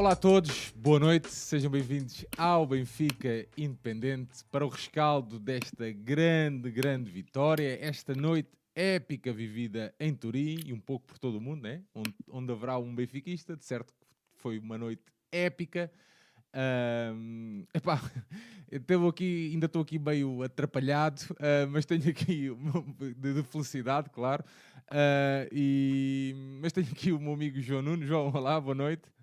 Olá 0.00 0.12
a 0.12 0.16
todos, 0.16 0.72
boa 0.74 0.98
noite, 0.98 1.28
sejam 1.28 1.70
bem-vindos 1.70 2.24
ao 2.38 2.66
Benfica 2.66 3.46
Independente 3.54 4.42
para 4.50 4.64
o 4.64 4.68
rescaldo 4.70 5.38
desta 5.38 5.92
grande, 5.92 6.70
grande 6.70 7.10
vitória, 7.10 7.78
esta 7.82 8.14
noite 8.14 8.48
épica 8.74 9.30
vivida 9.30 9.94
em 10.00 10.14
Turim 10.14 10.58
e 10.64 10.72
um 10.72 10.80
pouco 10.80 11.06
por 11.06 11.18
todo 11.18 11.36
o 11.36 11.40
mundo, 11.40 11.64
né? 11.64 11.82
onde, 11.94 12.14
onde 12.30 12.50
haverá 12.50 12.78
um 12.78 12.94
benfiquista, 12.94 13.54
de 13.54 13.62
certo 13.62 13.92
foi 14.36 14.58
uma 14.58 14.78
noite 14.78 15.02
épica. 15.30 15.92
Um, 17.14 17.66
epá, 17.74 18.00
eu 18.72 19.06
aqui, 19.06 19.50
ainda 19.52 19.66
estou 19.66 19.82
aqui 19.82 19.98
meio 19.98 20.42
atrapalhado, 20.42 21.20
uh, 21.32 21.68
mas 21.70 21.84
tenho 21.84 22.08
aqui 22.08 22.48
de, 23.18 23.34
de 23.34 23.42
felicidade, 23.42 24.08
claro. 24.08 24.42
Uh, 24.86 25.44
e, 25.52 26.34
mas 26.62 26.72
tenho 26.72 26.88
aqui 26.90 27.12
o 27.12 27.20
meu 27.20 27.34
amigo 27.34 27.60
João 27.60 27.82
Nuno. 27.82 28.06
João, 28.06 28.32
olá, 28.32 28.58
boa 28.58 28.74
noite. 28.74 29.19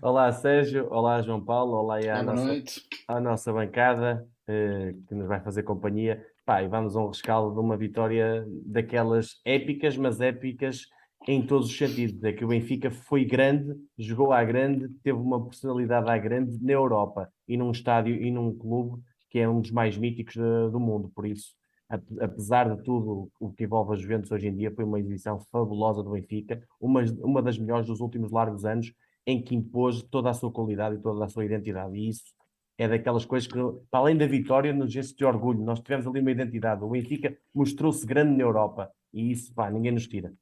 Olá 0.00 0.30
Sérgio, 0.30 0.86
olá 0.92 1.20
João 1.22 1.44
Paulo, 1.44 1.72
olá 1.72 1.96
à, 1.96 2.22
nossa, 2.22 2.62
à 3.08 3.20
nossa 3.20 3.52
bancada 3.52 4.24
uh, 4.48 5.02
que 5.08 5.14
nos 5.14 5.26
vai 5.26 5.40
fazer 5.40 5.64
companhia. 5.64 6.24
Pá, 6.46 6.62
e 6.62 6.68
vamos 6.68 6.94
a 6.94 7.00
um 7.00 7.08
rescaldo 7.08 7.52
de 7.52 7.58
uma 7.60 7.76
vitória 7.76 8.46
daquelas 8.64 9.40
épicas, 9.44 9.96
mas 9.96 10.20
épicas 10.20 10.86
em 11.26 11.44
todos 11.44 11.68
os 11.68 11.76
sentidos. 11.76 12.22
É 12.22 12.32
que 12.32 12.44
o 12.44 12.48
Benfica 12.48 12.92
foi 12.92 13.24
grande, 13.24 13.74
jogou 13.98 14.32
à 14.32 14.44
grande, 14.44 14.88
teve 15.02 15.18
uma 15.18 15.44
personalidade 15.44 16.08
à 16.08 16.16
grande 16.16 16.62
na 16.62 16.72
Europa 16.72 17.28
e 17.48 17.56
num 17.56 17.72
estádio 17.72 18.14
e 18.14 18.30
num 18.30 18.56
clube 18.56 19.02
que 19.28 19.40
é 19.40 19.48
um 19.48 19.60
dos 19.60 19.72
mais 19.72 19.98
míticos 19.98 20.34
de, 20.34 20.70
do 20.70 20.78
mundo. 20.78 21.10
Por 21.12 21.26
isso, 21.26 21.54
apesar 22.20 22.72
de 22.72 22.84
tudo 22.84 23.28
o 23.40 23.52
que 23.52 23.64
envolve 23.64 23.94
a 23.94 23.96
Juventus 23.96 24.30
hoje 24.30 24.46
em 24.46 24.54
dia, 24.54 24.70
foi 24.70 24.84
uma 24.84 25.00
exibição 25.00 25.40
fabulosa 25.50 26.04
do 26.04 26.10
Benfica, 26.10 26.62
uma, 26.80 27.02
uma 27.20 27.42
das 27.42 27.58
melhores 27.58 27.88
dos 27.88 28.00
últimos 28.00 28.30
largos 28.30 28.64
anos 28.64 28.92
em 29.28 29.42
que 29.42 29.54
impôs 29.54 30.02
toda 30.04 30.30
a 30.30 30.32
sua 30.32 30.50
qualidade 30.50 30.96
e 30.96 30.98
toda 31.02 31.22
a 31.22 31.28
sua 31.28 31.44
identidade. 31.44 31.94
E 31.94 32.08
isso 32.08 32.34
é 32.78 32.88
daquelas 32.88 33.26
coisas 33.26 33.46
que, 33.46 33.58
para 33.90 34.00
além 34.00 34.16
da 34.16 34.26
vitória, 34.26 34.72
nos 34.72 34.96
enche 34.96 35.14
de 35.14 35.22
orgulho. 35.22 35.62
Nós 35.62 35.80
tivemos 35.80 36.06
ali 36.06 36.20
uma 36.20 36.30
identidade. 36.30 36.82
O 36.82 36.88
Benfica 36.88 37.36
mostrou-se 37.54 38.06
grande 38.06 38.34
na 38.38 38.42
Europa 38.42 38.90
e 39.12 39.30
isso, 39.30 39.52
pá, 39.52 39.70
ninguém 39.70 39.92
nos 39.92 40.08
tira. 40.08 40.32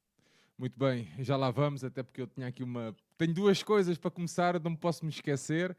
Muito 0.56 0.78
bem, 0.78 1.08
já 1.18 1.36
lá 1.36 1.50
vamos, 1.50 1.82
até 1.82 2.00
porque 2.00 2.22
eu 2.22 2.28
tinha 2.28 2.46
aqui 2.46 2.62
uma. 2.62 2.94
Tenho 3.18 3.34
duas 3.34 3.60
coisas 3.60 3.98
para 3.98 4.08
começar, 4.08 4.60
não 4.60 4.70
me 4.70 4.76
posso 4.76 5.04
me 5.04 5.10
esquecer. 5.10 5.76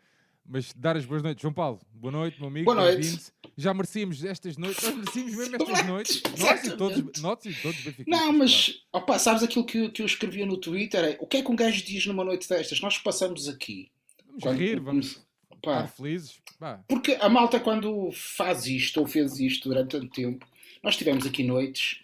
Mas 0.48 0.73
dar 0.73 0.95
as 0.95 1.06
boas 1.06 1.22
noites, 1.22 1.42
João 1.42 1.53
Paulo. 1.53 1.80
Boa 1.94 2.12
noite, 2.12 2.40
meu 2.40 2.48
amigo. 2.48 2.66
Boa 2.66 2.76
noite. 2.76 3.34
Já 3.58 3.73
merecíamos 3.73 4.23
estas 4.23 4.56
noites, 4.56 4.81
nós 4.81 4.95
merecíamos 4.95 5.36
mesmo 5.36 5.56
estas 5.58 5.84
noites. 5.88 6.23
Nós 6.38 6.64
e 6.64 6.78
todos, 6.78 7.22
nós 7.22 7.45
e 7.45 7.54
todos 7.54 8.08
Não, 8.08 8.31
mas 8.31 8.81
opa, 8.94 9.20
sabes 9.20 9.44
aquilo 9.44 9.66
que, 9.66 9.89
que 9.89 10.02
eu 10.02 10.06
escrevia 10.06 10.45
no 10.45 10.58
Twitter? 10.58 11.04
É, 11.04 11.17
o 11.20 11.28
que 11.28 11.38
é 11.38 11.42
que 11.42 11.52
um 11.52 11.56
gajo 11.56 11.84
diz 11.84 12.06
numa 12.06 12.23
noite 12.23 12.48
destas? 12.48 12.80
Nós 12.80 12.98
passamos 12.98 13.50
aqui. 13.50 13.92
Vamos 14.26 14.44
quando, 14.44 14.58
rir, 14.58 14.80
vamos 14.80 15.22
estar 15.54 15.88
felizes. 15.89 16.39
Porque 16.88 17.17
a 17.20 17.28
malta, 17.28 17.59
quando 17.59 18.09
faz 18.14 18.66
isto 18.67 19.02
ou 19.02 19.08
fez 19.08 19.39
isto 19.39 19.67
durante 19.67 19.92
tanto 19.92 20.09
tempo, 20.09 20.48
nós 20.82 20.95
tivemos 20.95 21.26
aqui 21.26 21.44
noites 21.44 22.00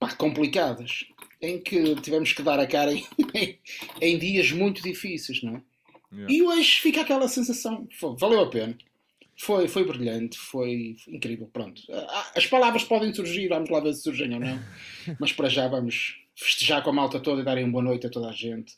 pá, 0.00 0.12
complicadas 0.14 1.04
em 1.40 1.60
que 1.60 1.94
tivemos 1.96 2.32
que 2.32 2.42
dar 2.42 2.58
a 2.58 2.66
cara 2.66 2.92
em, 2.92 3.06
em 4.00 4.18
dias 4.18 4.50
muito 4.50 4.82
difíceis, 4.82 5.42
não 5.42 5.56
é? 5.56 5.62
Yeah. 6.12 6.32
E 6.32 6.42
hoje 6.42 6.80
fica 6.80 7.00
aquela 7.02 7.28
sensação, 7.28 7.88
valeu 8.18 8.40
a 8.40 8.50
pena. 8.50 8.76
Foi, 9.38 9.68
foi 9.68 9.84
brilhante, 9.84 10.38
foi 10.38 10.96
incrível. 11.08 11.46
Pronto. 11.52 11.82
As 12.34 12.46
palavras 12.46 12.84
podem 12.84 13.12
surgir, 13.12 13.48
vamos 13.48 13.68
lá 13.68 13.80
ver 13.80 13.92
se 13.92 14.02
surgem 14.02 14.32
ou 14.32 14.40
não. 14.40 14.58
Mas 15.20 15.32
para 15.32 15.48
já 15.48 15.68
vamos 15.68 16.16
festejar 16.34 16.82
com 16.82 16.90
a 16.90 16.92
malta 16.92 17.20
toda 17.20 17.42
e 17.42 17.44
darem 17.44 17.64
uma 17.64 17.72
boa 17.72 17.84
noite 17.84 18.06
a 18.06 18.10
toda 18.10 18.28
a 18.28 18.32
gente 18.32 18.74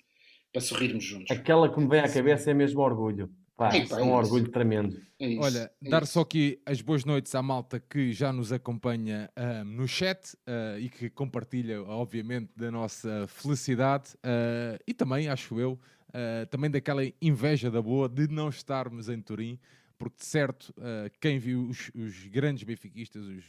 para 0.53 0.61
sorrirmos 0.61 1.05
juntos. 1.05 1.31
Aquela 1.31 1.73
que 1.73 1.79
me 1.79 1.89
vem 1.89 2.01
à 2.01 2.13
cabeça 2.13 2.51
é 2.51 2.55
mesmo 2.55 2.81
orgulho. 2.81 3.31
Pá, 3.57 3.75
é, 3.75 3.85
pá, 3.87 3.99
é 3.99 4.03
um 4.05 4.13
orgulho 4.13 4.49
tremendo. 4.51 4.97
É 5.19 5.29
isso, 5.29 5.43
Olha, 5.43 5.71
é 5.85 5.91
dar 5.91 6.05
isso. 6.05 6.13
só 6.13 6.21
aqui 6.21 6.61
as 6.65 6.81
boas 6.81 7.05
noites 7.05 7.35
à 7.35 7.43
malta 7.43 7.81
que 7.81 8.13
já 8.13 8.33
nos 8.33 8.53
acompanha 8.53 9.29
uh, 9.37 9.65
no 9.65 9.87
chat 9.89 10.35
uh, 10.35 10.79
e 10.79 10.89
que 10.89 11.11
compartilha, 11.11 11.83
obviamente, 11.83 12.53
da 12.57 12.71
nossa 12.71 13.27
felicidade 13.27 14.11
uh, 14.19 14.81
e 14.87 14.95
também, 14.95 15.29
acho 15.29 15.59
eu, 15.59 15.77
uh, 16.09 16.47
também 16.47 16.71
daquela 16.71 17.03
inveja 17.21 17.71
da 17.71 17.81
boa 17.83 18.09
de 18.09 18.29
não 18.29 18.49
estarmos 18.49 19.09
em 19.09 19.21
Turim, 19.21 19.59
porque 19.99 20.19
de 20.19 20.25
certo, 20.25 20.71
uh, 20.79 21.11
quem 21.21 21.39
viu 21.39 21.69
os, 21.69 21.91
os 21.95 22.27
grandes 22.29 22.63
benfiquistas, 22.63 23.25
os, 23.25 23.45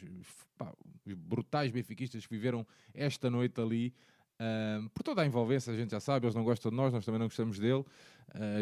pá, 0.57 0.73
os, 1.05 1.13
brutais 1.13 1.71
benfiquistas 1.71 2.25
que 2.25 2.33
viveram 2.33 2.65
esta 2.93 3.29
noite 3.29 3.59
ali, 3.61 3.93
uh, 4.39 4.89
por 4.89 5.03
toda 5.03 5.21
a 5.21 5.25
envolvência, 5.25 5.71
a 5.71 5.75
gente 5.75 5.91
já 5.91 5.99
sabe, 5.99 6.25
eles 6.25 6.35
não 6.35 6.43
gostam 6.43 6.71
de 6.71 6.77
nós, 6.77 6.91
nós 6.91 7.05
também 7.05 7.19
não 7.19 7.27
gostamos 7.27 7.59
dele, 7.59 7.85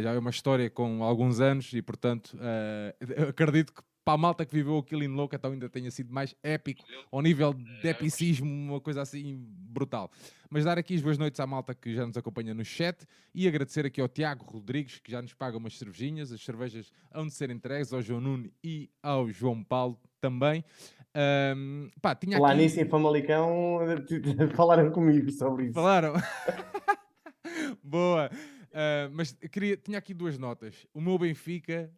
já 0.02 0.14
é 0.14 0.18
uma 0.18 0.30
história 0.30 0.70
com 0.70 1.04
alguns 1.04 1.42
anos 1.42 1.74
e, 1.74 1.82
portanto, 1.82 2.38
acredito 3.30 3.74
que 3.74 3.82
para 4.08 4.14
a 4.14 4.18
malta 4.18 4.46
que 4.46 4.56
viveu 4.56 4.78
aquilo 4.78 5.04
em 5.04 5.10
louco, 5.10 5.36
então 5.36 5.52
ainda 5.52 5.68
tenha 5.68 5.92
sido 5.92 6.14
mais 6.14 6.34
épico, 6.42 6.82
ao 7.12 7.22
nível 7.22 7.54
de 7.54 7.90
epicismo, 7.90 8.50
uma 8.50 8.80
coisa 8.80 9.02
assim 9.02 9.46
brutal. 9.52 10.10
Mas 10.50 10.64
dar 10.64 10.78
aqui 10.78 10.96
as 10.96 11.02
boas 11.02 11.18
noites 11.18 11.38
à 11.42 11.46
malta 11.46 11.76
que 11.76 11.94
já 11.94 12.08
nos 12.08 12.16
acompanha 12.16 12.54
no 12.54 12.64
chat 12.64 13.06
e 13.36 13.50
agradecer 13.50 13.86
aqui 13.86 14.00
ao 14.00 14.08
Tiago 14.08 14.46
Rodrigues, 14.46 15.00
que 15.00 15.12
já 15.12 15.22
nos 15.22 15.34
paga 15.34 15.58
umas 15.58 15.78
cervejinhas. 15.78 16.32
As 16.32 16.42
cervejas 16.42 16.90
hão 17.14 17.28
de 17.28 17.34
ser 17.34 17.50
entregues 17.50 17.92
ao 17.92 18.02
João 18.02 18.22
Nuno 18.22 18.50
e 18.64 18.90
ao 19.04 19.30
João 19.30 19.62
Paulo 19.62 20.00
também. 20.22 20.64
Um, 21.54 21.90
pá, 22.02 22.16
tinha 22.16 22.40
Lá 22.40 22.52
aqui... 22.52 22.62
nisso, 22.62 22.80
em 22.80 22.86
Famalicão, 22.86 23.80
falaram 24.56 24.90
comigo 24.90 25.30
sobre 25.34 25.66
isso. 25.66 25.74
Falaram? 25.74 26.14
Boa. 27.84 28.32
Uh, 28.68 29.12
mas 29.12 29.34
queria, 29.52 29.76
tinha 29.76 29.98
aqui 29.98 30.14
duas 30.14 30.38
notas. 30.38 30.88
O 30.94 31.02
meu 31.02 31.20
Benfica 31.20 31.92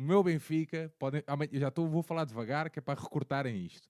meu 0.00 0.22
Benfica, 0.22 0.92
podem, 0.98 1.22
eu 1.52 1.60
já 1.60 1.70
tô, 1.70 1.86
vou 1.86 2.02
falar 2.02 2.24
devagar, 2.24 2.70
que 2.70 2.78
é 2.78 2.82
para 2.82 2.98
recortarem 2.98 3.66
isto. 3.66 3.86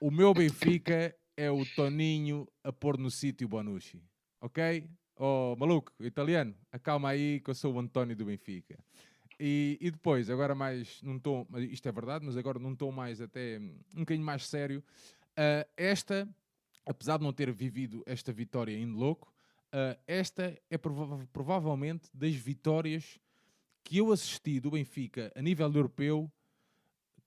o 0.00 0.12
meu 0.12 0.32
Benfica 0.32 1.14
é 1.36 1.50
o 1.50 1.66
Toninho 1.74 2.46
a 2.62 2.72
pôr 2.72 2.96
no 2.96 3.10
sítio 3.10 3.48
Bonucci. 3.48 4.00
Ok? 4.40 4.88
Oh, 5.16 5.56
maluco, 5.58 5.92
italiano, 5.98 6.54
acalma 6.70 7.08
aí 7.08 7.40
que 7.40 7.50
eu 7.50 7.54
sou 7.54 7.74
o 7.74 7.78
António 7.80 8.14
do 8.14 8.26
Benfica. 8.26 8.78
E, 9.40 9.76
e 9.80 9.90
depois, 9.90 10.30
agora 10.30 10.54
mais 10.54 11.02
num 11.02 11.18
tom, 11.18 11.46
isto 11.68 11.88
é 11.88 11.92
verdade, 11.92 12.24
mas 12.24 12.36
agora 12.36 12.58
num 12.58 12.76
tom 12.76 12.92
mais 12.92 13.20
até 13.20 13.58
um 13.94 14.00
bocadinho 14.00 14.24
mais 14.24 14.46
sério, 14.46 14.84
uh, 15.32 15.68
esta, 15.76 16.28
apesar 16.86 17.18
de 17.18 17.24
não 17.24 17.32
ter 17.32 17.50
vivido 17.52 18.04
esta 18.06 18.32
vitória 18.32 18.78
indo 18.78 18.96
louco, 18.96 19.34
uh, 19.74 19.98
esta 20.06 20.56
é 20.70 20.78
prova 20.78 21.26
provavelmente 21.32 22.08
das 22.14 22.34
vitórias 22.34 23.18
que 23.86 23.98
eu 23.98 24.10
assisti 24.10 24.58
do 24.58 24.72
Benfica 24.72 25.32
a 25.36 25.40
nível 25.40 25.72
europeu 25.72 26.30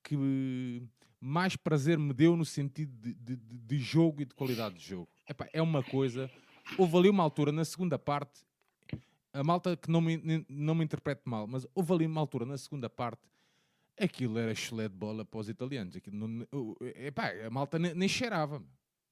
que 0.03 0.84
mais 1.20 1.56
prazer 1.56 1.97
me 1.97 2.14
deu 2.14 2.36
no 2.36 2.44
sentido 2.44 2.92
de, 3.00 3.14
de, 3.14 3.36
de 3.38 3.80
jogo 3.80 4.22
e 4.22 4.25
de 4.25 4.36
qualidade 4.36 4.75
de 4.75 4.86
jogo. 4.86 5.08
Epá, 5.28 5.47
é 5.53 5.62
uma 5.62 5.81
coisa. 5.81 6.30
Houve 6.78 6.97
ali 6.97 7.09
uma 7.09 7.24
altura 7.24 7.53
na 7.53 7.64
segunda 7.64 7.97
parte, 7.97 8.42
a 9.31 9.42
malta 9.42 9.78
que 9.78 9.90
não 9.90 10.02
me, 10.02 10.46
não 10.50 10.75
me 10.75 10.84
interprete 10.84 11.22
mal, 11.24 11.47
mas 11.47 11.66
houve 11.74 11.94
ali 11.94 12.06
uma 12.06 12.20
altura 12.20 12.46
na 12.46 12.58
segunda 12.58 12.90
parte, 12.90 13.22
aquilo 13.97 14.38
era 14.38 14.53
chulé 14.53 14.90
de 14.90 14.96
bola 14.96 15.24
para 15.24 15.40
os 15.40 15.47
italianos. 15.47 15.96
Aquilo 15.96 16.28
não, 16.28 16.46
epá, 16.96 17.31
a 17.46 17.50
malta 17.50 17.80
nem, 17.80 17.94
nem 17.94 18.09
cheirava. 18.09 18.62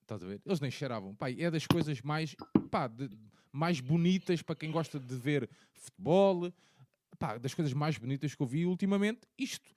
Estás 0.02 0.22
a 0.22 0.28
ver? 0.28 0.42
Eles 0.46 0.60
nem 0.60 0.70
cheiravam. 0.70 1.16
Pá, 1.16 1.32
é 1.32 1.50
das 1.50 1.66
coisas 1.66 2.02
mais, 2.02 2.36
pá, 2.70 2.88
de, 2.88 3.10
mais 3.54 3.80
bonitas 3.80 4.42
para 4.42 4.56
quem 4.56 4.70
gosta 4.70 5.00
de 5.00 5.16
ver 5.16 5.50
futebol, 5.74 6.52
pá, 7.18 7.38
das 7.38 7.54
coisas 7.54 7.74
mais 7.74 7.98
bonitas 7.98 8.34
que 8.36 8.42
eu 8.42 8.48
vi 8.48 8.66
ultimamente, 8.66 9.22
isto. 9.38 9.76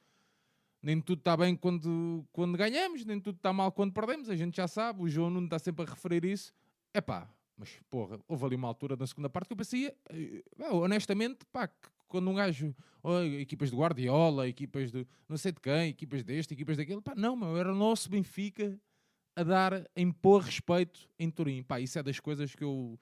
Nem 0.82 1.00
tudo 1.00 1.18
está 1.18 1.36
bem 1.36 1.54
quando, 1.54 2.26
quando 2.32 2.56
ganhamos, 2.56 3.04
nem 3.04 3.20
tudo 3.20 3.36
está 3.36 3.52
mal 3.52 3.70
quando 3.70 3.92
perdemos, 3.92 4.30
a 4.30 4.36
gente 4.36 4.56
já 4.56 4.66
sabe, 4.66 5.02
o 5.02 5.08
João 5.08 5.28
Nuno 5.30 5.46
está 5.46 5.58
sempre 5.58 5.84
a 5.84 5.88
referir 5.88 6.24
isso. 6.24 6.52
É 6.94 7.00
pá, 7.00 7.28
mas 7.56 7.78
porra, 7.90 8.18
houve 8.26 8.46
ali 8.46 8.56
uma 8.56 8.68
altura 8.68 8.96
na 8.96 9.06
segunda 9.06 9.28
parte 9.28 9.48
que 9.48 9.52
eu 9.52 9.56
pensei, 9.56 9.88
eh, 9.88 10.42
honestamente, 10.72 11.44
pá, 11.52 11.68
quando 12.08 12.30
um 12.30 12.34
gajo, 12.34 12.74
equipas 13.38 13.70
de 13.70 13.76
Guardiola, 13.76 14.48
equipas 14.48 14.90
de 14.90 15.06
não 15.28 15.36
sei 15.36 15.52
de 15.52 15.60
quem, 15.60 15.90
equipas 15.90 16.24
deste, 16.24 16.54
equipas 16.54 16.76
daquele, 16.76 17.02
pá, 17.02 17.14
não, 17.14 17.36
meu, 17.36 17.56
era 17.56 17.72
o 17.72 17.76
nosso 17.76 18.08
Benfica 18.08 18.80
a 19.36 19.42
dar, 19.42 19.74
a 19.74 20.00
impor 20.00 20.42
respeito 20.42 21.08
em 21.18 21.30
Turim, 21.30 21.62
pá, 21.62 21.78
isso 21.78 21.98
é 21.98 22.02
das 22.02 22.18
coisas 22.18 22.54
que 22.54 22.64
eu 22.64 22.98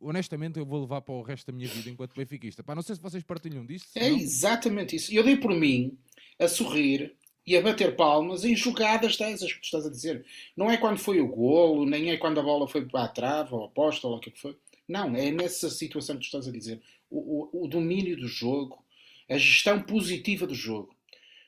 honestamente, 0.00 0.58
eu 0.58 0.66
vou 0.66 0.80
levar 0.80 1.00
para 1.00 1.14
o 1.14 1.22
resto 1.22 1.46
da 1.46 1.52
minha 1.52 1.68
vida 1.68 1.90
enquanto 1.90 2.14
benfiquista. 2.14 2.62
Pá, 2.62 2.74
não 2.74 2.82
sei 2.82 2.94
se 2.96 3.00
vocês 3.00 3.22
partilham 3.22 3.64
disso. 3.64 3.86
É 3.94 4.10
não? 4.10 4.18
exatamente 4.18 4.96
isso. 4.96 5.12
Eu 5.12 5.22
dei 5.22 5.36
por 5.36 5.54
mim 5.54 5.96
a 6.38 6.48
sorrir 6.48 7.16
e 7.46 7.56
a 7.56 7.62
bater 7.62 7.94
palmas 7.94 8.44
em 8.44 8.56
jogadas 8.56 9.16
dessas 9.16 9.52
que 9.52 9.60
tu 9.60 9.64
estás 9.64 9.86
a 9.86 9.90
dizer. 9.90 10.24
Não 10.56 10.70
é 10.70 10.76
quando 10.76 10.98
foi 10.98 11.20
o 11.20 11.28
golo, 11.28 11.86
nem 11.86 12.10
é 12.10 12.16
quando 12.16 12.40
a 12.40 12.42
bola 12.42 12.66
foi 12.66 12.84
para 12.84 13.04
a 13.04 13.08
trave 13.08 13.54
ou 13.54 13.64
a 13.64 13.68
posta 13.68 14.06
ou 14.06 14.16
o 14.16 14.20
que 14.20 14.32
foi. 14.32 14.56
Não, 14.88 15.14
é 15.14 15.30
nessa 15.30 15.70
situação 15.70 16.16
que 16.16 16.22
tu 16.22 16.26
estás 16.26 16.48
a 16.48 16.52
dizer. 16.52 16.82
O, 17.08 17.58
o, 17.58 17.64
o 17.64 17.68
domínio 17.68 18.16
do 18.16 18.26
jogo, 18.26 18.84
a 19.28 19.38
gestão 19.38 19.80
positiva 19.82 20.46
do 20.46 20.54
jogo. 20.54 20.94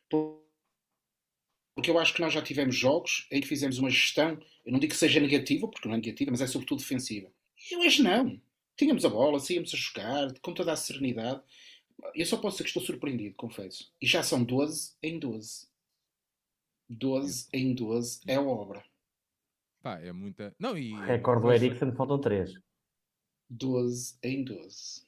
Porque 0.08 1.90
eu 1.90 1.98
acho 1.98 2.14
que 2.14 2.20
nós 2.20 2.32
já 2.32 2.42
tivemos 2.42 2.74
jogos 2.74 3.26
em 3.30 3.40
que 3.40 3.46
fizemos 3.46 3.78
uma 3.78 3.90
gestão, 3.90 4.38
eu 4.64 4.72
não 4.72 4.80
digo 4.80 4.92
que 4.92 4.98
seja 4.98 5.20
negativa, 5.20 5.68
porque 5.68 5.86
não 5.86 5.94
é 5.94 5.98
negativa, 5.98 6.30
mas 6.30 6.40
é 6.40 6.46
sobretudo 6.46 6.80
defensiva. 6.80 7.28
E 7.70 7.76
hoje 7.76 8.02
não. 8.02 8.40
Tínhamos 8.76 9.04
a 9.04 9.08
bola, 9.08 9.40
saíamos 9.40 9.74
a 9.74 9.76
jogar, 9.76 10.38
com 10.40 10.54
toda 10.54 10.72
a 10.72 10.76
serenidade. 10.76 11.42
Eu 12.14 12.24
só 12.24 12.36
posso 12.36 12.56
dizer 12.56 12.64
que 12.64 12.70
estou 12.70 12.82
surpreendido, 12.82 13.34
confesso. 13.34 13.92
E 14.00 14.06
já 14.06 14.22
são 14.22 14.42
12 14.44 14.96
em 15.02 15.18
12. 15.18 15.66
12 16.88 17.48
em 17.52 17.74
12 17.74 18.20
é 18.26 18.38
obra. 18.38 18.84
Pá, 19.82 20.00
é 20.00 20.12
muita. 20.12 20.54
Não, 20.58 20.78
e. 20.78 20.92
Recorde 21.04 21.42
do 21.42 21.52
Ericsson, 21.52 21.92
faltam 21.92 22.20
3. 22.20 22.54
12 23.50 24.18
em 24.22 24.44
12. 24.44 25.06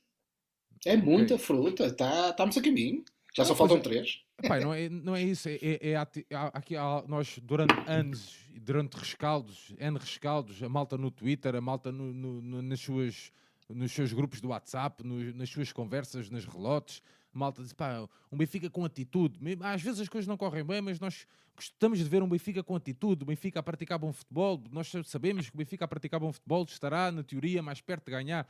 É 0.84 0.96
muita 0.96 1.34
okay. 1.34 1.46
fruta, 1.46 1.94
tá, 1.94 2.30
estamos 2.30 2.56
a 2.56 2.62
caminho. 2.62 3.04
Já 3.34 3.44
só 3.44 3.54
faltam 3.54 3.80
3. 3.80 4.24
Epá, 4.42 4.58
não, 4.58 4.74
é, 4.74 4.88
não 4.88 5.14
é 5.14 5.22
isso, 5.22 5.48
é, 5.48 5.58
é, 5.62 5.90
é 5.90 5.96
aqui 5.96 6.76
há, 6.76 7.04
nós 7.06 7.38
durante 7.42 7.74
anos, 7.86 8.36
durante 8.60 8.94
rescaldos, 8.94 9.72
N 9.78 9.98
rescaldos, 9.98 10.62
a 10.62 10.68
malta 10.68 10.98
no 10.98 11.10
Twitter, 11.10 11.54
a 11.54 11.60
malta 11.60 11.92
no, 11.92 12.12
no, 12.12 12.62
nas 12.62 12.80
suas, 12.80 13.32
nos 13.68 13.92
seus 13.92 14.12
grupos 14.12 14.40
do 14.40 14.48
WhatsApp, 14.48 15.04
no, 15.04 15.32
nas 15.34 15.48
suas 15.48 15.72
conversas, 15.72 16.28
nas 16.30 16.44
relotes, 16.44 17.02
malta 17.32 17.62
diz, 17.62 17.72
pá, 17.72 18.08
um 18.30 18.36
Benfica 18.36 18.68
com 18.68 18.84
atitude. 18.84 19.38
Às 19.60 19.82
vezes 19.82 20.00
as 20.00 20.08
coisas 20.08 20.26
não 20.26 20.36
correm 20.36 20.64
bem, 20.64 20.80
mas 20.80 20.98
nós 20.98 21.26
gostamos 21.54 21.98
de 21.98 22.04
ver 22.04 22.22
um 22.22 22.28
Benfica 22.28 22.62
com 22.62 22.74
atitude, 22.74 23.22
o 23.22 23.26
Benfica 23.26 23.60
a 23.60 23.62
praticar 23.62 23.98
bom 23.98 24.12
futebol. 24.12 24.62
Nós 24.70 24.90
sabemos 25.04 25.48
que 25.48 25.54
o 25.54 25.58
Benfica 25.58 25.84
a 25.84 25.88
praticar 25.88 26.18
bom 26.18 26.32
futebol 26.32 26.64
estará, 26.64 27.12
na 27.12 27.22
teoria, 27.22 27.62
mais 27.62 27.80
perto 27.80 28.06
de 28.06 28.10
ganhar. 28.10 28.48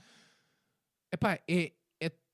Epá, 1.12 1.38
é, 1.48 1.72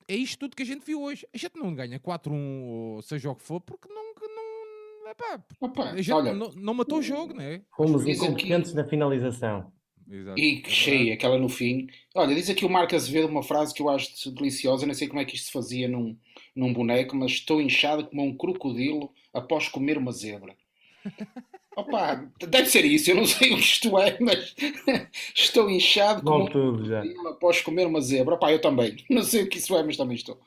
é, 0.07 0.13
é 0.13 0.15
isto 0.15 0.39
tudo 0.39 0.55
que 0.55 0.63
a 0.63 0.65
gente 0.65 0.85
viu 0.85 1.01
hoje. 1.01 1.27
A 1.33 1.37
gente 1.37 1.55
não 1.57 1.73
ganha 1.73 1.99
4-1, 1.99 2.63
ou 2.63 3.01
seja 3.01 3.29
o 3.29 3.35
que 3.35 3.43
for, 3.43 3.59
porque 3.59 3.87
não. 3.87 4.03
não 4.03 5.11
epá, 5.11 5.43
Opa, 5.59 5.83
a 5.91 5.97
gente 5.97 6.11
olha, 6.11 6.33
não, 6.33 6.51
não, 6.51 6.73
matou 6.73 6.99
o 6.99 7.03
jogo, 7.03 7.33
né? 7.33 7.61
Fomos 7.75 8.05
incompetentes 8.05 8.73
na 8.73 8.83
finalização. 8.83 9.71
Exato. 10.09 10.39
E 10.39 10.61
que 10.61 10.71
cheia, 10.71 11.13
aquela 11.13 11.37
no 11.37 11.49
fim. 11.49 11.87
Olha, 12.15 12.33
diz 12.33 12.49
aqui 12.49 12.65
o 12.65 12.69
Marco 12.69 12.95
Azevedo 12.95 13.27
uma 13.27 13.43
frase 13.43 13.73
que 13.73 13.81
eu 13.81 13.89
acho 13.89 14.31
deliciosa. 14.31 14.85
Não 14.85 14.93
sei 14.93 15.07
como 15.07 15.19
é 15.19 15.25
que 15.25 15.35
isto 15.35 15.47
se 15.47 15.51
fazia 15.51 15.87
num, 15.87 16.17
num 16.55 16.73
boneco, 16.73 17.15
mas 17.15 17.31
estou 17.33 17.61
inchado 17.61 18.05
como 18.05 18.23
um 18.23 18.35
crocodilo 18.35 19.11
após 19.33 19.67
comer 19.67 19.97
uma 19.97 20.13
zebra. 20.13 20.55
Opa, 21.77 22.27
deve 22.39 22.65
ser 22.65 22.83
isso, 22.85 23.11
eu 23.11 23.15
não 23.17 23.25
sei 23.27 23.53
o 23.53 23.55
que 23.55 23.61
isto 23.61 23.99
é, 23.99 24.17
mas 24.19 24.55
estou 25.35 25.69
inchado 25.69 26.23
como 26.23 26.45
um 26.45 26.47
crocodilo 26.47 27.27
após 27.27 27.61
comer 27.61 27.85
uma 27.85 28.01
zebra. 28.01 28.33
Opa, 28.33 28.51
eu 28.51 28.59
também. 28.59 28.97
Não 29.07 29.21
sei 29.21 29.43
o 29.43 29.49
que 29.49 29.59
isso 29.59 29.75
é, 29.77 29.83
mas 29.83 29.95
também 29.95 30.15
estou. 30.15 30.39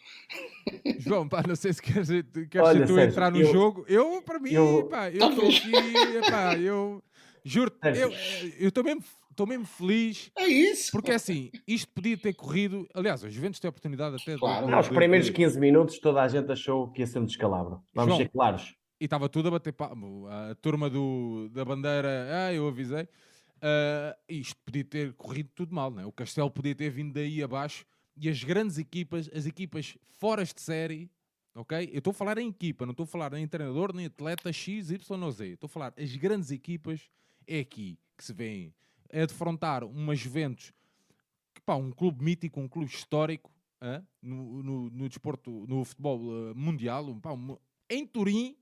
João, 0.99 1.29
pá, 1.29 1.43
não 1.47 1.57
sei 1.57 1.73
se 1.73 1.81
queres, 1.81 2.09
queres 2.09 2.69
Olha, 2.69 2.87
tu 2.87 2.95
Sérgio, 2.95 3.11
entrar 3.11 3.31
no 3.31 3.41
eu, 3.41 3.53
jogo. 3.53 3.85
Eu, 3.89 4.23
para 4.23 4.39
mim, 4.39 4.53
eu, 4.53 4.89
pá, 4.91 5.09
eu 5.11 5.31
estou 5.31 5.49
aqui, 5.49 6.31
pá, 6.31 6.57
eu 6.59 7.03
juro, 7.43 7.73
eu 8.59 8.69
estou 8.69 8.85
mesmo 8.85 9.03
estou 9.31 9.47
mesmo 9.47 9.65
feliz. 9.65 10.31
É 10.37 10.47
isso. 10.47 10.93
Porque 10.93 11.13
assim, 11.13 11.51
isto 11.67 11.89
podia 11.89 12.17
ter 12.19 12.35
corrido. 12.35 12.87
Aliás, 12.95 13.23
os 13.23 13.33
Juventus 13.33 13.59
têm 13.59 13.69
a 13.69 13.71
oportunidade 13.71 14.17
até. 14.21 14.37
Claro. 14.37 14.61
De, 14.61 14.67
de, 14.67 14.71
Não, 14.71 14.81
os 14.81 14.89
primeiros 14.89 15.31
15 15.31 15.59
minutos 15.59 15.99
toda 15.99 16.21
a 16.21 16.29
gente 16.29 16.51
achou 16.53 16.89
que 16.91 17.01
ia 17.01 17.07
ser 17.07 17.21
um 17.21 17.25
descalabro. 17.25 17.81
Vamos 17.95 18.11
João, 18.11 18.19
ser 18.19 18.29
claros. 18.29 18.75
E 19.01 19.05
estava 19.05 19.29
tudo 19.29 19.49
a 19.49 19.53
bater 19.53 19.73
palmo. 19.73 20.27
A 20.29 20.55
turma 20.57 20.91
do, 20.91 21.49
da 21.53 21.65
bandeira, 21.65 22.29
ah, 22.31 22.53
eu 22.53 22.69
avisei. 22.69 23.05
Uh, 23.05 24.15
isto 24.29 24.57
podia 24.65 24.85
ter 24.85 25.13
corrido 25.15 25.51
tudo 25.55 25.75
mal, 25.75 25.91
não 25.91 26.03
é? 26.03 26.07
O 26.07 26.13
Castelo 26.13 26.51
podia 26.51 26.75
ter 26.75 26.91
vindo 26.91 27.15
daí 27.15 27.43
abaixo 27.43 27.87
e 28.17 28.29
as 28.29 28.45
grandes 28.45 28.79
equipas, 28.79 29.31
as 29.35 29.47
equipas 29.47 29.97
fora 30.19 30.45
de 30.45 30.61
série, 30.61 31.11
ok? 31.55 31.89
Eu 31.93 31.99
estou 31.99 32.11
a 32.11 32.15
falar 32.15 32.39
em 32.39 32.49
equipa, 32.49 32.85
não 32.85 32.93
estou 32.93 33.05
a 33.05 33.07
falar 33.07 33.33
em 33.35 33.47
treinador, 33.49 33.95
nem 33.95 34.07
atleta 34.07 34.53
X, 34.53 34.91
Y 34.91 35.23
ou 35.23 35.31
Z. 35.31 35.47
Estou 35.47 35.67
a 35.67 35.71
falar 35.71 35.95
as 35.97 36.15
grandes 36.17 36.51
equipas, 36.51 37.09
é 37.47 37.61
aqui 37.61 37.99
que 38.17 38.25
se 38.25 38.33
vêem 38.33 38.75
é 39.09 39.27
defrontar 39.27 39.83
uma 39.85 40.15
Juventus, 40.15 40.73
que, 41.55 41.61
pá, 41.61 41.75
um 41.75 41.91
clube 41.91 42.23
mítico, 42.25 42.61
um 42.61 42.69
clube 42.69 42.91
histórico 42.91 43.51
no, 44.23 44.63
no, 44.63 44.91
no, 44.91 45.09
desporto, 45.09 45.67
no 45.67 45.85
futebol 45.85 46.21
uh, 46.21 46.55
mundial, 46.55 47.15
pá, 47.17 47.33
um, 47.33 47.57
em 47.89 48.07
Turim, 48.07 48.57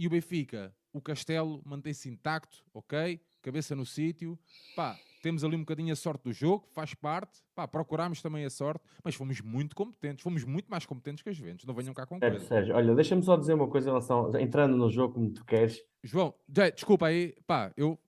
e 0.00 0.06
o 0.06 0.10
Benfica, 0.10 0.74
o 0.94 1.00
Castelo 1.02 1.60
mantém-se 1.62 2.08
intacto, 2.08 2.64
ok? 2.72 3.20
Cabeça 3.42 3.76
no 3.76 3.84
sítio, 3.84 4.38
pá, 4.74 4.96
temos 5.22 5.44
ali 5.44 5.54
um 5.56 5.60
bocadinho 5.60 5.92
a 5.92 5.96
sorte 5.96 6.24
do 6.24 6.32
jogo, 6.32 6.66
faz 6.72 6.94
parte, 6.94 7.40
pá, 7.54 7.68
procurámos 7.68 8.22
também 8.22 8.46
a 8.46 8.50
sorte, 8.50 8.82
mas 9.04 9.14
fomos 9.14 9.42
muito 9.42 9.76
competentes, 9.76 10.22
fomos 10.22 10.42
muito 10.42 10.70
mais 10.70 10.86
competentes 10.86 11.22
que 11.22 11.28
as 11.28 11.36
Juventus, 11.36 11.66
não 11.66 11.74
venham 11.74 11.92
cá 11.92 12.06
com 12.06 12.18
coisa. 12.18 12.40
Sérgio, 12.40 12.74
olha, 12.74 12.94
deixa-me 12.94 13.22
só 13.22 13.36
dizer 13.36 13.52
uma 13.52 13.68
coisa 13.68 13.88
em 13.88 13.92
relação, 13.92 14.30
entrando 14.40 14.74
no 14.74 14.90
jogo 14.90 15.12
como 15.12 15.30
tu 15.30 15.44
queres. 15.44 15.82
João, 16.02 16.34
desculpa 16.48 17.08
aí, 17.08 17.34
pá, 17.46 17.70
eu 17.76 17.98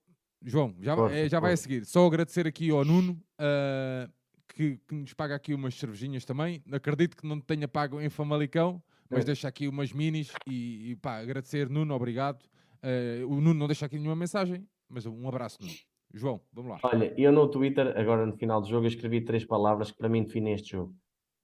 João, 0.43 0.75
já, 0.79 0.95
força, 0.95 1.15
é, 1.15 1.29
já 1.29 1.39
vai 1.39 1.53
a 1.53 1.57
seguir. 1.57 1.85
Só 1.85 2.07
agradecer 2.07 2.47
aqui 2.47 2.71
ao 2.71 2.83
Nuno 2.83 3.13
uh, 3.39 4.11
que, 4.47 4.77
que, 4.77 4.95
nos 4.95 5.13
paga 5.13 5.35
aqui 5.35 5.53
umas 5.53 5.75
cervejinhas 5.75 6.25
também. 6.25 6.61
Acredito 6.71 7.15
que 7.15 7.25
não 7.25 7.39
tenha 7.39 7.67
pago 7.67 8.01
em 8.01 8.09
Famalicão, 8.09 8.81
mas 9.13 9.25
deixa 9.25 9.47
aqui 9.47 9.67
umas 9.67 9.93
minis 9.93 10.31
e, 10.47 10.91
e 10.91 10.95
pá, 10.95 11.19
agradecer, 11.19 11.69
Nuno, 11.69 11.93
obrigado. 11.93 12.43
Uh, 12.83 13.27
o 13.27 13.35
Nuno 13.39 13.53
não 13.53 13.67
deixa 13.67 13.85
aqui 13.85 13.97
nenhuma 13.97 14.15
mensagem, 14.15 14.67
mas 14.89 15.05
um 15.05 15.27
abraço, 15.27 15.57
Nuno. 15.61 15.73
João, 16.13 16.41
vamos 16.53 16.71
lá. 16.71 16.79
Olha, 16.83 17.13
eu 17.17 17.31
no 17.31 17.47
Twitter, 17.47 17.97
agora 17.97 18.25
no 18.25 18.37
final 18.37 18.61
do 18.61 18.67
jogo, 18.67 18.85
escrevi 18.85 19.21
três 19.21 19.45
palavras 19.45 19.89
que 19.91 19.97
para 19.97 20.09
mim 20.09 20.23
definem 20.23 20.53
este 20.53 20.73
jogo. 20.73 20.93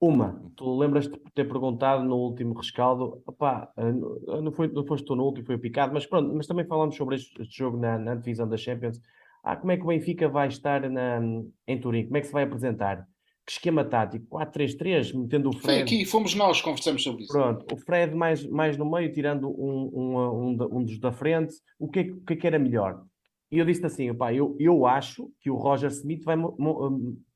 Uma, 0.00 0.40
tu 0.56 0.78
lembras-te 0.78 1.12
de 1.12 1.30
ter 1.34 1.44
perguntado 1.44 2.02
no 2.04 2.16
último 2.16 2.54
rescaldo, 2.54 3.22
opá, 3.26 3.70
eh, 3.76 3.88
eh, 3.88 4.40
não, 4.40 4.50
foi, 4.50 4.68
não 4.68 4.86
foste 4.86 5.04
tu 5.04 5.14
no 5.14 5.24
último, 5.24 5.44
foi 5.44 5.56
o 5.56 5.58
Picado, 5.58 5.92
mas 5.92 6.06
pronto, 6.06 6.34
mas 6.34 6.46
também 6.46 6.64
falamos 6.64 6.96
sobre 6.96 7.16
este, 7.16 7.42
este 7.42 7.58
jogo 7.58 7.76
na, 7.76 7.98
na, 7.98 8.14
divisão 8.14 8.48
da 8.48 8.56
Champions. 8.56 8.98
Ah, 9.42 9.56
como 9.56 9.72
é 9.72 9.76
que 9.76 9.82
o 9.82 9.88
Benfica 9.88 10.26
vai 10.26 10.48
estar 10.48 10.88
na, 10.88 11.20
em 11.66 11.80
Turim? 11.80 12.04
Como 12.04 12.16
é 12.16 12.20
que 12.20 12.28
se 12.28 12.32
vai 12.32 12.44
apresentar? 12.44 13.06
Que 13.46 13.52
esquema 13.52 13.84
tático? 13.84 14.26
4-3-3, 14.26 15.14
metendo 15.14 15.48
o 15.48 15.52
Fred. 15.52 15.64
Foi 15.64 15.82
aqui, 15.82 16.04
fomos 16.04 16.34
nós 16.34 16.58
que 16.58 16.64
conversamos 16.64 17.02
sobre 17.02 17.22
isso. 17.22 17.32
Pronto, 17.32 17.66
o 17.72 17.76
Fred 17.76 18.14
mais, 18.14 18.46
mais 18.46 18.76
no 18.76 18.88
meio, 18.88 19.12
tirando 19.12 19.48
um, 19.48 19.90
um, 19.92 20.18
um, 20.18 20.78
um 20.78 20.84
dos 20.84 20.98
da 20.98 21.10
frente. 21.10 21.54
O 21.78 21.88
que, 21.88 22.00
é, 22.00 22.02
o 22.02 22.20
que 22.20 22.34
é 22.34 22.36
que 22.36 22.46
era 22.46 22.58
melhor? 22.58 23.02
E 23.50 23.58
eu 23.58 23.64
disse 23.64 23.84
assim, 23.84 24.10
opá, 24.10 24.32
eu, 24.32 24.56
eu 24.60 24.86
acho 24.86 25.30
que 25.40 25.50
o 25.50 25.56
Roger 25.56 25.90
Smith 25.90 26.22
vai 26.22 26.36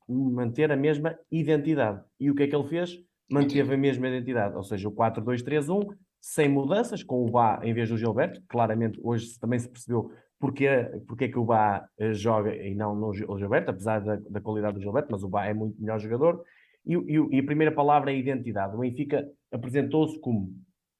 manter 0.07 0.71
a 0.71 0.77
mesma 0.77 1.17
identidade. 1.29 2.01
E 2.19 2.31
o 2.31 2.35
que 2.35 2.43
é 2.43 2.47
que 2.47 2.55
ele 2.55 2.67
fez? 2.67 2.97
Manteve 3.29 3.73
a 3.73 3.77
mesma 3.77 4.07
identidade, 4.07 4.55
ou 4.55 4.63
seja, 4.63 4.87
o 4.87 4.91
4-2-3-1, 4.91 5.93
sem 6.21 6.47
mudanças, 6.47 7.03
com 7.03 7.25
o 7.25 7.29
Bá 7.29 7.59
em 7.63 7.73
vez 7.73 7.89
do 7.89 7.97
Gilberto. 7.97 8.41
Claramente, 8.47 8.99
hoje 9.03 9.37
também 9.39 9.59
se 9.59 9.67
percebeu 9.67 10.11
porque, 10.39 10.67
porque 11.07 11.25
é 11.25 11.27
que 11.29 11.39
o 11.39 11.45
Bá 11.45 11.87
eh, 11.97 12.13
joga 12.13 12.55
e 12.55 12.75
não 12.75 12.95
no 12.95 13.13
Gilberto, 13.13 13.71
apesar 13.71 13.99
da, 13.99 14.15
da 14.15 14.41
qualidade 14.41 14.75
do 14.75 14.81
Gilberto, 14.81 15.09
mas 15.11 15.23
o 15.23 15.29
Bá 15.29 15.45
é 15.45 15.53
muito 15.53 15.79
melhor 15.79 15.99
jogador. 15.99 16.43
E, 16.85 16.93
e, 16.93 17.37
e 17.37 17.39
a 17.39 17.43
primeira 17.43 17.73
palavra 17.73 18.11
é 18.11 18.17
identidade. 18.17 18.75
O 18.75 18.79
Benfica 18.79 19.27
apresentou-se 19.51 20.19
como 20.19 20.53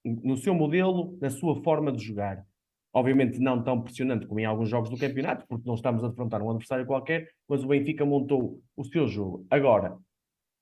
no 0.04 0.38
seu 0.38 0.54
modelo, 0.54 1.18
na 1.22 1.30
sua 1.30 1.62
forma 1.63 1.92
de 1.92 2.04
jogar. 2.04 2.44
Obviamente 2.94 3.39
não 3.39 3.62
tão 3.62 3.82
pressionante 3.82 4.25
como 4.25 4.39
em 4.39 4.46
alguns 4.46 4.70
jogos 4.70 4.89
do 4.89 4.98
campeonato, 4.98 5.46
porque 5.48 5.68
não 5.68 5.75
estamos 5.75 6.04
a 6.04 6.08
defrontar 6.08 6.42
um 6.42 6.50
adversário 6.50 6.86
qualquer, 6.86 7.30
mas 7.48 7.63
o 7.63 7.68
Benfica 7.68 8.06
montou 8.06 8.62
o 8.75 8.84
seu 8.86 9.08
jogo. 9.08 9.46
Agora, 9.50 9.98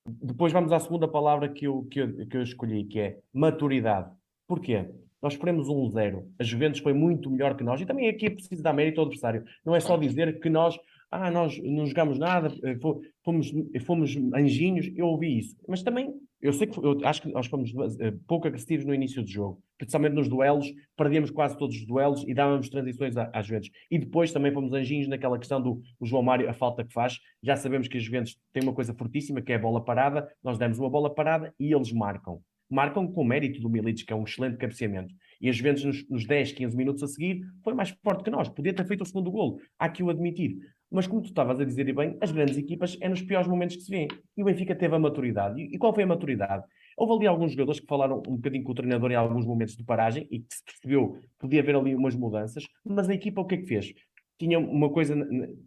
depois 0.05 0.51
vamos 0.51 0.71
à 0.71 0.79
segunda 0.79 1.07
palavra 1.07 1.47
que 1.47 1.65
eu, 1.65 1.87
que 1.91 2.01
eu, 2.01 2.27
que 2.27 2.37
eu 2.37 2.41
escolhi, 2.41 2.85
que 2.85 2.99
é 2.99 3.19
maturidade. 3.31 4.11
Porquê? 4.47 4.89
Nós 5.23 5.33
esperemos 5.33 5.69
um 5.69 5.89
0. 5.89 6.27
A 6.37 6.43
Juventus 6.43 6.81
foi 6.81 6.91
muito 6.91 7.31
melhor 7.31 7.55
que 7.55 7.63
nós. 7.63 7.79
E 7.79 7.85
também 7.85 8.09
aqui 8.09 8.25
é 8.25 8.29
preciso 8.29 8.61
dar 8.61 8.73
mérito 8.73 8.99
ao 8.99 9.05
adversário. 9.05 9.45
Não 9.65 9.73
é 9.73 9.79
só 9.79 9.95
dizer 9.95 10.41
que 10.41 10.49
nós, 10.49 10.77
ah, 11.09 11.31
nós 11.31 11.57
não 11.63 11.85
jogamos 11.85 12.19
nada, 12.19 12.53
eh, 12.61 12.77
fomos, 13.23 13.49
fomos 13.85 14.13
anjinhos. 14.35 14.91
Eu 14.97 15.07
ouvi 15.07 15.39
isso. 15.39 15.55
Mas 15.65 15.81
também 15.81 16.13
eu 16.41 16.51
sei 16.51 16.67
que 16.67 16.77
eu 16.77 16.99
acho 17.05 17.21
que 17.21 17.31
nós 17.31 17.47
fomos 17.47 17.71
uh, 17.71 18.19
pouco 18.27 18.49
agressivos 18.49 18.85
no 18.85 18.93
início 18.93 19.23
do 19.23 19.29
jogo, 19.29 19.63
principalmente 19.77 20.11
nos 20.11 20.27
duelos, 20.27 20.67
perdíamos 20.97 21.31
quase 21.31 21.57
todos 21.57 21.73
os 21.73 21.85
duelos 21.85 22.25
e 22.27 22.33
dávamos 22.33 22.67
transições 22.67 23.15
às 23.15 23.47
Juventus. 23.47 23.69
E 23.89 23.97
depois 23.97 24.33
também 24.33 24.51
fomos 24.51 24.73
anjinhos 24.73 25.07
naquela 25.07 25.39
questão 25.39 25.61
do 25.61 25.81
João 26.01 26.21
Mário, 26.21 26.49
a 26.49 26.53
falta 26.53 26.83
que 26.83 26.91
faz. 26.91 27.17
Já 27.41 27.55
sabemos 27.55 27.87
que 27.87 27.97
as 27.97 28.03
Juventus 28.03 28.37
têm 28.51 28.61
uma 28.61 28.73
coisa 28.73 28.93
fortíssima, 28.93 29.41
que 29.41 29.53
é 29.53 29.55
a 29.55 29.59
bola 29.59 29.81
parada. 29.85 30.27
Nós 30.43 30.57
demos 30.57 30.77
uma 30.77 30.89
bola 30.89 31.15
parada 31.15 31.53
e 31.57 31.73
eles 31.73 31.93
marcam. 31.93 32.41
Marcam 32.73 33.07
com 33.07 33.21
o 33.21 33.25
mérito 33.25 33.61
do 33.61 33.69
Milic, 33.69 34.03
que 34.03 34.11
é 34.11 34.15
um 34.15 34.23
excelente 34.23 34.57
cabeceamento. 34.57 35.13
E 35.39 35.47
as 35.47 35.55
Juventus, 35.55 35.83
nos, 35.83 36.09
nos 36.09 36.25
10, 36.25 36.53
15 36.53 36.75
minutos 36.75 37.03
a 37.03 37.07
seguir, 37.07 37.41
foi 37.63 37.73
mais 37.73 37.91
forte 38.03 38.23
que 38.23 38.31
nós. 38.31 38.49
Podia 38.49 38.73
ter 38.73 38.85
feito 38.85 39.01
o 39.01 39.05
segundo 39.05 39.29
golo. 39.29 39.59
Há 39.77 39.89
que 39.89 40.01
o 40.01 40.09
admitir. 40.09 40.57
Mas 40.89 41.05
como 41.05 41.21
tu 41.21 41.27
estavas 41.27 41.59
a 41.59 41.65
dizer 41.65 41.87
e 41.87 41.93
bem, 41.93 42.17
as 42.19 42.31
grandes 42.31 42.57
equipas 42.57 42.97
é 42.99 43.07
nos 43.07 43.21
piores 43.21 43.47
momentos 43.47 43.75
que 43.75 43.83
se 43.83 43.91
vê. 43.91 44.07
E 44.35 44.41
o 44.41 44.45
Benfica 44.45 44.75
teve 44.75 44.95
a 44.95 44.99
maturidade. 44.99 45.61
E, 45.61 45.77
qual 45.77 45.93
foi 45.93 46.03
a 46.03 46.07
maturidade? 46.07 46.63
Houve 46.97 47.13
ali 47.13 47.27
alguns 47.27 47.51
jogadores 47.51 47.79
que 47.79 47.87
falaram 47.87 48.17
um 48.27 48.35
bocadinho 48.35 48.63
com 48.63 48.71
o 48.71 48.75
treinador 48.75 49.11
em 49.11 49.15
alguns 49.15 49.45
momentos 49.45 49.75
de 49.75 49.83
paragem 49.83 50.27
e 50.31 50.39
que 50.39 50.53
se 50.53 50.63
percebeu 50.63 51.13
que 51.13 51.27
podia 51.39 51.61
haver 51.61 51.75
ali 51.75 51.95
umas 51.95 52.15
mudanças, 52.15 52.65
mas 52.85 53.09
a 53.09 53.13
equipa 53.13 53.41
o 53.41 53.45
que 53.45 53.55
é 53.55 53.57
que 53.57 53.65
fez? 53.65 53.93
Tinha 54.39 54.59
uma 54.59 54.89
coisa, 54.89 55.15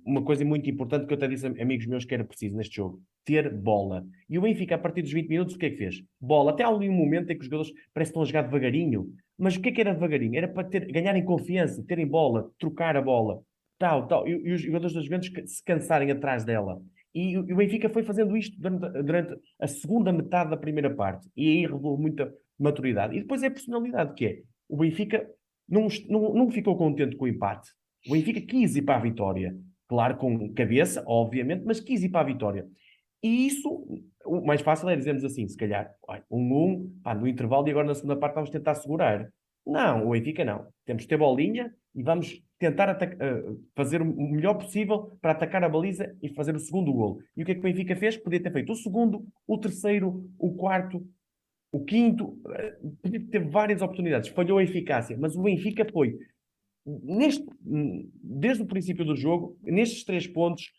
uma 0.05 0.23
coisa 0.23 0.45
muito 0.45 0.69
importante 0.69 1.07
que 1.07 1.13
eu 1.13 1.17
até 1.17 1.29
disse 1.29 1.47
a 1.47 1.51
amigos 1.63 1.87
meus 1.87 2.05
que 2.05 2.15
era 2.15 2.25
preciso 2.25 2.57
neste 2.57 2.77
jogo: 2.77 3.01
ter 3.25 3.53
bola. 3.55 4.05
E 4.29 4.39
o 4.39 4.43
Benfica, 4.43 4.75
a 4.75 4.79
partir 4.79 5.03
dos 5.03 5.13
20 5.13 5.29
minutos, 5.29 5.55
o 5.55 5.59
que 5.59 5.67
é 5.67 5.71
que 5.71 5.77
fez? 5.77 6.03
Bola. 6.21 6.51
Até 6.51 6.65
ali 6.65 6.89
um 6.89 6.93
momento 6.93 7.31
em 7.31 7.35
que 7.35 7.41
os 7.41 7.47
jogadores 7.47 7.73
parecem 7.95 8.13
que 8.13 8.19
estão 8.19 8.23
a 8.23 8.25
jogar 8.25 8.43
devagarinho. 8.43 9.13
Mas 9.39 9.57
o 9.57 9.61
que 9.61 9.69
é 9.69 9.73
que 9.73 9.81
era 9.81 9.95
devagarinho? 9.95 10.37
Era 10.37 10.49
para 10.49 10.65
ter, 10.65 10.91
ganharem 10.91 11.25
confiança, 11.25 11.85
terem 11.87 12.07
bola, 12.07 12.51
trocar 12.59 12.97
a 12.97 13.03
bola 13.03 13.41
tal, 13.79 14.07
tal, 14.07 14.27
e, 14.27 14.31
e 14.31 14.53
os 14.53 14.61
jogadores 14.61 14.95
das 14.95 15.05
Juventus 15.05 15.31
se 15.47 15.63
cansarem 15.63 16.11
atrás 16.11 16.45
dela. 16.45 16.81
E 17.15 17.39
o 17.39 17.57
Benfica 17.57 17.89
foi 17.89 18.03
fazendo 18.03 18.37
isto 18.37 18.61
durante, 18.61 19.03
durante, 19.03 19.41
a 19.59 19.67
segunda 19.67 20.13
metade 20.13 20.51
da 20.51 20.57
primeira 20.57 20.95
parte. 20.95 21.27
E 21.35 21.49
aí 21.49 21.61
revelou 21.63 21.97
muita 21.97 22.31
maturidade. 22.59 23.17
E 23.17 23.21
depois 23.21 23.43
é 23.43 23.47
a 23.47 23.51
personalidade, 23.51 24.13
que 24.15 24.27
é 24.27 24.43
o 24.69 24.77
Benfica 24.77 25.27
não, 25.67 25.89
não, 26.09 26.35
não 26.35 26.51
ficou 26.51 26.77
contente 26.77 27.17
com 27.17 27.25
o 27.25 27.29
empate. 27.29 27.71
O 28.09 28.13
Benfica 28.13 28.41
quis 28.41 28.77
ir 28.77 28.83
para 28.83 28.97
a 28.97 29.03
vitória. 29.03 29.57
Claro, 29.89 30.17
com 30.17 30.53
cabeça, 30.53 31.05
obviamente, 31.07 31.65
mas 31.65 31.81
quis 31.81 32.03
ir 32.03 32.09
para 32.09 32.21
a 32.21 32.25
vitória. 32.25 32.67
E 33.23 33.47
isso, 33.47 33.69
o 34.25 34.45
mais 34.45 34.61
fácil 34.61 34.89
é 34.89 34.97
dizermos 34.97 35.25
assim, 35.25 35.49
se 35.49 35.57
calhar, 35.57 35.93
um 36.31 36.55
um, 36.55 37.01
pá, 37.03 37.15
no 37.15 37.27
intervalo 37.27 37.67
e 37.67 37.71
agora 37.71 37.87
na 37.87 37.95
segunda 37.95 38.17
parte 38.17 38.35
vamos 38.35 38.51
tentar 38.51 38.75
segurar. 38.75 39.29
Não, 39.67 40.07
o 40.07 40.11
Benfica 40.11 40.45
não. 40.45 40.67
Temos 40.85 41.03
de 41.03 41.09
ter 41.09 41.17
bolinha 41.17 41.75
e 41.95 42.03
vamos 42.03 42.41
tentar 42.59 42.95
uh, 42.95 43.61
fazer 43.75 44.01
o 44.01 44.31
melhor 44.31 44.55
possível 44.55 45.19
para 45.21 45.33
atacar 45.33 45.65
a 45.65 45.69
baliza 45.69 46.15
e 46.23 46.29
fazer 46.29 46.55
o 46.55 46.61
segundo 46.61 46.93
golo. 46.93 47.19
E 47.37 47.43
o 47.43 47.47
que 47.47 47.53
é 47.53 47.55
que 47.55 47.61
o 47.61 47.65
Benfica 47.65 47.97
fez? 47.97 48.17
Podia 48.17 48.41
ter 48.41 48.53
feito 48.53 48.73
o 48.73 48.77
segundo, 48.77 49.27
o 49.47 49.59
terceiro, 49.59 50.31
o 50.39 50.55
quarto, 50.55 51.05
o 51.73 51.85
quinto. 51.85 52.39
Podia 53.03 53.27
ter 53.29 53.49
várias 53.49 53.83
oportunidades. 53.83 54.29
Falhou 54.29 54.59
a 54.59 54.63
eficácia, 54.63 55.17
mas 55.19 55.35
o 55.35 55.43
Benfica 55.43 55.85
foi, 55.93 56.17
neste, 56.87 57.45
desde 58.23 58.63
o 58.63 58.67
princípio 58.67 59.05
do 59.05 59.17
jogo, 59.17 59.59
nestes 59.63 60.05
três 60.05 60.27
pontos, 60.27 60.71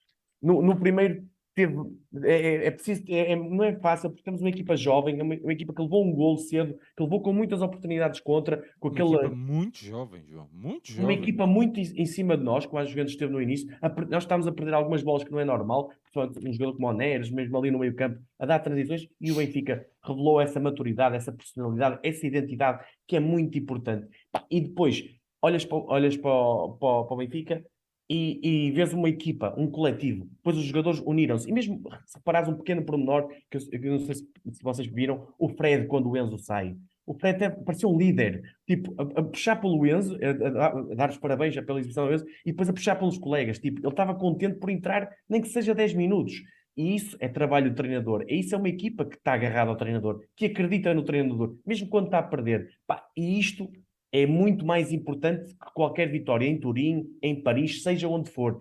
no, 0.42 0.62
no 0.62 0.80
primeiro 0.80 1.24
teve, 1.58 1.76
é, 2.24 2.34
é, 2.34 2.68
é 2.68 2.72
preciso, 2.72 3.04
é, 3.10 3.32
é, 3.32 3.36
não 3.36 3.64
é 3.64 3.76
fácil, 3.80 4.12
porque 4.12 4.22
temos 4.22 4.42
uma 4.42 4.50
equipa 4.50 4.78
jovem, 4.78 5.20
uma, 5.20 5.36
uma, 5.36 5.52
equipa 5.52 5.74
que 5.74 5.82
levou 5.82 6.06
um 6.06 6.14
gol 6.14 6.38
cedo, 6.38 6.76
que 6.96 7.02
levou 7.02 7.20
com 7.20 7.34
muitas 7.34 7.64
oportunidades 7.64 8.20
contra, 8.20 8.64
com 8.80 8.90
uma 8.90 9.00
equipa 9.00 9.36
muito 9.36 9.84
jovem, 9.84 10.22
João, 10.28 10.48
muito 10.54 10.92
jovem. 10.92 11.04
Uma 11.04 11.14
equipa 11.14 11.48
muito 11.48 11.80
em, 11.80 12.06
cima 12.06 12.38
de 12.38 12.44
nós, 12.44 12.68
como 12.68 12.78
a 12.80 12.86
Juventus 12.86 13.14
esteve 13.14 13.34
no 13.34 13.42
início. 13.42 13.76
A, 13.82 13.90
nós 14.06 14.24
estamos 14.24 14.46
a 14.46 14.52
perder 14.52 14.76
algumas 14.76 15.02
bolas 15.02 15.24
que 15.24 15.32
não 15.32 15.40
é 15.40 15.46
normal, 15.46 15.90
um 16.16 16.54
jogador 16.54 16.76
como 16.76 16.90
o 16.90 16.94
Neres, 16.94 17.32
mesmo 17.32 17.58
ali 17.58 17.72
no 17.72 17.80
meio 17.80 17.96
campo, 17.96 18.20
a 18.38 18.46
dar 18.46 18.60
transições, 18.60 19.08
e 19.20 19.32
o 19.32 19.36
Benfica 19.36 19.84
revelou 20.04 20.40
essa 20.40 20.60
maturidade, 20.60 21.16
essa 21.16 21.32
personalidade, 21.32 22.00
essa 22.04 22.28
identidade, 22.28 22.84
que 23.08 23.16
é 23.16 23.20
muito 23.20 23.58
importante. 23.58 24.08
E 24.52 24.62
depois, 24.62 25.04
olhas 25.42 25.66
para, 25.66 25.78
olhas 25.78 26.18
para, 26.18 26.32
para, 26.80 27.04
para 27.04 27.14
o 27.14 27.18
Benfica, 27.18 27.64
e, 28.10 28.68
e 28.68 28.72
vês 28.72 28.94
uma 28.94 29.10
equipa, 29.10 29.54
um 29.58 29.70
coletivo, 29.70 30.26
depois 30.38 30.58
os 30.58 30.64
jogadores 30.64 31.02
uniram-se, 31.06 31.50
e 31.50 31.52
mesmo 31.52 31.82
se 32.06 32.18
reparares 32.18 32.48
um 32.48 32.56
pequeno 32.56 32.84
pormenor, 32.84 33.28
que 33.52 33.58
eu, 33.58 33.62
eu 33.72 33.92
não 33.92 34.00
sei 34.00 34.16
se, 34.16 34.28
se, 34.52 34.64
vocês 34.64 34.88
viram, 34.88 35.28
o 35.38 35.50
Fred, 35.50 35.88
quando 35.88 36.10
o 36.10 36.18
Enzo 36.18 36.38
sai, 36.38 36.78
o 37.06 37.14
Fred 37.14 37.36
até 37.36 37.50
parecia 37.50 37.88
um 37.88 37.98
líder, 37.98 38.42
tipo, 38.66 38.94
a, 38.98 39.20
a 39.20 39.24
puxar 39.24 39.58
pelo 39.58 39.86
Enzo, 39.86 40.18
a, 40.22 40.60
a, 40.60 40.68
a, 40.68 40.96
dar 40.96 41.10
os 41.10 41.18
parabéns 41.18 41.56
pela 41.60 41.80
exibição 41.80 42.08
do 42.08 42.14
Enzo, 42.14 42.26
e 42.46 42.52
depois 42.52 42.70
a 42.70 42.74
puxar 42.74 42.96
pelos 42.96 43.18
colegas, 43.18 43.60
tipo, 43.60 43.82
ele 43.82 43.88
estava 43.88 44.16
contente 44.16 44.58
por 44.58 44.70
entrar, 44.70 45.10
nem 45.30 45.42
que 45.42 45.50
seja 45.50 45.76
10 45.76 45.94
minutos. 45.94 46.34
E 46.78 46.96
isso 46.96 47.18
é 47.20 47.28
trabalho 47.28 47.72
do 47.72 47.76
treinador. 47.76 48.24
E 48.28 48.40
isso 48.40 48.54
é 48.54 48.58
uma 48.58 48.70
equipa 48.70 49.04
que 49.04 49.16
está 49.16 49.34
agarrada 49.34 49.72
ao 49.72 49.76
treinador, 49.76 50.22
que 50.36 50.46
acredita 50.46 50.94
no 50.94 51.02
treinador, 51.04 51.58
mesmo 51.66 51.90
quando 51.90 52.06
está 52.06 52.20
a 52.20 52.24
perder. 52.24 52.70
Pá, 52.86 53.04
e 53.18 53.40
isto 53.40 53.68
é 54.12 54.26
muito 54.26 54.66
mais 54.66 54.92
importante 54.92 55.54
que 55.54 55.74
qualquer 55.74 56.10
vitória 56.10 56.48
em 56.48 56.60
Turim, 56.60 57.06
em 57.22 57.42
Paris, 57.42 57.84
seja 57.84 58.08
onde 58.08 58.30
for. 58.30 58.60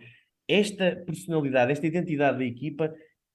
Esta 0.49 0.97
personalidade, 1.07 1.73
esta 1.73 1.87
identidade 1.87 2.39
da 2.39 2.45
equipa 2.45 2.95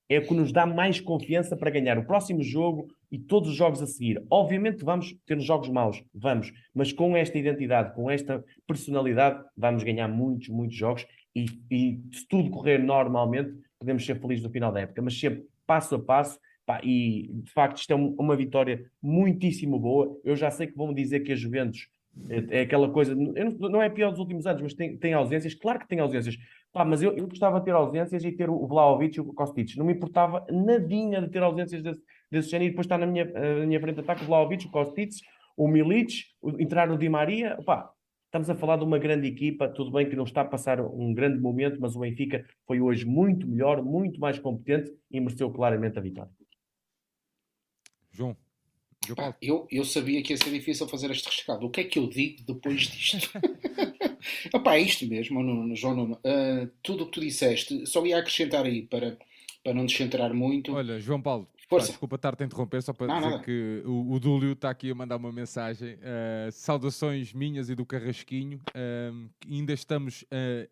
é 0.09 0.19
o 0.19 0.27
que 0.27 0.33
nos 0.33 0.51
dá 0.51 0.65
mais 0.65 0.99
confiança 0.99 1.55
para 1.55 1.71
ganhar 1.71 1.97
o 1.97 2.05
próximo 2.05 2.43
jogo 2.43 2.87
e 3.09 3.17
todos 3.17 3.49
os 3.49 3.55
jogos 3.55 3.81
a 3.81 3.87
seguir. 3.87 4.21
Obviamente 4.29 4.83
vamos 4.83 5.15
ter 5.25 5.39
jogos 5.39 5.69
maus, 5.69 6.03
vamos, 6.13 6.51
mas 6.73 6.91
com 6.91 7.15
esta 7.15 7.37
identidade, 7.37 7.95
com 7.95 8.11
esta 8.11 8.43
personalidade, 8.67 9.41
vamos 9.55 9.83
ganhar 9.83 10.07
muitos, 10.09 10.49
muitos 10.49 10.75
jogos 10.75 11.05
e, 11.35 11.45
e 11.69 12.01
se 12.11 12.27
tudo 12.27 12.49
correr 12.49 12.77
normalmente, 12.77 13.53
podemos 13.79 14.05
ser 14.05 14.19
felizes 14.19 14.43
no 14.43 14.51
final 14.51 14.71
da 14.71 14.81
época, 14.81 15.01
mas 15.01 15.17
sempre 15.17 15.45
passo 15.65 15.95
a 15.95 15.99
passo. 15.99 16.37
Pá, 16.65 16.79
e 16.83 17.29
de 17.33 17.51
facto, 17.51 17.77
isto 17.77 17.91
é 17.91 17.95
uma 17.95 18.35
vitória 18.35 18.85
muitíssimo 19.01 19.79
boa. 19.79 20.19
Eu 20.23 20.35
já 20.35 20.51
sei 20.51 20.67
que 20.67 20.75
vão 20.75 20.93
dizer 20.93 21.21
que 21.21 21.31
a 21.31 21.35
Juventus 21.35 21.87
é, 22.29 22.59
é 22.59 22.61
aquela 22.61 22.89
coisa, 22.89 23.15
não, 23.15 23.33
não, 23.69 23.81
é 23.81 23.89
pior 23.89 24.11
dos 24.11 24.19
últimos 24.19 24.45
anos, 24.45 24.61
mas 24.61 24.73
tem, 24.73 24.97
tem 24.97 25.13
ausências, 25.13 25.53
claro 25.53 25.79
que 25.79 25.87
tem 25.87 25.99
ausências. 25.99 26.37
Pá, 26.73 26.85
mas 26.85 27.01
eu, 27.01 27.15
eu 27.17 27.27
gostava 27.27 27.59
de 27.59 27.65
ter 27.65 27.71
ausências 27.71 28.23
e 28.23 28.31
ter 28.31 28.49
o 28.49 28.65
Vlaovic 28.65 29.17
e 29.17 29.21
o 29.21 29.33
Kostic. 29.33 29.75
Não 29.77 29.85
me 29.85 29.93
importava 29.93 30.45
nadinha 30.49 31.21
de 31.21 31.29
ter 31.29 31.43
ausências 31.43 31.81
desse, 31.83 32.01
desse 32.29 32.49
género 32.49 32.67
e 32.67 32.69
depois 32.69 32.85
está 32.85 32.97
na 32.97 33.05
minha, 33.05 33.23
eh, 33.23 33.59
na 33.59 33.65
minha 33.65 33.79
frente 33.79 33.95
de 33.95 34.01
ataque 34.01 34.23
o 34.23 34.27
Vlaovic, 34.27 34.67
o 34.67 34.71
Kostic, 34.71 35.11
o 35.57 35.67
Milic, 35.67 36.25
o, 36.41 36.61
entrar 36.61 36.87
no 36.87 36.97
Di 36.97 37.09
Maria. 37.09 37.57
Pá, 37.65 37.91
estamos 38.25 38.49
a 38.49 38.55
falar 38.55 38.77
de 38.77 38.85
uma 38.85 38.97
grande 38.97 39.27
equipa, 39.27 39.67
tudo 39.67 39.91
bem 39.91 40.09
que 40.09 40.15
não 40.15 40.23
está 40.23 40.41
a 40.41 40.45
passar 40.45 40.79
um 40.79 41.13
grande 41.13 41.39
momento, 41.39 41.77
mas 41.81 41.95
o 41.95 41.99
Benfica 41.99 42.45
foi 42.65 42.79
hoje 42.79 43.05
muito 43.05 43.45
melhor, 43.47 43.83
muito 43.83 44.19
mais 44.19 44.39
competente 44.39 44.91
e 45.09 45.19
mereceu 45.19 45.51
claramente 45.51 45.99
a 45.99 46.01
vitória. 46.01 46.31
João. 48.11 48.35
Pá, 49.15 49.35
eu, 49.41 49.67
eu 49.71 49.83
sabia 49.83 50.21
que 50.21 50.33
ia 50.33 50.37
ser 50.37 50.51
difícil 50.51 50.87
fazer 50.87 51.09
este 51.09 51.25
rescaldo. 51.27 51.65
O 51.65 51.69
que 51.69 51.81
é 51.81 51.83
que 51.83 51.97
eu 51.97 52.07
digo 52.07 52.43
depois 52.43 52.81
disto? 52.81 53.31
Epá, 54.53 54.75
é 54.75 54.81
isto 54.81 55.05
mesmo, 55.07 55.41
Nuno, 55.41 55.75
João 55.75 55.95
Nuno. 55.95 56.19
Uh, 56.23 56.69
tudo 56.83 57.03
o 57.03 57.05
que 57.07 57.13
tu 57.13 57.19
disseste, 57.19 57.85
só 57.87 58.05
ia 58.05 58.19
acrescentar 58.19 58.63
aí 58.63 58.83
para, 58.83 59.17
para 59.63 59.73
não 59.73 59.87
descentrar 59.87 60.31
muito. 60.33 60.73
Olha, 60.73 60.99
João 60.99 61.19
Paulo, 61.19 61.47
Força. 61.67 61.87
Pá, 61.87 61.91
desculpa 61.93 62.15
estar-te 62.15 62.43
a 62.43 62.45
interromper, 62.45 62.83
só 62.83 62.93
para 62.93 63.07
não, 63.07 63.15
dizer 63.15 63.29
nada. 63.31 63.43
que 63.43 63.81
o, 63.85 64.13
o 64.13 64.19
Dúlio 64.19 64.51
está 64.51 64.69
aqui 64.69 64.91
a 64.91 64.95
mandar 64.95 65.15
uma 65.15 65.31
mensagem. 65.31 65.95
Uh, 65.95 66.51
saudações 66.51 67.33
minhas 67.33 67.69
e 67.69 67.75
do 67.75 67.85
Carrasquinho. 67.85 68.61
Uh, 68.69 69.29
ainda 69.49 69.73
estamos 69.73 70.23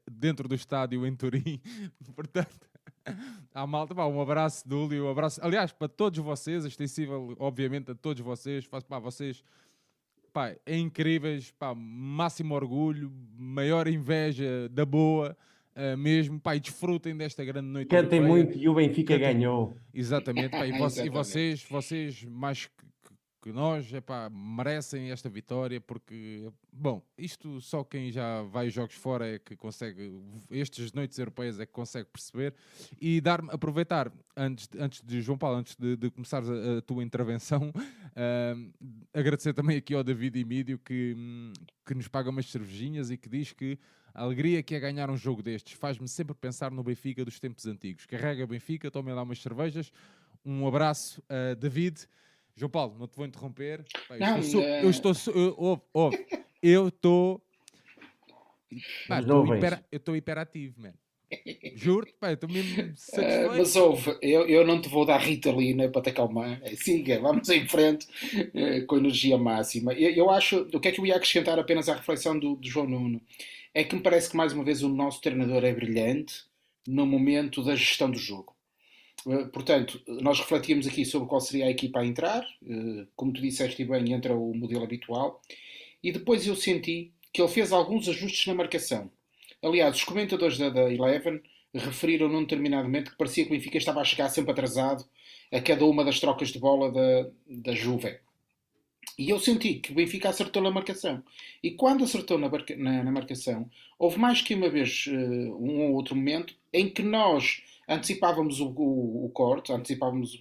dentro 0.09 0.47
do 0.47 0.53
estádio 0.53 1.05
em 1.07 1.15
Turim, 1.15 1.59
portanto, 2.15 2.68
à 3.53 3.65
malta, 3.65 3.95
pá, 3.95 4.05
um 4.05 4.21
abraço, 4.21 4.67
Dúlio, 4.67 5.05
um 5.05 5.09
abraço, 5.09 5.39
aliás, 5.43 5.71
para 5.71 5.87
todos 5.87 6.19
vocês, 6.19 6.65
extensível, 6.65 7.35
obviamente, 7.39 7.91
a 7.91 7.95
todos 7.95 8.21
vocês, 8.21 8.65
faço, 8.65 8.85
pá, 8.85 8.99
vocês, 8.99 9.43
pá, 10.31 10.55
é 10.65 10.77
incríveis, 10.77 11.51
pá, 11.51 11.73
máximo 11.75 12.55
orgulho, 12.55 13.11
maior 13.37 13.87
inveja 13.87 14.69
da 14.69 14.85
boa, 14.85 15.35
uh, 15.75 15.97
mesmo, 15.97 16.39
pá, 16.39 16.55
e 16.55 16.59
desfrutem 16.59 17.15
desta 17.15 17.43
grande 17.43 17.67
noite. 17.67 17.89
Cantem 17.89 18.21
muito 18.21 18.57
e 18.57 18.67
o 18.69 18.73
Benfica 18.73 19.13
Cantem... 19.13 19.33
ganhou. 19.33 19.75
Exatamente, 19.93 20.51
pá, 20.51 20.65
e, 20.65 20.71
e 21.05 21.09
vocês, 21.09 21.63
vocês, 21.63 22.23
mais 22.23 22.69
que 23.41 23.51
nós 23.51 23.91
epá, 23.93 24.29
merecem 24.29 25.11
esta 25.11 25.29
vitória 25.29 25.79
porque, 25.79 26.51
bom, 26.71 27.01
isto 27.17 27.61
só 27.61 27.83
quem 27.83 28.11
já 28.11 28.41
vai 28.43 28.69
jogos 28.69 28.95
fora 28.95 29.27
é 29.27 29.39
que 29.39 29.55
consegue, 29.55 30.21
estas 30.51 30.91
noites 30.91 31.17
europeias 31.17 31.59
é 31.59 31.65
que 31.65 31.71
consegue 31.71 32.09
perceber 32.09 32.53
e 32.99 33.21
dar 33.21 33.39
aproveitar, 33.49 34.11
antes, 34.35 34.69
antes 34.77 35.01
de 35.01 35.21
João 35.21 35.37
Paulo, 35.37 35.57
antes 35.57 35.75
de, 35.75 35.95
de 35.95 36.09
começares 36.11 36.49
a, 36.49 36.77
a, 36.77 36.81
tua 36.81 37.03
intervenção, 37.03 37.69
uh, 37.73 38.73
agradecer 39.13 39.53
também 39.53 39.77
aqui 39.77 39.93
ao 39.93 40.03
David 40.03 40.39
Emídio 40.39 40.77
que, 40.77 41.15
que 41.85 41.95
nos 41.95 42.07
paga 42.07 42.29
umas 42.29 42.47
cervejinhas 42.47 43.09
e 43.09 43.17
que 43.17 43.29
diz 43.29 43.53
que 43.53 43.79
a 44.13 44.23
alegria 44.23 44.61
que 44.61 44.75
é 44.75 44.79
ganhar 44.79 45.09
um 45.09 45.17
jogo 45.17 45.41
destes 45.41 45.73
faz-me 45.73 46.07
sempre 46.07 46.35
pensar 46.35 46.71
no 46.71 46.83
Benfica 46.83 47.23
dos 47.23 47.39
tempos 47.39 47.65
antigos. 47.65 48.05
Carrega 48.05 48.45
Benfica, 48.45 48.91
tomem 48.91 49.13
lá 49.13 49.21
umas 49.21 49.41
cervejas. 49.41 49.91
Um 50.43 50.67
abraço, 50.67 51.21
uh, 51.21 51.55
David. 51.55 52.07
João 52.59 52.69
Paulo, 52.69 52.97
não 52.99 53.07
te 53.07 53.15
vou 53.15 53.25
interromper. 53.25 53.85
não, 54.19 54.35
eu, 54.35 54.39
estou, 54.39 54.61
é... 54.61 54.83
eu 54.83 54.89
estou. 54.89 55.13
Eu, 55.33 55.55
oh, 55.93 56.11
eu 56.61 56.87
estou. 56.89 57.41
eu 59.89 59.97
estou 59.97 60.15
hiperativo, 60.15 60.81
mano. 60.81 60.97
Juro-te, 61.75 62.13
pá, 62.19 62.33
estou 62.33 62.49
mesmo 62.49 62.81
eh, 62.81 62.91
satisfeito. 62.95 63.53
Uh, 63.53 63.57
mas 63.57 63.75
ouve, 63.75 64.17
eu, 64.21 64.45
eu 64.47 64.65
não 64.65 64.81
te 64.81 64.89
vou 64.89 65.05
dar 65.05 65.19
Ritalina 65.19 65.87
para 65.87 66.01
te 66.01 66.09
acalmar. 66.09 66.59
É, 66.63 66.75
siga, 66.75 67.19
vamos 67.21 67.47
em 67.49 67.65
frente 67.67 68.07
uh, 68.35 68.85
com 68.87 68.97
energia 68.97 69.37
máxima. 69.37 69.93
Eu, 69.93 70.11
eu, 70.11 70.29
acho, 70.29 70.67
o 70.73 70.79
que 70.79 70.89
é 70.89 70.91
que 70.91 70.99
eu 70.99 71.05
ia 71.05 71.15
acrescentar 71.15 71.57
apenas 71.59 71.87
à 71.87 71.95
reflexão 71.95 72.37
do, 72.37 72.55
do, 72.55 72.67
João 72.67 72.89
Nuno? 72.89 73.21
É 73.73 73.85
que 73.85 73.95
me 73.95 74.01
parece 74.01 74.31
que 74.31 74.35
mais 74.35 74.51
uma 74.51 74.63
vez 74.65 74.83
o 74.83 74.89
nosso 74.89 75.21
treinador 75.21 75.63
é 75.63 75.71
brilhante 75.71 76.43
no 76.85 77.05
momento 77.05 77.63
da 77.63 77.75
gestão 77.75 78.09
do 78.09 78.17
jogo. 78.17 78.53
Eh, 79.27 79.45
portanto, 79.45 80.01
nós 80.07 80.39
refletíamos 80.39 80.87
aqui 80.87 81.05
sobre 81.05 81.27
qual 81.27 81.41
seria 81.41 81.65
a 81.65 81.69
equipa 81.69 81.99
a 81.99 82.05
entrar, 82.05 82.43
eh, 82.63 83.05
como 83.15 83.33
tu 83.33 83.41
disseste 83.41 83.83
bem, 83.83 84.13
entra 84.13 84.35
o 84.35 84.53
modelo 84.53 84.83
habitual, 84.83 85.41
e 86.03 86.11
depois 86.11 86.47
eu 86.47 86.55
senti 86.55 87.11
que 87.33 87.41
ele 87.41 87.51
fez 87.51 87.71
alguns 87.71 88.07
ajustes 88.07 88.47
na 88.47 88.53
marcação. 88.53 89.11
Aliás, 89.61 89.95
os 89.97 90.03
comentadores 90.03 90.57
da, 90.57 90.69
da 90.69 90.91
Eleven 90.91 91.41
referiram 91.73 92.29
num 92.29 92.41
determinado 92.41 92.85
momento 92.85 93.11
que 93.11 93.17
parecia 93.17 93.43
que 93.43 93.51
o 93.51 93.53
Benfica 93.53 93.77
estava 93.77 94.01
a 94.01 94.05
chegar 94.05 94.29
sempre 94.29 94.51
atrasado 94.51 95.05
a 95.51 95.61
cada 95.61 95.85
uma 95.85 96.03
das 96.03 96.19
trocas 96.19 96.49
de 96.49 96.59
bola 96.59 96.91
da, 96.91 97.29
da 97.47 97.73
Juve. 97.73 98.19
E 99.17 99.29
eu 99.29 99.39
senti 99.39 99.75
que 99.75 99.91
o 99.91 99.95
Benfica 99.95 100.29
acertou 100.29 100.61
na 100.61 100.71
marcação. 100.71 101.21
E 101.61 101.71
quando 101.71 102.05
acertou 102.05 102.37
na, 102.37 102.49
na, 102.77 103.03
na 103.03 103.11
marcação, 103.11 103.69
houve 103.97 104.17
mais 104.17 104.41
que 104.41 104.55
uma 104.55 104.69
vez, 104.69 105.07
uh, 105.07 105.11
um 105.11 105.81
ou 105.87 105.93
outro 105.93 106.15
momento, 106.15 106.55
em 106.71 106.89
que 106.89 107.03
nós 107.03 107.61
antecipávamos 107.89 108.59
o, 108.59 108.69
o, 108.69 109.25
o 109.25 109.29
corte, 109.31 109.73
antecipávamos 109.73 110.39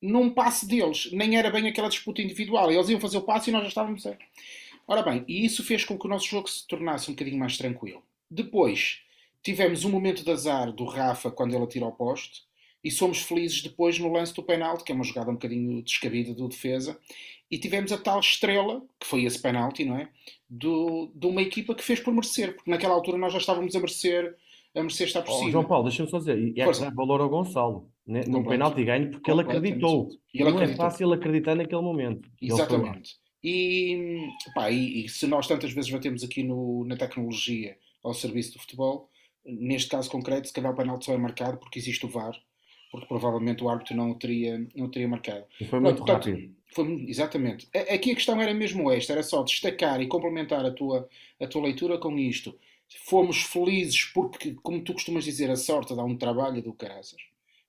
num 0.00 0.30
passe 0.30 0.66
deles, 0.66 1.10
nem 1.12 1.36
era 1.36 1.50
bem 1.50 1.68
aquela 1.68 1.88
disputa 1.88 2.22
individual. 2.22 2.72
Eles 2.72 2.88
iam 2.88 3.00
fazer 3.00 3.18
o 3.18 3.22
passe 3.22 3.50
e 3.50 3.52
nós 3.52 3.62
já 3.62 3.68
estávamos 3.68 4.06
a. 4.06 4.16
Ora 4.88 5.02
bem, 5.02 5.24
e 5.28 5.44
isso 5.44 5.62
fez 5.62 5.84
com 5.84 5.98
que 5.98 6.06
o 6.06 6.10
nosso 6.10 6.26
jogo 6.26 6.48
se 6.48 6.66
tornasse 6.66 7.10
um 7.10 7.14
bocadinho 7.14 7.38
mais 7.38 7.56
tranquilo. 7.56 8.02
Depois, 8.28 9.02
tivemos 9.42 9.84
um 9.84 9.90
momento 9.90 10.24
de 10.24 10.30
azar 10.30 10.72
do 10.72 10.84
Rafa 10.84 11.30
quando 11.30 11.54
ele 11.54 11.64
atira 11.64 11.84
ao 11.84 11.92
poste, 11.92 12.42
e 12.82 12.90
somos 12.90 13.20
felizes 13.20 13.62
depois 13.62 13.98
no 13.98 14.10
lance 14.10 14.34
do 14.34 14.42
penalti, 14.42 14.84
que 14.84 14.90
é 14.90 14.94
uma 14.94 15.04
jogada 15.04 15.30
um 15.30 15.34
bocadinho 15.34 15.82
descabida 15.82 16.34
do 16.34 16.48
defesa, 16.48 16.98
e 17.50 17.58
tivemos 17.58 17.92
a 17.92 17.98
tal 17.98 18.20
estrela, 18.20 18.82
que 18.98 19.06
foi 19.06 19.24
esse 19.24 19.40
penalti, 19.40 19.84
não 19.84 19.98
é? 19.98 20.08
Do, 20.48 21.10
de 21.14 21.26
uma 21.26 21.42
equipa 21.42 21.74
que 21.74 21.84
fez 21.84 22.00
por 22.00 22.14
merecer, 22.14 22.54
porque 22.54 22.70
naquela 22.70 22.94
altura 22.94 23.18
nós 23.18 23.32
já 23.32 23.38
estávamos 23.38 23.76
a 23.76 23.80
merecer, 23.80 24.36
a 24.74 24.80
merecer 24.80 25.06
estar 25.06 25.22
por 25.22 25.32
oh, 25.32 25.38
cima. 25.38 25.50
João 25.50 25.64
Paulo, 25.64 25.84
deixa-me 25.84 26.08
só 26.08 26.18
dizer, 26.18 26.38
e 26.38 26.60
é 26.60 26.70
que 26.70 26.80
dar 26.80 26.94
valor 26.94 27.20
ao 27.20 27.28
Gonçalo, 27.28 27.90
né? 28.06 28.22
no 28.26 28.44
penalti 28.44 28.84
ganho, 28.84 29.10
porque 29.10 29.30
ele 29.30 29.40
acreditou. 29.40 30.08
E 30.32 30.40
ele 30.40 30.50
não 30.52 30.62
é 30.62 30.74
fácil 30.74 31.12
acreditar 31.12 31.54
naquele 31.54 31.82
momento. 31.82 32.28
Exatamente. 32.40 33.16
E, 33.42 34.28
pá, 34.54 34.70
e, 34.70 35.04
e, 35.04 35.08
se 35.08 35.26
nós 35.26 35.46
tantas 35.46 35.72
vezes 35.72 35.90
batemos 35.90 36.22
aqui 36.22 36.42
no, 36.42 36.84
na 36.84 36.96
tecnologia 36.96 37.76
ao 38.04 38.12
serviço 38.12 38.52
do 38.52 38.60
futebol, 38.60 39.08
neste 39.44 39.88
caso 39.88 40.10
concreto, 40.10 40.46
se 40.46 40.52
calhar 40.52 40.72
o 40.72 40.76
penalti 40.76 41.06
só 41.06 41.14
é 41.14 41.16
marcado 41.16 41.58
porque 41.58 41.78
existe 41.78 42.04
o 42.04 42.08
VAR, 42.08 42.34
porque 42.90 43.06
provavelmente 43.06 43.64
o 43.64 43.68
árbitro 43.68 43.96
não 43.96 44.10
o 44.10 44.14
teria, 44.14 44.58
não 44.76 44.86
o 44.86 44.90
teria 44.90 45.08
marcado. 45.08 45.44
E 45.60 45.64
foi 45.64 45.80
muito 45.80 46.04
Pronto, 46.04 46.28
rápido. 46.28 46.54
Foi, 46.72 47.04
exatamente. 47.08 47.68
Aqui 47.74 48.12
a 48.12 48.14
questão 48.14 48.40
era 48.40 48.52
mesmo 48.52 48.90
esta, 48.90 49.12
era 49.12 49.22
só 49.22 49.42
destacar 49.42 50.00
e 50.00 50.06
complementar 50.06 50.64
a 50.64 50.70
tua, 50.70 51.08
a 51.40 51.46
tua 51.46 51.62
leitura 51.62 51.98
com 51.98 52.16
isto. 52.18 52.56
Fomos 52.98 53.42
felizes 53.42 54.04
porque, 54.04 54.54
como 54.62 54.82
tu 54.82 54.92
costumas 54.92 55.24
dizer, 55.24 55.50
a 55.50 55.56
sorte 55.56 55.94
dá 55.94 56.04
um 56.04 56.16
trabalho 56.16 56.62
do 56.62 56.72
caraças. 56.72 57.20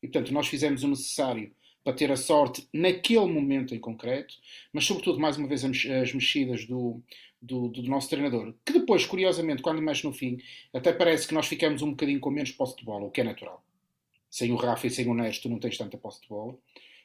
E 0.02 0.08
portanto, 0.08 0.34
nós 0.34 0.48
fizemos 0.48 0.84
o 0.84 0.88
necessário 0.88 1.52
para 1.84 1.94
ter 1.94 2.12
a 2.12 2.18
sorte 2.18 2.68
naquele 2.74 3.26
momento 3.26 3.74
em 3.74 3.80
concreto, 3.80 4.36
mas 4.72 4.86
sobretudo, 4.86 5.20
mais 5.20 5.38
uma 5.38 5.48
vez, 5.48 5.64
as 5.64 6.14
mexidas 6.14 6.66
do, 6.66 7.02
do, 7.42 7.70
do, 7.70 7.84
nosso 7.84 8.10
treinador, 8.10 8.54
que 8.64 8.74
depois, 8.74 9.06
curiosamente, 9.06 9.62
quando 9.62 9.82
mexe 9.82 10.06
no 10.06 10.14
fim, 10.14 10.38
até 10.74 10.94
parece 10.94 11.28
que 11.28 11.34
nós 11.34 11.48
ficamos 11.48 11.82
um 11.82 11.92
bocadinho 11.92 12.20
com 12.20 12.30
menos 12.30 12.52
posse 12.52 12.78
de 12.78 12.86
bola, 12.86 13.06
o 13.06 13.12
que 13.12 13.22
é 13.22 13.24
natural. 13.24 13.64
Sem 14.30 14.52
o 14.52 14.56
Rafa 14.56 14.88
e 14.88 14.92
sem 14.92 15.08
o 15.08 15.14
Neres, 15.14 15.40
tu 15.40 15.50
não 15.50 15.60
tens 15.60 15.78
tanta 15.78 15.98
posse 15.98 16.22
de 16.22 16.28
bola, 16.28 16.56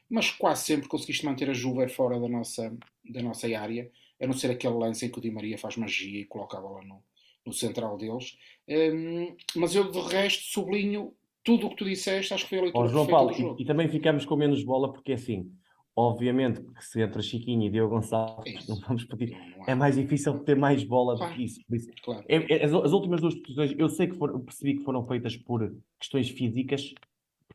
mas 0.08 0.30
quase 0.30 0.64
sempre 0.64 0.88
conseguiste 0.88 1.24
manter 1.24 1.50
a 1.50 1.54
Juve 1.54 1.88
fora 1.88 2.20
da 2.20 2.28
nossa, 2.28 2.76
da 3.04 3.22
nossa 3.22 3.46
área, 3.58 3.90
a 4.20 4.26
não 4.26 4.34
ser 4.34 4.50
aquele 4.50 4.74
lance 4.74 5.06
em 5.06 5.10
que 5.10 5.18
o 5.18 5.22
Di 5.22 5.30
Maria 5.30 5.58
faz 5.58 5.76
magia 5.76 6.20
e 6.20 6.24
coloca 6.24 6.56
a 6.56 6.60
bola 6.60 6.84
no, 6.84 7.02
no 7.46 7.52
central 7.52 7.96
deles. 7.96 8.36
Um, 8.68 9.36
mas 9.54 9.74
eu, 9.74 9.90
de 9.90 10.00
resto, 10.00 10.42
sublinho 10.44 11.12
tudo 11.46 11.68
o 11.68 11.70
que 11.70 11.76
tu 11.76 11.84
disseste, 11.84 12.34
acho 12.34 12.44
que 12.44 12.50
foi 12.50 12.58
a 12.58 12.62
leitura 12.62 12.84
oh, 12.84 12.88
João 12.88 13.06
Paulo, 13.06 13.56
e, 13.56 13.62
e, 13.62 13.64
também 13.64 13.88
ficamos 13.88 14.24
com 14.24 14.34
menos 14.34 14.64
bola 14.64 14.92
porque 14.92 15.12
assim, 15.12 15.48
obviamente 15.94 16.60
que 16.60 16.84
se 16.84 17.00
entre 17.00 17.22
Chiquinho 17.22 17.62
e 17.62 17.70
Diogo 17.70 17.94
Gonçalves, 17.94 18.66
não 18.66 18.74
vamos 18.80 19.04
pedir, 19.04 19.30
não, 19.30 19.58
não 19.58 19.64
é 19.68 19.74
mais 19.76 19.94
difícil 19.94 20.36
ter 20.40 20.56
mais 20.56 20.82
bola 20.82 21.16
claro. 21.16 21.32
do 21.32 21.36
que 21.36 21.44
isso. 21.44 21.60
isso. 21.72 21.88
Claro. 22.02 22.24
É, 22.28 22.52
é, 22.52 22.64
as, 22.64 22.74
as, 22.74 22.92
últimas 22.92 23.20
duas 23.20 23.36
posições, 23.36 23.72
eu 23.78 23.88
sei 23.88 24.08
que 24.08 24.16
for, 24.16 24.36
percebi 24.40 24.78
que 24.78 24.82
foram 24.82 25.06
feitas 25.06 25.36
por 25.36 25.72
questões 26.00 26.28
físicas, 26.28 26.92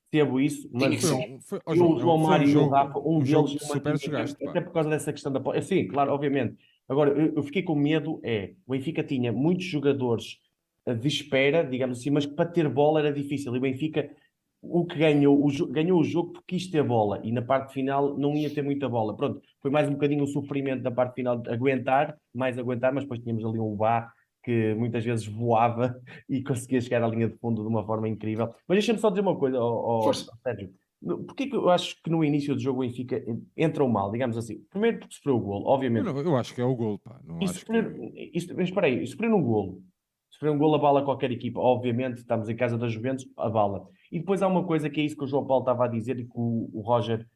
percebo 0.10 0.40
isso, 0.40 0.70
mas 0.72 1.02
foi, 1.02 1.40
foi, 1.42 1.60
foi, 1.60 1.80
o 1.80 2.00
João 2.00 2.18
Mário 2.18 2.48
e 2.48 2.56
o 2.56 2.70
Rafa, 2.70 2.98
um, 2.98 3.18
um 3.18 3.20
deles, 3.20 3.58
super 3.62 3.96
até, 3.96 4.48
até 4.48 4.62
por 4.62 4.72
causa 4.72 4.90
dessa 4.90 5.12
questão 5.12 5.34
da. 5.34 5.62
Sim, 5.62 5.88
claro, 5.90 6.14
obviamente. 6.14 6.56
Agora, 6.92 7.12
eu, 7.12 7.42
fiquei 7.42 7.64
com 7.64 7.74
medo, 7.74 8.20
é, 8.22 8.52
o 8.68 8.72
Benfica 8.72 9.02
tinha 9.02 9.32
muitos 9.32 9.64
jogadores 9.64 10.40
de 10.86 11.08
espera, 11.08 11.64
digamos 11.64 12.00
assim, 12.00 12.10
mas 12.10 12.26
para 12.26 12.50
ter 12.50 12.68
bola 12.68 13.00
era 13.00 13.14
difícil. 13.14 13.56
E 13.56 13.58
o 13.58 13.62
Benfica, 13.62 14.10
o 14.62 14.86
que 14.86 15.00
ganhou 15.00 15.42
o, 15.42 15.68
ganhou 15.68 16.02
o 16.02 16.04
jogo 16.04 16.34
porque 16.34 16.58
quis 16.58 16.70
ter 16.70 16.84
bola 16.84 17.22
e 17.24 17.32
na 17.32 17.42
parte 17.42 17.72
final 17.72 18.18
não 18.18 18.36
ia 18.36 18.54
ter 18.54 18.62
muita 18.62 18.90
bola. 18.90 19.16
Pronto, 19.16 19.42
foi 19.62 19.72
mais 19.72 19.88
um 19.88 19.94
bocadinho 19.94 20.26
o 20.26 20.28
sofrimento 20.28 20.84
da 20.84 20.92
parte 20.92 21.16
final 21.16 21.38
de 21.38 21.50
aguentar, 21.50 22.18
mais 22.36 22.60
aguentar, 22.60 22.94
mas 22.94 23.06
depois 23.06 23.22
tínhamos 23.22 23.46
ali 23.46 23.58
um 23.58 23.74
Bá 23.74 24.12
que 24.44 24.74
muitas 24.74 25.06
vezes 25.06 25.26
voava 25.26 25.96
e 26.28 26.44
conseguia 26.44 26.82
chegar 26.82 27.02
à 27.06 27.08
linha 27.08 27.30
de 27.30 27.38
fundo 27.38 27.62
de 27.62 27.70
uma 27.70 27.86
forma 27.86 28.10
incrível. 28.10 28.54
Mas 28.68 28.75
deixa-me 28.75 29.00
só 29.00 29.10
dizer 29.10 29.22
uma 29.22 29.38
coisa, 29.38 29.58
oh, 29.62 30.10
oh, 30.10 30.14
Sérgio. 30.14 30.74
Porquê 31.03 31.48
que 31.48 31.55
eu 31.55 31.70
acho 31.70 32.01
que 32.03 32.09
no 32.11 32.24
início 32.24 32.53
do 32.53 32.61
jogo 32.61 32.83
o 32.83 32.87
Benfica 32.87 33.24
entrou 33.57 33.90
mal, 33.90 34.11
digamos 34.11 34.37
assim? 34.37 34.59
Primeiro 34.70 35.00
porque 35.00 35.16
sofreu 35.16 35.37
o 35.37 35.40
gol, 35.40 35.66
obviamente. 35.66 36.05
Eu, 36.05 36.14
não, 36.14 36.22
eu 36.22 36.37
acho 36.37 36.53
que 36.53 36.61
é 36.61 36.66
o 36.66 36.75
gol, 36.75 37.00
pá. 37.00 37.20
Não 37.24 37.40
e 37.42 37.48
sofrer, 37.48 37.92
que... 37.92 38.31
isso, 38.33 38.53
mas 38.55 38.70
espera 38.70 38.87
aí, 38.87 39.05
sofrer 39.07 39.33
um 39.33 39.42
golo 39.42 39.81
sofrer 40.31 40.50
um 40.51 40.57
gol 40.57 40.74
abala 40.74 41.03
qualquer 41.03 41.31
equipa. 41.31 41.59
Obviamente, 41.59 42.18
estamos 42.18 42.50
em 42.50 42.55
casa 42.55 42.77
da 42.77 42.87
Juventus, 42.87 43.27
abala. 43.37 43.87
E 44.11 44.20
depois 44.20 44.42
há 44.42 44.48
uma 44.48 44.66
coisa 44.66 44.90
que 44.90 45.00
é 45.00 45.03
isso 45.03 45.16
que 45.16 45.24
o 45.24 45.27
João 45.27 45.46
Paulo 45.46 45.61
estava 45.61 45.85
a 45.85 45.87
dizer 45.87 46.20
e 46.20 46.24
que 46.24 46.33
o, 46.33 46.70
o 46.74 46.81
Roger 46.81 47.27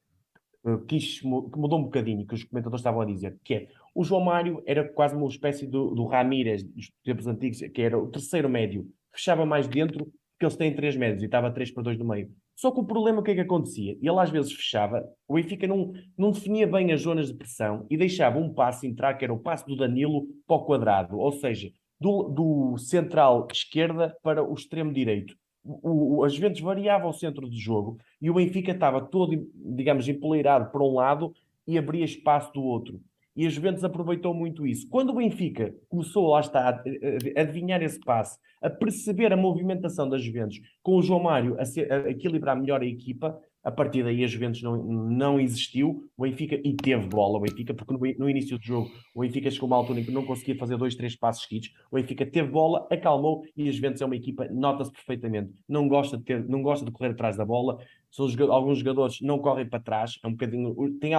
uh, 0.64 0.80
quis, 0.86 1.20
que 1.20 1.28
mudou 1.28 1.80
um 1.80 1.84
bocadinho, 1.84 2.26
que 2.26 2.34
os 2.34 2.44
comentadores 2.44 2.82
estavam 2.82 3.02
a 3.02 3.06
dizer, 3.06 3.38
que 3.44 3.54
é, 3.54 3.68
o 3.94 4.04
João 4.04 4.22
Mário 4.22 4.64
era 4.66 4.88
quase 4.88 5.16
uma 5.16 5.28
espécie 5.28 5.68
do, 5.68 5.94
do 5.94 6.06
Ramírez 6.06 6.64
dos 6.64 6.92
tempos 7.04 7.28
antigos, 7.28 7.60
que 7.60 7.82
era 7.82 7.98
o 7.98 8.08
terceiro 8.08 8.50
médio, 8.50 8.90
fechava 9.12 9.46
mais 9.46 9.68
dentro, 9.68 10.06
porque 10.06 10.46
eles 10.46 10.58
têm 10.58 10.76
três 10.76 10.98
médios 10.98 11.22
e 11.22 11.26
estava 11.26 11.52
três 11.52 11.72
para 11.72 11.84
dois 11.84 11.98
no 11.98 12.06
meio. 12.06 12.30
Só 12.56 12.72
que 12.72 12.80
o 12.80 12.86
problema, 12.86 13.20
o 13.20 13.24
que 13.24 13.32
é 13.32 13.36
que 13.36 13.42
acontecia? 13.42 13.98
Ele 14.02 14.20
às 14.20 14.30
vezes 14.30 14.54
fechava, 14.54 15.06
o 15.28 15.36
Benfica 15.36 15.68
não, 15.68 15.92
não 16.18 16.32
definia 16.32 16.66
bem 16.66 16.94
as 16.94 17.02
zonas 17.02 17.28
de 17.28 17.34
pressão 17.34 17.86
e 17.90 17.98
deixava 17.98 18.40
um 18.40 18.54
passo 18.54 18.86
entrar, 18.86 19.14
que 19.16 19.26
era 19.26 19.34
o 19.34 19.40
passo 19.40 19.66
do 19.66 19.76
Danilo, 19.76 20.26
para 20.48 20.56
o 20.56 20.66
quadrado. 20.66 21.18
Ou 21.18 21.34
seja, 21.34 21.70
do, 22.00 22.24
do 22.30 22.78
central 22.78 23.48
esquerda 23.52 24.16
para 24.24 24.44
o 24.44 24.54
extremo 24.54 24.94
direito. 24.94 25.36
O, 25.64 26.18
o, 26.18 26.24
as 26.24 26.34
Juventus 26.34 26.62
variava 26.62 27.08
o 27.08 27.14
centro 27.14 27.50
de 27.50 27.58
jogo 27.58 27.98
e 28.22 28.30
o 28.30 28.36
Benfica 28.36 28.72
estava 28.72 29.02
todo, 29.02 29.50
digamos, 29.54 30.08
empoleirado 30.08 30.72
para 30.72 30.84
um 30.84 30.94
lado 30.94 31.34
e 31.68 31.78
abria 31.78 32.06
espaço 32.06 32.54
do 32.54 32.64
outro. 32.64 33.02
E 33.36 33.46
a 33.46 33.50
Juventus 33.50 33.84
aproveitou 33.84 34.34
muito 34.34 34.66
isso. 34.66 34.88
Quando 34.90 35.10
o 35.10 35.16
Benfica 35.16 35.76
começou, 35.90 36.30
lá 36.30 36.40
está, 36.40 36.70
a, 36.70 37.42
adivinhar 37.42 37.82
esse 37.82 38.00
passe, 38.00 38.40
a 38.62 38.70
perceber 38.70 39.34
a 39.34 39.38
movimentação 39.38 40.08
das 40.08 40.24
Juventus, 40.24 40.60
com 40.82 40.96
o 40.98 41.02
João 41.02 41.22
Mário 41.22 41.60
a, 41.60 41.66
ser, 41.66 41.92
a 41.92 42.10
equilibrar 42.10 42.60
melhor 42.60 42.82
a 42.82 42.86
equipa, 42.86 43.38
a 43.66 43.72
partir 43.72 44.04
daí 44.04 44.24
a 44.24 44.28
Juventus 44.28 44.62
não, 44.62 44.78
não 44.78 45.40
existiu, 45.40 46.08
o 46.16 46.22
Benfica, 46.22 46.56
e 46.64 46.76
teve 46.76 47.08
bola 47.08 47.40
o 47.40 47.42
Benfica, 47.42 47.74
porque 47.74 47.92
no, 47.92 48.00
no, 48.00 48.30
início 48.30 48.60
do 48.60 48.64
jogo 48.64 48.92
o 49.14 49.22
Benfica 49.22 49.50
chegou 49.50 49.66
a 49.66 49.70
uma 49.72 49.78
altura 49.78 50.02
em 50.02 50.06
que 50.06 50.12
não 50.12 50.24
conseguia 50.24 50.56
fazer 50.56 50.78
dois, 50.78 50.94
três 50.94 51.16
passos 51.16 51.44
seguidos, 51.44 51.72
o 51.92 51.96
Benfica 51.96 52.28
teve 52.28 52.48
bola, 52.48 52.88
acalmou, 52.92 53.44
e 53.58 53.68
a 53.68 53.72
Juventus 53.72 54.04
é 54.04 54.06
uma 54.06 54.16
equipa, 54.16 54.48
nota-se 54.52 54.92
perfeitamente, 54.92 55.52
não 55.68 55.88
gosta, 55.88 56.16
de 56.16 56.24
ter, 56.24 56.48
não 56.48 56.62
gosta 56.62 56.86
de 56.86 56.92
correr 56.92 57.10
atrás 57.10 57.36
da 57.36 57.44
bola, 57.44 57.80
São 58.12 58.28
alguns 58.52 58.78
jogadores 58.78 59.20
não 59.20 59.40
correm 59.40 59.68
para 59.68 59.80
trás, 59.80 60.20
é 60.24 60.28
um 60.28 60.32
bocadinho, 60.32 60.76
tem, 61.00 61.14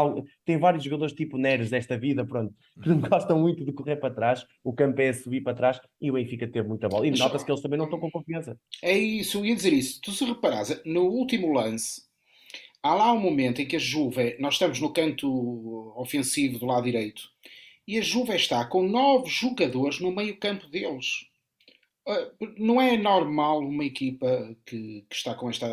tem 0.44 0.56
vários 0.56 0.84
jogadores 0.84 1.12
tipo 1.12 1.36
Neres 1.36 1.68
desta 1.68 1.98
vida, 1.98 2.24
pronto, 2.24 2.54
que 2.80 2.88
não 2.88 3.00
gostam 3.10 3.40
muito 3.40 3.64
de 3.64 3.72
correr 3.72 3.96
para 3.96 4.14
trás, 4.14 4.46
o 4.62 4.72
campo 4.72 5.00
é 5.00 5.12
subir 5.12 5.40
para 5.40 5.52
trás, 5.52 5.80
e 6.00 6.12
o 6.12 6.14
Benfica 6.14 6.46
teve 6.46 6.68
muita 6.68 6.88
bola, 6.88 7.08
e 7.08 7.10
nota-se 7.10 7.44
que 7.44 7.50
eles 7.50 7.60
também 7.60 7.76
não 7.76 7.86
estão 7.86 7.98
com 7.98 8.08
confiança. 8.08 8.56
É 8.80 8.96
isso, 8.96 9.38
eu 9.38 9.46
ia 9.46 9.56
dizer 9.56 9.72
isso, 9.72 10.00
tu 10.00 10.12
se 10.12 10.24
reparares, 10.24 10.80
no 10.86 11.02
último 11.06 11.52
lance, 11.52 12.05
há 12.86 12.94
lá 12.94 13.12
um 13.12 13.20
momento 13.20 13.60
em 13.60 13.66
que 13.66 13.76
a 13.76 13.80
Juve, 13.80 14.36
nós 14.38 14.54
estamos 14.54 14.80
no 14.80 14.92
canto 14.92 15.92
ofensivo 15.96 16.58
do 16.58 16.66
lado 16.66 16.84
direito, 16.84 17.28
e 17.86 17.98
a 17.98 18.02
Juve 18.02 18.34
está 18.34 18.64
com 18.64 18.82
nove 18.82 19.28
jogadores 19.28 20.00
no 20.00 20.12
meio 20.12 20.36
campo 20.36 20.66
deles. 20.68 21.26
Ah, 22.06 22.30
não 22.56 22.80
é 22.80 22.96
normal 22.96 23.60
uma 23.60 23.84
equipa 23.84 24.56
que, 24.64 25.04
que 25.08 25.16
está 25.16 25.34
com 25.34 25.50
esta, 25.50 25.68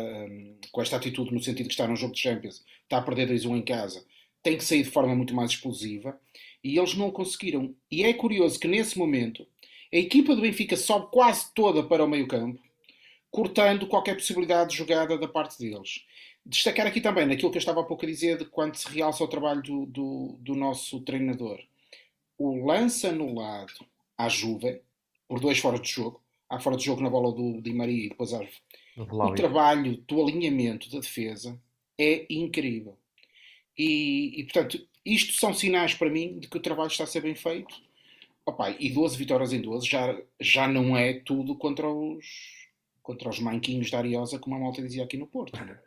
com 0.72 0.82
esta 0.82 0.96
atitude, 0.96 1.32
no 1.32 1.42
sentido 1.42 1.66
que 1.66 1.72
está 1.72 1.86
num 1.86 1.96
jogo 1.96 2.14
de 2.14 2.20
Champions, 2.20 2.64
está 2.82 2.98
a 2.98 3.02
perder 3.02 3.28
2-1 3.28 3.58
em 3.58 3.62
casa, 3.62 4.04
tem 4.42 4.56
que 4.56 4.64
sair 4.64 4.82
de 4.82 4.90
forma 4.90 5.14
muito 5.14 5.34
mais 5.34 5.52
explosiva, 5.52 6.18
e 6.62 6.78
eles 6.78 6.94
não 6.94 7.10
conseguiram. 7.10 7.74
E 7.90 8.02
é 8.02 8.12
curioso 8.12 8.58
que 8.58 8.66
nesse 8.66 8.98
momento 8.98 9.46
a 9.92 9.96
equipa 9.96 10.34
do 10.34 10.42
Benfica 10.42 10.76
sobe 10.76 11.08
quase 11.12 11.54
toda 11.54 11.82
para 11.82 12.04
o 12.04 12.08
meio 12.08 12.26
campo, 12.26 12.60
cortando 13.30 13.86
qualquer 13.86 14.14
possibilidade 14.14 14.70
de 14.70 14.76
jogada 14.76 15.16
da 15.18 15.28
parte 15.28 15.58
deles. 15.58 16.04
Destacar 16.46 16.86
aqui 16.86 17.00
também 17.00 17.26
naquilo 17.26 17.50
que 17.50 17.56
eu 17.56 17.60
estava 17.60 17.80
há 17.80 17.84
pouco 17.84 18.04
a 18.04 18.08
dizer 18.08 18.36
de 18.36 18.44
quanto 18.44 18.78
se 18.78 18.88
realça 18.88 19.24
o 19.24 19.28
trabalho 19.28 19.62
do, 19.62 19.86
do, 19.86 20.36
do 20.40 20.54
nosso 20.54 21.00
treinador. 21.00 21.58
O 22.36 22.66
lance 22.66 23.06
anulado 23.06 23.86
à 24.18 24.28
Juve, 24.28 24.82
por 25.26 25.40
dois 25.40 25.58
fora 25.58 25.78
de 25.78 25.90
jogo, 25.90 26.20
há 26.48 26.60
fora 26.60 26.76
de 26.76 26.84
jogo 26.84 27.02
na 27.02 27.08
bola 27.08 27.32
do 27.32 27.62
Di 27.62 27.72
Maria 27.72 28.06
e 28.06 28.08
depois 28.10 28.32
há... 28.34 28.40
O 28.96 29.34
trabalho 29.34 29.96
do 30.06 30.22
alinhamento 30.22 30.90
da 30.90 31.00
defesa 31.00 31.60
é 31.98 32.26
incrível. 32.30 32.96
E, 33.76 34.40
e, 34.40 34.44
portanto, 34.44 34.86
isto 35.04 35.32
são 35.32 35.52
sinais 35.52 35.94
para 35.94 36.10
mim 36.10 36.38
de 36.38 36.48
que 36.48 36.56
o 36.56 36.60
trabalho 36.60 36.88
está 36.88 37.04
a 37.04 37.06
ser 37.06 37.20
bem 37.20 37.34
feito. 37.34 37.74
Opa, 38.46 38.70
e 38.78 38.90
12 38.90 39.16
vitórias 39.16 39.52
em 39.52 39.60
12 39.60 39.88
já, 39.88 40.20
já 40.40 40.68
não 40.68 40.96
é 40.96 41.14
tudo 41.14 41.56
contra 41.56 41.88
os, 41.88 42.24
contra 43.02 43.28
os 43.28 43.40
manquinhos 43.40 43.90
da 43.90 43.98
Ariosa, 43.98 44.38
como 44.38 44.56
a 44.56 44.58
malta 44.58 44.82
dizia 44.82 45.02
aqui 45.02 45.16
no 45.16 45.26
Porto. 45.26 45.58
Né? 45.58 45.78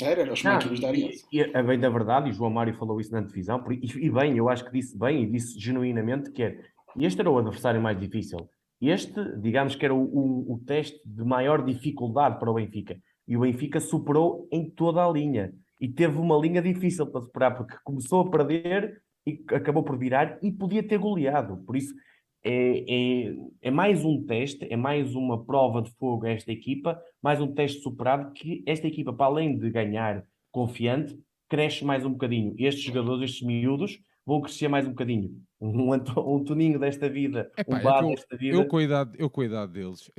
Era, 0.00 0.22
era 0.22 0.32
os 0.32 0.42
máquinas 0.42 0.80
da. 0.80 0.92
E, 0.92 1.20
e, 1.32 1.62
bem 1.62 1.78
da 1.78 1.88
verdade, 1.88 2.28
e 2.28 2.30
o 2.30 2.34
João 2.34 2.50
Mário 2.50 2.74
falou 2.74 3.00
isso 3.00 3.12
na 3.12 3.20
divisão, 3.20 3.64
e, 3.70 4.06
e, 4.06 4.10
bem, 4.10 4.36
eu 4.36 4.48
acho 4.48 4.64
que 4.64 4.72
disse 4.72 4.98
bem 4.98 5.22
e 5.22 5.26
disse 5.26 5.58
genuinamente 5.58 6.30
que 6.30 6.42
é, 6.42 6.58
este 6.98 7.20
era 7.20 7.30
o 7.30 7.38
adversário 7.38 7.80
mais 7.80 7.98
difícil. 7.98 8.48
Este, 8.80 9.20
digamos 9.38 9.74
que 9.74 9.84
era 9.84 9.94
o, 9.94 10.02
o, 10.02 10.54
o 10.54 10.58
teste 10.66 11.00
de 11.04 11.22
maior 11.22 11.62
dificuldade 11.62 12.38
para 12.38 12.50
o 12.50 12.54
Benfica. 12.54 12.96
E 13.28 13.36
o 13.36 13.40
Benfica 13.40 13.78
superou 13.78 14.48
em 14.50 14.70
toda 14.70 15.04
a 15.04 15.10
linha. 15.10 15.52
E 15.78 15.88
teve 15.88 16.18
uma 16.18 16.36
linha 16.36 16.62
difícil 16.62 17.06
para 17.06 17.20
superar, 17.20 17.56
porque 17.56 17.76
começou 17.84 18.22
a 18.22 18.30
perder 18.30 19.02
e 19.26 19.44
acabou 19.52 19.82
por 19.82 19.98
virar 19.98 20.38
e 20.42 20.50
podia 20.50 20.82
ter 20.82 20.98
goleado. 20.98 21.58
Por 21.58 21.76
isso, 21.76 21.94
é, 22.42 22.84
é, 22.88 23.36
é, 23.62 23.70
mais 23.70 24.04
um 24.04 24.24
teste, 24.24 24.66
é 24.70 24.76
mais 24.76 25.14
uma 25.14 25.44
prova 25.44 25.82
de 25.82 25.90
fogo 25.92 26.26
a 26.26 26.30
esta 26.30 26.50
equipa, 26.50 27.00
mais 27.22 27.40
um 27.40 27.52
teste 27.52 27.82
superado 27.82 28.32
que 28.32 28.62
esta 28.66 28.86
equipa, 28.86 29.12
para 29.12 29.26
além 29.26 29.58
de 29.58 29.70
ganhar 29.70 30.24
confiante, 30.50 31.18
cresce 31.48 31.84
mais 31.84 32.04
um 32.04 32.12
bocadinho. 32.12 32.54
Estes 32.58 32.84
jogadores, 32.84 33.30
estes 33.30 33.46
miúdos, 33.46 34.00
vão 34.24 34.40
crescer 34.40 34.68
mais 34.68 34.86
um 34.86 34.90
bocadinho. 34.90 35.30
Um, 35.60 35.92
um 35.92 36.44
Toninho 36.44 36.78
desta 36.78 37.08
vida, 37.08 37.50
Epá, 37.56 38.02
um 38.02 38.12
é 38.12 38.14
desta 38.14 38.36
vida. 38.36 38.56
Eu 38.56 38.66
com 38.66 38.78
a 38.78 38.82
idade, 38.82 39.12
eu 39.18 39.28
com 39.28 39.40
a 39.42 39.44
idade 39.44 39.72
deles, 39.72 40.10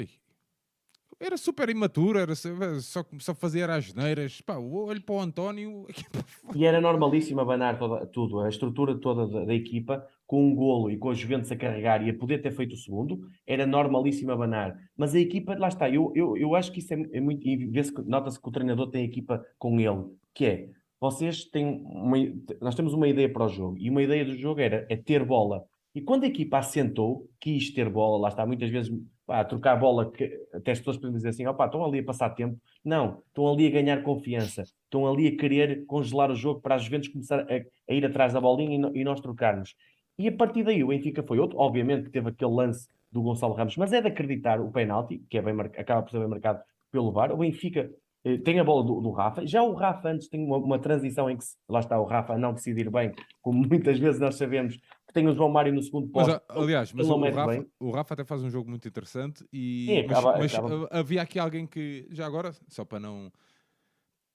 era 1.22 1.38
super 1.38 1.70
imaturo, 1.70 2.18
era 2.18 2.34
só, 2.34 3.06
só 3.20 3.36
fazia 3.36 3.72
as 3.72 3.94
neiras. 3.94 4.42
Pá, 4.42 4.58
olho 4.58 5.02
para 5.04 5.16
o 5.16 5.22
António. 5.22 5.86
E 6.56 6.66
era 6.66 6.82
normalíssimo 6.82 7.40
abanar 7.40 7.80
toda, 7.80 8.06
tudo, 8.08 8.42
a 8.42 8.50
estrutura 8.50 8.96
toda 8.96 9.26
da, 9.26 9.46
da, 9.46 9.54
equipa, 9.54 10.06
com 10.32 10.48
um 10.48 10.56
golo 10.56 10.90
e 10.90 10.96
com 10.96 11.10
a 11.10 11.14
Juventus 11.14 11.52
a 11.52 11.58
carregar 11.58 12.02
e 12.02 12.10
a 12.10 12.14
poder 12.14 12.42
ter 12.42 12.52
feito 12.52 12.72
o 12.72 12.78
segundo, 12.78 13.20
era 13.46 13.68
normalíssimo 13.68 14.32
abanar. 14.32 14.74
Mas 14.96 15.14
a 15.14 15.20
equipa, 15.20 15.58
lá 15.60 15.68
está, 15.68 15.90
eu, 15.90 16.10
eu, 16.16 16.38
eu 16.38 16.56
acho 16.56 16.72
que 16.72 16.80
isso 16.80 16.94
é, 16.94 17.06
é 17.12 17.20
muito. 17.20 17.46
E 17.46 17.70
nota-se 18.06 18.42
que 18.42 18.48
o 18.48 18.52
treinador 18.52 18.90
tem 18.90 19.02
a 19.02 19.06
equipa 19.06 19.46
com 19.60 19.78
ele, 19.78 20.06
que 20.34 20.46
é. 20.46 20.70
Vocês 21.02 21.44
têm 21.44 21.84
uma, 21.84 22.16
nós 22.62 22.76
temos 22.76 22.94
uma 22.94 23.10
ideia 23.10 23.28
para 23.28 23.44
o 23.44 23.50
jogo 23.50 23.78
e 23.78 23.90
uma 23.90 24.02
ideia 24.02 24.24
do 24.24 24.34
jogo 24.38 24.62
era 24.62 24.88
é 24.90 24.96
ter 24.96 25.26
bola. 25.26 25.66
E 25.94 26.00
quando 26.00 26.24
a 26.24 26.28
equipa 26.28 26.60
assentou, 26.60 27.28
quis 27.38 27.74
ter 27.74 27.90
bola, 27.90 28.18
lá 28.18 28.30
está, 28.30 28.46
muitas 28.46 28.70
vezes 28.70 28.90
pá, 29.26 29.44
trocar 29.44 29.76
bola, 29.76 30.12
que 30.12 30.30
até 30.54 30.72
as 30.72 30.80
pessoas 30.80 30.98
podem 30.98 31.16
dizer 31.16 31.30
assim, 31.30 31.46
opá, 31.48 31.66
estão 31.66 31.84
ali 31.86 32.00
a 32.00 32.04
passar 32.04 32.30
tempo. 32.32 32.58
Não, 32.84 33.22
estão 33.28 33.52
ali 33.52 33.68
a 33.68 33.70
ganhar 33.70 34.04
confiança, 34.04 34.64
estão 34.64 35.08
ali 35.08 35.28
a 35.28 35.38
querer 35.38 35.86
congelar 35.86 36.32
o 36.32 36.36
jogo 36.36 36.60
para 36.62 36.76
as 36.76 36.84
Juventus 36.84 37.10
começar 37.10 37.40
a, 37.42 37.46
a 37.90 37.94
ir 37.94 38.06
atrás 38.06 38.34
da 38.34 38.42
bolinha 38.42 38.90
e, 38.94 39.02
e, 39.02 39.04
nós 39.04 39.22
trocarmos. 39.22 39.76
E 40.22 40.28
a 40.28 40.32
partir 40.32 40.64
daí 40.64 40.84
o 40.84 40.88
Benfica 40.90 41.24
foi 41.24 41.40
outro, 41.40 41.58
obviamente 41.58 42.04
que 42.04 42.12
teve 42.12 42.30
aquele 42.30 42.54
lance 42.54 42.88
do 43.12 43.24
Gonçalo 43.24 43.56
Ramos, 43.56 43.76
mas 43.76 43.92
é 43.92 44.00
de 44.00 44.08
acreditar 44.08 44.62
o 44.62 44.72
penalti, 44.72 45.18
que 45.28 45.36
é 45.36 45.42
bem 45.42 45.60
acaba 45.60 46.04
por 46.04 46.12
ser 46.12 46.20
bem 46.20 46.28
marcado 46.28 46.62
pelo 46.92 47.12
VAR. 47.12 47.32
O 47.32 47.38
Benfica 47.38 47.90
eh, 48.24 48.38
tem 48.38 48.60
a 48.60 48.64
bola 48.64 48.84
do, 48.86 49.02
do, 49.02 49.10
Rafa. 49.10 49.48
Já 49.48 49.64
o 49.64 49.74
Rafa 49.74 50.10
antes 50.10 50.28
tem 50.28 50.46
uma, 50.46 50.58
uma, 50.58 50.78
transição 50.78 51.28
em 51.28 51.38
que 51.38 51.44
lá 51.68 51.80
está 51.80 52.00
o 52.00 52.06
Rafa 52.06 52.34
a 52.34 52.38
não 52.38 52.54
decidir 52.54 52.92
bem, 52.92 53.14
como 53.42 53.66
muitas 53.68 53.98
vezes 53.98 54.22
nós 54.22 54.36
sabemos 54.36 54.78
que 54.78 55.14
tem 55.14 55.28
o 55.28 55.34
João 55.34 55.50
Mário 55.50 55.74
no 55.74 55.82
segundo 55.82 56.08
posto. 56.10 56.40
Mas, 56.48 56.58
aliás, 56.64 56.94
mas 56.94 57.10
o, 57.10 57.16
o, 57.16 57.32
Rafa, 57.32 57.66
o, 57.80 57.90
Rafa, 57.90 58.14
até 58.14 58.24
faz 58.24 58.44
um 58.44 58.50
jogo 58.52 58.70
muito 58.70 58.88
interessante 58.88 59.44
e 59.52 59.88
Sim, 59.88 59.98
acaba, 60.02 60.34
mas, 60.34 60.40
mas 60.40 60.56
acaba... 60.56 60.88
havia 60.92 61.22
aqui 61.24 61.40
alguém 61.40 61.66
que, 61.66 62.08
já 62.12 62.28
agora, 62.28 62.52
só 62.68 62.86
para 62.86 63.00
não 63.00 63.32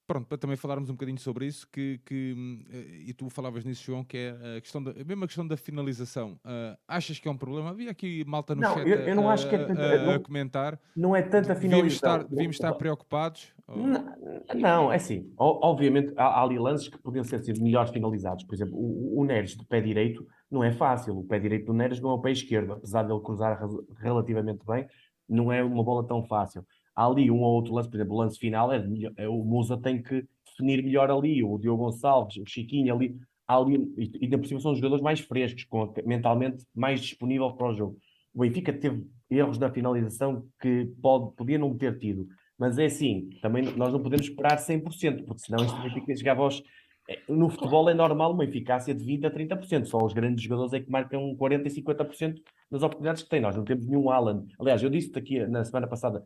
pronto, 0.07 0.27
para 0.27 0.39
também 0.39 0.57
falarmos 0.57 0.89
um 0.89 0.93
bocadinho 0.93 1.19
sobre 1.19 1.47
isso, 1.47 1.67
que, 1.71 2.01
que 2.05 2.65
eh, 2.71 3.09
e 3.09 3.13
tu 3.13 3.29
falavas 3.29 3.65
nisso, 3.65 3.85
João, 3.85 4.05
que 4.05 4.17
é 4.17 4.57
a 4.57 4.61
questão 4.61 4.83
da, 4.83 4.93
a 4.93 5.05
mesma 5.05 5.27
questão 5.27 5.47
da 5.47 5.57
finalização. 5.57 6.39
Uh, 6.45 6.77
achas 6.87 7.19
que 7.19 7.27
é 7.27 7.31
um 7.31 7.37
problema? 7.37 7.71
Havia 7.71 7.91
aqui 7.91 8.25
malta 8.27 8.55
no 8.55 8.63
não, 8.63 8.75
chat 8.75 8.89
eu, 8.89 8.99
eu 8.99 9.15
não 9.15 9.29
a, 9.29 9.33
acho 9.33 9.49
que 9.49 9.55
é 9.55 9.65
tanta, 9.65 9.83
a, 9.83 10.15
a, 10.15 10.21
comentar. 10.21 10.81
Não 10.97 11.15
é 11.15 11.23
tanta 11.23 11.55
finalização. 11.55 11.69
Devíamos 11.69 11.93
estar, 11.95 12.25
devíamos 12.25 12.57
estar 12.57 12.73
preocupados? 12.75 13.53
Não, 13.69 14.17
não, 14.55 14.93
é 14.93 14.97
assim. 14.97 15.33
Obviamente 15.37 16.13
há, 16.17 16.25
há 16.25 16.43
ali 16.43 16.59
lances 16.59 16.89
que 16.89 16.99
podiam 16.99 17.25
ser 17.25 17.43
sido 17.43 17.61
melhores 17.61 17.91
finalizados. 17.91 18.45
Por 18.45 18.55
exemplo, 18.55 18.77
o, 18.77 19.21
o 19.21 19.25
Neres 19.25 19.57
de 19.57 19.65
pé 19.67 19.81
direito 19.81 20.27
não 20.51 20.63
é 20.63 20.71
fácil. 20.71 21.19
O 21.19 21.25
pé 21.25 21.39
direito 21.39 21.67
do 21.67 21.73
Neres 21.73 22.01
não 22.01 22.11
é 22.11 22.15
o 22.15 22.21
pé 22.21 22.31
esquerdo, 22.31 22.75
apesar 22.75 23.03
de 23.03 23.13
ele 23.13 23.21
cruzar 23.21 23.59
relativamente 23.99 24.65
bem, 24.65 24.87
não 25.29 25.53
é 25.53 25.63
uma 25.65 25.83
bola 25.83 26.07
tão 26.07 26.23
fácil. 26.25 26.65
Há 26.97 27.07
ali 27.07 27.31
um 27.31 27.43
ou 27.43 27.55
outro 27.55 27.75
lance, 27.75 27.89
por 27.91 27.97
exemplo, 27.97 28.15
o 28.15 28.19
lance 28.19 28.39
final 28.39 28.73
é, 28.73 28.83
é 29.19 29.29
o 29.29 29.45
Musa 29.45 29.77
tem 29.77 30.03
que 30.03 30.27
definir 30.47 30.83
melhor 30.83 31.11
ali, 31.11 31.45
o 31.45 31.59
Diogo 31.59 31.85
Gonçalves, 31.85 32.39
o 32.39 32.47
Chiquinho 32.47 32.95
ali, 32.95 33.15
ali 33.47 33.93
e 33.99 34.25
ainda 34.25 34.39
por 34.39 34.47
cima 34.47 34.61
são 34.61 34.73
os 34.73 34.79
jogadores 34.79 35.03
mais 35.03 35.21
frescos, 35.21 35.65
com, 35.65 35.93
mentalmente 36.07 36.65
mais 36.75 37.01
disponível 37.01 37.53
para 37.53 37.69
o 37.69 37.75
jogo. 37.75 37.99
O 38.35 38.41
Benfica 38.41 38.73
teve 38.73 39.07
erros 39.31 39.59
na 39.59 39.71
finalização 39.71 40.47
que 40.61 40.91
pode, 41.03 41.35
podia 41.37 41.59
não 41.59 41.77
ter 41.77 41.99
tido, 41.99 42.27
mas 42.59 42.79
é 42.79 42.87
assim, 42.87 43.29
também 43.43 43.65
nós 43.77 43.93
não 43.93 44.03
podemos 44.03 44.27
esperar 44.27 44.59
100%, 44.59 45.25
porque 45.25 45.43
senão 45.43 45.65
isto 45.65 45.81
Benfica 45.83 46.17
chegava 46.17 46.43
aos. 46.43 46.63
É, 47.09 47.21
no 47.29 47.49
futebol 47.49 47.89
é 47.89 47.95
normal 47.95 48.33
uma 48.33 48.45
eficácia 48.45 48.95
de 48.95 49.05
20% 49.05 49.27
a 49.27 49.31
30%, 49.31 49.85
só 49.87 49.99
os 49.99 50.13
grandes 50.13 50.43
jogadores 50.43 50.73
é 50.73 50.81
que 50.81 50.91
marcam 50.91 51.37
40% 51.37 51.67
e 51.67 51.83
50% 51.83 52.35
nas 52.71 52.83
oportunidades 52.83 53.23
que 53.23 53.29
têm. 53.29 53.41
Nós 53.41 53.57
não 53.57 53.65
temos 53.65 53.87
nenhum 53.87 54.11
Alan. 54.11 54.45
Aliás, 54.59 54.83
eu 54.83 54.91
disse-te 54.91 55.19
aqui 55.19 55.47
na 55.47 55.65
semana 55.65 55.87
passada, 55.87 56.25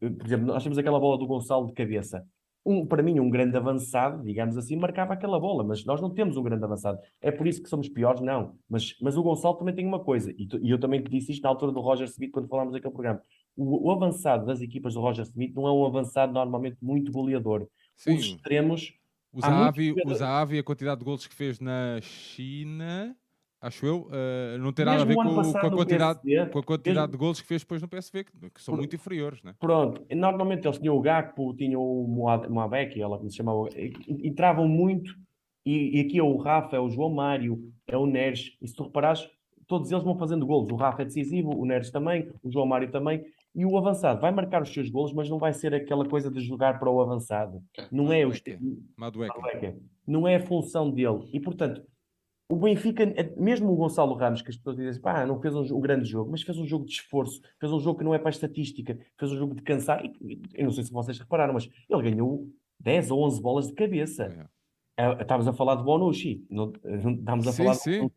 por 0.00 0.26
exemplo, 0.26 0.46
nós 0.46 0.62
temos 0.62 0.78
aquela 0.78 0.98
bola 0.98 1.18
do 1.18 1.26
Gonçalo 1.26 1.66
de 1.66 1.72
cabeça 1.74 2.24
um, 2.64 2.86
para 2.86 3.02
mim, 3.02 3.18
um 3.18 3.28
grande 3.28 3.56
avançado, 3.56 4.22
digamos 4.22 4.56
assim, 4.56 4.76
marcava 4.76 5.14
aquela 5.14 5.38
bola, 5.38 5.64
mas 5.64 5.84
nós 5.84 6.00
não 6.00 6.10
temos 6.10 6.36
um 6.36 6.42
grande 6.42 6.64
avançado. 6.64 6.98
É 7.20 7.30
por 7.30 7.46
isso 7.46 7.62
que 7.62 7.68
somos 7.68 7.88
piores? 7.88 8.20
Não. 8.20 8.56
Mas, 8.68 8.96
mas 9.00 9.16
o 9.16 9.22
Gonçalo 9.22 9.56
também 9.56 9.74
tem 9.74 9.86
uma 9.86 10.00
coisa, 10.00 10.32
e, 10.36 10.46
tu, 10.46 10.58
e 10.62 10.70
eu 10.70 10.78
também 10.78 11.02
te 11.02 11.10
disse 11.10 11.32
isto 11.32 11.42
na 11.42 11.48
altura 11.48 11.72
do 11.72 11.80
Roger 11.80 12.06
Smith, 12.06 12.30
quando 12.30 12.48
falámos 12.48 12.72
daquele 12.72 12.92
programa. 12.92 13.20
O, 13.56 13.88
o, 13.88 13.90
avançado 13.90 14.46
das 14.46 14.60
equipas 14.60 14.94
do 14.94 15.00
Roger 15.00 15.24
Smith 15.24 15.54
não 15.54 15.66
é 15.66 15.72
um 15.72 15.84
avançado 15.84 16.32
normalmente 16.32 16.76
muito 16.80 17.10
goleador. 17.10 17.66
Sim. 17.96 18.14
Os 18.14 18.24
extremos. 18.24 18.94
O 19.32 19.40
Zahavi, 19.40 19.94
o 20.04 20.14
Zahavi, 20.14 20.58
a 20.58 20.62
quantidade 20.62 20.98
de 20.98 21.04
gols 21.04 21.26
que 21.26 21.34
fez 21.34 21.58
na 21.58 21.98
China 22.02 23.16
acho 23.62 23.86
eu, 23.86 24.08
uh, 24.08 24.58
não 24.58 24.72
tem 24.72 24.84
nada 24.84 25.02
a 25.02 25.04
ver 25.04 25.14
com, 25.14 25.22
com, 25.22 25.40
a 25.40 25.70
quantidade, 25.70 26.20
com 26.50 26.58
a 26.58 26.62
quantidade 26.64 26.96
mesmo... 26.96 27.12
de 27.12 27.16
golos 27.16 27.40
que 27.40 27.46
fez 27.46 27.62
depois 27.62 27.80
no 27.80 27.86
PSV, 27.86 28.24
que, 28.24 28.50
que 28.50 28.60
são 28.60 28.76
muito 28.76 28.96
inferiores. 28.96 29.40
Né? 29.44 29.54
Pronto, 29.60 30.04
normalmente 30.10 30.66
eles 30.66 30.78
tinham 30.78 30.96
o 30.96 31.00
Gakpo, 31.00 31.54
tinham 31.54 31.80
o 31.80 32.08
Moabek, 32.50 33.00
ela 33.00 33.16
como 33.16 33.30
se 33.30 33.36
chamava, 33.36 33.68
entravam 34.08 34.66
muito, 34.66 35.14
e, 35.64 35.96
e, 35.96 36.00
aqui 36.00 36.18
é 36.18 36.22
o 36.24 36.36
Rafa, 36.36 36.74
é 36.74 36.80
o 36.80 36.90
João 36.90 37.10
Mário, 37.10 37.72
é 37.86 37.96
o 37.96 38.04
Neres, 38.04 38.56
e 38.60 38.66
se 38.66 38.74
tu 38.74 38.82
reparares, 38.82 39.30
todos 39.68 39.92
eles 39.92 40.02
vão 40.02 40.18
fazendo 40.18 40.44
golos. 40.44 40.72
O 40.72 40.74
Rafa 40.74 41.02
é 41.02 41.04
decisivo, 41.04 41.56
o 41.56 41.64
Neres 41.64 41.92
também, 41.92 42.28
o 42.42 42.50
João 42.50 42.66
Mário 42.66 42.90
também, 42.90 43.24
e 43.54 43.66
o 43.66 43.76
avançado 43.76 44.20
vai 44.20 44.32
marcar 44.32 44.62
os 44.62 44.72
seus 44.72 44.88
golos, 44.88 45.12
mas 45.12 45.28
não 45.28 45.38
vai 45.38 45.52
ser 45.52 45.74
aquela 45.74 46.08
coisa 46.08 46.30
de 46.30 46.40
jogar 46.40 46.78
para 46.78 46.90
o 46.90 47.00
avançado. 47.00 47.62
Não 47.90 48.12
é 48.12 48.26
o 48.26 48.32
não 50.06 50.26
é 50.26 50.36
a 50.36 50.46
função 50.46 50.90
dele. 50.90 51.28
E 51.32 51.38
portanto, 51.38 51.82
o 52.48 52.56
Benfica, 52.56 53.02
é, 53.02 53.34
mesmo 53.36 53.72
o 53.72 53.76
Gonçalo 53.76 54.14
Ramos, 54.14 54.42
que 54.42 54.50
as 54.50 54.56
pessoas 54.56 54.76
dizem, 54.76 55.00
pá, 55.00 55.24
não 55.24 55.40
fez 55.40 55.54
um, 55.54 55.62
um, 55.76 55.80
grande 55.80 56.04
jogo, 56.04 56.30
mas 56.30 56.42
fez 56.42 56.58
um 56.58 56.66
jogo 56.66 56.84
de 56.84 56.92
esforço, 56.92 57.40
fez 57.58 57.72
um 57.72 57.80
jogo 57.80 57.98
que 57.98 58.04
não 58.04 58.14
é 58.14 58.18
para 58.18 58.28
a 58.28 58.30
estatística, 58.30 58.98
fez 59.18 59.32
um 59.32 59.36
jogo 59.36 59.54
de 59.54 59.62
cansar. 59.62 60.04
E, 60.04 60.42
eu 60.54 60.64
não 60.64 60.70
sei 60.70 60.84
se 60.84 60.92
vocês 60.92 61.18
repararam, 61.18 61.54
mas 61.54 61.68
ele 61.88 62.10
ganhou 62.10 62.46
10 62.80 63.10
ou 63.10 63.24
11 63.24 63.40
bolas 63.40 63.66
de 63.68 63.74
cabeça. 63.74 64.50
É. 64.96 65.04
é 65.04 65.22
estávamos 65.22 65.48
a 65.48 65.52
falar 65.52 65.76
de 65.76 65.84
Bonucci, 65.84 66.44
não, 66.50 66.72
estávamos 66.84 67.48
a 67.48 67.52
sim, 67.52 67.62
falar 67.62 67.74
sim. 67.74 68.06
de. 68.06 68.12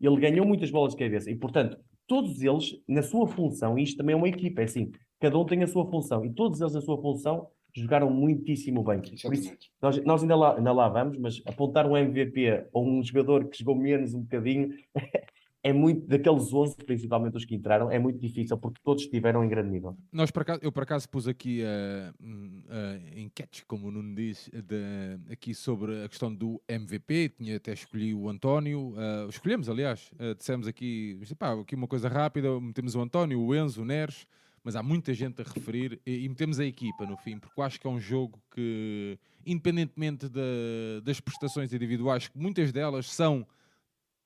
Ele 0.00 0.20
ganhou 0.20 0.44
muitas 0.44 0.70
bolas 0.70 0.94
de 0.94 0.98
cabeça 0.98 1.30
e, 1.30 1.36
portanto, 1.36 1.78
todos 2.06 2.42
eles, 2.42 2.76
na 2.88 3.02
sua 3.02 3.26
função, 3.26 3.78
e 3.78 3.82
isto 3.82 3.96
também 3.96 4.14
é 4.14 4.16
uma 4.16 4.28
equipa, 4.28 4.62
é 4.62 4.64
assim, 4.64 4.90
cada 5.20 5.38
um 5.38 5.44
tem 5.44 5.62
a 5.62 5.66
sua 5.66 5.86
função, 5.86 6.24
e 6.24 6.30
todos 6.30 6.60
eles, 6.60 6.74
na 6.74 6.80
sua 6.80 7.00
função, 7.00 7.48
jogaram 7.74 8.10
muitíssimo 8.10 8.82
bem. 8.82 9.00
Por 9.22 9.32
isso, 9.32 9.56
nós, 9.80 10.04
nós 10.04 10.22
ainda, 10.22 10.36
lá, 10.36 10.56
ainda 10.56 10.72
lá 10.72 10.88
vamos, 10.88 11.16
mas 11.18 11.42
apontar 11.46 11.86
um 11.86 11.96
MVP 11.96 12.66
a 12.72 12.78
um 12.78 13.02
jogador 13.02 13.48
que 13.48 13.58
jogou 13.58 13.74
menos 13.74 14.14
um 14.14 14.20
bocadinho 14.20 14.74
é 15.62 15.72
muito, 15.72 16.06
daqueles 16.08 16.52
11, 16.52 16.76
principalmente 16.76 17.36
os 17.36 17.44
que 17.44 17.54
entraram, 17.54 17.90
é 17.90 17.98
muito 17.98 18.18
difícil 18.18 18.58
porque 18.58 18.80
todos 18.82 19.04
estiveram 19.04 19.44
em 19.44 19.48
grande 19.48 19.70
nível. 19.70 19.96
Nós, 20.10 20.30
por 20.30 20.42
acaso, 20.42 20.60
eu 20.62 20.72
por 20.72 20.82
acaso 20.82 21.08
pus 21.08 21.28
aqui 21.28 21.62
uh, 21.62 22.24
uh, 22.24 23.18
enquetes, 23.18 23.62
como 23.66 23.86
o 23.86 23.90
Nuno 23.90 24.14
diz, 24.14 24.50
de, 24.52 25.32
aqui 25.32 25.54
sobre 25.54 26.04
a 26.04 26.08
questão 26.08 26.34
do 26.34 26.60
MVP, 26.68 27.28
tinha 27.36 27.56
até 27.56 27.72
escolhi 27.72 28.12
o 28.12 28.28
António, 28.28 28.90
uh, 28.90 29.28
escolhemos 29.28 29.68
aliás, 29.68 30.10
uh, 30.14 30.34
dissemos 30.34 30.66
aqui, 30.66 31.20
pá, 31.38 31.52
aqui 31.52 31.76
uma 31.76 31.86
coisa 31.86 32.08
rápida, 32.08 32.60
metemos 32.60 32.96
o 32.96 33.00
António, 33.00 33.40
o 33.40 33.54
Enzo, 33.54 33.82
o 33.82 33.84
Neres, 33.84 34.26
mas 34.64 34.74
há 34.74 34.82
muita 34.82 35.14
gente 35.14 35.40
a 35.42 35.44
referir 35.44 36.00
e, 36.04 36.24
e 36.24 36.28
metemos 36.28 36.58
a 36.58 36.64
equipa 36.64 37.06
no 37.06 37.16
fim, 37.16 37.38
porque 37.38 37.60
eu 37.60 37.64
acho 37.64 37.80
que 37.80 37.86
é 37.86 37.90
um 37.90 38.00
jogo 38.00 38.42
que, 38.50 39.16
independentemente 39.46 40.28
de, 40.28 41.00
das 41.04 41.20
prestações 41.20 41.72
individuais, 41.72 42.26
que 42.26 42.38
muitas 42.38 42.72
delas 42.72 43.08
são 43.08 43.46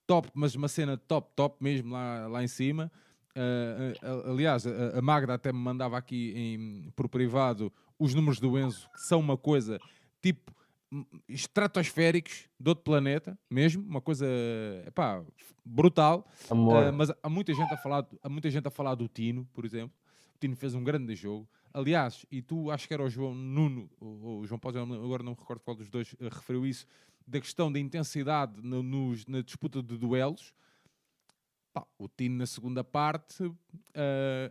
top, 0.06 0.28
mas 0.34 0.54
uma 0.54 0.68
cena 0.68 0.96
top, 0.96 1.30
top 1.34 1.56
mesmo 1.62 1.92
lá, 1.92 2.26
lá 2.26 2.44
em 2.44 2.48
cima. 2.48 2.90
Uh, 3.36 4.30
aliás, 4.30 4.66
a, 4.66 4.98
a, 4.98 5.02
Magda 5.02 5.34
até 5.34 5.52
me 5.52 5.58
mandava 5.58 5.98
aqui 5.98 6.32
em, 6.34 6.90
por 6.96 7.08
privado 7.08 7.70
os 7.98 8.14
números 8.14 8.40
do 8.40 8.58
Enzo, 8.58 8.88
que 8.94 9.00
são 9.00 9.20
uma 9.20 9.36
coisa 9.36 9.78
tipo 10.22 10.54
estratosféricos 11.28 12.48
de 12.58 12.68
outro 12.68 12.84
planeta, 12.84 13.38
mesmo, 13.50 13.82
uma 13.82 14.00
coisa 14.00 14.26
epá, 14.86 15.22
brutal. 15.64 16.26
Uh, 16.50 16.92
mas 16.92 17.12
há 17.22 17.28
muita 17.28 17.52
gente 17.52 17.72
a 17.72 17.76
falar, 17.76 18.06
há 18.22 18.28
muita 18.28 18.50
gente 18.50 18.66
a 18.66 18.70
falar 18.70 18.94
do 18.94 19.08
Tino, 19.08 19.46
por 19.52 19.64
exemplo. 19.64 19.94
O 20.34 20.38
Tino 20.38 20.56
fez 20.56 20.74
um 20.74 20.84
grande 20.84 21.14
jogo. 21.14 21.48
Aliás, 21.74 22.24
e 22.30 22.40
tu 22.40 22.70
acho 22.70 22.88
que 22.88 22.94
era 22.94 23.02
o 23.02 23.08
João 23.08 23.34
Nuno, 23.34 23.90
ou 24.00 24.40
o 24.40 24.46
João 24.46 24.58
Paulo, 24.58 24.78
agora 25.04 25.22
não 25.22 25.32
me 25.32 25.38
recordo 25.38 25.60
qual 25.60 25.76
dos 25.76 25.90
dois 25.90 26.12
uh, 26.14 26.16
referiu 26.30 26.64
isso, 26.66 26.86
da 27.26 27.40
questão 27.40 27.72
da 27.72 27.78
intensidade 27.78 28.60
no, 28.62 28.82
nos, 28.82 29.26
na 29.26 29.42
disputa 29.42 29.82
de 29.82 29.96
duelos. 29.98 30.52
Pá, 31.72 31.84
o 31.98 32.08
Tino 32.08 32.38
na 32.38 32.46
segunda 32.46 32.82
parte, 32.84 33.42
uh, 33.44 33.54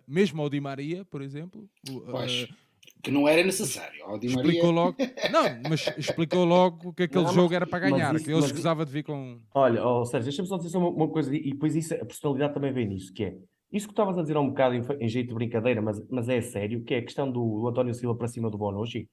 mesmo 0.08 0.42
ao 0.42 0.50
Di 0.50 0.60
Maria, 0.60 1.06
por 1.06 1.22
exemplo, 1.22 1.68
uh, 1.90 2.54
Que 3.02 3.10
não 3.10 3.28
era 3.28 3.44
necessário. 3.44 4.04
explicou 4.22 4.72
logo. 4.72 4.98
Não, 5.32 5.70
mas 5.70 5.88
explicou 5.98 6.46
logo 6.46 6.94
que 6.94 7.04
aquele 7.04 7.24
não, 7.24 7.34
jogo 7.34 7.54
era 7.54 7.66
para 7.66 7.90
ganhar, 7.90 8.14
isso, 8.14 8.26
que 8.26 8.32
ele 8.32 8.46
escusava 8.46 8.86
de 8.86 8.92
vir 8.92 9.04
com. 9.04 9.40
Olha, 9.54 9.84
oh, 9.84 10.06
Sérgio, 10.06 10.26
deixa-me 10.26 10.48
só 10.48 10.58
dizer 10.58 10.78
uma, 10.78 10.90
uma, 10.90 11.08
coisa, 11.08 11.36
e 11.36 11.52
depois 11.52 11.76
isso, 11.76 11.96
a 11.96 12.06
personalidade 12.06 12.54
também 12.54 12.74
vem 12.74 12.88
nisso, 12.88 13.12
que 13.14 13.24
é. 13.24 13.38
Isso 13.72 13.88
que 13.88 13.94
estavas 13.94 14.18
a 14.18 14.22
dizer 14.22 14.38
há 14.38 14.40
um 14.40 14.50
bocado 14.50 14.76
em, 14.76 14.82
em, 15.00 15.10
jeito 15.10 15.30
de 15.30 15.34
brincadeira, 15.34 15.82
mas, 15.82 16.00
mas 16.10 16.30
é 16.30 16.40
sério, 16.42 16.84
que 16.84 16.94
é 16.94 17.00
a 17.00 17.02
questão 17.02 17.32
do, 17.32 17.62
do 17.62 17.68
António 17.68 17.94
Silva 17.94 18.16
para 18.16 18.28
cima 18.28 18.50
do 18.50 18.58
Bonucci. 18.58 19.10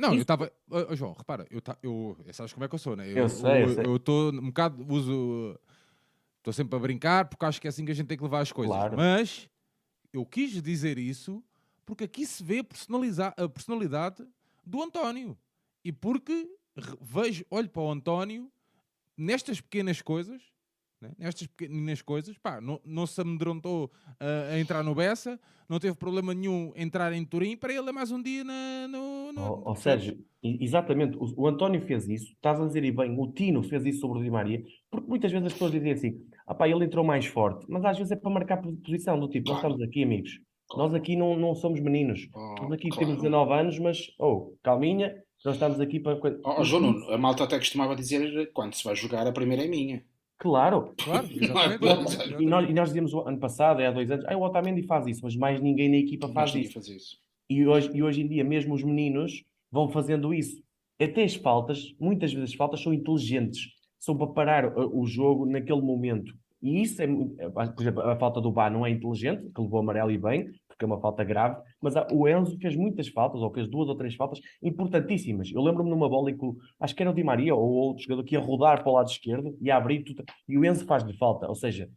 Não, 0.00 0.08
isso... 0.08 0.18
eu 0.18 0.22
estava. 0.22 0.52
Oh, 0.70 0.96
João, 0.96 1.12
repara, 1.12 1.46
eu, 1.50 1.60
ta... 1.60 1.76
eu 1.82 2.16
sabes 2.32 2.52
como 2.52 2.64
é 2.64 2.68
que 2.68 2.74
eu 2.74 2.78
sou, 2.78 2.96
né? 2.96 3.08
Eu, 3.10 3.16
eu 3.16 3.28
sei, 3.28 3.64
eu 3.84 3.96
estou 3.96 4.32
um 4.32 4.46
bocado. 4.46 4.84
Uso. 4.92 5.58
Estou 6.38 6.54
sempre 6.54 6.74
a 6.74 6.78
brincar 6.78 7.26
porque 7.26 7.44
acho 7.44 7.60
que 7.60 7.68
é 7.68 7.70
assim 7.70 7.84
que 7.84 7.92
a 7.92 7.94
gente 7.94 8.06
tem 8.06 8.16
que 8.16 8.24
levar 8.24 8.40
as 8.40 8.50
coisas. 8.50 8.74
Claro. 8.74 8.96
Mas 8.96 9.48
eu 10.10 10.24
quis 10.24 10.50
dizer 10.62 10.96
isso 10.96 11.44
porque 11.84 12.04
aqui 12.04 12.24
se 12.24 12.42
vê 12.42 12.60
a 12.60 13.48
personalidade 13.48 14.26
do 14.64 14.82
António. 14.82 15.36
E 15.84 15.92
porque 15.92 16.48
vejo, 17.00 17.44
olho 17.50 17.68
para 17.68 17.82
o 17.82 17.90
António 17.90 18.50
nestas 19.16 19.60
pequenas 19.60 20.00
coisas, 20.00 20.40
né? 21.00 21.10
nestas 21.18 21.46
pequenas 21.46 22.02
coisas, 22.02 22.36
pá, 22.38 22.60
não, 22.60 22.80
não 22.84 23.06
se 23.06 23.20
amedrontou 23.20 23.90
uh, 24.06 24.52
a 24.54 24.58
entrar 24.58 24.82
no 24.82 24.94
Bessa, 24.94 25.40
não 25.68 25.78
teve 25.78 25.94
problema 25.94 26.34
nenhum 26.34 26.72
entrar 26.76 27.12
em 27.12 27.24
Turim, 27.24 27.56
para 27.56 27.72
ele 27.72 27.88
é 27.88 27.92
mais 27.92 28.10
um 28.10 28.22
dia 28.22 28.44
na, 28.44 28.88
no, 28.88 29.32
no... 29.32 29.42
Oh, 29.42 29.70
oh, 29.70 29.74
Sérgio, 29.74 30.18
exatamente, 30.42 31.16
o, 31.16 31.42
o, 31.42 31.46
António 31.46 31.80
fez 31.80 32.08
isso, 32.08 32.32
estás 32.32 32.60
a 32.60 32.66
dizer 32.66 32.84
e 32.84 32.92
bem, 32.92 33.18
o 33.18 33.32
Tino 33.32 33.62
fez 33.62 33.84
isso 33.86 34.00
sobre 34.00 34.18
o 34.18 34.22
Di 34.22 34.30
Maria, 34.30 34.62
porque 34.90 35.08
muitas 35.08 35.32
vezes 35.32 35.46
as 35.46 35.52
pessoas 35.52 35.72
dizem 35.72 35.92
assim, 35.92 36.20
ah 36.46 36.54
pá, 36.54 36.68
ele 36.68 36.84
entrou 36.84 37.04
mais 37.04 37.26
forte, 37.26 37.64
mas 37.68 37.84
às 37.84 37.96
vezes 37.96 38.12
é 38.12 38.16
para 38.16 38.30
marcar 38.30 38.62
posição, 38.84 39.18
do 39.18 39.28
tipo, 39.28 39.46
claro. 39.46 39.62
nós 39.62 39.72
estamos 39.72 39.88
aqui 39.88 40.02
amigos, 40.02 40.40
nós 40.76 40.94
aqui 40.94 41.16
não, 41.16 41.36
não 41.36 41.54
somos 41.54 41.80
meninos, 41.80 42.28
oh, 42.34 42.62
nós 42.62 42.72
aqui 42.72 42.88
claro. 42.88 43.06
temos 43.06 43.22
19 43.22 43.52
anos, 43.52 43.78
mas, 43.78 43.98
oh, 44.18 44.54
calminha, 44.62 45.14
nós 45.44 45.54
estamos 45.54 45.80
aqui 45.80 45.98
para... 45.98 46.20
Oh, 46.44 46.62
João, 46.62 47.10
a 47.10 47.16
malta 47.16 47.44
até 47.44 47.58
costumava 47.58 47.96
dizer, 47.96 48.52
quando 48.52 48.74
se 48.74 48.84
vai 48.84 48.94
jogar, 48.94 49.26
a 49.26 49.32
primeira 49.32 49.64
é 49.64 49.68
minha. 49.68 50.04
Claro, 50.40 50.94
claro, 50.96 51.28
e, 52.38 52.46
nós, 52.46 52.70
e 52.70 52.72
nós 52.72 52.88
dizíamos 52.88 53.12
ano 53.12 53.38
passado, 53.38 53.82
é 53.82 53.86
há 53.86 53.90
dois 53.90 54.10
anos, 54.10 54.24
ah, 54.26 54.34
o 54.38 54.42
Otamendi 54.42 54.82
faz 54.84 55.06
isso, 55.06 55.20
mas 55.22 55.36
mais 55.36 55.60
ninguém 55.60 55.90
na 55.90 55.98
equipa 55.98 56.28
faz 56.28 56.54
isso. 56.54 56.72
faz 56.72 56.88
isso. 56.88 57.18
E 57.50 57.66
hoje, 57.66 57.90
e 57.92 58.02
hoje 58.02 58.22
em 58.22 58.26
dia, 58.26 58.42
mesmo 58.42 58.72
os 58.72 58.82
meninos 58.82 59.44
vão 59.70 59.90
fazendo 59.90 60.32
isso. 60.32 60.62
Até 60.98 61.24
as 61.24 61.34
faltas, 61.34 61.94
muitas 62.00 62.32
vezes 62.32 62.50
as 62.50 62.56
faltas 62.56 62.80
são 62.80 62.94
inteligentes, 62.94 63.68
são 63.98 64.16
para 64.16 64.28
parar 64.28 64.78
o, 64.78 65.02
o 65.02 65.06
jogo 65.06 65.44
naquele 65.44 65.82
momento. 65.82 66.32
E 66.62 66.80
isso 66.80 67.02
é, 67.02 67.06
por 67.06 67.82
exemplo, 67.82 68.00
a 68.00 68.16
falta 68.16 68.40
do 68.40 68.50
Bá 68.50 68.70
não 68.70 68.86
é 68.86 68.90
inteligente, 68.90 69.50
que 69.54 69.60
levou 69.60 69.80
amarelo 69.80 70.10
e 70.10 70.16
bem, 70.16 70.48
porque 70.80 70.84
é 70.84 70.86
uma 70.86 71.00
falta 71.00 71.22
grave, 71.22 71.60
mas 71.80 71.94
o 72.10 72.26
Enzo 72.26 72.56
fez 72.58 72.74
muitas 72.74 73.08
faltas, 73.08 73.42
ou 73.42 73.52
fez 73.52 73.68
duas 73.68 73.88
ou 73.88 73.94
três 73.94 74.14
faltas 74.14 74.40
importantíssimas. 74.62 75.50
Eu 75.52 75.62
lembro-me 75.62 75.90
numa 75.90 76.08
bola 76.08 76.30
em 76.30 76.38
que, 76.38 76.46
acho 76.80 76.94
que 76.94 77.02
era 77.02 77.10
o 77.10 77.14
Di 77.14 77.22
Maria 77.22 77.54
ou 77.54 77.68
outro 77.68 78.02
jogador 78.02 78.24
que 78.24 78.34
ia 78.34 78.40
rodar 78.40 78.82
para 78.82 78.90
o 78.90 78.94
lado 78.94 79.10
esquerdo 79.10 79.54
e 79.60 79.70
abrir 79.70 80.02
tudo, 80.02 80.24
e 80.48 80.56
o 80.56 80.64
Enzo 80.64 80.86
faz-lhe 80.86 81.12
falta, 81.18 81.46
ou 81.46 81.54
seja, 81.54 81.90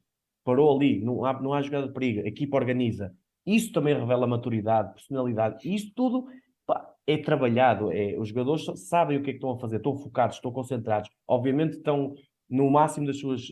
parou 0.43 0.75
ali, 0.75 0.99
não 0.99 1.23
há, 1.23 1.41
não 1.41 1.53
há 1.53 1.61
jogada 1.61 1.87
de 1.87 1.93
perigo, 1.93 2.21
a 2.21 2.27
equipa 2.27 2.57
organiza. 2.57 3.13
Isso 3.45 3.71
também 3.71 3.97
revela 3.97 4.27
maturidade, 4.27 4.93
personalidade, 4.93 5.67
e 5.67 5.75
isso 5.75 5.91
tudo 5.95 6.25
pá, 6.65 6.85
é 7.07 7.17
trabalhado, 7.17 7.89
é, 7.91 8.17
os 8.19 8.29
jogadores 8.29 8.65
sabem 8.87 9.17
o 9.17 9.23
que 9.23 9.29
é 9.29 9.33
que 9.33 9.37
estão 9.37 9.51
a 9.51 9.59
fazer, 9.59 9.77
estão 9.77 9.95
focados, 9.95 10.35
estão 10.35 10.51
concentrados, 10.51 11.09
obviamente 11.25 11.77
estão 11.77 12.13
no 12.49 12.69
máximo 12.69 13.07
das 13.07 13.17
suas, 13.17 13.43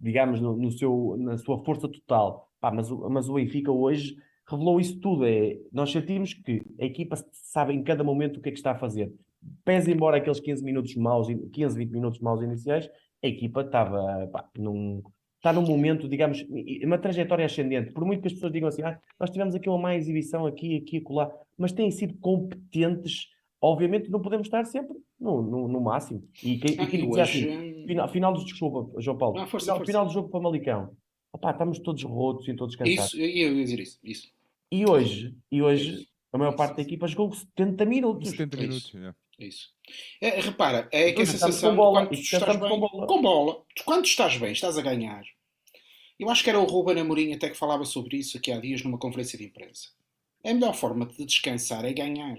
digamos, 0.00 0.40
no, 0.40 0.56
no 0.56 0.70
seu, 0.72 1.16
na 1.18 1.36
sua 1.36 1.64
força 1.64 1.88
total. 1.88 2.48
Pá, 2.60 2.70
mas, 2.70 2.90
mas 2.90 3.28
o 3.28 3.34
Benfica 3.34 3.70
hoje 3.70 4.16
revelou 4.48 4.80
isso 4.80 4.98
tudo. 5.00 5.24
É, 5.26 5.58
nós 5.72 5.90
sentimos 5.90 6.34
que 6.34 6.62
a 6.80 6.84
equipa 6.84 7.16
sabe 7.32 7.72
em 7.72 7.82
cada 7.82 8.04
momento 8.04 8.38
o 8.38 8.40
que 8.40 8.48
é 8.48 8.52
que 8.52 8.58
está 8.58 8.72
a 8.72 8.78
fazer. 8.78 9.12
Pese 9.64 9.92
embora 9.92 10.16
aqueles 10.16 10.40
15 10.40 10.64
minutos 10.64 10.94
maus, 10.96 11.28
15, 11.52 11.76
20 11.76 11.90
minutos 11.90 12.20
maus 12.20 12.42
iniciais, 12.42 12.88
a 13.22 13.26
equipa 13.26 13.62
estava 13.62 14.26
pá, 14.32 14.48
num, 14.58 15.02
está 15.36 15.52
num 15.52 15.66
momento, 15.66 16.08
digamos, 16.08 16.44
uma 16.82 16.98
trajetória 16.98 17.44
ascendente. 17.44 17.92
Por 17.92 18.04
muito 18.04 18.22
que 18.22 18.28
as 18.28 18.32
pessoas 18.32 18.52
digam 18.52 18.68
assim, 18.68 18.82
ah, 18.82 18.98
nós 19.20 19.30
tivemos 19.30 19.54
aqui 19.54 19.68
uma 19.68 19.78
má 19.78 19.94
exibição 19.94 20.46
aqui, 20.46 20.76
aqui, 20.76 20.98
acolá, 20.98 21.30
mas 21.58 21.72
têm 21.72 21.90
sido 21.90 22.14
competentes. 22.18 23.28
Obviamente 23.60 24.10
não 24.10 24.20
podemos 24.20 24.46
estar 24.46 24.64
sempre 24.64 24.96
no, 25.20 25.42
no, 25.42 25.68
no 25.68 25.80
máximo. 25.80 26.26
E 26.42 26.58
quem, 26.58 26.76
ah, 26.78 26.86
quem 26.86 27.20
assim, 27.20 27.86
final, 27.86 28.08
final 28.08 28.32
do 28.32 28.44
desculpa, 28.44 29.00
João 29.00 29.18
Paulo, 29.18 29.36
não, 29.36 29.46
força, 29.46 29.66
final, 29.66 29.76
força. 29.78 29.92
final 29.92 30.06
do 30.06 30.12
jogo 30.12 30.28
para 30.30 30.40
Malicão. 30.40 30.90
Opa, 31.32 31.50
estamos 31.50 31.78
todos 31.80 32.02
rotos 32.04 32.46
e 32.46 32.54
todos 32.54 32.76
cansados. 32.76 33.12
Isso, 33.12 33.20
eu 33.20 33.28
ia 33.28 33.54
dizer 33.54 33.80
isso. 33.80 33.98
isso. 34.04 34.33
E 34.70 34.86
hoje, 34.86 35.36
e 35.50 35.62
hoje 35.62 36.08
a 36.32 36.38
maior 36.38 36.56
parte 36.56 36.76
da 36.76 36.82
equipa 36.82 37.06
jogou 37.06 37.32
70 37.32 37.84
minutos. 37.84 38.30
70 38.30 38.56
minutos, 38.56 38.94
é. 38.94 39.14
Isso. 39.38 39.72
É, 40.20 40.40
repara, 40.40 40.88
é 40.92 41.08
aquela 41.08 41.26
sensação 41.26 41.70
com 41.70 41.76
bola, 41.76 42.06
quando 42.06 42.18
estás 42.18 42.56
bem, 42.56 42.68
com 42.68 42.80
bola. 42.80 43.06
com 43.06 43.22
bola. 43.22 43.62
Quando 43.84 44.04
estás 44.04 44.36
bem, 44.36 44.52
estás 44.52 44.78
a 44.78 44.82
ganhar. 44.82 45.24
Eu 46.18 46.30
acho 46.30 46.44
que 46.44 46.50
era 46.50 46.60
o 46.60 46.64
Ruben 46.64 47.00
Amorim 47.00 47.32
até 47.32 47.50
que 47.50 47.56
falava 47.56 47.84
sobre 47.84 48.16
isso 48.16 48.36
aqui 48.36 48.52
há 48.52 48.60
dias 48.60 48.82
numa 48.82 48.98
conferência 48.98 49.36
de 49.36 49.44
imprensa. 49.44 49.88
É 50.42 50.50
a 50.50 50.54
melhor 50.54 50.74
forma 50.74 51.06
de 51.06 51.24
descansar 51.24 51.84
é 51.84 51.92
ganhar. 51.92 52.38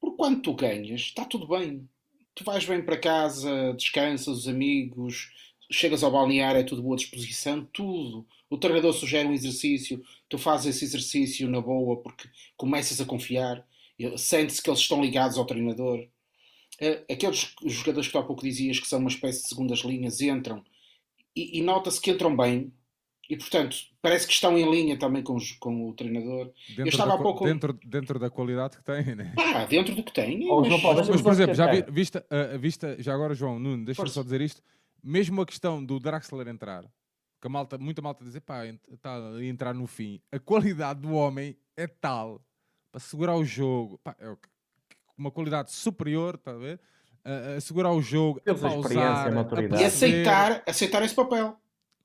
Porque 0.00 0.16
quando 0.16 0.42
tu 0.42 0.54
ganhas, 0.54 1.00
está 1.00 1.24
tudo 1.24 1.48
bem. 1.48 1.88
Tu 2.34 2.44
vais 2.44 2.64
bem 2.64 2.84
para 2.84 2.98
casa, 2.98 3.72
descansas, 3.74 4.28
os 4.28 4.48
amigos, 4.48 5.30
chegas 5.70 6.02
ao 6.02 6.10
balneário, 6.10 6.60
é 6.60 6.64
tudo 6.64 6.82
boa 6.82 6.96
disposição, 6.96 7.66
tudo. 7.72 8.26
O 8.48 8.56
treinador 8.56 8.92
sugere 8.92 9.28
um 9.28 9.32
exercício, 9.32 10.02
tu 10.28 10.38
fazes 10.38 10.74
esse 10.74 10.84
exercício 10.84 11.48
na 11.48 11.60
boa 11.60 11.96
porque 11.98 12.28
começas 12.56 13.00
a 13.00 13.04
confiar, 13.04 13.66
sente-se 14.16 14.62
que 14.62 14.70
eles 14.70 14.80
estão 14.80 15.02
ligados 15.02 15.36
ao 15.36 15.44
treinador. 15.44 16.06
Eh, 16.80 17.04
aqueles 17.10 17.54
jogadores 17.66 18.06
que 18.06 18.12
tu 18.12 18.18
há 18.18 18.22
pouco 18.22 18.42
dizias 18.42 18.78
que 18.78 18.86
são 18.86 19.00
uma 19.00 19.10
espécie 19.10 19.42
de 19.42 19.48
segundas 19.48 19.80
linhas 19.80 20.20
entram 20.20 20.64
e, 21.34 21.58
e 21.58 21.62
nota-se 21.62 22.00
que 22.00 22.10
entram 22.10 22.34
bem 22.36 22.72
e, 23.28 23.36
portanto, 23.36 23.76
parece 24.00 24.26
que 24.26 24.32
estão 24.32 24.56
em 24.56 24.70
linha 24.70 24.98
também 24.98 25.22
com, 25.22 25.34
os, 25.34 25.52
com 25.52 25.90
o 25.90 25.92
treinador. 25.92 26.50
Dentro, 26.68 26.82
Eu 26.82 26.86
estava 26.86 27.10
da, 27.10 27.16
há 27.16 27.18
pouco... 27.18 27.44
dentro, 27.44 27.78
dentro 27.84 28.18
da 28.18 28.30
qualidade 28.30 28.78
que 28.78 28.84
tem, 28.84 29.14
né? 29.14 29.34
Ah, 29.36 29.66
dentro 29.66 29.94
do 29.94 30.02
que 30.02 30.12
tem. 30.12 30.48
Oh, 30.50 30.62
mas... 30.62 30.82
mas, 30.82 31.08
mas, 31.10 31.22
por 31.22 31.32
exemplo, 31.32 31.54
já 31.54 31.70
vi, 31.70 31.84
vista, 31.90 32.24
uh, 32.30 32.58
vista, 32.58 32.96
já 32.98 33.12
agora, 33.12 33.34
João 33.34 33.58
Nuno, 33.58 33.84
deixa-me 33.84 34.08
só 34.08 34.22
dizer 34.22 34.40
isto 34.40 34.62
mesmo 35.02 35.40
a 35.40 35.46
questão 35.46 35.84
do 35.84 35.98
Draxler 35.98 36.48
entrar, 36.48 36.84
que 37.40 37.46
a 37.46 37.50
malta, 37.50 37.78
muita 37.78 38.02
malta 38.02 38.24
dizer, 38.24 38.40
pá, 38.40 38.66
está 38.66 39.16
a 39.16 39.44
entrar 39.44 39.74
no 39.74 39.86
fim, 39.86 40.20
a 40.32 40.38
qualidade 40.38 41.00
do 41.00 41.12
homem 41.12 41.56
é 41.76 41.86
tal 41.86 42.42
para 42.90 43.00
segurar 43.00 43.36
o 43.36 43.44
jogo, 43.44 43.98
pá, 43.98 44.16
é 44.18 44.34
uma 45.16 45.30
qualidade 45.30 45.72
superior, 45.72 46.34
está 46.34 46.52
a 46.52 46.58
ver? 46.58 46.80
A, 47.24 47.56
a 47.56 47.60
segurar 47.60 47.92
o 47.92 48.00
jogo, 48.00 48.40
a 48.46 48.54
pausar, 48.54 49.28
a 49.28 49.80
e 49.80 49.84
aceitar, 49.84 50.62
aceitar 50.66 51.02
esse 51.02 51.14
papel. 51.14 51.56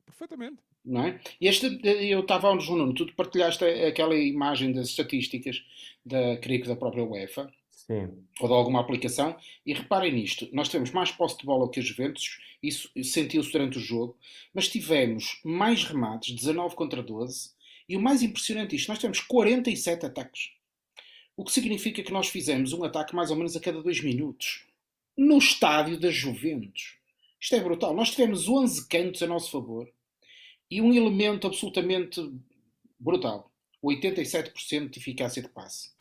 Perfeitamente. 0.05 0.61
Não 0.83 1.05
é? 1.05 1.19
E 1.39 1.47
este, 1.47 1.79
eu 1.83 2.19
estava 2.19 2.47
ao 2.47 2.55
Nuno, 2.57 2.93
tu 2.93 3.05
partilhaste 3.15 3.63
aquela 3.63 4.15
imagem 4.15 4.73
das 4.73 4.89
estatísticas 4.89 5.63
da, 6.05 6.37
creio 6.37 6.61
que 6.61 6.67
da 6.67 6.75
própria 6.75 7.05
UEFA, 7.05 7.49
Sim. 7.85 8.25
ou 8.39 8.47
de 8.47 8.53
alguma 8.53 8.79
aplicação. 8.79 9.35
E 9.65 9.73
reparem 9.73 10.13
nisto: 10.13 10.47
nós 10.53 10.69
temos 10.69 10.91
mais 10.91 11.11
posse 11.11 11.37
de 11.37 11.45
bola 11.45 11.69
que 11.69 11.79
os 11.79 11.85
Juventus, 11.85 12.39
isso 12.61 12.89
sentiu-se 13.03 13.51
durante 13.51 13.77
o 13.77 13.81
jogo, 13.81 14.17
mas 14.53 14.69
tivemos 14.69 15.39
mais 15.43 15.83
remates, 15.83 16.33
19 16.33 16.75
contra 16.75 17.03
12, 17.03 17.51
e 17.87 17.97
o 17.97 18.01
mais 18.01 18.21
impressionante 18.21 18.75
isto: 18.75 18.87
nós 18.87 18.99
tivemos 18.99 19.19
47 19.19 20.05
ataques. 20.05 20.51
O 21.35 21.43
que 21.43 21.51
significa 21.51 22.03
que 22.03 22.13
nós 22.13 22.27
fizemos 22.27 22.73
um 22.73 22.83
ataque 22.83 23.15
mais 23.15 23.31
ou 23.31 23.37
menos 23.37 23.55
a 23.55 23.59
cada 23.59 23.81
2 23.81 24.01
minutos. 24.01 24.65
No 25.17 25.37
estádio 25.37 25.99
das 25.99 26.13
Juventus. 26.15 26.97
Isto 27.39 27.55
é 27.55 27.59
brutal. 27.59 27.93
Nós 27.93 28.11
tivemos 28.11 28.47
11 28.47 28.87
cantos 28.87 29.21
a 29.21 29.27
nosso 29.27 29.51
favor 29.51 29.91
e 30.71 30.81
um 30.81 30.93
elemento 30.93 31.45
absolutamente 31.45 32.21
brutal: 32.99 33.51
87% 33.83 34.89
de 34.89 34.99
eficácia 34.99 35.41
de 35.41 35.49
passe. 35.49 35.92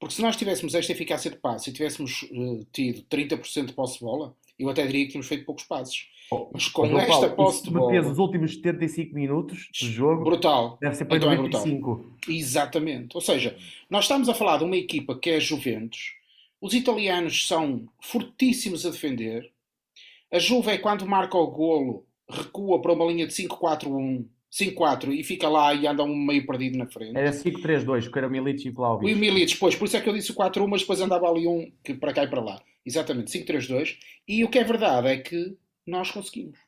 Porque 0.00 0.14
se 0.14 0.22
nós 0.22 0.34
tivéssemos 0.34 0.74
esta 0.74 0.92
eficácia 0.92 1.30
de 1.30 1.36
passe 1.36 1.68
e 1.68 1.72
tivéssemos 1.74 2.22
uh, 2.22 2.66
tido 2.72 3.02
30% 3.02 3.66
de 3.66 3.72
posse 3.74 3.98
de 3.98 4.04
bola, 4.04 4.34
eu 4.58 4.68
até 4.70 4.86
diria 4.86 5.04
que 5.04 5.10
tínhamos 5.10 5.28
feito 5.28 5.44
poucos 5.44 5.64
passes. 5.64 6.08
Oh, 6.30 6.48
Mas 6.54 6.68
com 6.68 6.82
oh, 6.82 6.98
esta 6.98 7.28
Paulo, 7.28 7.36
posse 7.36 7.64
de 7.64 7.70
bola. 7.70 8.00
os 8.00 8.18
últimos 8.18 8.54
75 8.54 9.14
minutos 9.14 9.68
de 9.70 9.90
jogo. 9.90 10.24
Brutal. 10.24 10.78
Deve 10.80 10.94
ser 10.94 11.04
para 11.04 11.18
então 11.18 11.34
95. 11.34 12.14
É 12.26 12.32
Exatamente. 12.32 13.14
Ou 13.14 13.20
seja, 13.20 13.56
nós 13.90 14.04
estamos 14.04 14.28
a 14.30 14.34
falar 14.34 14.56
de 14.56 14.64
uma 14.64 14.76
equipa 14.76 15.18
que 15.18 15.30
é 15.30 15.36
a 15.36 15.40
Juventus. 15.40 16.14
Os 16.60 16.72
italianos 16.72 17.46
são 17.46 17.86
fortíssimos 18.00 18.86
a 18.86 18.90
defender. 18.90 19.52
A 20.32 20.38
Juve 20.38 20.70
é 20.70 20.78
quando 20.78 21.06
marca 21.06 21.36
o 21.36 21.46
golo, 21.46 22.06
recua 22.28 22.80
para 22.80 22.92
uma 22.92 23.04
linha 23.04 23.26
de 23.26 23.34
5-4-1 23.34 24.24
5-4 24.50 25.12
e 25.12 25.22
fica 25.22 25.48
lá 25.48 25.72
e 25.72 25.86
anda 25.86 26.02
um 26.02 26.16
meio 26.16 26.44
perdido 26.44 26.76
na 26.76 26.86
frente. 26.86 27.16
Era 27.16 27.30
5-3-2, 27.30 28.10
que 28.10 28.18
era 28.18 28.26
o 28.26 28.30
Milic 28.30 28.66
e 28.66 28.70
o. 28.70 29.08
E 29.08 29.14
o 29.14 29.16
Milic, 29.16 29.56
pois, 29.56 29.76
por 29.76 29.84
isso 29.84 29.96
é 29.96 30.00
que 30.00 30.08
eu 30.08 30.12
disse 30.12 30.32
o 30.32 30.34
4-1, 30.34 30.66
mas 30.66 30.80
depois 30.80 31.00
andava 31.00 31.28
ali 31.28 31.46
um 31.46 31.70
que 31.84 31.94
para 31.94 32.12
cá 32.12 32.24
e 32.24 32.28
para 32.28 32.42
lá. 32.42 32.62
Exatamente, 32.84 33.30
5-3-2. 33.30 33.96
E 34.26 34.44
o 34.44 34.48
que 34.48 34.58
é 34.58 34.64
verdade 34.64 35.08
é 35.08 35.18
que 35.18 35.56
nós 35.86 36.10
conseguimos. 36.10 36.58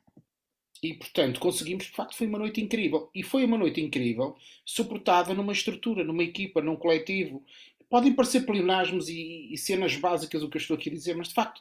E, 0.83 0.95
portanto, 0.95 1.39
conseguimos, 1.39 1.85
de 1.85 1.93
facto, 1.93 2.17
foi 2.17 2.27
uma 2.27 2.39
noite 2.39 2.61
incrível. 2.61 3.09
E 3.15 3.23
foi 3.23 3.45
uma 3.45 3.57
noite 3.57 3.81
incrível, 3.81 4.37
suportada 4.65 5.33
numa 5.33 5.53
estrutura, 5.53 6.05
numa 6.05 6.25
equipa, 6.25 6.61
num 6.61 6.77
coletivo. 6.77 7.45
podem 7.89 8.13
parecer 8.13 8.43
pleonasmos 8.43 9.09
e, 9.09 9.53
e, 9.53 9.57
cenas 9.57 9.97
básicas 9.97 10.41
do 10.41 10.49
que 10.49 10.57
eu 10.57 10.61
estou 10.61 10.77
aqui 10.77 10.89
a 10.91 10.93
dizer, 10.93 11.15
mas 11.15 11.29
de 11.29 11.35
facto 11.35 11.61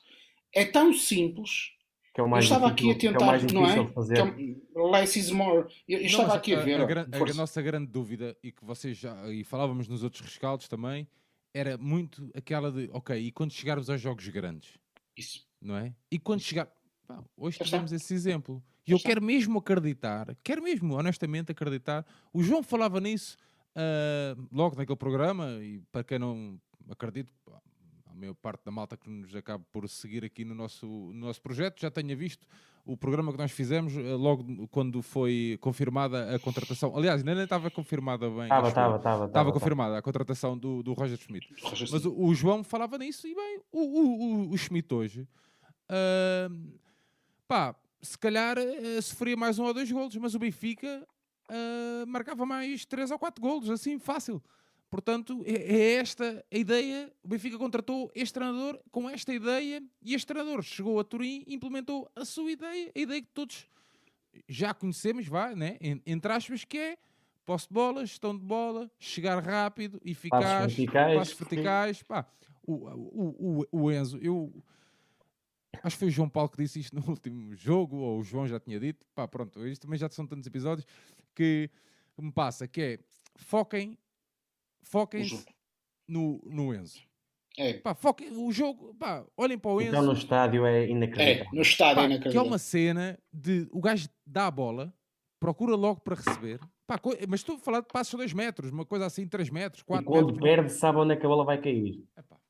é 0.53 0.65
tão 0.65 0.93
simples. 0.93 1.71
Que 2.13 2.19
é 2.19 2.23
o 2.23 2.29
mais 2.29 2.43
eu 2.43 2.55
estava 2.55 2.73
difícil, 2.73 2.91
aqui 2.91 3.07
a 3.07 3.11
tentar, 3.11 3.35
é 3.39 3.53
não 3.53 3.65
é? 3.65 3.93
Fazer. 3.93 4.35
Que 4.35 4.57
é 4.75 4.81
less 4.81 5.17
is 5.17 5.31
more. 5.31 5.67
Eu, 5.87 5.97
eu 5.97 6.01
não, 6.01 6.05
estava 6.07 6.35
aqui 6.35 6.53
a, 6.53 6.59
a 6.59 6.63
ver. 6.63 6.81
A, 6.81 6.83
a, 6.83 7.31
a, 7.31 7.33
nossa 7.33 7.61
grande 7.61 7.87
dúvida, 7.87 8.35
e 8.43 8.51
que 8.51 8.65
vocês 8.65 8.97
já, 8.97 9.29
e 9.29 9.43
falávamos 9.45 9.87
nos 9.87 10.03
outros 10.03 10.21
rescaldos 10.21 10.67
também, 10.67 11.07
era 11.53 11.77
muito 11.77 12.29
aquela 12.35 12.71
de, 12.71 12.89
ok, 12.91 13.17
e 13.17 13.31
quando 13.31 13.51
chegarmos 13.51 13.89
aos 13.89 14.01
jogos 14.01 14.27
grandes? 14.27 14.77
Isso. 15.15 15.45
Não 15.61 15.77
é? 15.77 15.93
E 16.11 16.19
quando 16.19 16.41
chegar. 16.41 16.69
Pá, 17.07 17.23
hoje 17.37 17.59
tivemos 17.59 17.91
esse 17.91 18.13
exemplo. 18.13 18.61
E 18.85 18.91
eu 18.91 18.99
quero 18.99 19.21
mesmo 19.21 19.59
acreditar, 19.59 20.35
quero 20.43 20.61
mesmo, 20.61 20.95
honestamente, 20.95 21.51
acreditar. 21.51 22.05
O 22.33 22.41
João 22.41 22.63
falava 22.63 22.99
nisso 22.99 23.37
uh, 23.75 24.47
logo 24.51 24.75
naquele 24.75 24.97
programa, 24.97 25.59
e 25.61 25.81
para 25.91 26.03
quem 26.03 26.19
não 26.19 26.59
acredito, 26.89 27.31
a 27.47 27.61
maior 28.21 28.35
parte 28.35 28.63
da 28.63 28.71
malta 28.71 28.95
que 28.95 29.09
nos 29.09 29.35
acaba 29.35 29.63
por 29.71 29.87
seguir 29.89 30.23
aqui 30.23 30.45
no 30.45 30.53
nosso, 30.53 30.85
no 30.85 31.27
nosso 31.27 31.41
projeto 31.41 31.81
já 31.81 31.89
tenha 31.89 32.15
visto 32.15 32.45
o 32.85 32.95
programa 32.95 33.31
que 33.31 33.37
nós 33.37 33.51
fizemos 33.51 33.95
uh, 33.95 34.17
logo 34.17 34.67
quando 34.69 35.01
foi 35.01 35.57
confirmada 35.61 36.35
a 36.35 36.39
contratação. 36.39 36.95
Aliás, 36.95 37.21
ainda 37.21 37.35
nem 37.35 37.43
estava 37.43 37.69
confirmada 37.69 38.29
bem. 38.29 38.43
Estava, 38.43 38.67
estava, 38.69 38.97
estava. 38.97 39.25
Estava 39.25 39.51
confirmada 39.51 39.97
a 39.97 40.01
contratação 40.01 40.57
do, 40.57 40.81
do 40.81 40.93
Roger 40.93 41.17
Schmidt. 41.17 41.53
Roger 41.61 41.87
Mas 41.91 42.05
o, 42.05 42.19
o, 42.19 42.33
João 42.33 42.63
falava 42.63 42.97
nisso 42.97 43.27
e 43.27 43.35
bem, 43.35 43.59
o, 43.71 43.79
o, 43.79 44.49
o, 44.49 44.49
o 44.51 44.57
Schmidt 44.57 44.91
hoje. 44.93 45.27
Uh, 45.89 46.79
pá, 47.47 47.75
se 48.01 48.17
calhar 48.17 48.57
uh, 48.57 49.01
sofria 49.01 49.37
mais 49.37 49.59
um 49.59 49.65
ou 49.65 49.73
dois 49.73 49.91
golos, 49.91 50.15
mas 50.15 50.33
o 50.33 50.39
Benfica 50.39 51.05
uh, 51.49 52.07
marcava 52.07 52.45
mais 52.45 52.85
três 52.85 53.11
ou 53.11 53.19
quatro 53.19 53.41
golos, 53.41 53.69
assim, 53.69 53.99
fácil. 53.99 54.41
Portanto, 54.91 55.41
é, 55.45 55.53
é, 55.53 55.93
esta 55.95 56.45
a 56.51 56.57
ideia. 56.57 57.11
O 57.23 57.27
Benfica 57.29 57.57
contratou 57.57 58.11
este 58.13 58.33
treinador 58.33 58.77
com 58.91 59.09
esta 59.09 59.33
ideia 59.33 59.81
e 60.03 60.13
este 60.13 60.27
treinador 60.27 60.61
chegou 60.61 60.99
a 60.99 61.03
Turim 61.03 61.45
e 61.47 61.55
implementou 61.55 62.11
a 62.13 62.25
sua 62.25 62.51
ideia, 62.51 62.91
a 62.93 62.99
ideia 62.99 63.21
que 63.21 63.29
todos 63.33 63.65
já 64.47 64.73
conhecemos, 64.73 65.25
vá, 65.27 65.55
né? 65.55 65.77
entre 66.05 66.31
aspas, 66.31 66.65
que 66.65 66.77
é 66.77 66.97
posse 67.45 67.67
de 67.69 67.73
bola, 67.73 68.05
gestão 68.05 68.37
de 68.37 68.43
bola, 68.43 68.91
chegar 68.99 69.41
rápido, 69.41 69.99
eficaz, 70.03 70.43
passos 70.43 70.73
verticais. 70.75 71.17
Passos 71.17 71.33
verticais 71.39 72.03
pá, 72.03 72.25
o, 72.61 72.73
o, 72.73 73.65
o, 73.71 73.83
o 73.83 73.91
Enzo, 73.91 74.17
eu 74.17 74.53
Acho 75.83 75.95
que 75.95 75.99
foi 75.99 76.07
o 76.09 76.11
João 76.11 76.27
Paulo 76.29 76.49
que 76.49 76.57
disse 76.57 76.81
isto 76.81 76.93
no 76.95 77.01
último 77.09 77.55
jogo, 77.55 77.95
ou 77.95 78.19
o 78.19 78.23
João 78.23 78.45
já 78.45 78.59
tinha 78.59 78.77
dito. 78.77 79.05
Pá, 79.15 79.25
pronto, 79.25 79.65
isto 79.65 79.83
também 79.83 79.97
já 79.97 80.09
são 80.09 80.27
tantos 80.27 80.45
episódios 80.45 80.85
que 81.33 81.69
me 82.17 82.31
passa, 82.31 82.67
que 82.67 82.81
é 82.81 82.99
foquem, 83.37 83.97
foquem 84.83 85.25
no, 86.07 86.41
no 86.45 86.73
Enzo. 86.73 87.01
É. 87.57 87.73
Pá, 87.73 87.93
foquem, 87.93 88.31
o 88.31 88.51
jogo, 88.51 88.95
pá, 88.95 89.25
olhem 89.35 89.57
para 89.57 89.71
o 89.71 89.81
então, 89.81 89.87
Enzo. 89.87 89.95
Então 89.97 90.13
no 90.13 90.19
estádio 90.19 90.65
é 90.65 90.87
inacreditável. 90.87 91.45
É, 91.51 91.55
no 91.55 91.61
estádio 91.61 91.95
pá, 91.95 92.01
é 92.01 92.05
inacreditável. 92.05 92.31
Que 92.31 92.47
é 92.47 92.49
uma 92.49 92.57
cena 92.57 93.19
de 93.31 93.67
o 93.71 93.81
gajo 93.81 94.07
dá 94.25 94.47
a 94.47 94.51
bola, 94.51 94.93
procura 95.39 95.75
logo 95.75 95.99
para 96.01 96.15
receber. 96.15 96.59
Pá, 96.87 96.99
mas 97.27 97.41
estou 97.41 97.55
a 97.55 97.59
falar 97.59 97.81
de 97.81 97.87
passos 97.87 98.13
2 98.13 98.33
metros, 98.33 98.71
uma 98.71 98.85
coisa 98.85 99.05
assim, 99.05 99.27
3 99.27 99.49
metros, 99.49 99.83
4 99.83 100.09
metros. 100.09 100.31
Quando 100.31 100.41
perde, 100.41 100.71
sabe 100.71 100.97
onde 100.97 101.13
é 101.13 101.15
que 101.15 101.25
a 101.25 101.29
bola 101.29 101.45
vai 101.45 101.57
cair. 101.61 102.03
Epá, 102.17 102.37
foda-se. 102.37 102.40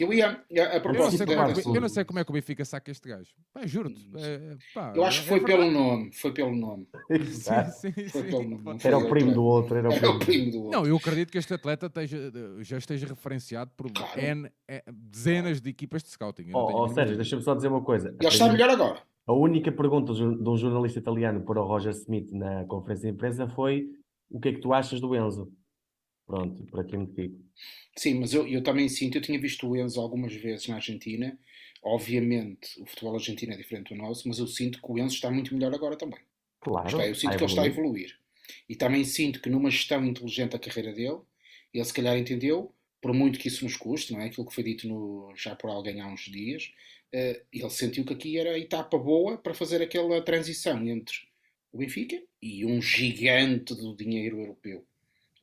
É. 0.00 0.04
Eu 0.04 0.12
ia. 0.12 0.28
A, 0.28 0.32
a 0.32 0.76
eu, 0.76 0.92
não 0.92 1.10
sei 1.10 1.26
como 1.26 1.40
é, 1.40 1.76
eu 1.76 1.80
não 1.80 1.88
sei 1.88 2.04
como 2.04 2.18
é 2.18 2.24
que 2.24 2.30
o 2.30 2.34
Benfica 2.34 2.64
saca 2.64 2.90
este 2.90 3.08
gajo. 3.08 3.30
Pá, 3.52 3.66
juro-te. 3.66 4.10
É, 4.16 4.56
eu 4.94 5.04
acho 5.04 5.22
que 5.22 5.28
foi 5.28 5.38
é 5.38 5.44
pelo 5.44 5.70
nome. 5.70 6.12
Foi 6.12 6.32
pelo 6.32 6.54
nome. 6.54 6.86
sim, 7.26 7.92
sim, 7.92 8.08
foi 8.08 8.22
sim. 8.22 8.28
pelo 8.28 8.48
nome. 8.48 8.80
Era 8.82 8.98
o 8.98 9.08
primo 9.08 9.32
do 9.32 9.44
outro. 9.44 9.76
Era 9.76 9.88
o 9.88 9.92
primo, 9.92 10.06
era 10.06 10.16
o 10.16 10.18
primo 10.18 10.50
do 10.50 10.62
outro. 10.64 10.80
Não, 10.80 10.86
eu 10.86 10.96
acredito 10.96 11.30
que 11.30 11.38
este 11.38 11.54
atleta 11.54 11.86
esteja, 11.86 12.32
já 12.60 12.78
esteja 12.78 13.06
referenciado 13.06 13.70
por 13.76 13.90
claro. 13.90 14.20
N, 14.20 14.50
N, 14.68 14.82
dezenas 14.92 15.60
de 15.60 15.70
equipas 15.70 16.02
de 16.02 16.10
scouting. 16.10 16.50
Oh, 16.52 16.84
oh 16.84 16.88
Sérgio, 16.88 17.16
deixa-me 17.16 17.42
só 17.42 17.54
dizer 17.54 17.68
uma 17.68 17.82
coisa. 17.82 18.14
Ele 18.20 18.28
está 18.28 18.48
melhor 18.48 18.70
agora. 18.70 19.02
A 19.26 19.32
única 19.32 19.72
pergunta 19.72 20.12
de 20.12 20.22
um 20.22 20.56
jornalista 20.56 21.00
italiano 21.00 21.40
para 21.40 21.60
o 21.60 21.66
Roger 21.66 21.92
Smith 21.92 22.30
na 22.30 22.64
conferência 22.66 23.08
de 23.08 23.14
imprensa 23.14 23.48
foi: 23.48 23.90
o 24.30 24.38
que 24.38 24.48
é 24.48 24.52
que 24.52 24.60
tu 24.60 24.72
achas 24.72 25.00
do 25.00 25.14
Enzo? 25.16 25.50
Pronto, 26.26 26.64
por 26.64 26.80
aqui 26.80 26.96
me 26.96 27.06
fico. 27.06 27.38
Sim, 27.96 28.14
mas 28.14 28.34
eu, 28.34 28.46
eu 28.46 28.62
também 28.62 28.88
sinto, 28.88 29.16
eu 29.16 29.22
tinha 29.22 29.38
visto 29.38 29.68
o 29.68 29.76
Enzo 29.76 30.00
algumas 30.00 30.34
vezes 30.34 30.66
na 30.66 30.76
Argentina. 30.76 31.38
Obviamente, 31.82 32.80
o 32.80 32.86
futebol 32.86 33.14
argentino 33.14 33.52
é 33.52 33.56
diferente 33.56 33.94
do 33.94 34.02
nosso, 34.02 34.26
mas 34.26 34.38
eu 34.40 34.46
sinto 34.46 34.82
que 34.82 34.90
o 34.90 34.98
Enzo 34.98 35.14
está 35.14 35.30
muito 35.30 35.54
melhor 35.54 35.72
agora 35.72 35.96
também. 35.96 36.18
Claro. 36.60 36.88
Está, 36.88 37.06
eu 37.06 37.14
sinto 37.14 37.36
que 37.36 37.44
ele 37.44 37.50
está 37.50 37.62
a 37.62 37.66
evoluir. 37.66 38.18
E 38.68 38.74
também 38.74 39.04
sinto 39.04 39.40
que 39.40 39.48
numa 39.48 39.70
gestão 39.70 40.04
inteligente 40.04 40.52
da 40.52 40.58
carreira 40.58 40.92
dele, 40.92 41.20
ele 41.72 41.84
se 41.84 41.94
calhar 41.94 42.18
entendeu, 42.18 42.74
por 43.00 43.14
muito 43.14 43.38
que 43.38 43.46
isso 43.46 43.62
nos 43.62 43.76
custe, 43.76 44.12
não 44.12 44.20
é? 44.20 44.26
Aquilo 44.26 44.46
que 44.46 44.54
foi 44.54 44.64
dito 44.64 44.88
no, 44.88 45.32
já 45.36 45.54
por 45.54 45.70
alguém 45.70 46.00
há 46.00 46.08
uns 46.08 46.22
dias, 46.22 46.72
uh, 47.14 47.40
ele 47.52 47.70
sentiu 47.70 48.04
que 48.04 48.12
aqui 48.12 48.36
era 48.36 48.50
a 48.50 48.58
etapa 48.58 48.98
boa 48.98 49.38
para 49.38 49.54
fazer 49.54 49.80
aquela 49.80 50.20
transição 50.22 50.84
entre 50.88 51.14
o 51.72 51.78
Benfica 51.78 52.20
e 52.42 52.66
um 52.66 52.82
gigante 52.82 53.74
do 53.76 53.94
dinheiro 53.94 54.40
europeu 54.40 54.84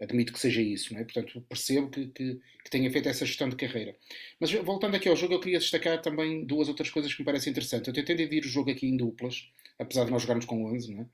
admito 0.03 0.33
que 0.33 0.39
seja 0.39 0.61
isso, 0.61 0.93
não 0.93 0.99
é? 0.99 1.03
portanto 1.03 1.43
percebo 1.47 1.89
que, 1.89 2.07
que, 2.07 2.39
que, 2.63 2.69
tenha 2.69 2.91
feito 2.91 3.09
essa 3.09 3.25
gestão 3.25 3.49
de 3.49 3.55
carreira. 3.55 3.95
Mas 4.39 4.51
voltando 4.51 4.95
aqui 4.95 5.09
ao 5.09 5.15
jogo, 5.15 5.33
eu 5.33 5.39
queria 5.39 5.59
destacar 5.59 6.01
também 6.01 6.45
duas 6.45 6.67
outras 6.67 6.89
coisas 6.89 7.13
que 7.13 7.21
me 7.21 7.25
parecem 7.25 7.51
interessantes. 7.51 7.87
Eu 7.87 7.93
tentei 7.93 8.15
dividir 8.15 8.45
o 8.45 8.51
jogo 8.51 8.69
aqui 8.69 8.87
em 8.87 8.97
duplas, 8.97 9.49
apesar 9.79 10.05
de 10.05 10.11
nós 10.11 10.21
jogarmos 10.21 10.45
com 10.45 10.65
11, 10.65 10.93
não 10.93 11.01
é? 11.01 11.05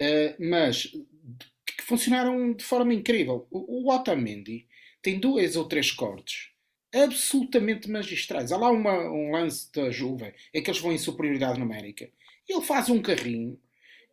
Uh, 0.00 0.48
mas 0.48 0.86
que 1.66 1.82
funcionaram 1.82 2.52
de 2.52 2.64
forma 2.64 2.94
incrível. 2.94 3.46
O, 3.50 3.86
o 3.86 3.94
Otamendi 3.94 4.66
tem 5.02 5.18
dois 5.18 5.56
ou 5.56 5.66
três 5.66 5.90
cortes 5.90 6.52
absolutamente 6.94 7.90
magistrais. 7.90 8.52
Há 8.52 8.56
lá 8.56 8.70
uma, 8.70 9.10
um 9.10 9.32
lance 9.32 9.72
da 9.72 9.90
Juve 9.90 10.34
em 10.52 10.62
que 10.62 10.70
eles 10.70 10.80
vão 10.80 10.92
em 10.92 10.98
superioridade 10.98 11.58
numérica. 11.58 12.08
Ele 12.48 12.60
faz 12.62 12.90
um 12.90 13.00
carrinho 13.00 13.58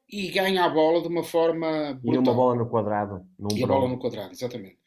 e 0.10 0.30
ganha 0.30 0.66
a 0.66 0.70
bola 0.70 1.02
de 1.02 1.08
uma 1.08 1.24
forma 1.24 1.94
brutal. 2.02 2.14
E 2.14 2.18
uma 2.18 2.34
bola 2.34 2.56
no 2.56 2.68
quadrado. 2.68 3.26
e 3.56 3.64
a 3.64 3.68
bola 3.68 3.88
no 3.88 4.00
quadrado, 4.00 4.32
exatamente. 4.32 4.78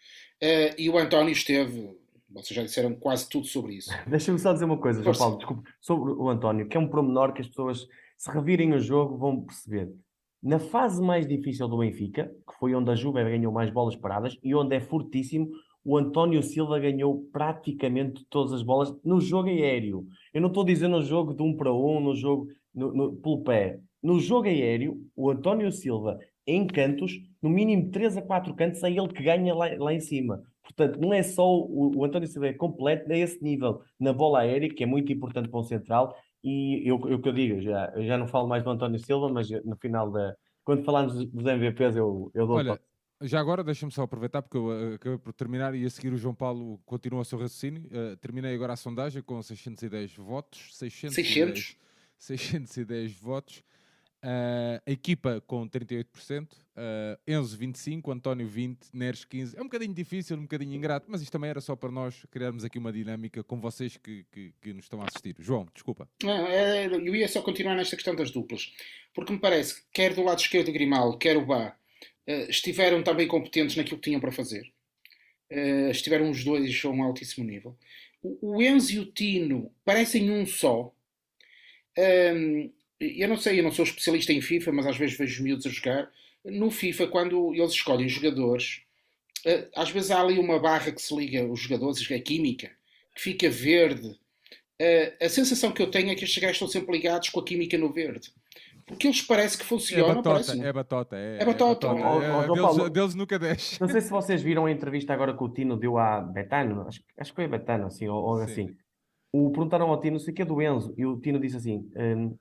Uh, 0.43 0.75
e 0.77 0.91
o 0.91 0.99
António 0.99 1.31
esteve, 1.31 1.97
vocês 2.29 2.57
já 2.57 2.63
disseram 2.63 2.95
quase 2.95 3.29
tudo 3.29 3.47
sobre 3.47 3.75
isso. 3.75 3.91
Deixa-me 4.07 4.39
só 4.39 4.53
dizer 4.53 4.65
uma 4.65 4.79
coisa, 4.79 5.03
João 5.03 5.17
Paulo, 5.17 5.37
desculpe, 5.37 5.71
sobre 5.81 6.13
o 6.13 6.29
António, 6.29 6.67
que 6.67 6.77
é 6.77 6.81
um 6.81 6.89
promenor 6.89 7.33
que 7.33 7.41
as 7.41 7.49
pessoas, 7.49 7.87
se 8.19 8.31
revirem 8.31 8.73
o 8.75 8.81
jogo, 8.81 9.17
vão 9.17 9.41
perceber. 9.41 9.93
Na 10.43 10.59
fase 10.59 11.01
mais 11.01 11.27
difícil 11.27 11.69
do 11.69 11.79
Benfica, 11.79 12.25
que 12.49 12.59
foi 12.59 12.75
onde 12.75 12.91
a 12.91 12.97
Juve 12.97 13.23
ganhou 13.23 13.53
mais 13.53 13.71
bolas 13.71 13.95
paradas 13.95 14.37
e 14.43 14.53
onde 14.57 14.75
é 14.75 14.81
fortíssimo, 14.81 15.49
o 15.85 15.97
António 15.97 16.43
Silva 16.43 16.79
ganhou 16.79 17.29
praticamente 17.33 18.25
todas 18.29 18.53
as 18.53 18.63
bolas 18.63 18.93
no 19.05 19.21
jogo 19.21 19.49
aéreo. 19.49 20.07
Eu 20.33 20.41
não 20.41 20.49
estou 20.49 20.65
dizendo 20.65 20.97
no 20.97 21.03
jogo 21.03 21.35
de 21.35 21.43
um 21.43 21.57
para 21.57 21.73
um, 21.73 22.01
no 22.01 22.15
jogo 22.15 22.49
no, 22.75 22.93
no, 22.93 23.17
pelo 23.17 23.43
pé. 23.43 23.79
No 24.03 24.19
jogo 24.19 24.49
aéreo, 24.49 25.07
o 25.15 25.31
António 25.31 25.71
Silva, 25.71 26.19
em 26.47 26.67
cantos, 26.67 27.21
no 27.41 27.49
mínimo 27.49 27.91
3 27.91 28.17
a 28.17 28.23
4 28.23 28.55
cantos, 28.55 28.83
é 28.83 28.91
ele 28.91 29.09
que 29.09 29.23
ganha 29.23 29.55
lá, 29.55 29.69
lá 29.79 29.93
em 29.93 30.01
cima. 30.01 30.43
Portanto, 30.63 31.01
não 31.01 31.13
é 31.13 31.23
só 31.23 31.47
o, 31.47 31.97
o 31.97 32.05
António 32.05 32.29
Silva 32.29 32.49
é 32.49 32.53
completo, 32.53 33.11
é 33.13 33.19
esse 33.19 33.43
nível 33.43 33.83
na 33.99 34.13
bola 34.13 34.41
aérea, 34.41 34.73
que 34.73 34.83
é 34.83 34.87
muito 34.87 35.13
importante 35.13 35.49
para 35.49 35.61
o 35.61 35.65
central. 35.65 36.17
E 36.43 36.83
eu, 36.85 36.97
o 36.97 37.21
que 37.21 37.29
eu 37.29 37.33
digo, 37.33 37.61
já, 37.61 37.93
eu 37.95 38.05
já 38.05 38.19
não 38.19 38.27
falo 38.27 38.49
mais 38.49 38.65
do 38.65 38.71
António 38.71 38.99
Silva, 38.99 39.29
mas 39.29 39.49
no 39.65 39.77
final 39.77 40.11
da. 40.11 40.35
Quando 40.65 40.85
falarmos 40.85 41.15
dos 41.15 41.45
MVPs, 41.45 41.97
eu, 41.97 42.31
eu 42.35 42.47
dou 42.47 42.57
Olha, 42.57 42.81
já 43.23 43.39
agora 43.39 43.63
deixa-me 43.63 43.93
só 43.93 44.03
aproveitar, 44.03 44.43
porque 44.43 44.57
eu 44.57 44.95
acabei 44.95 45.19
por 45.19 45.33
terminar 45.33 45.75
e 45.75 45.85
a 45.85 45.91
seguir 45.91 46.13
o 46.13 46.17
João 46.17 46.35
Paulo 46.35 46.81
continua 46.85 47.21
o 47.21 47.25
seu 47.25 47.39
raciocínio. 47.39 47.83
Uh, 47.87 48.17
terminei 48.17 48.55
agora 48.55 48.73
a 48.73 48.77
sondagem 48.77 49.23
com 49.23 49.41
610 49.41 50.17
votos. 50.17 50.77
610, 50.77 51.15
600? 51.15 51.77
610 52.19 53.13
votos. 53.13 53.63
Uh, 54.25 54.79
a 54.87 54.91
equipa 54.93 55.43
com 55.49 55.69
38%, 55.69 56.47
uh, 56.53 57.19
Enzo 57.27 57.59
25%, 57.59 58.09
António 58.13 58.49
20%, 58.49 58.77
Neres 58.93 59.25
15%. 59.25 59.57
É 59.57 59.61
um 59.61 59.65
bocadinho 59.65 59.93
difícil, 59.93 60.37
um 60.37 60.43
bocadinho 60.43 60.77
ingrato, 60.77 61.07
mas 61.09 61.23
isto 61.23 61.33
também 61.33 61.51
era 61.51 61.61
só 61.61 61.75
para 61.75 61.91
nós 61.91 62.25
criarmos 62.31 62.65
aqui 62.65 62.79
uma 62.79 62.93
dinâmica 62.93 63.43
com 63.43 63.61
vocês 63.61 63.97
que, 63.97 64.25
que, 64.31 64.55
que 64.61 64.73
nos 64.73 64.85
estão 64.85 65.01
a 65.03 65.07
assistir. 65.07 65.35
João, 65.41 65.67
desculpa. 65.75 66.09
Não, 66.23 66.47
é, 66.47 66.87
eu 66.87 67.17
ia 67.17 67.27
só 67.27 67.43
continuar 67.43 67.75
nesta 67.75 67.97
questão 67.97 68.15
das 68.15 68.31
duplas, 68.31 68.73
porque 69.13 69.33
me 69.33 69.41
parece 69.41 69.75
que 69.75 69.89
quer 69.93 70.15
do 70.15 70.23
lado 70.23 70.39
esquerdo 70.39 70.71
Grimal, 70.71 71.19
quer 71.19 71.37
o 71.37 71.45
Bá, 71.45 71.77
uh, 72.29 72.49
estiveram 72.49 73.03
também 73.03 73.27
competentes 73.27 73.75
naquilo 73.75 73.99
que 73.99 74.05
tinham 74.05 74.21
para 74.21 74.31
fazer. 74.31 74.73
Uh, 75.51 75.91
estiveram 75.91 76.31
os 76.31 76.45
dois 76.45 76.81
a 76.85 76.89
um 76.89 77.03
altíssimo 77.03 77.45
nível. 77.45 77.77
O, 78.23 78.55
o 78.55 78.63
Enzo 78.63 78.93
e 78.93 78.99
o 79.01 79.07
Tino 79.07 79.75
parecem 79.85 80.31
um 80.31 80.47
só. 80.47 80.95
Um, 81.99 82.73
eu 83.03 83.29
não 83.29 83.37
sei, 83.37 83.59
eu 83.59 83.65
não 83.65 83.73
sou 83.73 83.85
especialista 83.85 84.33
em 84.33 84.41
FIFA, 84.41 84.73
mas 84.73 84.87
às 84.87 84.97
vezes 84.97 85.17
vejo 85.17 85.35
os 85.35 85.41
miúdos 85.41 85.67
a 85.67 85.71
jogar. 85.71 86.11
No 86.45 86.71
FIFA, 86.71 87.07
quando 87.09 87.55
eles 87.55 87.73
escolhem 87.73 88.09
jogadores, 88.09 88.83
eh, 89.45 89.69
às 89.75 89.91
vezes 89.91 90.11
há 90.11 90.21
ali 90.21 90.39
uma 90.39 90.59
barra 90.59 90.93
que 90.93 91.01
se 91.01 91.15
liga 91.15 91.45
os 91.45 91.61
jogadores, 91.61 92.11
a 92.11 92.19
química, 92.19 92.71
que 93.15 93.23
fica 93.23 93.51
verde. 93.51 94.19
Eh, 94.79 95.15
a 95.21 95.29
sensação 95.29 95.73
que 95.73 95.83
eu 95.83 95.91
tenho 95.91 96.11
é 96.11 96.15
que 96.15 96.25
estes 96.25 96.41
gajos 96.41 96.57
estão 96.57 96.69
sempre 96.69 96.93
ligados 96.93 97.29
com 97.29 97.41
a 97.41 97.45
química 97.45 97.77
no 97.79 97.93
verde. 97.93 98.33
Porque 98.87 99.07
eles 99.07 99.23
parece 99.23 99.57
que 99.57 99.65
funciona. 99.65 100.03
É 100.05 100.15
batota, 100.15 100.31
parece, 100.31 100.61
é 100.61 100.73
batota. 100.73 101.17
É, 101.17 101.39
é 101.41 101.45
batota. 101.45 101.87
É 101.87 101.95
batota. 101.95 102.25
É, 102.25 102.77
deles, 102.77 102.91
deles, 102.91 103.15
nunca 103.15 103.39
deixa. 103.39 103.77
Não 103.81 103.89
sei 103.89 104.01
se 104.01 104.11
vocês 104.11 104.43
viram 104.43 104.67
a 104.67 104.71
entrevista 104.71 105.13
agora 105.15 105.37
que 105.37 105.43
o 105.43 105.49
Tino 105.49 105.77
deu 105.77 105.99
à 105.99 106.21
Betano, 106.21 106.87
acho, 106.89 107.01
acho 107.17 107.31
que 107.31 107.37
foi 107.37 107.45
a 107.45 107.49
Betano, 107.49 107.87
assim, 107.87 108.09
ou, 108.09 108.23
ou 108.23 108.35
assim. 108.41 108.75
O, 109.33 109.51
perguntaram 109.51 109.89
ao 109.89 110.01
Tino, 110.01 110.19
o 110.19 110.33
que 110.33 110.43
é 110.43 110.45
do 110.45 110.61
Enzo, 110.61 110.93
e 110.99 111.07
o 111.07 111.19
Tino 111.19 111.41
disse 111.41 111.57
assim, 111.57 111.89
um, 111.97 112.37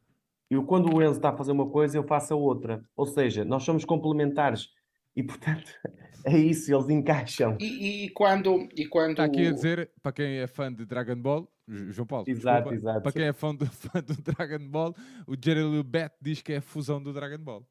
eu 0.52 0.66
quando 0.66 0.94
o 0.94 1.02
Enzo 1.02 1.14
está 1.14 1.30
a 1.30 1.38
fazer 1.38 1.54
uma 1.54 1.70
coisa, 1.70 1.98
eu 1.98 2.04
faço 2.04 2.34
a 2.34 2.38
outra. 2.38 2.84
Ou 2.96 3.06
seja, 3.06 3.46
nós 3.46 3.64
somos 3.64 3.86
complementares. 3.86 4.68
E 5.16 5.24
portanto, 5.24 5.72
é 6.26 6.38
isso, 6.38 6.74
eles 6.74 6.90
encaixam. 6.90 7.58
E, 7.60 8.06
e, 8.06 8.10
quando, 8.10 8.68
e 8.76 8.86
quando. 8.86 9.12
Está 9.12 9.24
aqui 9.24 9.48
a 9.48 9.52
dizer, 9.52 9.92
para 10.04 10.12
quem 10.12 10.40
é 10.40 10.48
fã 10.48 10.72
de 10.72 10.86
Dragon 10.86 11.16
Ball, 11.16 11.50
João 11.68 12.06
Paulo, 12.06 12.26
exato, 12.28 12.70
desculpa, 12.70 12.76
exato. 12.76 13.02
para 13.02 13.12
quem 13.14 13.24
é 13.24 13.34
fã 13.34 13.56
do, 13.56 13.66
fã 13.72 14.02
do 14.02 14.22
Dragon 14.22 14.68
Ball, 14.68 14.96
o 15.26 15.36
Jerry 15.42 15.84
Bet 15.84 16.14
diz 16.22 16.42
que 16.42 16.54
é 16.54 16.58
a 16.58 16.62
fusão 16.62 17.02
do 17.02 17.14
Dragon 17.14 17.42
Ball. 17.42 17.66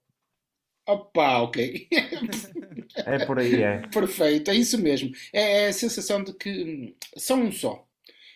Opa, 0.88 1.42
ok. 1.42 1.86
é 2.96 3.24
por 3.26 3.38
aí, 3.38 3.62
é. 3.62 3.86
Perfeito, 3.88 4.50
é 4.50 4.54
isso 4.54 4.78
mesmo. 4.78 5.10
É, 5.32 5.64
é 5.64 5.68
a 5.68 5.72
sensação 5.72 6.24
de 6.24 6.32
que 6.32 6.96
são 7.16 7.42
um 7.42 7.52
só. 7.52 7.86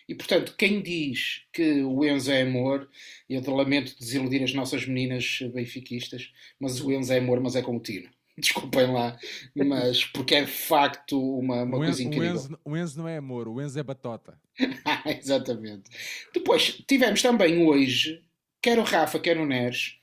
E 0.07 0.13
portanto, 0.13 0.55
quem 0.57 0.81
diz 0.81 1.41
que 1.51 1.81
o 1.81 2.05
Enzo 2.05 2.31
é 2.31 2.43
amor, 2.43 2.87
eu 3.27 3.41
lamento 3.55 3.97
desiludir 3.97 4.43
as 4.43 4.53
nossas 4.53 4.85
meninas 4.85 5.39
benfiquistas, 5.53 6.31
mas 6.59 6.79
o 6.79 6.91
Enzo 6.91 7.11
é 7.11 7.17
amor, 7.17 7.39
mas 7.39 7.55
é 7.55 7.61
com 7.61 7.75
o 7.75 7.79
Tino. 7.79 8.09
Desculpem 8.37 8.91
lá, 8.91 9.17
mas 9.55 10.03
porque 10.05 10.35
é 10.35 10.43
de 10.43 10.51
facto 10.51 11.17
uma, 11.39 11.63
uma 11.63 11.77
Enzo, 11.77 11.85
coisa 11.85 12.03
incrível. 12.03 12.33
O 12.33 12.35
Enzo, 12.35 12.59
o 12.65 12.77
Enzo, 12.77 12.97
não 12.99 13.07
é 13.07 13.17
amor, 13.17 13.47
o 13.47 13.61
Enzo 13.61 13.79
é 13.79 13.83
batota. 13.83 14.39
Exatamente. 15.19 15.89
Depois, 16.33 16.83
tivemos 16.87 17.21
também 17.21 17.65
hoje, 17.65 18.21
quer 18.61 18.77
o 18.77 18.83
Rafa, 18.83 19.19
quer 19.19 19.37
o 19.37 19.45
Neres, 19.45 19.97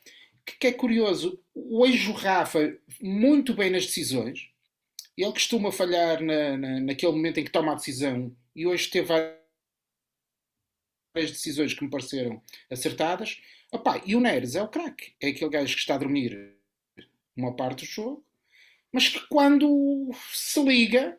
que, 0.44 0.58
que 0.58 0.66
é 0.68 0.72
curioso, 0.72 1.38
hoje 1.54 2.10
o 2.10 2.14
Rafa, 2.14 2.74
muito 3.00 3.54
bem 3.54 3.70
nas 3.70 3.86
decisões, 3.86 4.48
ele 5.16 5.32
costuma 5.32 5.70
falhar 5.70 6.22
na, 6.22 6.56
na, 6.56 6.80
naquele 6.80 7.12
momento 7.12 7.38
em 7.38 7.44
que 7.44 7.52
toma 7.52 7.72
a 7.72 7.76
decisão, 7.76 8.34
e 8.56 8.66
hoje 8.66 8.88
teve 8.88 9.12
decisões 11.14 11.74
que 11.74 11.84
me 11.84 11.90
pareceram 11.90 12.42
acertadas. 12.70 13.40
Opa, 13.70 14.02
e 14.04 14.14
o 14.14 14.20
Neres 14.20 14.54
é 14.54 14.62
o 14.62 14.68
craque, 14.68 15.14
é 15.20 15.28
aquele 15.28 15.50
gajo 15.50 15.74
que 15.74 15.80
está 15.80 15.94
a 15.94 15.98
dormir 15.98 16.54
uma 17.36 17.56
parte 17.56 17.84
do 17.84 17.90
jogo, 17.90 18.24
mas 18.92 19.08
que 19.08 19.26
quando 19.28 20.10
se 20.30 20.62
liga, 20.62 21.18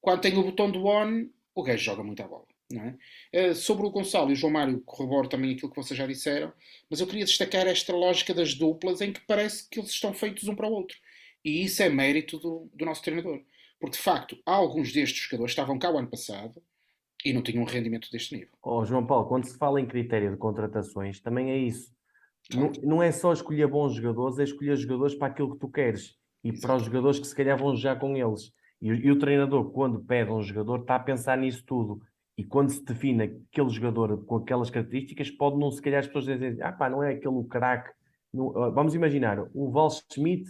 quando 0.00 0.20
tem 0.20 0.36
o 0.36 0.42
botão 0.42 0.70
do 0.70 0.84
on, 0.84 1.28
o 1.54 1.62
gajo 1.62 1.82
joga 1.82 2.02
muita 2.02 2.26
bola. 2.26 2.46
É? 3.32 3.50
Uh, 3.50 3.54
sobre 3.54 3.86
o 3.86 3.90
Gonçalo 3.90 4.30
e 4.30 4.32
o 4.32 4.36
João 4.36 4.52
Mário, 4.52 4.80
corroboro 4.80 5.28
também 5.28 5.52
aquilo 5.52 5.70
que 5.70 5.76
vocês 5.76 5.96
já 5.96 6.06
disseram, 6.06 6.52
mas 6.88 7.00
eu 7.00 7.06
queria 7.06 7.24
destacar 7.24 7.66
esta 7.66 7.94
lógica 7.94 8.32
das 8.32 8.54
duplas 8.54 9.02
em 9.02 9.12
que 9.12 9.20
parece 9.20 9.68
que 9.68 9.78
eles 9.78 9.90
estão 9.90 10.14
feitos 10.14 10.48
um 10.48 10.54
para 10.54 10.68
o 10.68 10.72
outro. 10.72 10.96
E 11.44 11.64
isso 11.64 11.82
é 11.82 11.90
mérito 11.90 12.38
do, 12.38 12.70
do 12.72 12.84
nosso 12.84 13.02
treinador. 13.02 13.42
Porque, 13.78 13.96
de 13.96 14.02
facto, 14.02 14.38
alguns 14.46 14.92
destes 14.92 15.24
jogadores 15.24 15.52
estavam 15.52 15.78
cá 15.78 15.90
o 15.90 15.98
ano 15.98 16.08
passado 16.08 16.62
e 17.24 17.32
não 17.32 17.42
tinham 17.42 17.62
um 17.62 17.66
rendimento 17.66 18.10
deste 18.10 18.34
nível. 18.34 18.52
Oh, 18.62 18.84
João 18.84 19.06
Paulo, 19.06 19.28
quando 19.28 19.44
se 19.44 19.56
fala 19.56 19.80
em 19.80 19.86
critério 19.86 20.30
de 20.30 20.36
contratações, 20.36 21.20
também 21.20 21.50
é 21.50 21.56
isso. 21.56 21.92
Não, 22.54 22.72
não, 22.82 23.02
é 23.02 23.12
só 23.12 23.32
escolher 23.32 23.68
bons 23.68 23.94
jogadores, 23.94 24.38
é 24.38 24.44
escolher 24.44 24.76
jogadores 24.76 25.14
para 25.14 25.28
aquilo 25.28 25.52
que 25.52 25.60
tu 25.60 25.68
queres 25.68 26.16
e 26.42 26.48
Exato. 26.48 26.66
para 26.66 26.76
os 26.76 26.82
jogadores 26.84 27.18
que 27.20 27.26
se 27.26 27.34
calhar 27.34 27.56
vão 27.56 27.76
jogar 27.76 28.00
com 28.00 28.16
eles. 28.16 28.52
E, 28.80 28.88
e, 28.88 29.10
o 29.10 29.18
treinador, 29.18 29.70
quando 29.70 30.00
pede 30.00 30.30
um 30.30 30.42
jogador, 30.42 30.80
está 30.80 30.96
a 30.96 31.00
pensar 31.00 31.38
nisso 31.38 31.64
tudo. 31.64 32.00
E 32.36 32.44
quando 32.44 32.70
se 32.70 32.84
define 32.84 33.22
aquele 33.22 33.68
jogador 33.68 34.24
com 34.24 34.36
aquelas 34.36 34.70
características, 34.70 35.30
pode 35.30 35.58
não, 35.58 35.70
se 35.70 35.80
calhar, 35.80 36.00
as 36.00 36.06
pessoas 36.06 36.24
dizerem, 36.24 36.60
ah 36.62 36.72
pá, 36.72 36.90
não 36.90 37.02
é 37.02 37.12
aquele 37.12 37.44
craque. 37.44 37.90
Vamos 38.32 38.94
imaginar, 38.94 39.38
o 39.54 39.70
Val 39.70 39.90
Schmidt 39.90 40.48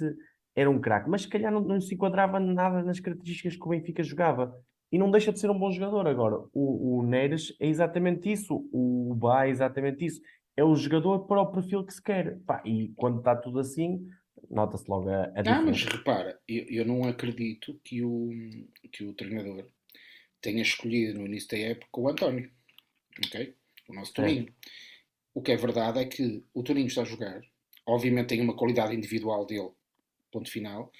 era 0.54 0.70
um 0.70 0.80
craque, 0.80 1.10
mas 1.10 1.22
se 1.22 1.28
calhar 1.28 1.52
não, 1.52 1.60
não, 1.60 1.80
se 1.80 1.94
enquadrava 1.94 2.38
nada 2.38 2.82
nas 2.82 3.00
características 3.00 3.56
que 3.56 3.66
o 3.66 3.68
Benfica 3.68 4.02
jogava. 4.02 4.54
E 4.92 4.98
não 4.98 5.10
deixa 5.10 5.32
de 5.32 5.40
ser 5.40 5.50
um 5.50 5.58
bom 5.58 5.72
jogador. 5.72 6.06
Agora, 6.06 6.36
o, 6.52 6.98
o 6.98 7.02
Neres 7.02 7.56
é 7.58 7.66
exatamente 7.66 8.30
isso, 8.30 8.68
o 8.70 9.14
Bá 9.14 9.46
é 9.46 9.50
exatamente 9.50 10.04
isso 10.04 10.20
é 10.56 10.64
o 10.64 10.74
jogador 10.74 11.26
para 11.26 11.40
o 11.40 11.52
perfil 11.52 11.84
que 11.84 11.94
se 11.94 12.02
quer. 12.02 12.38
Pá, 12.40 12.62
e 12.64 12.92
quando 12.96 13.18
está 13.18 13.34
tudo 13.34 13.58
assim, 13.58 14.08
nota-se 14.50 14.88
logo 14.88 15.08
a, 15.08 15.24
a 15.24 15.42
diferença. 15.42 15.54
Não, 15.54 15.64
mas 15.64 15.84
repara, 15.84 16.40
eu, 16.46 16.64
eu, 16.68 16.84
não 16.84 17.04
acredito 17.04 17.78
que 17.82 18.02
o, 18.04 18.30
que 18.90 19.04
o 19.04 19.14
treinador 19.14 19.66
tenha 20.40 20.62
escolhido 20.62 21.18
no 21.18 21.26
início 21.26 21.48
da 21.50 21.58
época 21.58 22.00
o 22.00 22.08
António. 22.08 22.50
Ok? 23.26 23.54
O 23.88 23.94
nosso 23.94 24.12
Toninho. 24.12 24.48
É. 24.48 24.52
O 25.34 25.40
que 25.40 25.52
é 25.52 25.56
verdade 25.56 25.98
é 25.98 26.04
que 26.04 26.44
o 26.52 26.62
Toninho 26.62 26.86
está 26.86 27.02
a 27.02 27.06
jogar. 27.06 27.40
Obviamente 27.86 28.28
tem 28.28 28.40
uma 28.40 28.56
qualidade 28.56 28.94
individual 28.94 29.46
dele, 29.46 29.70
ponto 30.30 30.50
final. 30.50 30.92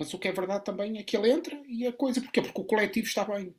Mas 0.00 0.14
o 0.14 0.18
que 0.18 0.28
é 0.28 0.32
verdade 0.32 0.64
também 0.64 0.96
é 0.98 1.02
que 1.02 1.14
ele 1.14 1.30
entra 1.30 1.62
e 1.68 1.86
a 1.86 1.92
coisa. 1.92 2.22
Porquê? 2.22 2.40
Porque 2.40 2.58
o 2.58 2.64
coletivo 2.64 3.06
está 3.06 3.22
bem. 3.22 3.54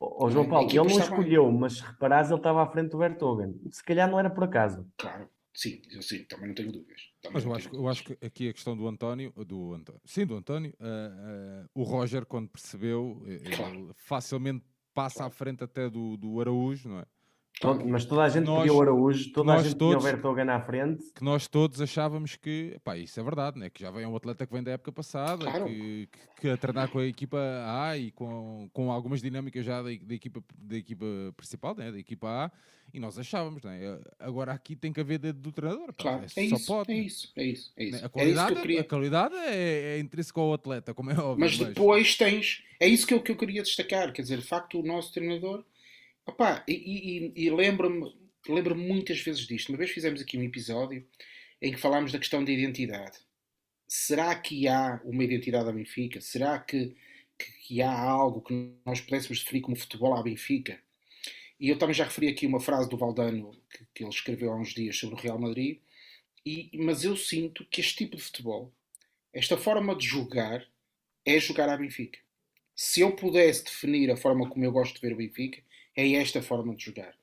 Ó 0.00 0.28
João 0.28 0.48
Paulo, 0.48 0.68
ele 0.68 0.76
não 0.76 0.86
escolheu, 0.86 1.46
bem. 1.46 1.56
mas 1.60 1.74
se 1.74 1.82
reparares, 1.82 2.30
ele 2.30 2.40
estava 2.40 2.64
à 2.64 2.66
frente 2.66 2.90
do 2.90 2.98
Vertogen. 2.98 3.54
Se 3.70 3.82
calhar 3.84 4.10
não 4.10 4.18
era 4.18 4.28
por 4.28 4.42
acaso. 4.42 4.84
Claro, 4.98 5.30
sim, 5.54 5.80
eu 5.92 6.02
sim, 6.02 6.24
também 6.24 6.48
não 6.48 6.54
tenho 6.54 6.72
dúvidas. 6.72 7.12
Também 7.22 7.34
mas 7.34 7.44
eu 7.44 7.54
acho, 7.54 7.76
eu 7.76 7.88
acho 7.88 8.04
que 8.04 8.26
aqui 8.26 8.48
a 8.48 8.52
questão 8.52 8.76
do 8.76 8.88
António, 8.88 9.32
do 9.46 9.72
António 9.72 10.00
sim, 10.04 10.26
do 10.26 10.34
António, 10.34 10.74
uh, 10.80 11.64
uh, 11.64 11.68
o 11.72 11.84
Roger, 11.84 12.26
quando 12.26 12.48
percebeu, 12.48 13.22
claro. 13.54 13.92
facilmente 13.94 14.64
passa 14.92 15.18
claro. 15.18 15.28
à 15.28 15.30
frente 15.30 15.62
até 15.62 15.88
do, 15.88 16.16
do 16.16 16.40
Araújo, 16.40 16.88
não 16.88 16.98
é? 16.98 17.06
Mas 17.86 18.04
toda 18.04 18.22
a 18.22 18.28
gente 18.28 18.44
nós, 18.44 18.68
o 18.68 18.82
Araújo, 18.82 19.32
toda 19.32 19.54
a 19.54 19.62
gente 19.62 19.76
todos, 19.76 20.02
o 20.02 20.06
Vertogen 20.06 20.48
à 20.50 20.60
frente. 20.60 21.04
Que 21.14 21.22
nós 21.22 21.46
todos 21.46 21.80
achávamos 21.80 22.34
que, 22.34 22.76
pá, 22.82 22.96
isso 22.96 23.18
é 23.18 23.22
verdade, 23.22 23.58
né? 23.58 23.70
que 23.70 23.80
já 23.80 23.90
vem 23.90 24.04
um 24.04 24.16
atleta 24.16 24.44
que 24.46 24.52
vem 24.52 24.62
da 24.62 24.72
época 24.72 24.90
passada, 24.90 25.44
claro. 25.44 25.66
que, 25.66 26.08
que, 26.10 26.40
que, 26.40 26.48
a 26.48 26.56
treinar 26.56 26.88
com 26.88 26.98
a 26.98 27.06
equipa 27.06 27.38
A 27.66 27.96
e 27.96 28.10
com, 28.10 28.68
com 28.72 28.90
algumas 28.90 29.22
dinâmicas 29.22 29.64
já 29.64 29.80
da, 29.82 29.88
da, 29.88 30.14
equipa, 30.14 30.42
da 30.58 30.76
equipa 30.76 31.06
principal, 31.36 31.76
né? 31.76 31.92
da 31.92 31.98
equipa 31.98 32.26
A, 32.28 32.50
e 32.92 32.98
nós 32.98 33.18
achávamos, 33.18 33.62
né? 33.62 33.98
agora 34.18 34.52
aqui 34.52 34.74
tem 34.74 34.92
que 34.92 35.00
haver 35.00 35.18
dedo 35.18 35.40
do 35.40 35.52
treinador. 35.52 35.86
Pá, 35.86 36.02
claro, 36.02 36.24
é, 36.36 36.40
é, 36.40 36.44
isso, 36.44 36.66
pode, 36.66 36.92
é 36.92 36.96
isso, 36.96 37.32
é 37.36 37.44
isso, 37.44 37.72
é 37.76 37.84
isso. 37.84 38.04
A 38.04 38.08
qualidade, 38.08 38.50
é 38.50 38.52
isso 38.52 38.62
queria... 38.62 38.80
a 38.80 38.84
qualidade 38.84 39.34
é, 39.36 39.96
é 39.96 39.98
intrínseca 40.00 40.40
ao 40.40 40.52
atleta, 40.52 40.92
como 40.92 41.10
é 41.10 41.14
óbvio. 41.14 41.38
Mas 41.38 41.56
depois 41.56 42.16
tens, 42.16 42.64
é 42.80 42.88
isso 42.88 43.06
que 43.06 43.14
eu, 43.14 43.22
que 43.22 43.30
eu 43.30 43.36
queria 43.36 43.62
destacar, 43.62 44.12
quer 44.12 44.22
dizer, 44.22 44.38
de 44.38 44.46
facto 44.46 44.80
o 44.80 44.82
nosso 44.82 45.12
treinador 45.12 45.64
Opa, 46.26 46.64
e, 46.66 47.32
e, 47.36 47.46
e 47.46 47.50
lembro-me 47.50 48.24
lembro 48.48 48.76
muitas 48.76 49.20
vezes 49.20 49.46
disto. 49.46 49.68
Uma 49.70 49.78
vez 49.78 49.90
fizemos 49.90 50.20
aqui 50.20 50.36
um 50.36 50.42
episódio 50.42 51.06
em 51.60 51.72
que 51.72 51.78
falámos 51.78 52.12
da 52.12 52.18
questão 52.18 52.44
da 52.44 52.50
identidade. 52.50 53.18
Será 53.86 54.34
que 54.34 54.66
há 54.68 55.00
uma 55.04 55.24
identidade 55.24 55.68
à 55.68 55.72
Benfica? 55.72 56.20
Será 56.20 56.58
que, 56.58 56.94
que, 57.38 57.52
que 57.66 57.82
há 57.82 57.92
algo 57.92 58.42
que 58.42 58.74
nós 58.84 59.00
pudéssemos 59.00 59.40
definir 59.40 59.62
como 59.62 59.76
futebol 59.76 60.14
à 60.14 60.22
Benfica? 60.22 60.78
E 61.58 61.68
eu 61.68 61.78
também 61.78 61.94
já 61.94 62.04
referi 62.04 62.28
aqui 62.28 62.46
uma 62.46 62.60
frase 62.60 62.88
do 62.88 62.96
Valdano 62.96 63.52
que, 63.70 63.86
que 63.94 64.04
ele 64.04 64.10
escreveu 64.10 64.52
há 64.52 64.56
uns 64.56 64.74
dias 64.74 64.96
sobre 64.96 65.14
o 65.14 65.18
Real 65.18 65.38
Madrid. 65.38 65.78
E, 66.44 66.70
mas 66.74 67.04
eu 67.04 67.16
sinto 67.16 67.64
que 67.66 67.80
este 67.80 67.96
tipo 67.96 68.16
de 68.16 68.22
futebol, 68.22 68.72
esta 69.32 69.56
forma 69.56 69.94
de 69.94 70.06
jogar, 70.06 70.66
é 71.24 71.38
jogar 71.38 71.68
à 71.68 71.76
Benfica. 71.76 72.18
Se 72.74 73.00
eu 73.00 73.14
pudesse 73.14 73.64
definir 73.64 74.10
a 74.10 74.16
forma 74.16 74.48
como 74.48 74.64
eu 74.64 74.72
gosto 74.72 74.96
de 74.96 75.00
ver 75.00 75.14
o 75.14 75.16
Benfica, 75.16 75.62
é 75.96 76.12
esta 76.14 76.42
forma 76.42 76.74
de 76.74 76.84
jogar. 76.84 77.14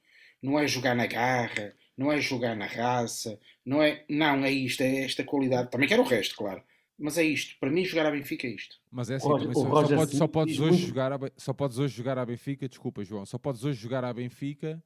Não 0.41 0.57
é 0.57 0.67
jogar 0.67 0.95
na 0.95 1.05
garra, 1.05 1.73
não 1.97 2.11
é 2.11 2.19
jogar 2.19 2.55
na 2.55 2.65
raça, 2.65 3.39
não 3.65 3.81
é. 3.81 4.03
Não, 4.09 4.43
é 4.43 4.51
isto, 4.51 4.81
é 4.81 5.03
esta 5.03 5.23
qualidade. 5.23 5.69
Também 5.69 5.87
quero 5.87 6.01
o 6.01 6.05
resto, 6.05 6.35
claro. 6.35 6.63
Mas 6.97 7.17
é 7.17 7.23
isto. 7.23 7.57
Para 7.59 7.69
mim, 7.69 7.83
jogar 7.83 8.05
a 8.05 8.11
Benfica 8.11 8.47
é 8.47 8.51
isto. 8.51 8.77
Mas 8.91 9.09
é 9.09 9.15
assim, 9.15 9.27
Roger, 9.27 9.53
só, 9.53 9.61
só, 9.61 9.69
podes, 9.69 10.17
só, 10.17 10.27
podes 10.27 10.59
hoje 10.59 10.71
muito... 10.71 10.87
jogar 10.87 11.13
a, 11.13 11.19
só 11.37 11.53
podes 11.53 11.77
hoje 11.77 11.95
jogar 11.95 12.17
a 12.17 12.25
Benfica, 12.25 12.67
desculpa, 12.67 13.03
João, 13.03 13.25
só 13.25 13.37
podes 13.37 13.63
hoje 13.63 13.79
jogar 13.79 14.03
a 14.03 14.13
Benfica 14.13 14.83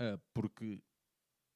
uh, 0.00 0.20
porque. 0.32 0.80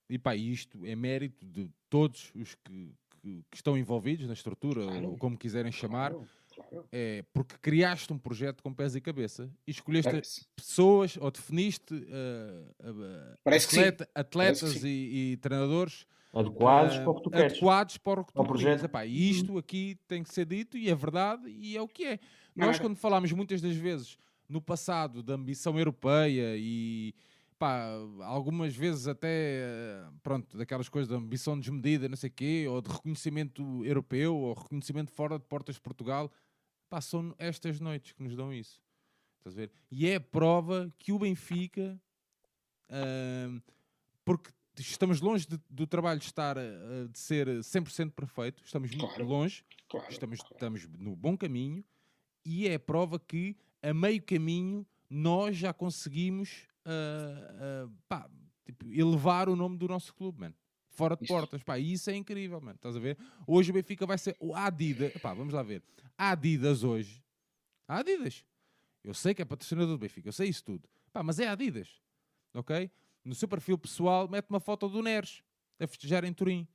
E 0.09 0.19
pá, 0.19 0.35
isto 0.35 0.85
é 0.85 0.97
mérito 0.97 1.47
de 1.47 1.71
todos 1.89 2.33
os 2.35 2.57
que, 2.57 2.93
que, 3.23 3.45
que 3.49 3.57
estão 3.57 3.79
envolvidos 3.79 4.27
na 4.27 4.33
estrutura, 4.33 4.83
claro. 4.83 5.11
ou 5.11 5.19
como 5.19 5.39
quiserem 5.39 5.71
chamar. 5.71 6.11
Claro 6.11 6.40
Claro. 6.69 6.87
É 6.93 7.25
porque 7.33 7.57
criaste 7.61 8.13
um 8.13 8.19
projeto 8.19 8.63
com 8.63 8.73
pés 8.73 8.95
e 8.95 9.01
cabeça 9.01 9.51
e 9.67 9.71
escolheste 9.71 10.11
Parece. 10.11 10.47
pessoas 10.55 11.17
ou 11.21 11.31
definiste 11.31 11.95
uh, 11.95 12.91
uh, 12.91 13.39
atleta, 13.45 14.09
atletas 14.15 14.85
e, 14.85 15.33
e, 15.33 15.37
treinadores 15.39 16.07
adequados 16.33 16.97
uh, 16.97 17.03
para 17.03 17.11
o 17.11 17.15
que 17.15 17.23
tu 17.23 17.31
queres. 17.31 17.53
Adequados 17.53 17.99
para 17.99 18.21
o 18.21 18.25
que 18.25 18.33
tu 18.33 18.45
queres. 18.45 18.85
Epá, 18.85 19.05
e 19.05 19.31
isto 19.31 19.59
aqui 19.59 19.99
tem 20.07 20.23
que 20.23 20.33
ser 20.33 20.47
dito 20.47 20.77
e 20.77 20.89
é 20.91 20.95
verdade 20.95 21.49
e 21.49 21.77
é 21.77 21.83
o 21.83 21.89
que 21.89 22.05
é. 22.05 22.19
Nós, 22.55 22.79
quando 22.79 22.97
falámos 22.97 23.33
muitas 23.33 23.61
das 23.61 23.75
vezes 23.75 24.19
no 24.49 24.61
passado 24.61 25.23
da 25.23 25.35
ambição 25.35 25.79
europeia 25.79 26.57
e 26.57 27.15
pá, 27.61 27.91
algumas 28.23 28.75
vezes 28.75 29.07
até, 29.07 30.03
pronto, 30.23 30.57
daquelas 30.57 30.89
coisas 30.89 31.09
de 31.09 31.15
ambição 31.15 31.61
desmedida, 31.61 32.09
não 32.09 32.17
sei 32.17 32.31
o 32.31 32.33
quê, 32.33 32.67
ou 32.67 32.81
de 32.81 32.91
reconhecimento 32.91 33.85
europeu, 33.85 34.35
ou 34.35 34.55
reconhecimento 34.55 35.13
fora 35.13 35.39
de 35.39 35.45
portas 35.45 35.75
de 35.75 35.81
Portugal, 35.83 36.33
pá, 36.91 37.01
são 37.01 37.35
estas 37.39 37.81
noites 37.81 38.13
que 38.13 38.23
nos 38.23 38.37
dão 38.37 38.53
isso. 38.53 38.83
Estás 39.39 39.57
a 39.57 39.61
ver? 39.61 39.73
E 39.91 40.07
é 40.07 40.17
a 40.17 40.21
prova 40.21 40.93
que 40.99 41.13
o 41.13 41.19
Benfica, 41.19 41.99
uh, 42.91 43.63
porque 44.25 44.51
estamos 44.77 45.21
longe 45.21 45.47
de, 45.47 45.59
do 45.71 45.87
trabalho 45.87 46.19
estar 46.19 46.59
uh, 46.59 47.09
de 47.09 47.19
ser 47.19 47.47
100% 47.47 48.11
perfeito, 48.11 48.63
estamos 48.65 48.91
claro, 48.91 49.07
muito 49.07 49.23
longe, 49.23 49.65
claro, 49.89 50.11
estamos, 50.11 50.41
claro. 50.41 50.55
estamos 50.55 50.87
no 50.99 51.17
bom 51.17 51.37
caminho 51.37 51.83
e 52.45 52.69
é 52.69 52.75
a 52.75 52.81
prova 52.81 53.19
que 53.19 53.57
a 53.83 53.95
meio 53.95 54.23
caminho 54.23 54.87
nós 55.09 55.57
já 55.57 55.73
conseguimos 55.73 56.67
uh, 56.85 57.91
pá, 58.09 58.29
tipo, 58.65 58.91
elevar 58.93 59.49
o 59.49 59.57
nome 59.57 59.79
do 59.79 59.89
nosso 59.89 60.13
clube, 60.15 60.41
mano. 60.41 60.55
Fora 61.01 61.17
de 61.17 61.27
portas, 61.27 61.63
pá, 61.63 61.79
e 61.79 61.93
isso 61.93 62.11
é 62.11 62.15
incrível, 62.15 62.61
mano. 62.61 62.77
Estás 62.77 62.97
a 62.97 63.01
ver? 63.01 63.17
Hoje 63.47 63.71
o 63.71 63.75
Benfica 63.75 64.07
vai 64.07 64.19
ser. 64.19 64.37
A 64.55 64.67
Adidas, 64.67 65.13
pá, 65.21 65.35
vamos 65.35 65.53
lá 65.53 65.63
ver. 65.63 65.83
A 66.17 66.31
Adidas 66.31 66.85
hoje. 66.85 67.23
A 67.89 67.99
Adidas. 67.99 68.45
Eu 69.03 69.15
sei 69.15 69.35
que 69.35 69.43
é 69.43 69.45
patrocinador 69.45 69.95
do 69.95 69.99
Benfica, 69.99 70.29
eu 70.29 70.33
sei 70.33 70.49
isso 70.49 70.65
tudo. 70.65 70.89
Pá, 71.13 71.23
mas 71.23 71.39
é 71.39 71.49
a 71.49 71.53
Adidas. 71.53 71.89
Ok? 72.55 72.91
No 73.25 73.35
seu 73.35 73.49
perfil 73.49 73.79
pessoal, 73.79 74.29
mete 74.29 74.49
uma 74.51 74.61
foto 74.61 74.89
do 74.89 75.03
Neres 75.03 75.43
a 75.79 75.87
festejar 75.87 76.25
em 76.25 76.33
Turim. 76.33 76.69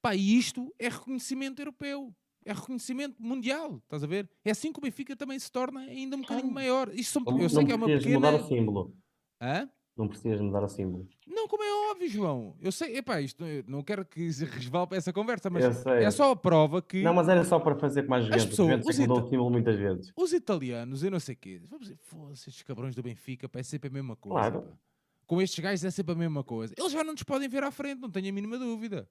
Pá, 0.00 0.14
e 0.16 0.36
isto 0.36 0.74
é 0.78 0.88
reconhecimento 0.88 1.60
europeu. 1.60 2.14
É 2.44 2.52
reconhecimento 2.52 3.22
mundial, 3.22 3.76
estás 3.76 4.02
a 4.02 4.06
ver? 4.06 4.28
É 4.44 4.50
assim 4.50 4.72
que 4.72 4.78
o 4.80 4.82
Benfica 4.82 5.14
também 5.14 5.38
se 5.38 5.50
torna 5.50 5.82
ainda 5.82 6.16
um 6.16 6.22
bocadinho 6.22 6.52
maior. 6.52 6.92
Isto 6.92 7.20
são, 7.20 7.40
eu 7.40 7.48
sei 7.48 7.64
que 7.64 7.70
é 7.70 7.76
uma 7.76 7.86
pequena... 7.86 8.14
mudar 8.14 8.34
o 8.34 8.48
símbolo. 8.48 8.96
Hã? 9.40 9.70
Não 9.96 10.08
precisas 10.08 10.40
mudar 10.40 10.64
o 10.64 10.68
símbolo. 10.68 11.06
Não, 11.26 11.46
como 11.46 11.62
é 11.62 11.90
óbvio, 11.90 12.08
João. 12.08 12.56
Eu 12.60 12.72
sei, 12.72 12.96
epá, 12.96 13.20
isto, 13.20 13.44
não 13.66 13.82
quero 13.82 14.06
que 14.06 14.32
se 14.32 14.44
resvale 14.44 14.86
para 14.86 14.96
essa 14.96 15.12
conversa, 15.12 15.50
mas 15.50 15.84
é 15.86 16.10
só 16.10 16.30
a 16.30 16.36
prova 16.36 16.80
que. 16.80 17.02
Não, 17.02 17.12
mas 17.12 17.28
era 17.28 17.44
só 17.44 17.60
para 17.60 17.74
fazer 17.76 18.04
com 18.04 18.10
mais 18.10 18.24
gente. 18.24 18.34
As 18.34 18.46
pessoas, 18.46 18.84
os 18.86 18.98
mudou 18.98 19.22
o 19.22 19.28
símbolo 19.28 19.50
muitas 19.50 19.76
vezes. 19.76 20.12
Os 20.16 20.32
italianos, 20.32 21.02
eu 21.02 21.10
não 21.10 21.20
sei 21.20 21.34
o 21.34 21.38
quê. 21.38 21.60
Vamos 21.68 21.88
dizer, 21.88 21.98
foda-se, 22.00 22.48
estes 22.48 22.62
cabrões 22.62 22.94
do 22.94 23.02
Benfica, 23.02 23.48
pá, 23.48 23.60
é 23.60 23.62
sempre 23.62 23.88
a 23.88 23.92
mesma 23.92 24.16
coisa. 24.16 24.50
Claro. 24.50 24.62
Pá. 24.62 24.78
Com 25.26 25.40
estes 25.40 25.58
gajos 25.62 25.84
é 25.84 25.90
sempre 25.90 26.12
a 26.12 26.16
mesma 26.16 26.42
coisa. 26.42 26.74
Eles 26.76 26.92
já 26.92 27.04
não 27.04 27.12
nos 27.12 27.22
podem 27.22 27.48
ver 27.48 27.62
à 27.62 27.70
frente, 27.70 28.00
não 28.00 28.10
tenho 28.10 28.28
a 28.28 28.32
mínima 28.32 28.58
dúvida. 28.58 29.08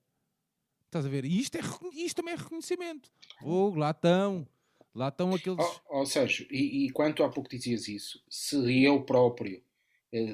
Estás 0.86 1.06
a 1.06 1.10
ver? 1.10 1.26
E 1.26 1.40
isto, 1.40 1.56
é, 1.56 1.62
isto 1.96 2.18
também 2.18 2.34
é 2.34 2.38
reconhecimento. 2.38 3.10
Oh, 3.44 3.74
lá 3.76 3.92
estão. 3.92 4.48
Lá 4.94 5.08
estão 5.08 5.34
aqueles. 5.34 5.66
Ou 5.90 6.02
oh, 6.02 6.06
Sérgio, 6.06 6.46
e, 6.52 6.86
e 6.86 6.90
quanto 6.92 7.24
há 7.24 7.30
pouco 7.30 7.50
dizias 7.50 7.88
isso, 7.88 8.22
se 8.30 8.84
eu 8.84 9.02
próprio, 9.04 9.56
eh, 9.56 9.62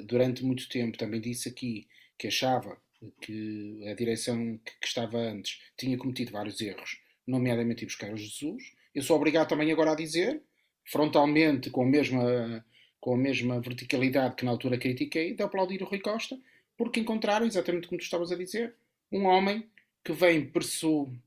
durante 0.06 0.44
muito 0.44 0.68
tempo, 0.70 0.98
também 0.98 1.22
disse 1.22 1.50
aqui 1.50 1.88
que 2.18 2.28
achava 2.28 2.78
que 3.22 3.88
a 3.88 3.94
direção 3.94 4.60
que, 4.66 4.88
estava 4.88 5.18
antes 5.18 5.62
tinha 5.78 5.98
cometido 5.98 6.32
vários 6.32 6.60
erros, 6.62 7.00
nomeadamente 7.26 7.84
ir 7.84 7.88
buscar 7.88 8.12
o 8.12 8.18
Jesus, 8.18 8.64
eu 8.94 9.04
sou 9.04 9.16
obrigado 9.16 9.50
também 9.50 9.72
agora 9.72 9.92
a 9.92 9.96
dizer, 9.96 10.42
frontalmente, 10.86 11.70
com 11.70 11.84
a 11.84 11.86
mesma, 11.86 12.66
com 13.00 13.14
a 13.14 13.18
mesma 13.18 13.62
verticalidade 13.62 14.36
que 14.36 14.46
na 14.46 14.52
altura 14.52 14.78
critiquei, 14.78 15.36
de 15.36 15.44
aplaudir 15.44 15.84
o 15.84 15.86
Rui 15.86 16.00
Costa, 16.00 16.40
porque 16.76 17.00
encontraram, 17.00 17.46
exatamente 17.46 17.88
como 17.88 18.00
tu 18.00 18.04
estavas 18.04 18.32
a 18.32 18.36
dizer, 18.36 18.76
um 19.12 19.26
homem 19.26 19.70
que 20.04 20.14
vem 20.14 20.52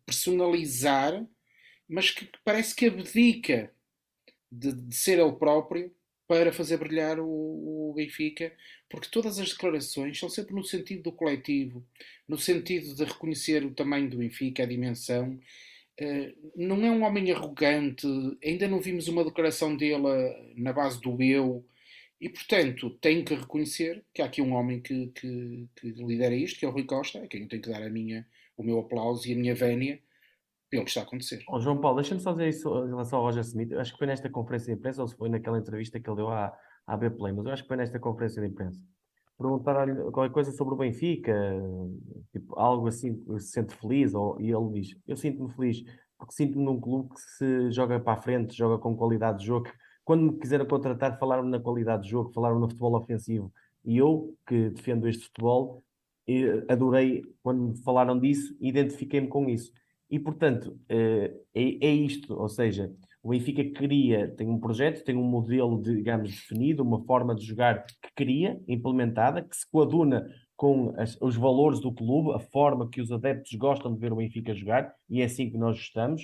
personalizar, 0.06 1.24
mas 1.88 2.10
que 2.10 2.28
parece 2.44 2.74
que 2.74 2.86
abdica 2.86 3.72
de, 4.50 4.72
de 4.72 4.94
ser 4.94 5.18
ele 5.18 5.32
próprio 5.32 5.94
para 6.30 6.52
fazer 6.52 6.76
brilhar 6.76 7.18
o, 7.18 7.26
o, 7.26 7.92
Benfica, 7.92 8.52
porque 8.88 9.08
todas 9.10 9.40
as 9.40 9.48
declarações 9.48 10.16
são 10.16 10.28
sempre 10.28 10.54
no 10.54 10.62
sentido 10.62 11.02
do 11.02 11.12
coletivo, 11.12 11.84
no 12.28 12.38
sentido 12.38 12.94
de 12.94 13.02
reconhecer 13.02 13.64
o 13.64 13.74
tamanho 13.74 14.08
do 14.08 14.18
Benfica, 14.18 14.62
a 14.62 14.66
dimensão. 14.66 15.40
Uh, 16.00 16.52
não 16.54 16.84
é 16.86 16.90
um 16.92 17.02
homem 17.02 17.32
arrogante, 17.32 18.06
ainda 18.44 18.68
não 18.68 18.78
vimos 18.78 19.08
uma 19.08 19.24
declaração 19.24 19.76
dele 19.76 20.04
na 20.54 20.72
base 20.72 21.00
do 21.00 21.20
eu, 21.20 21.66
e 22.20 22.28
portanto 22.28 22.90
tenho 23.00 23.24
que 23.24 23.34
reconhecer 23.34 24.00
que 24.14 24.22
há 24.22 24.26
aqui 24.26 24.40
um 24.40 24.52
homem 24.52 24.80
que, 24.80 25.08
que, 25.08 25.66
que 25.74 25.88
lidera 25.88 26.36
isto, 26.36 26.60
que 26.60 26.64
é 26.64 26.68
o 26.68 26.70
Rui 26.70 26.84
Costa, 26.84 27.24
a 27.24 27.26
quem 27.26 27.42
eu 27.42 27.48
tenho 27.48 27.62
que 27.62 27.70
dar 27.70 27.82
a 27.82 27.90
minha 27.90 28.24
o 28.56 28.62
meu 28.62 28.78
aplauso 28.78 29.28
e 29.28 29.32
a 29.32 29.36
minha 29.36 29.54
vénia 29.54 29.98
pelo 30.70 30.84
que 30.84 30.90
está 30.90 31.00
a 31.00 31.04
acontecer. 31.04 31.42
Oh, 31.48 31.58
João 31.58 31.80
Paulo, 31.80 31.96
deixa-me 31.96 32.20
só 32.20 32.32
dizer 32.32 32.48
isso 32.48 32.68
em 32.84 32.88
relação 32.88 33.18
ao 33.18 33.24
Roger 33.24 33.42
Smith. 33.42 33.72
Eu 33.72 33.80
acho 33.80 33.92
que 33.92 33.98
foi 33.98 34.06
nesta 34.06 34.30
conferência 34.30 34.72
de 34.72 34.78
imprensa 34.78 35.02
ou 35.02 35.08
se 35.08 35.16
foi 35.16 35.28
naquela 35.28 35.58
entrevista 35.58 35.98
que 35.98 36.08
ele 36.08 36.16
deu 36.16 36.28
à, 36.28 36.56
à 36.86 36.96
B 36.96 37.10
Play, 37.10 37.32
mas 37.32 37.44
eu 37.44 37.52
acho 37.52 37.62
que 37.62 37.68
foi 37.68 37.76
nesta 37.76 37.98
conferência 37.98 38.40
de 38.40 38.48
imprensa. 38.48 38.80
Perguntaram-lhe 39.36 40.10
qualquer 40.12 40.32
coisa 40.32 40.52
sobre 40.52 40.74
o 40.74 40.76
Benfica, 40.76 41.32
tipo, 42.30 42.58
algo 42.58 42.86
assim, 42.86 43.22
se 43.38 43.52
sente 43.52 43.74
feliz, 43.74 44.14
ou, 44.14 44.40
e 44.40 44.50
ele 44.50 44.80
diz: 44.80 44.96
Eu 45.08 45.16
sinto-me 45.16 45.50
feliz 45.54 45.82
porque 46.20 46.34
sinto-me 46.34 46.62
num 46.62 46.78
clube 46.78 47.08
que 47.14 47.20
se 47.20 47.70
joga 47.72 47.98
para 47.98 48.18
a 48.18 48.22
frente, 48.22 48.54
joga 48.54 48.78
com 48.78 48.94
qualidade 48.94 49.38
de 49.38 49.46
jogo. 49.46 49.70
Quando 50.04 50.32
me 50.32 50.38
quiseram 50.38 50.66
contratar, 50.66 51.18
falaram 51.18 51.42
na 51.44 51.58
qualidade 51.58 52.02
de 52.02 52.10
jogo, 52.10 52.30
falaram 52.32 52.60
no 52.60 52.68
futebol 52.68 52.94
ofensivo. 52.94 53.50
E 53.82 53.96
eu, 53.96 54.36
que 54.46 54.68
defendo 54.68 55.08
este 55.08 55.24
futebol, 55.24 55.82
adorei 56.68 57.22
quando 57.42 57.62
me 57.68 57.82
falaram 57.82 58.18
disso 58.18 58.54
identifiquei-me 58.60 59.28
com 59.28 59.48
isso. 59.48 59.72
E, 60.10 60.18
portanto, 60.18 60.76
eh, 60.88 61.32
é, 61.54 61.86
é, 61.86 61.92
isto, 61.92 62.34
ou 62.34 62.48
seja, 62.48 62.92
o 63.22 63.30
Benfica 63.30 63.62
queria, 63.62 64.28
tem 64.34 64.48
um 64.48 64.58
projeto, 64.58 65.04
tem 65.04 65.16
um 65.16 65.22
modelo, 65.22 65.80
digamos, 65.80 66.30
definido, 66.30 66.82
uma 66.82 67.04
forma 67.04 67.34
de 67.34 67.44
jogar 67.44 67.84
que 67.84 68.14
queria, 68.16 68.60
implementada, 68.66 69.42
que 69.42 69.56
se 69.56 69.70
coaduna 69.70 70.26
com 70.56 70.92
as, 70.98 71.16
os 71.20 71.36
valores 71.36 71.80
do 71.80 71.92
clube, 71.92 72.32
a 72.32 72.40
forma 72.40 72.90
que 72.90 73.00
os 73.00 73.12
adeptos 73.12 73.54
gostam 73.54 73.94
de 73.94 74.00
ver 74.00 74.12
o 74.12 74.16
Benfica 74.16 74.54
jogar, 74.54 74.92
e 75.08 75.22
é 75.22 75.24
assim 75.24 75.48
que 75.48 75.56
nós 75.56 75.78
estamos. 75.78 76.22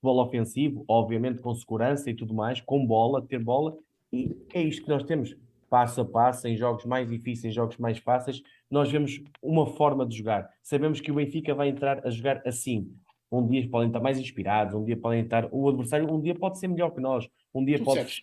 Futebol 0.00 0.24
ofensivo, 0.24 0.84
obviamente 0.86 1.42
com 1.42 1.54
segurança 1.54 2.08
e 2.08 2.14
tudo 2.14 2.34
mais, 2.34 2.60
com 2.60 2.86
bola, 2.86 3.26
ter 3.26 3.42
bola, 3.42 3.76
e 4.12 4.36
é 4.54 4.62
isto 4.62 4.84
que 4.84 4.88
nós 4.88 5.02
temos 5.02 5.36
passo 5.68 6.00
a 6.02 6.04
passo, 6.04 6.46
em 6.46 6.56
jogos 6.56 6.84
mais 6.84 7.08
difíceis, 7.08 7.54
jogos 7.54 7.78
mais 7.78 7.98
fáceis, 7.98 8.40
nós 8.70 8.90
vemos 8.90 9.20
uma 9.42 9.66
forma 9.66 10.06
de 10.06 10.16
jogar. 10.16 10.48
Sabemos 10.62 11.00
que 11.00 11.10
o 11.10 11.14
Benfica 11.14 11.54
vai 11.54 11.68
entrar 11.68 12.06
a 12.06 12.10
jogar 12.10 12.42
assim. 12.46 12.90
Um 13.30 13.46
dia 13.46 13.68
podem 13.68 13.88
estar 13.88 14.00
mais 14.00 14.18
inspirados, 14.18 14.74
um 14.74 14.84
dia 14.84 14.96
podem 14.96 15.22
estar. 15.22 15.48
O 15.50 15.68
adversário, 15.68 16.12
um 16.12 16.20
dia 16.20 16.34
pode 16.34 16.58
ser 16.58 16.68
melhor 16.68 16.90
que 16.90 17.00
nós, 17.00 17.28
um 17.54 17.64
dia 17.64 17.78
Tudo 17.78 17.86
pode. 17.86 18.22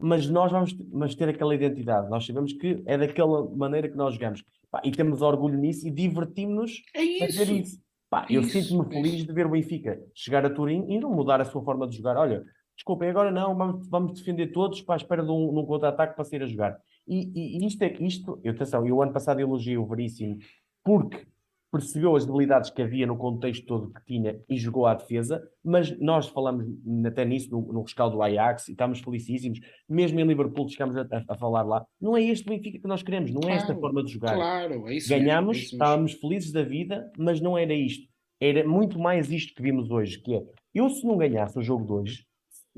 Mas 0.00 0.28
nós 0.28 0.52
vamos, 0.52 0.72
vamos 0.72 1.14
ter 1.14 1.28
aquela 1.28 1.54
identidade. 1.54 2.08
Nós 2.08 2.24
sabemos 2.24 2.52
que 2.52 2.82
é 2.86 2.96
daquela 2.96 3.48
maneira 3.50 3.88
que 3.88 3.96
nós 3.96 4.14
jogamos. 4.14 4.44
Pá, 4.70 4.80
e 4.84 4.92
temos 4.92 5.22
orgulho 5.22 5.58
nisso 5.58 5.88
e 5.88 5.90
divertimos-nos 5.90 6.82
é 6.94 7.24
a 7.24 7.26
fazer 7.26 7.52
isso. 7.52 7.80
Pá, 8.10 8.26
eu 8.30 8.42
sinto-me 8.42 8.88
feliz 8.88 9.24
de 9.24 9.32
ver 9.32 9.46
o 9.46 9.50
Benfica 9.50 10.00
chegar 10.14 10.44
a 10.44 10.50
Turim 10.50 10.84
e 10.88 10.98
não 10.98 11.10
mudar 11.10 11.40
a 11.40 11.44
sua 11.44 11.62
forma 11.62 11.86
de 11.88 11.96
jogar. 11.96 12.16
Olha, 12.16 12.44
desculpem, 12.76 13.08
agora 13.08 13.30
não, 13.30 13.56
vamos, 13.56 13.88
vamos 13.88 14.12
defender 14.12 14.48
todos 14.48 14.80
para 14.82 14.94
a 14.94 14.98
espera 14.98 15.22
de 15.22 15.30
um, 15.30 15.58
um 15.58 15.66
contra-ataque 15.66 16.14
para 16.14 16.24
sair 16.24 16.42
a 16.42 16.46
jogar. 16.46 16.78
E, 17.08 17.58
e, 17.58 17.66
isto 17.66 17.82
é 17.82 17.92
isto, 18.00 18.40
eu, 18.44 18.52
atenção, 18.52 18.86
eu 18.86 19.02
ano 19.02 19.12
passado 19.12 19.40
elogiei 19.40 19.78
o 19.78 19.86
Veríssimo 19.86 20.38
porque 20.84 21.26
percebeu 21.70 22.16
as 22.16 22.24
debilidades 22.24 22.70
que 22.70 22.80
havia 22.80 23.06
no 23.06 23.16
contexto 23.16 23.66
todo 23.66 23.92
que 23.92 24.04
tinha 24.06 24.40
e 24.48 24.56
jogou 24.56 24.86
à 24.86 24.94
defesa, 24.94 25.42
mas 25.62 25.98
nós 26.00 26.26
falamos 26.28 26.66
até 27.06 27.24
nisso 27.24 27.50
no, 27.50 27.60
no 27.72 27.82
rescaldo 27.82 28.16
do 28.16 28.22
Ajax 28.22 28.68
e 28.68 28.72
estamos 28.72 29.00
felicíssimos, 29.00 29.60
mesmo 29.88 30.18
em 30.18 30.26
Liverpool 30.26 30.68
chegamos 30.68 30.96
a, 30.96 31.06
a, 31.28 31.36
falar 31.36 31.62
lá, 31.62 31.84
não 32.00 32.16
é 32.16 32.22
este 32.22 32.48
Benfica 32.48 32.78
que 32.78 32.88
nós 32.88 33.02
queremos, 33.02 33.32
não 33.32 33.48
é 33.48 33.54
esta 33.54 33.74
forma 33.74 34.02
de 34.02 34.12
jogar. 34.12 34.34
Claro, 34.34 34.88
é 34.88 34.94
isso 34.94 35.08
Ganhamos, 35.08 35.28
mesmo, 35.28 35.50
é 35.50 35.64
isso 35.64 35.74
estávamos 35.74 36.12
felizes 36.14 36.52
da 36.52 36.62
vida, 36.62 37.10
mas 37.18 37.40
não 37.40 37.56
era 37.56 37.74
isto. 37.74 38.08
Era 38.40 38.66
muito 38.66 38.98
mais 38.98 39.30
isto 39.30 39.54
que 39.54 39.62
vimos 39.62 39.90
hoje, 39.90 40.20
que 40.20 40.34
é, 40.34 40.42
eu 40.74 40.88
se 40.88 41.06
não 41.06 41.16
ganhasse 41.16 41.58
o 41.58 41.62
jogo 41.62 41.84
de 41.84 41.92
hoje, 41.92 42.27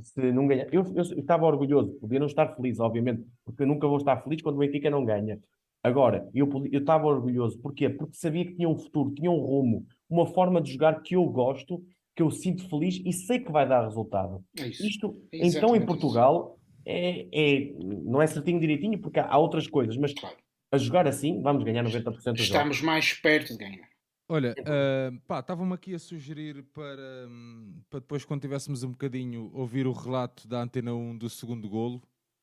se 0.03 0.33
não 0.33 0.47
ganhar. 0.47 0.67
Eu, 0.73 0.85
eu, 0.95 0.95
eu, 0.97 1.21
estava 1.21 1.47
orgulhoso, 1.47 1.93
podia 2.01 2.19
não 2.19 2.27
estar 2.27 2.55
feliz, 2.55 2.79
obviamente, 2.81 3.25
porque 3.45 3.63
eu 3.63 3.67
nunca 3.67 3.87
vou 3.87 3.99
estar 3.99 4.17
feliz 4.23 4.43
quando 4.43 4.57
o 4.57 4.59
Benfica 4.59 4.91
não 4.91 5.05
ganha. 5.05 5.39
Agora, 5.83 6.29
eu, 6.35 6.49
eu 6.71 6.81
estava 6.81 7.07
orgulhoso, 7.07 7.59
porquê? 7.61 7.89
Porque 7.89 8.15
sabia 8.15 8.45
que 8.45 8.55
tinha 8.55 8.69
um 8.69 8.77
futuro, 8.77 9.15
tinha 9.15 9.31
um 9.31 9.39
rumo, 9.39 9.87
uma 10.09 10.27
forma 10.27 10.61
de 10.61 10.73
jogar 10.73 11.01
que 11.03 11.17
eu 11.17 11.25
gosto, 11.25 11.83
que 12.15 12.23
eu 12.23 12.31
sinto 12.31 12.69
feliz 12.69 13.01
e 13.05 13.13
sei 13.13 13.39
que 13.39 13.51
vai 13.51 13.67
dar 13.67 13.85
resultado. 13.85 14.45
É 14.59 14.67
isso. 14.67 14.87
Isto, 14.87 15.23
é 15.33 15.47
então, 15.47 15.75
em 15.75 15.85
Portugal, 15.85 16.59
é, 16.85 17.27
é, 17.33 17.73
não 17.79 18.21
é 18.21 18.27
certinho 18.27 18.61
direitinho, 18.61 18.99
porque 18.99 19.21
há, 19.21 19.39
outras 19.39 19.67
coisas, 19.67 19.97
mas 19.97 20.13
claro. 20.13 20.37
a 20.73 20.77
jogar 20.77 21.07
assim, 21.07 21.41
vamos 21.41 21.65
ganhar 21.65 21.83
90% 21.83 22.03
dos 22.05 22.23
jogos. 22.25 22.41
Estamos 22.41 22.83
mais 22.83 23.15
perto 23.15 23.53
de 23.53 23.59
ganhar. 23.59 23.90
Olha, 24.33 24.55
uh, 24.61 25.21
pá, 25.27 25.41
estavam-me 25.41 25.75
aqui 25.75 25.93
a 25.93 25.99
sugerir 25.99 26.63
para, 26.73 27.27
um, 27.29 27.83
para 27.91 27.99
depois, 27.99 28.25
quando 28.25 28.41
tivéssemos 28.41 28.85
um 28.85 28.93
bocadinho, 28.93 29.51
ouvir 29.53 29.89
o 29.89 29.93
relato 29.93 30.47
da 30.47 30.63
Antena 30.63 30.95
1 30.95 31.19
do 31.19 31.29
segundo 31.29 31.69
golo. 31.69 31.97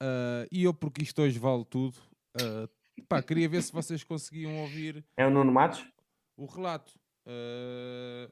Uh, 0.04 0.44
e 0.52 0.66
eu, 0.66 0.74
porque 0.74 1.02
isto 1.02 1.22
hoje 1.22 1.40
vale 1.40 1.64
tudo, 1.64 1.96
uh, 2.42 2.68
pá, 3.08 3.24
queria 3.24 3.48
ver 3.48 3.64
se 3.64 3.72
vocês 3.72 4.04
conseguiam 4.04 4.60
ouvir. 4.64 5.02
É 5.16 5.26
o 5.26 5.30
Nuno 5.30 5.50
Matos? 5.50 5.88
O 6.36 6.46
relato. 6.46 6.92
Uh, 7.26 8.30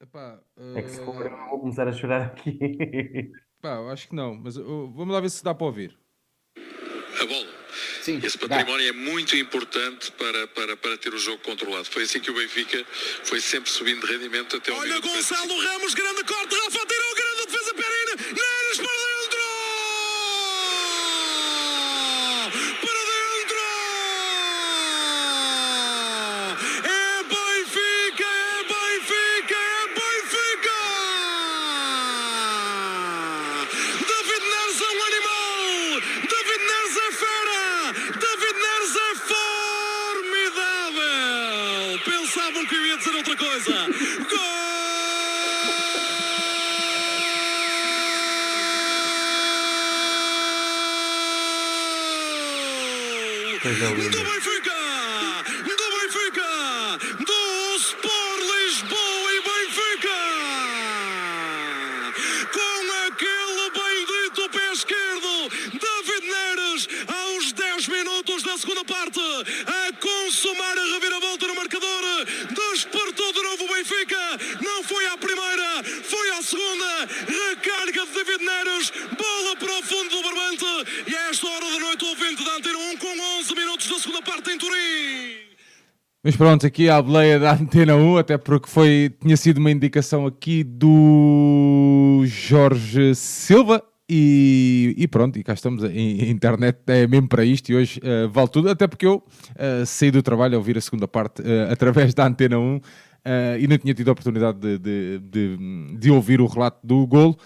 epá, 0.00 0.40
uh, 0.56 0.78
é 0.78 0.82
que 0.82 0.88
se 0.88 1.04
for, 1.04 1.26
eu 1.26 1.48
vou 1.48 1.58
começar 1.58 1.88
a 1.88 1.92
chorar 1.92 2.26
aqui. 2.26 2.56
Pá, 3.60 3.80
acho 3.90 4.08
que 4.08 4.14
não, 4.14 4.36
mas 4.36 4.56
uh, 4.56 4.88
vamos 4.92 5.12
lá 5.12 5.20
ver 5.20 5.30
se 5.30 5.42
dá 5.42 5.52
para 5.52 5.66
ouvir. 5.66 5.98
A 6.56 7.26
bola 7.26 7.63
Sim, 8.02 8.20
Esse 8.22 8.36
património 8.38 8.84
dá. 8.84 8.88
é 8.88 8.92
muito 8.92 9.36
importante 9.36 10.10
para, 10.12 10.46
para, 10.48 10.76
para 10.76 10.96
ter 10.96 11.12
o 11.14 11.18
jogo 11.18 11.38
controlado. 11.38 11.84
Foi 11.86 12.02
assim 12.02 12.20
que 12.20 12.30
o 12.30 12.34
Benfica 12.34 12.84
foi 13.24 13.40
sempre 13.40 13.70
subindo 13.70 14.06
de 14.06 14.12
rendimento 14.12 14.56
até 14.56 14.72
o 14.72 14.76
Olha 14.76 15.00
Gonçalo 15.00 15.58
Ramos, 15.58 15.94
grande 15.94 16.24
corte, 16.24 16.54
Rafa 16.54 16.86
tirou, 16.86 17.14
grande 17.14 17.46
defesa 17.46 17.74
Pereira, 17.74 18.16
Neres 18.16 18.76
para 18.76 18.86
dentro! 18.86 19.40
Para 22.80 22.92
dentro! 22.92 23.64
Do 53.64 53.70
Benfica! 53.70 54.76
Do 55.64 55.86
Benfica! 55.96 56.50
Do 57.24 57.76
Sport 57.78 58.40
Lisboa 58.52 59.32
e 59.32 59.40
Benfica! 59.40 60.20
Com 62.52 62.82
aquele 63.06 63.70
bendito 63.70 64.50
pé 64.50 64.70
esquerdo, 64.70 65.48
David 65.80 66.26
Neres, 66.26 66.88
aos 67.08 67.52
10 67.52 67.88
minutos 67.88 68.42
da 68.42 68.58
segunda 68.58 68.84
parte, 68.84 69.20
a 69.20 69.92
consumar 69.94 70.76
a 70.76 70.84
reviravolta 70.92 71.46
no 71.46 71.54
marcador, 71.54 72.26
despertou 72.50 73.32
de 73.32 73.42
novo 73.44 73.64
o 73.64 73.68
Benfica, 73.68 74.38
não 74.60 74.84
foi 74.84 75.06
à 75.06 75.16
primeira, 75.16 75.82
foi 76.02 76.30
à 76.32 76.42
segunda, 76.42 77.08
recarga 77.26 78.04
de 78.04 78.12
David 78.12 78.44
Neres, 78.44 78.92
segunda 84.04 84.22
parte 84.22 84.50
em 84.50 84.58
Turim. 84.58 84.74
Mas 86.22 86.36
pronto, 86.36 86.66
aqui 86.66 86.90
a 86.90 87.00
boleia 87.00 87.38
da 87.38 87.54
Antena 87.54 87.96
1, 87.96 88.18
até 88.18 88.36
porque 88.36 88.68
foi, 88.68 89.14
tinha 89.18 89.34
sido 89.34 89.56
uma 89.56 89.70
indicação 89.70 90.26
aqui 90.26 90.62
do 90.62 92.22
Jorge 92.26 93.14
Silva. 93.14 93.82
E, 94.06 94.94
e 94.98 95.08
pronto, 95.08 95.38
e 95.38 95.42
cá 95.42 95.54
estamos. 95.54 95.82
A, 95.82 95.88
internet 95.90 96.78
é 96.86 97.06
mesmo 97.06 97.26
para 97.26 97.46
isto 97.46 97.70
e 97.72 97.76
hoje 97.76 97.98
uh, 98.00 98.28
vale 98.28 98.48
tudo. 98.48 98.68
Até 98.68 98.86
porque 98.86 99.06
eu 99.06 99.16
uh, 99.16 99.86
saí 99.86 100.10
do 100.10 100.22
trabalho 100.22 100.56
a 100.56 100.58
ouvir 100.58 100.76
a 100.76 100.82
segunda 100.82 101.08
parte 101.08 101.40
uh, 101.40 101.72
através 101.72 102.12
da 102.12 102.26
Antena 102.26 102.58
1 102.58 102.80
e 103.58 103.66
não 103.66 103.78
tinha 103.78 103.94
tido 103.94 104.10
a 104.10 104.12
oportunidade 104.12 104.58
de, 104.58 104.78
de, 104.78 105.18
de, 105.18 105.96
de 105.96 106.10
ouvir 106.10 106.42
o 106.42 106.46
relato 106.46 106.86
do 106.86 107.06
golo. 107.06 107.38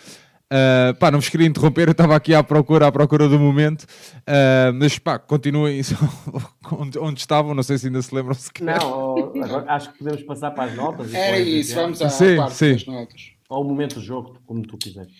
Uh, 0.50 0.94
pá, 0.98 1.10
não 1.10 1.20
vos 1.20 1.28
queria 1.28 1.46
interromper, 1.46 1.88
eu 1.88 1.92
estava 1.92 2.16
aqui 2.16 2.34
à 2.34 2.42
procura, 2.42 2.86
à 2.86 2.92
procura 2.92 3.28
do 3.28 3.38
momento, 3.38 3.82
uh, 3.82 4.72
mas 4.72 4.98
pá, 4.98 5.18
continuem 5.18 5.82
onde, 6.72 6.98
onde, 6.98 7.20
estavam, 7.20 7.54
não 7.54 7.62
sei 7.62 7.76
se 7.76 7.88
ainda 7.88 8.00
se 8.00 8.14
lembram 8.14 8.32
se 8.32 8.50
Não, 8.62 9.30
agora, 9.42 9.70
acho 9.70 9.92
que 9.92 9.98
podemos 9.98 10.22
passar 10.22 10.50
para 10.52 10.70
as 10.70 10.74
notas. 10.74 11.12
Era 11.12 11.38
isso, 11.38 11.74
vamos 11.74 12.00
à 12.00 12.08
sim, 12.08 12.36
parte 12.36 12.54
sim. 12.54 12.72
das 12.72 12.86
notas. 12.86 13.32
Ou 13.50 13.62
o 13.62 13.64
momento 13.64 13.96
do 13.96 14.00
jogo, 14.00 14.38
como 14.46 14.62
tu 14.62 14.78
quiseres. 14.78 15.12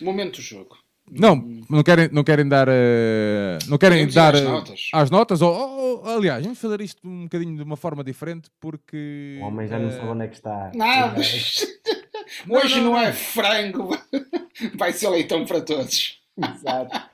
Momento 0.00 0.36
do 0.36 0.42
jogo. 0.42 0.76
Não, 1.10 1.36
não 1.68 1.82
querem, 1.82 2.08
não 2.10 2.24
querem 2.24 2.48
dar. 2.48 2.66
Uh, 2.68 3.58
não 3.68 3.76
querem 3.76 4.08
dar. 4.08 4.34
As 4.34 4.42
notas. 4.42 4.88
As 4.92 5.10
notas 5.10 5.42
ou, 5.42 5.52
ou, 5.52 6.04
ou, 6.04 6.16
aliás, 6.16 6.42
vamos 6.42 6.58
fazer 6.58 6.80
isto 6.80 7.06
um 7.06 7.24
bocadinho 7.24 7.56
de 7.56 7.62
uma 7.62 7.76
forma 7.76 8.02
diferente 8.02 8.50
porque. 8.58 9.38
O 9.40 9.44
homem 9.44 9.68
já 9.68 9.78
não 9.78 9.90
sabe 9.90 10.06
onde 10.06 10.24
é 10.24 10.28
que 10.28 10.36
está. 10.36 10.72
Nada! 10.74 11.20
Hoje 12.48 12.76
não, 12.76 12.84
não, 12.84 12.92
não 12.92 12.98
é 12.98 13.12
frango, 13.12 13.90
vai 14.76 14.92
ser 14.92 15.10
leitão 15.10 15.44
para 15.44 15.60
todos. 15.60 16.22
Exato. 16.36 16.94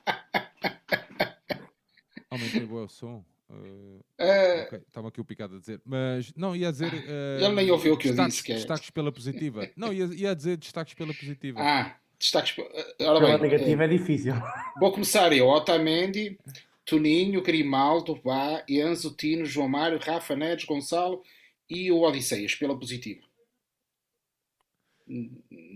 Aumentei 2.29 2.63
o 2.63 2.87
som. 2.87 3.25
Uh, 3.49 3.99
uh, 4.21 4.63
okay. 4.65 4.79
Estava 4.87 5.09
aqui 5.09 5.19
o 5.19 5.25
picado 5.25 5.57
a 5.57 5.59
dizer, 5.59 5.81
mas 5.83 6.31
não, 6.37 6.55
ia 6.55 6.71
dizer. 6.71 6.93
Uh, 6.93 7.43
ele 7.43 7.55
nem 7.55 7.69
ouviu 7.69 7.95
o 7.95 7.97
que 7.97 8.07
eu 8.07 8.13
destaques, 8.13 8.35
disse. 8.35 8.45
Que 8.45 8.53
é... 8.53 8.55
Destaques 8.55 8.89
pela 8.89 9.11
positiva. 9.11 9.69
Não, 9.75 9.91
ia, 9.91 10.05
ia 10.05 10.33
dizer 10.33 10.55
destaques 10.55 10.93
pela 10.93 11.13
positiva. 11.13 11.59
Ah, 11.61 11.93
destaques. 12.21 12.57
Ora 12.57 13.19
pela 13.19 13.37
bem, 13.37 13.49
negativa 13.49 13.83
é, 13.83 13.85
é 13.85 13.89
difícil. 13.89 14.33
Vou 14.79 14.91
começar 14.91 15.33
eu: 15.33 15.47
Otamendi, 15.47 16.37
Toninho, 16.85 17.41
Grimaldo, 17.41 18.15
Vá, 18.23 18.63
Enzo, 18.67 19.15
Tino, 19.15 19.45
João 19.45 19.67
Mário, 19.67 19.99
Rafa 19.99 20.35
Neres, 20.35 20.65
Gonçalo 20.65 21.21
e 21.69 21.91
o 21.91 22.01
Odisseias 22.01 22.55
pela 22.55 22.77
positiva 22.77 23.21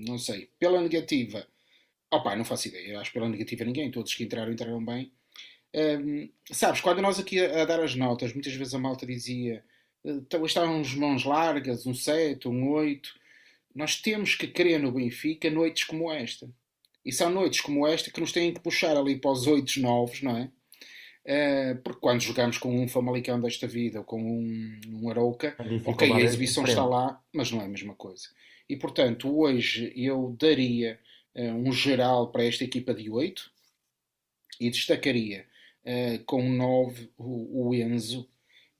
não 0.07 0.17
sei. 0.17 0.49
Pela 0.57 0.81
negativa, 0.81 1.45
opá, 2.11 2.35
não 2.35 2.45
faço 2.45 2.67
ideia. 2.69 2.93
Eu 2.93 2.99
acho 2.99 3.11
pela 3.11 3.29
negativa 3.29 3.65
ninguém. 3.65 3.91
Todos 3.91 4.13
que 4.13 4.23
entraram, 4.23 4.51
entraram 4.51 4.83
bem. 4.83 5.11
Um, 5.73 6.29
sabes, 6.51 6.79
quando 6.79 7.01
nós 7.01 7.19
aqui 7.19 7.39
a, 7.39 7.63
a, 7.63 7.65
dar 7.65 7.81
as 7.81 7.95
notas, 7.95 8.33
muitas 8.33 8.53
vezes 8.53 8.73
a 8.73 8.79
malta 8.79 9.05
dizia 9.05 9.63
então, 10.03 10.45
estavam 10.45 10.79
uns 10.79 10.93
mãos 10.95 11.25
largas, 11.25 11.85
um 11.85 11.93
7, 11.93 12.47
um 12.47 12.71
8. 12.71 13.09
Nós 13.75 14.01
temos 14.01 14.35
que 14.35 14.47
querer 14.47 14.79
no 14.79 14.91
Benfica 14.91 15.49
noites 15.49 15.83
como 15.83 16.11
esta. 16.11 16.49
E 17.05 17.11
são 17.11 17.29
noites 17.29 17.61
como 17.61 17.85
esta 17.85 18.09
que 18.09 18.19
nos 18.19 18.31
têm 18.31 18.53
que 18.53 18.61
puxar 18.61 18.97
ali 18.97 19.19
para 19.19 19.31
os 19.31 19.45
8 19.45 19.79
novos, 19.79 20.21
não 20.21 20.37
é? 20.37 20.49
Uh, 21.25 21.81
porque 21.83 21.99
quando 21.99 22.21
jogamos 22.21 22.57
com 22.57 22.83
um 22.83 22.87
Famalicão 22.87 23.39
desta 23.39 23.67
vida 23.67 23.99
ou 23.99 24.05
com 24.05 24.21
um, 24.21 24.79
um 24.87 25.09
Arouca, 25.09 25.55
ok, 25.83 26.13
a 26.13 26.21
exibição 26.21 26.63
está 26.63 26.85
lá, 26.85 27.19
mas 27.33 27.51
não 27.51 27.61
é 27.61 27.65
a 27.65 27.67
mesma 27.67 27.95
coisa. 27.95 28.27
E 28.69 28.75
portanto, 28.75 29.35
hoje 29.35 29.91
eu 29.95 30.35
daria 30.39 30.99
uh, 31.35 31.41
um 31.41 31.71
geral 31.71 32.31
para 32.31 32.45
esta 32.45 32.63
equipa 32.63 32.93
de 32.93 33.09
8 33.09 33.51
e 34.59 34.69
destacaria 34.69 35.45
uh, 35.83 36.23
com 36.25 36.47
9 36.47 37.11
o, 37.17 37.69
o, 37.69 37.75
Enzo, 37.75 38.29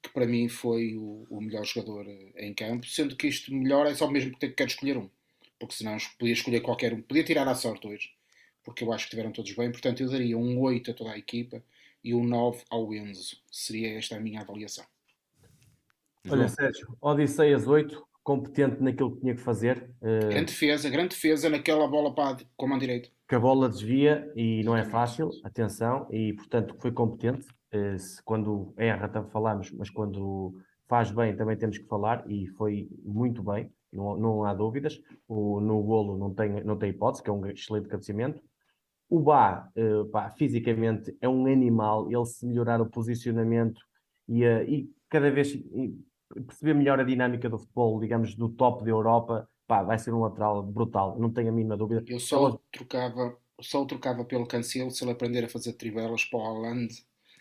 que 0.05 0.13
para 0.13 0.25
mim 0.25 0.47
foi 0.47 0.95
o, 0.95 1.25
o, 1.29 1.41
melhor 1.41 1.65
jogador 1.65 2.05
em 2.35 2.53
campo, 2.53 2.85
sendo 2.85 3.15
que 3.15 3.27
isto 3.27 3.53
melhor 3.53 3.87
é 3.87 3.95
só 3.95 4.09
mesmo 4.09 4.37
que 4.37 4.49
quero 4.49 4.69
escolher 4.69 4.97
um, 4.97 5.09
porque 5.59 5.75
senão 5.75 5.97
podia 6.19 6.33
escolher 6.33 6.61
qualquer 6.61 6.93
um, 6.93 7.01
podia 7.01 7.23
tirar 7.23 7.47
a 7.47 7.55
sorte 7.55 7.87
hoje, 7.87 8.11
porque 8.63 8.83
eu 8.83 8.93
acho 8.93 9.05
que 9.05 9.11
tiveram 9.11 9.31
todos 9.31 9.51
bem, 9.53 9.71
portanto 9.71 10.01
eu 10.01 10.09
daria 10.09 10.37
um 10.37 10.59
8 10.59 10.91
a 10.91 10.93
toda 10.93 11.11
a 11.11 11.17
equipa 11.17 11.63
e 12.03 12.13
um 12.13 12.23
9 12.23 12.63
ao 12.69 12.93
Enzo. 12.93 13.37
Seria 13.51 13.97
esta 13.97 14.15
a 14.15 14.19
minha 14.19 14.41
avaliação. 14.41 14.85
Olha, 16.29 16.47
Sérgio, 16.47 16.95
Odisseias 17.01 17.67
8, 17.67 18.07
competente 18.23 18.81
naquilo 18.81 19.13
que 19.13 19.21
tinha 19.21 19.35
que 19.35 19.41
fazer. 19.41 19.89
Uh, 20.01 20.29
grande 20.29 20.45
defesa, 20.45 20.89
grande 20.89 21.09
defesa 21.09 21.49
naquela 21.49 21.87
bola 21.87 22.13
para 22.13 22.37
com 22.55 22.65
a 22.65 22.69
mão 22.69 22.77
direita. 22.77 23.09
Que 23.27 23.35
a 23.35 23.39
bola 23.39 23.69
desvia 23.69 24.31
e 24.35 24.63
não 24.63 24.75
é 24.75 24.83
fácil, 24.83 25.29
atenção, 25.43 26.07
e 26.11 26.33
portanto 26.33 26.75
foi 26.79 26.91
competente. 26.91 27.47
Se, 27.97 28.23
quando 28.23 28.73
erra, 28.77 29.09
também 29.09 29.29
falamos, 29.31 29.71
mas 29.71 29.89
quando 29.89 30.55
faz 30.87 31.11
bem 31.11 31.35
também 31.35 31.57
temos 31.57 31.77
que 31.77 31.87
falar 31.87 32.23
e 32.29 32.47
foi 32.47 32.87
muito 33.03 33.43
bem, 33.43 33.71
não, 33.91 34.15
não 34.17 34.43
há 34.45 34.53
dúvidas. 34.53 35.01
O, 35.27 35.59
no 35.59 35.81
golo 35.81 36.17
não 36.17 36.33
tem, 36.33 36.63
não 36.63 36.77
tem 36.77 36.89
hipótese, 36.89 37.23
que 37.23 37.29
é 37.29 37.33
um 37.33 37.45
excelente 37.47 37.87
cabeceamento. 37.87 38.41
O 39.09 39.19
Bá, 39.19 39.69
uh, 39.75 40.05
pá, 40.05 40.29
fisicamente 40.31 41.15
é 41.21 41.29
um 41.29 41.45
animal, 41.45 42.11
ele 42.11 42.25
se 42.25 42.45
melhorar 42.45 42.81
o 42.81 42.89
posicionamento 42.89 43.79
e, 44.27 44.43
uh, 44.43 44.63
e 44.63 44.89
cada 45.09 45.29
vez 45.29 45.55
perceber 46.47 46.73
melhor 46.73 46.99
a 46.99 47.03
dinâmica 47.03 47.49
do 47.49 47.59
futebol, 47.59 47.99
digamos, 47.99 48.35
do 48.35 48.49
top 48.49 48.83
da 48.83 48.89
Europa, 48.89 49.47
pá, 49.67 49.83
vai 49.83 49.97
ser 49.97 50.13
um 50.13 50.21
lateral 50.21 50.63
brutal, 50.63 51.17
não 51.19 51.31
tenho 51.31 51.49
a 51.49 51.51
mínima 51.51 51.77
dúvida. 51.77 52.03
Eu 52.07 52.19
só 52.19 52.59
trocava, 52.71 53.37
só 53.61 53.83
o 53.83 53.85
trocava 53.85 54.25
pelo 54.25 54.47
Cancelo 54.47 54.91
se 54.91 55.03
ele 55.03 55.11
aprender 55.11 55.45
a 55.45 55.49
fazer 55.49 55.73
trivelas 55.73 56.25
para 56.25 56.39
o 56.39 56.41
Holland. 56.41 56.93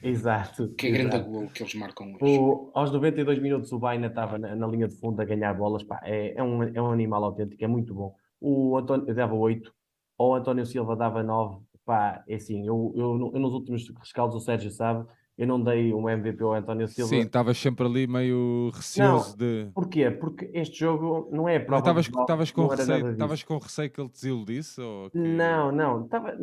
Exato. 0.03 0.69
Que 0.75 0.87
é 0.87 0.91
exato. 0.91 1.09
grande 1.09 1.29
gol 1.29 1.49
que 1.49 1.63
eles 1.63 1.75
marcam 1.75 2.15
hoje. 2.15 2.39
O, 2.39 2.71
aos 2.75 2.91
92 2.91 3.39
minutos 3.39 3.73
o 3.73 3.79
Baina 3.79 4.09
estava 4.09 4.39
na, 4.39 4.55
na, 4.55 4.67
linha 4.67 4.89
de 4.89 4.97
fundo 4.97 5.21
a 5.21 5.25
ganhar 5.25 5.53
bolas, 5.55 5.83
pá, 5.83 6.01
é, 6.05 6.35
é, 6.37 6.43
um, 6.43 6.63
é 6.63 6.81
um 6.81 6.91
animal 6.91 7.25
autêntico, 7.25 7.63
é 7.63 7.67
muito 7.67 7.95
bom. 7.95 8.15
O 8.41 8.77
António 8.77 9.15
dava 9.15 9.35
8, 9.35 9.73
ou 10.19 10.33
o 10.33 10.35
António 10.35 10.67
Silva 10.67 10.95
dava 10.97 11.23
9, 11.23 11.63
pá, 11.85 12.23
é 12.29 12.35
assim, 12.35 12.67
eu, 12.67 12.93
eu, 12.97 13.31
eu 13.35 13.41
nos 13.41 13.53
últimos 13.53 13.89
rescaldos, 13.99 14.37
o 14.37 14.41
Sérgio 14.41 14.71
sabe, 14.71 15.07
eu 15.37 15.47
não 15.47 15.61
dei 15.61 15.93
um 15.93 16.09
MVP 16.09 16.43
ao 16.43 16.55
António 16.55 16.87
Silva. 16.87 17.09
Sim, 17.09 17.21
estavas 17.21 17.59
sempre 17.59 17.85
ali 17.85 18.07
meio 18.07 18.71
receoso 18.73 19.31
não, 19.31 19.37
de. 19.37 19.71
Porquê? 19.75 20.11
Porque 20.11 20.49
este 20.55 20.79
jogo 20.79 21.29
não 21.33 21.49
é 21.49 21.59
prova. 21.59 21.81
Estavas 22.01 22.09
com, 22.53 22.67
receio, 22.69 23.47
com 23.47 23.59
receio 23.59 23.91
que 23.91 24.01
ele 24.01 24.09
te 24.09 24.13
desiludisse? 24.13 24.81
Ou 24.81 25.11
que... 25.11 25.19
Não, 25.19 25.73
não. 25.73 26.07
Tava, 26.07 26.37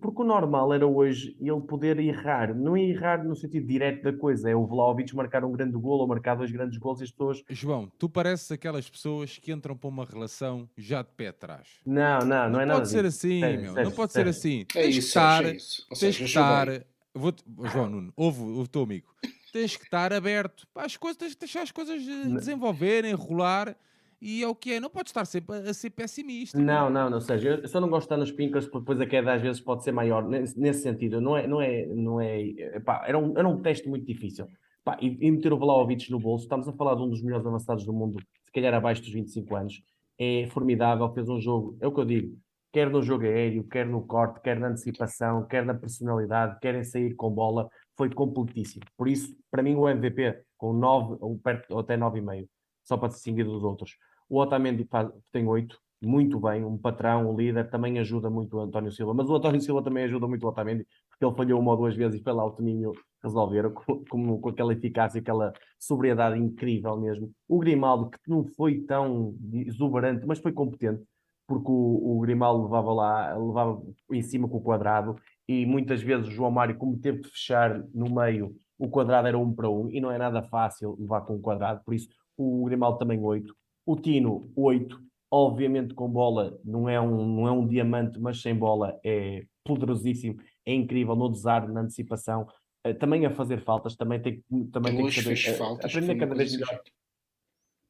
porque 0.00 0.22
o 0.22 0.24
normal 0.24 0.74
era 0.74 0.86
hoje 0.86 1.36
ele 1.40 1.60
poder 1.62 1.98
errar. 1.98 2.54
Não 2.54 2.76
é 2.76 2.82
errar 2.82 3.24
no 3.24 3.34
sentido 3.34 3.66
direto 3.66 4.02
da 4.02 4.12
coisa. 4.12 4.50
É 4.50 4.54
o 4.54 4.66
Vlaovic 4.66 5.14
marcar 5.16 5.44
um 5.44 5.52
grande 5.52 5.78
gol 5.78 6.00
ou 6.00 6.06
marcar 6.06 6.34
dois 6.34 6.50
grandes 6.50 6.78
gols 6.78 7.00
e 7.00 7.04
as 7.04 7.10
pessoas. 7.10 7.42
João, 7.48 7.90
tu 7.98 8.08
pareces 8.08 8.52
aquelas 8.52 8.88
pessoas 8.90 9.38
que 9.38 9.52
entram 9.52 9.76
para 9.76 9.88
uma 9.88 10.04
relação 10.04 10.68
já 10.76 11.00
de 11.00 11.08
pé 11.16 11.28
atrás. 11.28 11.80
Não, 11.86 12.18
não, 12.20 12.26
não, 12.26 12.50
não 12.50 12.60
é 12.60 12.66
nada. 12.66 12.80
Pode 12.80 12.90
ser 12.90 13.06
assim, 13.06 13.40
sério, 13.40 13.60
meu. 13.62 13.72
Sério, 13.72 13.88
não 13.88 13.96
pode 13.96 14.12
sério. 14.12 14.32
ser 14.32 14.38
assim. 14.38 14.60
É 14.60 14.82
tens 14.82 14.96
isso, 14.96 15.00
que 15.00 15.06
estar, 15.06 15.44
é 15.44 15.56
isso. 15.56 15.86
Tens 15.98 16.16
que 16.18 16.24
estar 16.24 16.84
vou 17.14 17.32
João 17.72 17.88
Nuno, 17.88 18.12
ouve 18.16 18.42
o 18.42 18.66
teu 18.66 18.82
amigo. 18.82 19.14
Tens 19.52 19.76
que 19.76 19.84
estar 19.84 20.12
aberto 20.12 20.66
para 20.74 20.84
as 20.84 20.96
coisas, 20.96 21.16
tens 21.16 21.34
que 21.34 21.40
deixar 21.40 21.62
as 21.62 21.70
coisas 21.70 22.02
desenvolverem, 22.04 23.14
rolar. 23.14 23.76
E 24.20 24.42
é 24.42 24.48
o 24.48 24.54
que 24.54 24.72
é, 24.72 24.80
não 24.80 24.88
pode 24.88 25.10
estar 25.10 25.24
sempre 25.26 25.56
a, 25.56 25.74
ser 25.74 25.90
pessimista. 25.90 26.58
Não, 26.58 26.88
não, 26.88 27.10
não, 27.10 27.20
seja, 27.20 27.60
eu 27.62 27.68
só 27.68 27.78
não 27.78 27.90
gosto 27.90 28.02
de 28.02 28.06
estar 28.06 28.16
nos 28.16 28.32
pincas 28.32 28.64
porque 28.64 28.78
depois 28.78 29.00
a 29.00 29.06
queda 29.06 29.34
às 29.34 29.42
vezes 29.42 29.60
pode 29.60 29.84
ser 29.84 29.92
maior, 29.92 30.26
nesse, 30.26 30.80
sentido, 30.80 31.20
não 31.20 31.36
é, 31.36 31.46
não 31.46 31.60
é, 31.60 31.86
não 31.86 32.20
é, 32.20 32.40
epá, 32.76 33.04
era, 33.06 33.18
um, 33.18 33.36
era 33.36 33.46
um 33.46 33.60
teste 33.60 33.86
muito 33.86 34.06
difícil. 34.06 34.46
Epá, 34.80 34.96
e, 35.00 35.18
e 35.20 35.30
meter 35.30 35.52
o 35.52 35.58
Vlaovic 35.58 36.10
no 36.10 36.18
bolso, 36.18 36.44
estamos 36.44 36.66
a 36.66 36.72
falar 36.72 36.94
de 36.94 37.02
um 37.02 37.10
dos 37.10 37.22
melhores 37.22 37.46
avançados 37.46 37.84
do 37.84 37.92
mundo, 37.92 38.18
se 38.18 38.52
calhar 38.52 38.72
abaixo 38.72 39.02
dos 39.02 39.12
25 39.12 39.56
anos, 39.56 39.82
é 40.18 40.46
formidável, 40.46 41.12
fez 41.12 41.28
um 41.28 41.38
jogo, 41.38 41.76
é 41.80 41.86
o 41.86 41.92
que 41.92 42.00
eu 42.00 42.04
digo, 42.06 42.38
quer 42.74 42.90
no 42.90 43.00
jogo 43.00 43.22
aéreo, 43.22 43.62
quer 43.68 43.86
no 43.86 44.04
corte, 44.04 44.40
quer 44.40 44.58
na 44.58 44.66
antecipação, 44.66 45.46
quer 45.46 45.64
na 45.64 45.74
personalidade, 45.74 46.58
querem 46.58 46.82
sair 46.82 47.14
com 47.14 47.30
bola, 47.30 47.68
foi 47.96 48.10
completíssimo. 48.10 48.84
Por 48.96 49.06
isso, 49.06 49.32
para 49.48 49.62
mim, 49.62 49.76
o 49.76 49.88
MVP, 49.88 50.42
com 50.56 50.72
9 50.72 51.18
ou, 51.20 51.38
perto, 51.38 51.72
ou 51.72 51.78
até 51.78 51.96
9,5, 51.96 52.48
só 52.82 52.96
para 52.96 53.10
distinguir 53.10 53.44
dos 53.44 53.62
outros. 53.62 53.96
O 54.28 54.40
Otamendi 54.40 54.88
tem 55.30 55.46
8, 55.46 55.78
muito 56.02 56.40
bem, 56.40 56.64
um 56.64 56.76
patrão, 56.76 57.30
um 57.30 57.36
líder, 57.36 57.70
também 57.70 58.00
ajuda 58.00 58.28
muito 58.28 58.56
o 58.56 58.60
António 58.60 58.90
Silva, 58.90 59.14
mas 59.14 59.30
o 59.30 59.36
António 59.36 59.60
Silva 59.60 59.80
também 59.80 60.02
ajuda 60.02 60.26
muito 60.26 60.42
o 60.42 60.48
Otamendi, 60.48 60.84
porque 61.08 61.24
ele 61.24 61.36
falhou 61.36 61.60
uma 61.60 61.70
ou 61.70 61.76
duas 61.76 61.94
vezes 61.94 62.20
e 62.20 62.24
foi 62.24 62.32
lá 62.32 62.44
o 62.44 62.50
Toninho 62.50 62.90
resolveram 63.22 63.70
com, 63.72 64.04
com, 64.04 64.40
com, 64.40 64.48
aquela 64.48 64.72
eficácia, 64.72 65.20
aquela 65.20 65.52
sobriedade 65.78 66.40
incrível 66.40 67.00
mesmo. 67.00 67.30
O 67.48 67.60
Grimaldo, 67.60 68.10
que 68.10 68.18
não 68.26 68.44
foi 68.44 68.80
tão 68.80 69.36
exuberante, 69.52 70.26
mas 70.26 70.40
foi 70.40 70.50
competente, 70.50 71.04
porque 71.46 71.70
o, 71.70 72.16
o 72.16 72.20
Grimaldo 72.20 72.64
levava 72.64 72.92
lá, 72.92 73.36
levava 73.36 73.82
em 74.12 74.22
cima 74.22 74.48
com 74.48 74.56
o 74.56 74.62
quadrado, 74.62 75.16
e 75.48 75.66
muitas 75.66 76.02
vezes 76.02 76.28
o 76.28 76.30
João 76.30 76.50
Mário, 76.50 76.76
como 76.76 76.98
teve 76.98 77.20
de 77.20 77.28
fechar 77.28 77.82
no 77.94 78.14
meio, 78.14 78.56
o 78.78 78.88
quadrado 78.88 79.28
era 79.28 79.38
um 79.38 79.52
para 79.52 79.68
um, 79.68 79.90
e 79.90 80.00
não 80.00 80.10
é 80.10 80.18
nada 80.18 80.42
fácil 80.42 80.96
levar 80.98 81.22
com 81.22 81.36
o 81.36 81.40
quadrado, 81.40 81.82
por 81.84 81.94
isso 81.94 82.08
o 82.36 82.64
Grimaldo 82.64 82.98
também 82.98 83.20
8. 83.20 83.54
O 83.86 83.96
Tino, 83.96 84.50
8. 84.56 85.00
Obviamente 85.30 85.94
com 85.94 86.08
bola 86.08 86.58
não 86.64 86.88
é 86.88 87.00
um, 87.00 87.26
não 87.26 87.48
é 87.48 87.50
um 87.50 87.66
diamante, 87.66 88.20
mas 88.20 88.40
sem 88.40 88.54
bola 88.54 88.98
é 89.04 89.44
poderosíssimo, 89.64 90.36
é 90.64 90.72
incrível 90.72 91.16
no 91.16 91.30
desarme, 91.30 91.72
na 91.72 91.80
antecipação, 91.80 92.46
uh, 92.86 92.94
também 92.94 93.26
a 93.26 93.30
fazer 93.30 93.64
faltas, 93.64 93.96
também 93.96 94.20
tem, 94.20 94.44
também 94.70 94.96
tem 94.96 95.06
que 95.06 95.12
saber, 95.12 95.36
fez 95.36 95.56
faltas, 95.56 95.90
aprender 95.90 96.16
cada 96.16 96.34
vez 96.34 96.52
melhor 96.52 96.80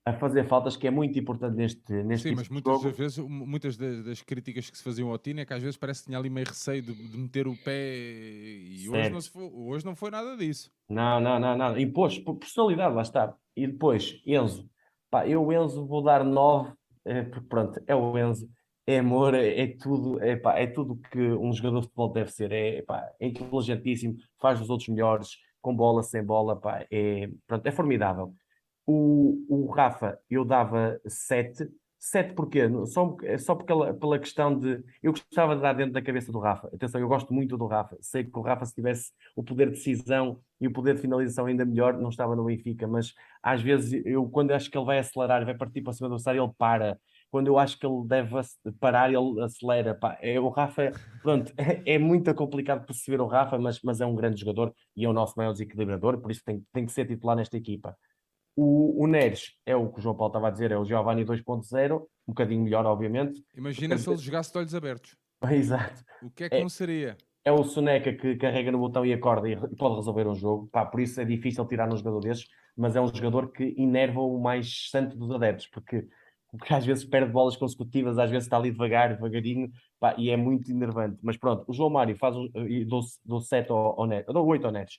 a 0.07 0.13
fazer 0.13 0.45
faltas, 0.45 0.77
que 0.77 0.87
é 0.87 0.91
muito 0.91 1.19
importante 1.19 1.57
neste, 1.57 1.93
neste 2.03 2.25
Sim, 2.25 2.29
tipo 2.31 2.41
mas 2.41 2.49
muitas 2.51 2.83
das 2.83 2.97
vezes, 2.97 3.19
muitas 3.19 3.77
das, 3.77 4.21
críticas 4.21 4.69
que 4.69 4.77
se 4.77 4.85
faziam 4.85 5.11
ao 5.11 5.19
Tino 5.19 5.41
é 5.41 5.47
que 5.47 5.55
às 5.55 5.63
vezes 5.63 5.79
parece 5.79 6.01
que 6.01 6.07
tinha 6.07 6.19
ali 6.19 6.29
meio 6.29 6.47
receio 6.47 6.83
de, 6.83 6.93
de 6.93 7.17
meter 7.17 7.49
o 7.49 7.57
pé 7.57 7.97
e 7.97 8.87
hoje 8.89 9.11
não, 9.11 9.23
foi, 9.23 9.51
hoje 9.51 9.85
não, 9.87 9.97
foi, 9.97 10.11
nada 10.11 10.37
disso. 10.37 10.71
Não, 10.91 11.19
não, 11.21 11.41
não, 11.41 11.57
não. 11.57 11.79
Impôs 11.79 12.19
por 12.19 12.37
personalidade, 12.37 12.95
lá 12.95 13.01
está. 13.01 13.35
E 13.57 13.67
depois, 13.67 14.21
Enzo. 14.27 14.69
Pá, 15.11 15.27
eu, 15.27 15.51
Enzo, 15.51 15.87
vou 15.87 16.03
dar 16.03 16.23
9, 16.23 16.73
é, 17.07 17.23
porque 17.23 17.49
pronto, 17.49 17.81
é 17.87 17.95
o 17.95 18.19
Enzo, 18.19 18.47
é 18.87 18.99
amor, 18.99 19.33
é, 19.33 19.59
é 19.63 19.67
tudo, 19.69 20.23
é, 20.23 20.37
pá, 20.37 20.59
é 20.59 20.67
tudo 20.67 21.01
que 21.11 21.19
um 21.19 21.51
jogador 21.51 21.81
de 21.81 21.87
futebol 21.87 22.13
deve 22.13 22.31
ser. 22.31 22.53
É, 22.53 22.83
pá, 22.83 23.11
é 23.19 23.29
inteligentíssimo, 23.29 24.17
faz 24.39 24.61
os 24.61 24.69
outros 24.69 24.91
melhores, 24.91 25.31
com 25.63 25.75
bola, 25.75 26.03
sem 26.03 26.23
bola, 26.23 26.61
pá, 26.61 26.85
é, 26.91 27.31
pronto, 27.47 27.67
é 27.67 27.73
formidável. 27.73 28.35
O, 28.87 29.45
o 29.49 29.71
Rafa, 29.73 30.19
eu 30.29 30.45
dava 30.45 31.01
7. 31.07 31.69
7 31.99 32.35
porquê? 32.35 32.69
Só, 32.87 33.17
só 33.39 33.55
pela, 33.55 33.95
pela 33.95 34.19
questão 34.19 34.59
de. 34.59 34.83
Eu 35.03 35.13
gostava 35.13 35.57
de 35.57 35.63
dar 35.63 35.73
dentro 35.73 35.95
da 35.95 36.03
cabeça 36.03 36.31
do 36.31 36.39
Rafa. 36.39 36.69
Atenção, 36.69 37.01
eu 37.01 37.09
gosto 37.09 37.33
muito 37.33 37.57
do 37.57 37.67
Rafa. 37.67 37.97
Sei 38.01 38.25
que 38.25 38.39
o 38.39 38.43
Rafa, 38.43 38.67
se 38.67 38.75
tivesse 38.75 39.11
o 39.35 39.43
poder 39.43 39.71
de 39.71 39.77
decisão 39.77 40.39
e 40.61 40.67
o 40.69 40.73
poder 40.73 40.97
de 40.97 41.01
finalização 41.01 41.47
ainda 41.47 41.65
melhor, 41.65 41.95
não 41.95 42.11
estava 42.11 42.37
no 42.37 42.45
Benfica. 42.45 42.87
Mas 42.87 43.15
às 43.43 43.63
vezes, 43.63 44.03
eu 44.05 44.29
quando 44.29 44.51
acho 44.51 44.71
que 44.71 44.77
ele 44.77 44.85
vai 44.85 44.99
acelerar 44.99 45.45
vai 45.47 45.57
partir 45.57 45.81
para 45.81 45.95
cima 45.95 46.09
do 46.09 46.15
adversário, 46.15 46.43
ele 46.45 46.53
para. 46.59 46.99
Quando 47.31 47.49
eu 47.49 47.59
acho 47.59 47.79
que 47.79 47.87
ele 47.87 48.07
deve 48.07 48.33
parar, 48.79 49.09
ele 49.13 49.43
acelera. 49.43 49.95
Pá. 49.95 50.17
É, 50.21 50.39
o 50.39 50.49
Rafa, 50.51 50.93
pronto, 51.23 51.53
é, 51.59 51.95
é 51.95 51.99
muito 51.99 52.33
complicado 52.35 52.87
perceber 52.87 53.21
o 53.21 53.27
Rafa, 53.27 53.59
mas, 53.59 53.81
mas 53.83 54.01
é 54.01 54.07
um 54.07 54.15
grande 54.15 54.39
jogador 54.39 54.73
e 54.95 55.05
é 55.05 55.09
o 55.09 55.13
nosso 55.13 55.35
maior 55.37 55.53
desequilibrador, 55.53 56.21
por 56.21 56.31
isso 56.31 56.43
tem, 56.45 56.63
tem 56.73 56.87
que 56.87 56.93
ser 56.93 57.07
titular 57.07 57.35
nesta 57.35 57.57
equipa. 57.57 57.97
O, 58.57 59.03
o 59.03 59.07
Neres 59.07 59.53
é 59.67 59.75
o 59.75 59.91
que 59.91 59.99
o 59.99 60.03
João 60.03 60.17
Paulo 60.17 60.31
estava 60.31 60.49
a 60.49 60.51
dizer, 60.51 60.71
é 60.71 60.79
o 60.79 60.85
Giovanni 60.85 61.25
2.0, 61.25 62.01
um 62.01 62.07
bocadinho 62.29 62.63
melhor, 62.63 62.87
obviamente. 62.87 63.43
Imagina 63.57 63.99
se 63.99 64.09
ele 64.09 64.19
jogasse 64.19 64.53
de 64.53 64.59
olhos 64.59 64.75
abertos. 64.75 65.17
Exato. 65.51 66.03
O 66.23 66.31
que 66.31 66.45
é 66.45 66.49
que 66.49 66.57
é, 66.57 66.61
não 66.61 66.69
seria? 66.69 67.17
É 67.45 67.53
o 67.53 67.63
Soneca 67.65 68.13
que 68.13 68.37
carrega 68.37 68.71
no 68.71 68.79
botão 68.79 69.05
e 69.05 69.13
acorda 69.13 69.49
e 69.49 69.57
pode 69.77 69.97
resolver 69.97 70.27
um 70.27 70.35
jogo. 70.35 70.69
Pá, 70.69 70.87
por 70.87 71.01
isso 71.01 71.21
é 71.21 71.25
difícil 71.25 71.67
tirar 71.67 71.93
um 71.93 71.97
jogador 71.97 72.21
desses, 72.21 72.47
mas 72.77 72.97
é 72.97 73.01
um 73.01 73.09
jogador 73.09 73.51
que 73.53 73.75
inerva 73.77 74.21
o 74.21 74.41
mais 74.41 74.89
santo 74.91 75.17
dos 75.17 75.31
adeptos, 75.31 75.67
porque, 75.67 76.07
porque 76.51 76.73
às 76.73 76.87
vezes 76.87 77.05
perde 77.05 77.33
bolas 77.33 77.57
consecutivas, 77.57 78.19
às 78.19 78.31
vezes 78.31 78.47
está 78.47 78.57
ali 78.57 78.71
devagar, 78.71 79.15
devagarinho, 79.15 79.71
pá, 80.01 80.15
e 80.17 80.31
é 80.31 80.37
muito 80.37 80.71
enervante. 80.71 81.19
Mas 81.23 81.37
pronto, 81.37 81.65
o 81.67 81.73
João 81.73 81.91
Mário 81.91 82.17
faz 82.17 82.35
um, 82.35 82.49
dou, 82.87 83.01
dou 83.25 83.41
7 83.41 83.71
ao, 83.71 84.01
ao 84.01 84.07
Neres, 84.07 84.27
dou 84.27 84.47
8 84.47 84.65
ao 84.65 84.73
Neres. 84.73 84.99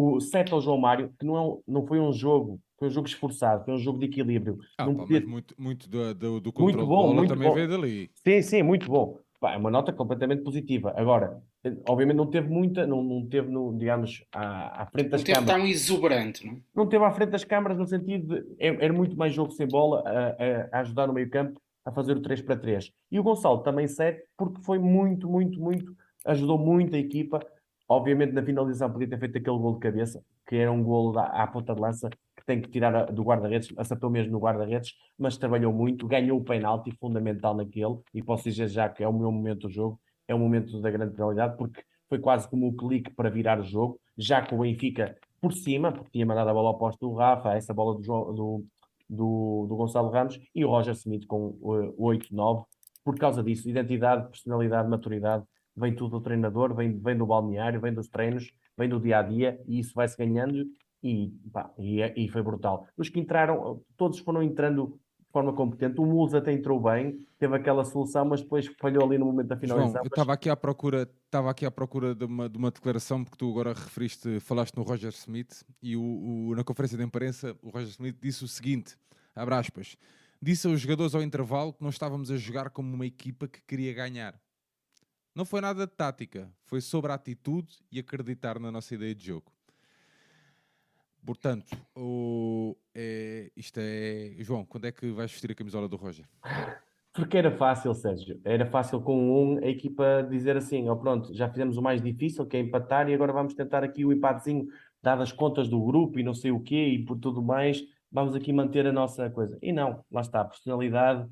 O 0.00 0.20
7 0.20 0.52
ao 0.52 0.60
João 0.60 0.78
Mário, 0.78 1.12
que 1.18 1.26
não, 1.26 1.36
é, 1.36 1.72
não 1.72 1.84
foi 1.84 1.98
um 1.98 2.12
jogo 2.12 2.60
foi 2.78 2.86
um 2.86 2.90
jogo 2.92 3.08
esforçado, 3.08 3.64
foi 3.64 3.74
um 3.74 3.78
jogo 3.78 3.98
de 3.98 4.04
equilíbrio. 4.04 4.56
Ah, 4.78 4.86
pá, 4.86 4.94
podia... 4.94 5.20
muito, 5.26 5.52
muito 5.58 5.90
do, 5.90 6.14
do, 6.14 6.40
do 6.40 6.52
controle 6.52 6.76
muito 6.76 6.86
bom, 6.86 7.00
de 7.00 7.02
bola 7.02 7.14
muito 7.14 7.30
também 7.30 7.48
bom. 7.48 7.54
veio 7.54 7.68
dali. 7.68 8.10
Sim, 8.14 8.42
sim, 8.42 8.62
muito 8.62 8.86
bom. 8.86 9.18
Pá, 9.40 9.54
é 9.54 9.56
uma 9.56 9.70
nota 9.70 9.92
completamente 9.92 10.44
positiva. 10.44 10.94
Agora, 10.96 11.42
obviamente 11.88 12.16
não 12.16 12.26
teve 12.26 12.48
muita, 12.48 12.86
não, 12.86 13.02
não 13.02 13.26
teve, 13.26 13.50
no, 13.50 13.76
digamos, 13.76 14.24
à, 14.32 14.82
à 14.82 14.86
frente 14.86 15.08
das 15.08 15.24
câmaras. 15.24 15.46
Não 15.46 15.54
teve 15.54 15.60
tão 15.60 15.68
exuberante, 15.68 16.46
não? 16.46 16.62
Não 16.76 16.86
teve 16.86 17.04
à 17.04 17.10
frente 17.10 17.30
das 17.30 17.42
câmaras 17.42 17.78
no 17.78 17.86
sentido 17.86 18.36
de 18.36 18.46
era, 18.60 18.84
era 18.84 18.92
muito 18.92 19.16
mais 19.16 19.34
jogo 19.34 19.50
sem 19.50 19.66
bola 19.66 20.04
a, 20.06 20.76
a, 20.76 20.80
ajudar 20.80 21.08
no 21.08 21.12
meio 21.12 21.28
campo 21.28 21.60
a 21.84 21.90
fazer 21.90 22.16
o 22.16 22.20
3 22.20 22.42
para 22.42 22.56
3. 22.56 22.92
E 23.10 23.18
o 23.18 23.24
Gonçalo 23.24 23.58
também 23.58 23.88
7 23.88 24.22
porque 24.36 24.62
foi 24.62 24.78
muito, 24.78 25.28
muito, 25.28 25.60
muito, 25.60 25.96
ajudou 26.24 26.58
muito 26.58 26.94
a 26.94 26.98
equipa. 26.98 27.40
Obviamente 27.88 28.32
na 28.32 28.42
finalização 28.42 28.92
podia 28.92 29.08
ter 29.08 29.18
feito 29.18 29.38
aquele 29.38 29.58
gol 29.58 29.74
de 29.74 29.80
cabeça, 29.80 30.22
que 30.46 30.56
era 30.56 30.70
um 30.70 30.82
gol 30.82 31.18
à, 31.18 31.42
à 31.42 31.46
ponta 31.46 31.74
de 31.74 31.80
lança, 31.80 32.10
tem 32.48 32.62
que 32.62 32.70
tirar 32.70 33.12
do 33.12 33.22
guarda-redes, 33.22 33.70
acertou 33.76 34.08
mesmo 34.08 34.32
no 34.32 34.38
guarda-redes, 34.38 34.94
mas 35.18 35.36
trabalhou 35.36 35.70
muito, 35.70 36.08
ganhou 36.08 36.38
o 36.38 36.42
penalti 36.42 36.90
fundamental 36.98 37.54
naquele, 37.54 37.98
e 38.14 38.22
posso 38.22 38.44
dizer 38.44 38.68
já 38.68 38.88
que 38.88 39.04
é 39.04 39.08
o 39.08 39.12
meu 39.12 39.30
momento 39.30 39.68
do 39.68 39.70
jogo, 39.70 40.00
é 40.26 40.34
o 40.34 40.38
momento 40.38 40.80
da 40.80 40.90
grande 40.90 41.14
penalidade, 41.14 41.58
porque 41.58 41.82
foi 42.08 42.18
quase 42.18 42.48
como 42.48 42.66
o 42.66 42.74
clique 42.74 43.12
para 43.14 43.28
virar 43.28 43.60
o 43.60 43.62
jogo, 43.62 44.00
já 44.16 44.40
com 44.40 44.56
o 44.56 44.60
Benfica 44.60 45.14
por 45.42 45.52
cima, 45.52 45.92
porque 45.92 46.10
tinha 46.10 46.24
mandado 46.24 46.48
a 46.48 46.54
bola 46.54 46.70
oposta 46.70 46.98
do 47.04 47.12
Rafa, 47.12 47.54
essa 47.54 47.74
bola 47.74 47.94
do, 47.94 48.00
do, 48.00 48.64
do, 49.08 49.66
do 49.68 49.76
Gonçalo 49.76 50.08
Ramos, 50.08 50.40
e 50.54 50.64
o 50.64 50.70
Roger 50.70 50.94
Smith 50.94 51.26
com 51.26 51.58
o 51.60 52.08
8-9, 52.08 52.64
por 53.04 53.18
causa 53.18 53.42
disso, 53.42 53.68
identidade, 53.68 54.26
personalidade, 54.30 54.88
maturidade, 54.88 55.44
vem 55.78 55.94
tudo 55.94 56.18
do 56.18 56.20
treinador, 56.20 56.74
vem, 56.74 56.98
vem 56.98 57.16
do 57.16 57.26
balneário, 57.26 57.80
vem 57.80 57.92
dos 57.92 58.08
treinos, 58.08 58.52
vem 58.76 58.88
do 58.88 59.00
dia 59.00 59.18
a 59.18 59.22
dia, 59.22 59.60
e 59.66 59.78
isso 59.78 59.92
vai-se 59.94 60.16
ganhando 60.16 60.66
e, 61.02 61.32
pá, 61.52 61.70
e, 61.78 62.02
é, 62.02 62.12
e, 62.16 62.28
foi 62.28 62.42
brutal. 62.42 62.86
Os 62.96 63.08
que 63.08 63.20
entraram, 63.20 63.80
todos 63.96 64.18
foram 64.18 64.42
entrando 64.42 64.98
de 65.18 65.32
forma 65.32 65.52
competente. 65.52 66.00
O 66.00 66.06
Musa 66.06 66.38
até 66.38 66.52
entrou 66.52 66.80
bem, 66.80 67.18
teve 67.38 67.54
aquela 67.54 67.84
solução, 67.84 68.24
mas 68.24 68.40
depois 68.42 68.66
falhou 68.80 69.04
ali 69.04 69.18
no 69.18 69.26
momento 69.26 69.48
da 69.48 69.56
finalização. 69.56 69.92
João, 69.92 70.04
eu 70.04 70.08
estava 70.08 70.32
aqui 70.32 70.50
à 70.50 70.56
procura, 70.56 71.08
estava 71.24 71.50
aqui 71.50 71.64
à 71.64 71.70
procura 71.70 72.14
de 72.14 72.24
uma, 72.24 72.48
de 72.48 72.58
uma 72.58 72.70
declaração, 72.70 73.22
porque 73.22 73.36
tu 73.38 73.50
agora 73.50 73.72
referiste, 73.72 74.40
falaste 74.40 74.76
no 74.76 74.82
Roger 74.82 75.10
Smith, 75.10 75.62
e 75.82 75.96
o, 75.96 76.02
o, 76.02 76.54
na 76.56 76.64
conferência 76.64 76.98
de 76.98 77.04
imprensa, 77.04 77.56
o 77.62 77.70
Roger 77.70 77.90
Smith 77.90 78.16
disse 78.20 78.44
o 78.44 78.48
seguinte: 78.48 78.96
abre 79.36 79.54
aspas, 79.54 79.96
disse 80.42 80.66
aos 80.66 80.80
jogadores 80.80 81.14
ao 81.14 81.22
intervalo 81.22 81.72
que 81.72 81.82
não 81.82 81.90
estávamos 81.90 82.30
a 82.30 82.36
jogar 82.36 82.70
como 82.70 82.92
uma 82.92 83.06
equipa 83.06 83.46
que 83.46 83.60
queria 83.62 83.92
ganhar. 83.92 84.34
Não 85.38 85.44
foi 85.44 85.60
nada 85.60 85.86
de 85.86 85.92
tática, 85.92 86.50
foi 86.64 86.80
sobre 86.80 87.12
a 87.12 87.14
atitude 87.14 87.68
e 87.92 88.00
acreditar 88.00 88.58
na 88.58 88.72
nossa 88.72 88.92
ideia 88.92 89.14
de 89.14 89.24
jogo. 89.24 89.52
Portanto, 91.24 91.76
o, 91.94 92.76
é, 92.92 93.48
isto 93.56 93.78
é. 93.78 94.34
João, 94.40 94.64
quando 94.64 94.86
é 94.86 94.90
que 94.90 95.12
vais 95.12 95.30
vestir 95.30 95.52
a 95.52 95.54
camisola 95.54 95.88
do 95.88 95.94
Roger? 95.94 96.24
Porque 97.14 97.38
era 97.38 97.52
fácil, 97.52 97.94
Sérgio. 97.94 98.40
Era 98.44 98.66
fácil 98.66 99.00
com 99.00 99.16
um 99.16 99.58
a 99.58 99.68
equipa 99.68 100.26
dizer 100.28 100.56
assim: 100.56 100.88
ó, 100.88 100.94
oh, 100.94 100.96
pronto, 100.96 101.32
já 101.32 101.48
fizemos 101.48 101.76
o 101.76 101.82
mais 101.82 102.02
difícil, 102.02 102.44
que 102.44 102.56
é 102.56 102.60
empatar, 102.60 103.08
e 103.08 103.14
agora 103.14 103.32
vamos 103.32 103.54
tentar 103.54 103.84
aqui 103.84 104.04
o 104.04 104.12
empatezinho, 104.12 104.66
dadas 105.00 105.28
as 105.28 105.32
contas 105.32 105.68
do 105.68 105.80
grupo 105.84 106.18
e 106.18 106.24
não 106.24 106.34
sei 106.34 106.50
o 106.50 106.58
quê, 106.58 106.88
e 106.88 107.04
por 107.04 107.16
tudo 107.16 107.40
mais, 107.40 107.80
vamos 108.10 108.34
aqui 108.34 108.52
manter 108.52 108.88
a 108.88 108.92
nossa 108.92 109.30
coisa. 109.30 109.56
E 109.62 109.72
não, 109.72 110.04
lá 110.10 110.20
está, 110.20 110.44
personalidade, 110.44 111.30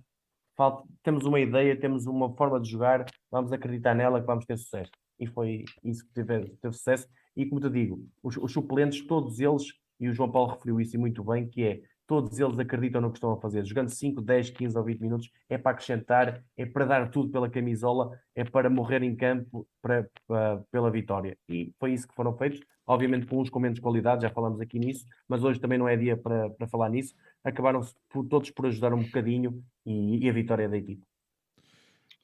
falta, 0.56 0.88
temos 1.02 1.24
uma 1.24 1.38
ideia, 1.38 1.78
temos 1.78 2.06
uma 2.06 2.34
forma 2.34 2.60
de 2.60 2.70
jogar, 2.70 3.04
vamos 3.30 3.52
acreditar 3.52 3.94
nela 3.94 4.20
que 4.20 4.26
vamos 4.26 4.44
ter 4.44 4.56
sucesso. 4.56 4.90
E 5.18 5.26
foi 5.26 5.64
isso 5.84 6.04
que 6.06 6.12
teve, 6.12 6.50
teve 6.60 6.74
sucesso. 6.74 7.06
E 7.36 7.46
como 7.46 7.60
te 7.60 7.70
digo, 7.70 8.04
os, 8.22 8.36
os, 8.36 8.52
suplentes, 8.52 9.06
todos 9.06 9.40
eles, 9.40 9.72
e 10.00 10.08
o 10.08 10.12
João 10.12 10.30
Paulo 10.30 10.52
referiu 10.52 10.80
isso 10.80 10.98
muito 10.98 11.22
bem, 11.22 11.48
que 11.48 11.62
é 11.62 11.80
todos 12.06 12.38
eles 12.38 12.58
acreditam 12.58 13.00
no 13.00 13.10
que 13.10 13.18
estão 13.18 13.32
a 13.32 13.40
fazer. 13.40 13.64
Jogando 13.64 13.88
5, 13.88 14.22
10, 14.22 14.50
15 14.50 14.78
ou 14.78 14.84
20 14.84 15.00
minutos 15.00 15.30
é 15.48 15.58
para 15.58 15.72
acrescentar, 15.72 16.42
é 16.56 16.64
para 16.64 16.84
dar 16.84 17.10
tudo 17.10 17.30
pela 17.30 17.50
camisola, 17.50 18.18
é 18.34 18.44
para 18.44 18.70
morrer 18.70 19.02
em 19.02 19.14
campo 19.16 19.66
para, 19.82 20.08
para, 20.26 20.62
pela 20.70 20.90
vitória. 20.90 21.36
E 21.48 21.72
foi 21.78 21.92
isso 21.92 22.06
que 22.06 22.14
foram 22.14 22.36
feitos. 22.36 22.60
Obviamente 22.86 23.26
com 23.26 23.40
uns 23.40 23.50
com 23.50 23.58
menos 23.58 23.80
qualidade, 23.80 24.22
já 24.22 24.30
falamos 24.30 24.60
aqui 24.60 24.78
nisso, 24.78 25.04
mas 25.28 25.42
hoje 25.42 25.58
também 25.58 25.76
não 25.76 25.88
é 25.88 25.96
dia 25.96 26.16
para, 26.16 26.48
para 26.50 26.68
falar 26.68 26.88
nisso. 26.88 27.14
Acabaram 27.46 27.80
todos 28.28 28.50
por 28.50 28.66
ajudar 28.66 28.92
um 28.92 29.02
bocadinho 29.02 29.62
e, 29.86 30.24
e 30.24 30.28
a 30.28 30.32
vitória 30.32 30.68
da 30.68 30.76
equipe. 30.76 31.02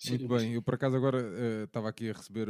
Muito 0.09 0.27
bem, 0.27 0.55
eu 0.55 0.63
por 0.63 0.75
acaso 0.75 0.97
agora 0.97 1.19
estava 1.63 1.87
uh, 1.87 1.91
aqui 1.91 2.11
a 2.11 2.13
receber 2.13 2.49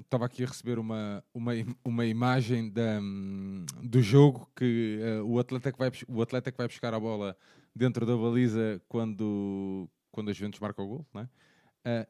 estava 0.00 0.22
uh, 0.22 0.26
aqui 0.26 0.42
a 0.42 0.46
receber 0.46 0.78
uma, 0.78 1.22
uma, 1.34 1.52
uma 1.84 2.06
imagem 2.06 2.70
da, 2.70 2.98
um, 2.98 3.66
do 3.82 4.00
jogo 4.00 4.50
que 4.56 4.98
uh, 5.20 5.24
o, 5.26 5.38
atleta 5.38 5.70
que 5.70 5.78
vai, 5.78 5.92
o 6.08 6.22
atleta 6.22 6.50
que 6.50 6.56
vai 6.56 6.66
buscar 6.66 6.94
a 6.94 7.00
bola 7.00 7.36
dentro 7.74 8.06
da 8.06 8.16
baliza 8.16 8.80
quando, 8.88 9.86
quando 10.10 10.30
a 10.30 10.32
Juventus 10.32 10.58
marca 10.58 10.80
o 10.82 10.86
gol, 10.86 11.06
né? 11.12 11.28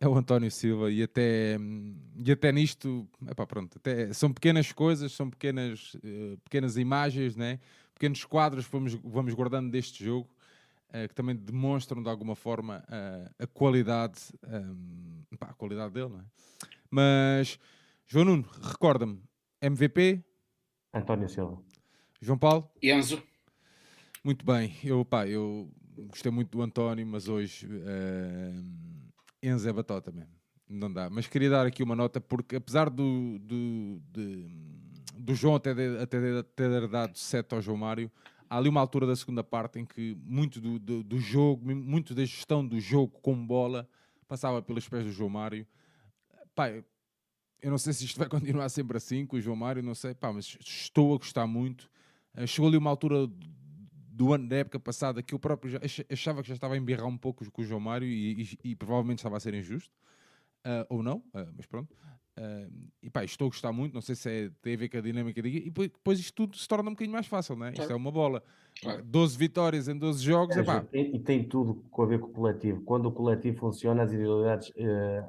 é 0.00 0.08
o 0.08 0.16
António 0.16 0.50
Silva 0.50 0.90
e 0.90 1.02
até, 1.02 1.58
e 2.24 2.32
até 2.32 2.50
nisto 2.50 3.06
epá, 3.28 3.46
pronto, 3.46 3.76
até, 3.76 4.10
são 4.14 4.32
pequenas 4.32 4.72
coisas, 4.72 5.12
são 5.12 5.28
pequenas, 5.28 5.94
eh, 6.02 6.38
pequenas 6.44 6.78
imagens, 6.78 7.36
né? 7.36 7.60
Pequenos 7.96 8.24
quadros 8.24 8.66
que 8.66 8.72
vamos, 8.72 8.94
vamos 8.94 9.32
guardando 9.32 9.70
deste 9.70 10.04
jogo 10.04 10.28
uh, 10.90 11.08
que 11.08 11.14
também 11.14 11.34
demonstram 11.34 12.02
de 12.02 12.08
alguma 12.10 12.36
forma 12.36 12.84
uh, 12.88 13.34
a 13.42 13.46
qualidade, 13.46 14.20
um, 14.46 15.24
ehm, 15.32 15.36
pá, 15.38 15.46
a 15.46 15.54
qualidade 15.54 15.94
dele, 15.94 16.10
não 16.10 16.20
é? 16.20 16.24
Mas, 16.90 17.58
João 18.06 18.26
Nuno, 18.26 18.48
recorda-me, 18.62 19.20
MVP, 19.60 20.22
António 20.94 21.28
Silva. 21.28 21.62
João 22.20 22.38
Paulo? 22.38 22.70
Enzo. 22.82 23.22
Muito 24.24 24.44
bem. 24.44 24.74
Eu, 24.82 25.04
pá, 25.04 25.26
eu 25.26 25.70
gostei 26.08 26.32
muito 26.32 26.50
do 26.50 26.62
António, 26.62 27.06
mas 27.06 27.28
hoje 27.28 27.66
uh, 27.66 29.10
Enzo 29.42 29.68
é 29.68 29.72
batota 29.72 30.10
mesmo. 30.10 30.34
Não 30.68 30.92
dá. 30.92 31.08
Mas 31.10 31.26
queria 31.26 31.50
dar 31.50 31.66
aqui 31.66 31.82
uma 31.82 31.94
nota, 31.94 32.20
porque 32.20 32.56
apesar 32.56 32.90
do, 32.90 33.38
do, 33.38 34.00
de, 34.10 34.48
do 35.18 35.34
João 35.34 35.54
até, 35.54 35.74
de, 35.74 35.98
até 35.98 36.42
ter 36.42 36.88
dado 36.88 37.16
7 37.16 37.54
ao 37.54 37.62
João 37.62 37.76
Mário, 37.76 38.10
há 38.48 38.56
ali 38.56 38.68
uma 38.68 38.80
altura 38.80 39.06
da 39.06 39.16
segunda 39.16 39.42
parte 39.42 39.78
em 39.78 39.84
que 39.84 40.16
muito 40.24 40.60
do, 40.60 40.78
do, 40.78 41.02
do 41.02 41.18
jogo, 41.18 41.66
muito 41.74 42.14
da 42.14 42.24
gestão 42.24 42.66
do 42.66 42.80
jogo 42.80 43.18
com 43.20 43.46
bola 43.46 43.88
passava 44.26 44.62
pelos 44.62 44.88
pés 44.88 45.04
do 45.04 45.12
João 45.12 45.30
Mário. 45.30 45.66
Pá, 46.54 46.70
eu 46.70 47.70
não 47.70 47.78
sei 47.78 47.92
se 47.92 48.04
isto 48.04 48.18
vai 48.18 48.28
continuar 48.30 48.68
sempre 48.68 48.96
assim 48.96 49.26
com 49.26 49.36
o 49.36 49.40
João 49.40 49.56
Mário, 49.56 49.82
não 49.82 49.94
sei, 49.94 50.14
pá, 50.14 50.32
mas 50.32 50.56
estou 50.60 51.14
a 51.14 51.18
gostar 51.18 51.46
muito. 51.46 51.90
Uh, 52.34 52.46
chegou 52.46 52.68
ali 52.68 52.76
uma 52.76 52.90
altura 52.90 53.26
do 54.16 54.32
ano 54.32 54.48
da 54.48 54.56
época 54.56 54.80
passada 54.80 55.22
que 55.22 55.34
eu 55.34 55.38
próprio 55.38 55.70
já 55.70 55.80
achava 56.10 56.42
que 56.42 56.48
já 56.48 56.54
estava 56.54 56.74
a 56.74 56.76
embirrar 56.76 57.06
um 57.06 57.18
pouco 57.18 57.50
com 57.50 57.62
o 57.62 57.64
João 57.64 57.80
Mário 57.80 58.08
e, 58.08 58.42
e, 58.42 58.58
e 58.70 58.76
provavelmente 58.76 59.18
estava 59.18 59.36
a 59.36 59.40
ser 59.40 59.54
injusto, 59.54 59.94
uh, 60.64 60.86
ou 60.88 61.02
não, 61.02 61.18
uh, 61.18 61.52
mas 61.56 61.66
pronto. 61.66 61.94
Uh, 62.38 62.70
e 63.02 63.08
pá, 63.08 63.24
estou 63.24 63.46
a 63.46 63.48
gostar 63.48 63.72
muito, 63.72 63.94
não 63.94 64.02
sei 64.02 64.14
se 64.14 64.28
é, 64.28 64.50
tem 64.60 64.74
a 64.74 64.76
ver 64.76 64.90
com 64.90 64.98
a 64.98 65.00
dinâmica 65.00 65.40
de, 65.40 65.48
e 65.48 65.60
depois, 65.64 65.88
depois 65.90 66.20
isto 66.20 66.34
tudo 66.34 66.56
se 66.56 66.68
torna 66.68 66.90
um 66.90 66.92
bocadinho 66.92 67.14
mais 67.14 67.26
fácil, 67.26 67.56
não 67.56 67.66
é? 67.66 67.72
Isto 67.72 67.90
é 67.90 67.94
uma 67.94 68.10
bola. 68.10 68.42
Claro. 68.80 69.02
12 69.04 69.38
vitórias 69.38 69.88
em 69.88 69.96
12 69.96 70.22
jogos, 70.22 70.54
é, 70.54 70.60
epá. 70.60 70.82
Tem, 70.82 71.16
e 71.16 71.18
tem 71.18 71.44
tudo 71.44 71.82
a 71.98 72.04
ver 72.04 72.20
com 72.20 72.26
o 72.26 72.32
coletivo. 72.32 72.82
Quando 72.82 73.06
o 73.06 73.12
coletivo 73.12 73.58
funciona, 73.58 74.02
as 74.02 74.12
individualidades 74.12 74.70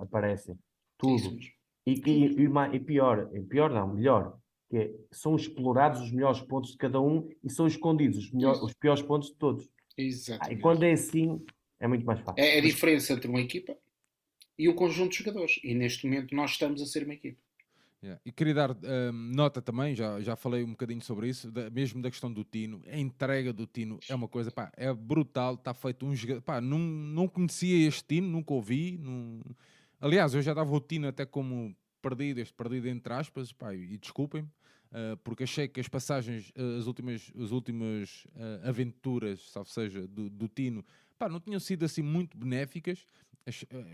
aparecem. 0.02 0.58
Tudo. 0.98 1.38
E, 1.86 1.94
e, 2.06 2.26
e, 2.26 2.80
pior, 2.82 3.30
e 3.34 3.40
pior 3.40 3.70
não, 3.72 3.94
melhor, 3.94 4.38
que 4.70 4.78
é, 4.78 4.92
são 5.10 5.38
explorados 5.38 6.02
os 6.02 6.12
melhores 6.12 6.42
pontos 6.42 6.72
de 6.72 6.78
cada 6.78 7.00
um 7.00 7.30
e 7.42 7.50
são 7.50 7.66
escondidos 7.66 8.18
os, 8.18 8.32
melhores, 8.34 8.62
os 8.62 8.74
piores 8.74 9.02
pontos 9.02 9.30
de 9.30 9.36
todos. 9.36 9.70
Exatamente. 9.98 10.52
Ah, 10.52 10.54
e 10.54 10.62
quando 10.62 10.84
é 10.84 10.92
assim, 10.92 11.42
é 11.80 11.88
muito 11.88 12.06
mais 12.06 12.20
fácil. 12.20 12.44
É 12.44 12.58
a 12.58 12.62
diferença 12.62 13.14
entre 13.14 13.30
uma 13.30 13.40
equipa 13.40 13.78
e 14.58 14.68
um 14.70 14.74
conjunto 14.74 15.12
de 15.12 15.20
jogadores. 15.20 15.60
E 15.64 15.74
neste 15.74 16.06
momento 16.06 16.36
nós 16.36 16.52
estamos 16.52 16.82
a 16.82 16.86
ser 16.86 17.04
uma 17.04 17.14
equipa. 17.14 17.38
Yeah. 18.04 18.22
E 18.24 18.32
queria 18.32 18.54
dar 18.54 18.72
um, 18.72 19.12
nota 19.12 19.62
também, 19.62 19.96
já, 19.96 20.22
já 20.22 20.36
falei 20.36 20.64
um 20.64 20.72
bocadinho 20.72 21.02
sobre 21.02 21.30
isso, 21.30 21.52
da, 21.52 21.70
mesmo 21.70 22.02
da 22.02 22.12
questão 22.12 22.32
do 22.32 22.44
Tino. 22.44 22.82
A 22.88 22.98
entrega 22.98 23.52
do 23.52 23.66
Tino 23.66 24.00
é 24.08 24.14
uma 24.14 24.28
coisa, 24.28 24.52
pá, 24.52 24.72
é 24.78 24.94
brutal. 24.94 25.56
Está 25.56 25.74
feito 25.74 26.06
um 26.06 26.16
jogador. 26.16 26.42
Pá, 26.42 26.62
não, 26.62 26.78
não 26.78 27.28
conhecia 27.28 27.88
este 27.88 28.04
Tino, 28.04 28.28
nunca 28.28 28.54
ouvi. 28.54 28.98
Não... 28.98 29.42
Aliás, 30.00 30.36
eu 30.36 30.42
já 30.42 30.54
dava 30.54 30.72
o 30.74 30.80
Tino 30.80 31.08
até 31.08 31.26
como 31.26 31.76
perdido, 32.02 32.40
este 32.40 32.54
perdido 32.54 32.88
entre 32.88 33.14
aspas, 33.14 33.52
pá, 33.52 33.74
e 33.74 33.98
desculpem-me, 33.98 34.48
uh, 34.48 35.18
porque 35.24 35.44
achei 35.44 35.68
que 35.68 35.80
as 35.80 35.88
passagens, 35.88 36.52
uh, 36.52 36.78
as 36.78 36.86
últimas, 36.86 37.32
as 37.36 37.52
últimas 37.52 38.26
uh, 38.36 38.70
aventuras, 38.70 39.50
salvo 39.50 39.70
seja, 39.70 40.08
do, 40.08 40.30
do 40.30 40.48
Tino, 40.48 40.86
pá, 41.18 41.28
não 41.28 41.40
tinham 41.40 41.60
sido 41.60 41.84
assim 41.84 42.02
muito 42.02 42.38
benéficas, 42.38 43.06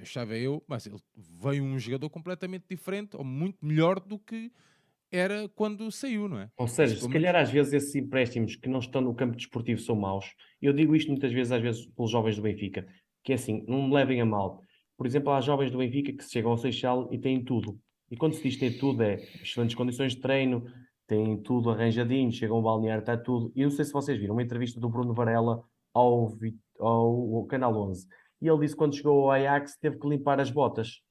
achava 0.01 0.35
eu, 0.37 0.63
mas 0.67 0.85
ele 0.85 0.97
veio 1.15 1.63
um 1.63 1.77
jogador 1.77 2.09
completamente 2.09 2.65
diferente, 2.69 3.15
ou 3.15 3.23
muito 3.23 3.57
melhor 3.65 3.99
do 3.99 4.17
que 4.17 4.51
era 5.11 5.47
quando 5.49 5.91
saiu, 5.91 6.27
não 6.27 6.39
é? 6.39 6.49
Ou 6.57 6.67
seja, 6.67 6.99
se 6.99 7.07
calhar 7.07 7.35
às 7.35 7.51
vezes 7.51 7.73
esses 7.73 7.95
empréstimos 7.95 8.55
que 8.55 8.67
não 8.67 8.79
estão 8.79 8.99
no 8.99 9.13
campo 9.13 9.37
desportivo 9.37 9.79
são 9.79 9.95
maus. 9.95 10.25
Eu 10.59 10.73
digo 10.73 10.95
isto 10.95 11.09
muitas 11.11 11.31
vezes, 11.31 11.51
às 11.51 11.61
vezes, 11.61 11.85
pelos 11.85 12.09
jovens 12.09 12.35
do 12.35 12.41
Benfica, 12.41 12.87
que 13.23 13.31
é 13.31 13.35
assim, 13.35 13.63
não 13.67 13.87
me 13.87 13.93
levem 13.93 14.19
a 14.21 14.25
mal. 14.25 14.59
Por 14.97 15.05
exemplo, 15.05 15.31
há 15.31 15.39
jovens 15.39 15.71
do 15.71 15.77
Benfica 15.77 16.13
que 16.13 16.23
chegam 16.23 16.51
ao 16.51 16.57
Seixal 16.57 17.07
e 17.11 17.19
têm 17.19 17.43
tudo. 17.43 17.79
E 18.09 18.17
quando 18.17 18.33
se 18.33 18.43
diz 18.43 18.57
ter 18.57 18.79
tudo, 18.79 19.03
é 19.03 19.15
excelentes 19.41 19.75
condições 19.75 20.15
de 20.15 20.21
treino, 20.21 20.65
tem 21.07 21.37
tudo 21.43 21.69
arranjadinho, 21.69 22.31
chegam 22.31 22.57
ao 22.57 22.63
balneário, 22.63 23.01
está 23.01 23.15
tudo. 23.15 23.51
E 23.55 23.63
não 23.63 23.69
sei 23.69 23.85
se 23.85 23.93
vocês 23.93 24.19
viram 24.19 24.33
uma 24.33 24.43
entrevista 24.43 24.79
do 24.79 24.89
Bruno 24.89 25.13
Varela 25.13 25.63
ao, 25.93 26.37
ao, 26.79 27.35
ao 27.35 27.45
Canal 27.45 27.75
11. 27.89 28.07
E 28.43 28.49
ele 28.49 28.59
disse 28.59 28.73
que 28.73 28.77
quando 28.77 28.93
chegou 28.93 29.23
ao 29.23 29.31
Ajax 29.31 29.77
teve 29.77 29.97
que 29.97 30.05
limpar 30.05 30.37
as 30.41 30.51
botas. 30.51 31.01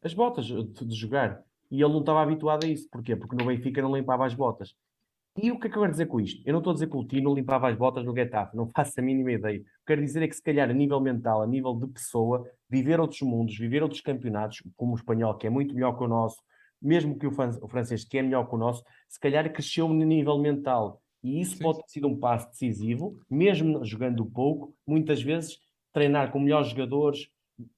As 0.00 0.14
botas 0.14 0.46
de, 0.46 0.62
de 0.62 0.94
jogar. 0.94 1.42
E 1.68 1.82
ele 1.82 1.92
não 1.92 1.98
estava 1.98 2.22
habituado 2.22 2.64
a 2.64 2.68
isso. 2.68 2.88
Porquê? 2.88 3.16
Porque 3.16 3.34
no 3.34 3.44
Benfica 3.44 3.82
não 3.82 3.96
limpava 3.96 4.24
as 4.24 4.32
botas. 4.32 4.72
E 5.42 5.50
o 5.50 5.58
que 5.58 5.66
é 5.66 5.70
que 5.70 5.76
eu 5.76 5.82
quero 5.82 5.90
dizer 5.90 6.06
com 6.06 6.20
isto? 6.20 6.40
Eu 6.46 6.52
não 6.52 6.60
estou 6.60 6.70
a 6.70 6.74
dizer 6.74 6.88
que 6.88 6.96
o 6.96 7.04
Tino 7.04 7.34
limpava 7.34 7.68
as 7.68 7.76
botas 7.76 8.04
no 8.04 8.14
Getafe, 8.14 8.56
não 8.56 8.70
faço 8.74 8.92
a 8.96 9.02
mínima 9.02 9.32
ideia. 9.32 9.58
O 9.58 9.62
que 9.62 9.68
quero 9.88 10.02
dizer 10.02 10.22
é 10.22 10.28
que, 10.28 10.36
se 10.36 10.42
calhar, 10.42 10.70
a 10.70 10.72
nível 10.72 11.00
mental, 11.00 11.42
a 11.42 11.46
nível 11.48 11.74
de 11.74 11.88
pessoa, 11.88 12.48
viver 12.70 13.00
outros 13.00 13.22
mundos, 13.22 13.58
viver 13.58 13.82
outros 13.82 14.00
campeonatos, 14.00 14.62
como 14.76 14.92
o 14.92 14.94
espanhol, 14.94 15.34
que 15.34 15.48
é 15.48 15.50
muito 15.50 15.74
melhor 15.74 15.98
que 15.98 16.04
o 16.04 16.08
nosso, 16.08 16.40
mesmo 16.80 17.18
que 17.18 17.26
o, 17.26 17.30
o 17.30 17.68
francês, 17.68 18.04
que 18.04 18.18
é 18.18 18.22
melhor 18.22 18.48
que 18.48 18.54
o 18.54 18.58
nosso, 18.58 18.84
se 19.08 19.18
calhar 19.18 19.52
cresceu 19.52 19.88
no 19.88 20.04
nível 20.04 20.38
mental. 20.38 21.02
E 21.24 21.40
isso 21.40 21.56
Sim. 21.56 21.64
pode 21.64 21.78
ter 21.78 21.88
sido 21.88 22.06
um 22.06 22.16
passo 22.16 22.48
decisivo, 22.50 23.18
mesmo 23.28 23.84
jogando 23.84 24.24
pouco, 24.24 24.72
muitas 24.86 25.20
vezes 25.20 25.58
treinar 25.92 26.30
com 26.30 26.40
melhores 26.40 26.68
jogadores, 26.68 27.28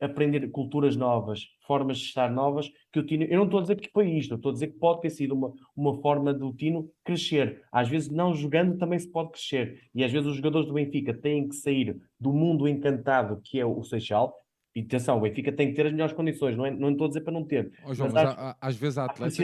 aprender 0.00 0.50
culturas 0.50 0.96
novas, 0.96 1.46
formas 1.66 1.98
de 1.98 2.04
estar 2.04 2.30
novas, 2.30 2.70
que 2.92 2.98
o 2.98 3.06
Tino, 3.06 3.24
eu 3.24 3.38
não 3.38 3.44
estou 3.44 3.58
a 3.58 3.62
dizer 3.62 3.76
que 3.76 3.90
foi 3.90 4.11
isto, 4.11 4.34
estou 4.34 4.50
a 4.50 4.52
dizer 4.52 4.68
que 4.68 4.78
pode 4.78 5.00
ter 5.00 5.11
sido 5.11 5.34
uma, 5.34 5.52
uma 5.74 5.94
forma 6.00 6.34
do 6.34 6.52
Tino 6.52 6.90
crescer. 7.04 7.62
Às 7.72 7.88
vezes, 7.88 8.11
não 8.11 8.34
jogando, 8.34 8.76
também 8.76 8.98
se 8.98 9.11
pode 9.11 9.30
crescer. 9.30 9.80
E 9.94 10.04
às 10.04 10.12
vezes 10.12 10.28
os 10.28 10.36
jogadores 10.36 10.66
do 10.68 10.74
Benfica 10.74 11.14
têm 11.14 11.48
que 11.48 11.54
sair 11.54 11.96
do 12.18 12.32
mundo 12.32 12.68
encantado 12.68 13.40
que 13.42 13.58
é 13.58 13.64
o 13.64 13.82
Seixal. 13.82 14.34
E 14.74 14.82
atenção, 14.82 15.18
o 15.18 15.20
Benfica 15.22 15.50
tem 15.50 15.70
que 15.70 15.74
ter 15.74 15.86
as 15.86 15.92
melhores 15.92 16.12
condições, 16.12 16.56
não, 16.56 16.64
é, 16.64 16.70
não 16.70 16.90
estou 16.90 17.06
a 17.06 17.08
dizer 17.08 17.22
para 17.22 17.32
não 17.32 17.44
ter. 17.44 17.72
Oh, 17.84 17.92
João, 17.92 18.11
mas, 18.12 18.24
mas 18.24 18.38
há, 18.38 18.56
às 18.61 18.76
vezes 18.76 18.98
há 18.98 19.04
atletas. 19.06 19.36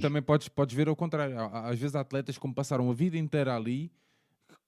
Também 0.00 0.22
podes, 0.22 0.48
podes 0.48 0.74
ver 0.74 0.88
ao 0.88 0.94
contrário. 0.94 1.36
Às 1.36 1.78
vezes 1.78 1.96
há 1.96 2.00
atletas 2.00 2.38
como 2.38 2.54
passaram 2.54 2.88
a 2.88 2.94
vida 2.94 3.16
inteira 3.16 3.56
ali 3.56 3.90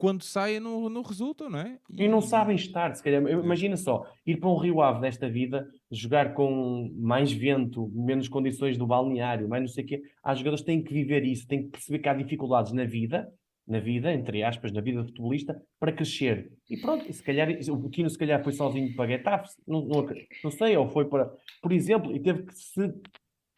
quando 0.00 0.22
saem 0.22 0.58
não, 0.58 0.88
não 0.88 1.02
resultam, 1.02 1.50
não 1.50 1.58
é? 1.58 1.78
E... 1.90 2.04
e 2.04 2.08
não 2.08 2.22
sabem 2.22 2.56
estar, 2.56 2.92
se 2.94 3.02
calhar. 3.02 3.22
Imagina 3.22 3.76
só, 3.76 4.06
ir 4.26 4.38
para 4.38 4.48
um 4.48 4.56
Rio 4.56 4.80
Ave 4.80 5.02
desta 5.02 5.28
vida, 5.28 5.68
jogar 5.90 6.32
com 6.32 6.90
mais 6.96 7.30
vento, 7.30 7.86
menos 7.94 8.26
condições 8.26 8.78
do 8.78 8.86
balneário, 8.86 9.46
mais 9.46 9.62
não 9.62 9.68
sei 9.68 9.84
o 9.84 9.86
quê. 9.86 10.02
Há 10.24 10.34
jogadores 10.34 10.62
que 10.62 10.66
têm 10.66 10.82
que 10.82 10.94
viver 10.94 11.22
isso, 11.22 11.46
têm 11.46 11.64
que 11.64 11.68
perceber 11.68 11.98
que 11.98 12.08
há 12.08 12.14
dificuldades 12.14 12.72
na 12.72 12.84
vida, 12.86 13.30
na 13.68 13.78
vida, 13.78 14.10
entre 14.10 14.42
aspas, 14.42 14.72
na 14.72 14.80
vida 14.80 15.04
futebolista, 15.04 15.62
para 15.78 15.92
crescer. 15.92 16.50
E 16.70 16.78
pronto, 16.78 17.04
e 17.06 17.12
se 17.12 17.22
calhar, 17.22 17.50
o 17.50 17.90
Tino 17.90 18.08
se 18.08 18.16
calhar 18.16 18.42
foi 18.42 18.54
sozinho 18.54 18.96
para 18.96 19.10
Getafe, 19.10 19.50
não, 19.68 19.82
não, 19.84 20.06
não 20.42 20.50
sei, 20.50 20.78
ou 20.78 20.88
foi 20.88 21.04
para... 21.04 21.30
Por 21.60 21.72
exemplo, 21.72 22.16
e 22.16 22.18
teve 22.18 22.44
que 22.44 22.54
se, 22.54 22.90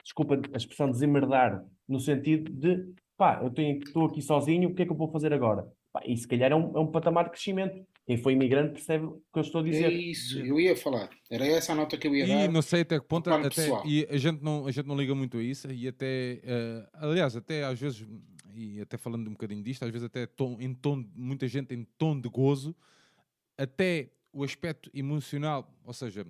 desculpa 0.03 0.41
a 0.53 0.57
expressão, 0.57 0.91
desemmerdar, 0.91 1.65
no 1.89 2.01
sentido 2.01 2.53
de, 2.53 2.93
pá, 3.17 3.41
eu 3.45 3.51
tenho, 3.51 3.79
estou 3.79 4.07
aqui 4.07 4.21
sozinho, 4.21 4.71
o 4.71 4.75
que 4.75 4.83
é 4.83 4.85
que 4.85 4.91
eu 4.91 4.97
vou 4.97 5.09
fazer 5.09 5.33
agora? 5.33 5.65
E 6.07 6.17
se 6.17 6.27
calhar 6.27 6.53
é 6.53 6.57
um, 6.57 6.77
é 6.77 6.81
um 6.81 6.87
patamar 6.87 7.25
de 7.25 7.31
crescimento. 7.31 7.87
Quem 8.07 8.17
foi 8.17 8.33
imigrante 8.33 8.73
percebe 8.73 9.05
o 9.05 9.23
que 9.33 9.39
eu 9.39 9.43
estou 9.43 9.61
a 9.61 9.65
dizer. 9.65 9.85
É 9.85 9.93
isso, 9.93 10.41
eu 10.41 10.59
ia 10.59 10.75
falar. 10.75 11.11
Era 11.31 11.47
essa 11.47 11.73
a 11.73 11.75
nota 11.75 11.97
que 11.97 12.09
eu 12.09 12.15
ia 12.15 12.25
e 12.25 12.29
dar. 12.29 12.45
E 12.45 12.49
não 12.49 12.63
sei 12.63 12.81
até 12.81 12.99
que 12.99 13.07
ponto. 13.07 13.31
Até, 13.31 13.69
e 13.85 14.07
a 14.11 14.17
gente, 14.17 14.43
não, 14.43 14.67
a 14.67 14.73
gente 14.73 14.87
não 14.87 14.97
liga 14.97 15.15
muito 15.15 15.37
a 15.37 15.43
isso. 15.43 15.71
E 15.71 15.87
até, 15.87 16.41
uh, 16.43 16.89
aliás, 16.95 17.37
até 17.37 17.65
às 17.65 17.79
vezes, 17.79 18.05
e 18.55 18.81
até 18.81 18.97
falando 18.97 19.29
um 19.29 19.33
bocadinho 19.33 19.63
disto, 19.63 19.85
às 19.85 19.91
vezes 19.91 20.07
até 20.07 20.27
tom, 20.27 20.57
em 20.61 20.75
tom, 20.75 21.05
muita 21.15 21.47
gente 21.47 21.75
em 21.75 21.85
tom 21.99 22.19
de 22.19 22.29
gozo, 22.29 22.75
até 23.57 24.11
o 24.33 24.43
aspecto 24.43 24.91
emocional, 24.95 25.71
ou 25.85 25.93
seja, 25.93 26.27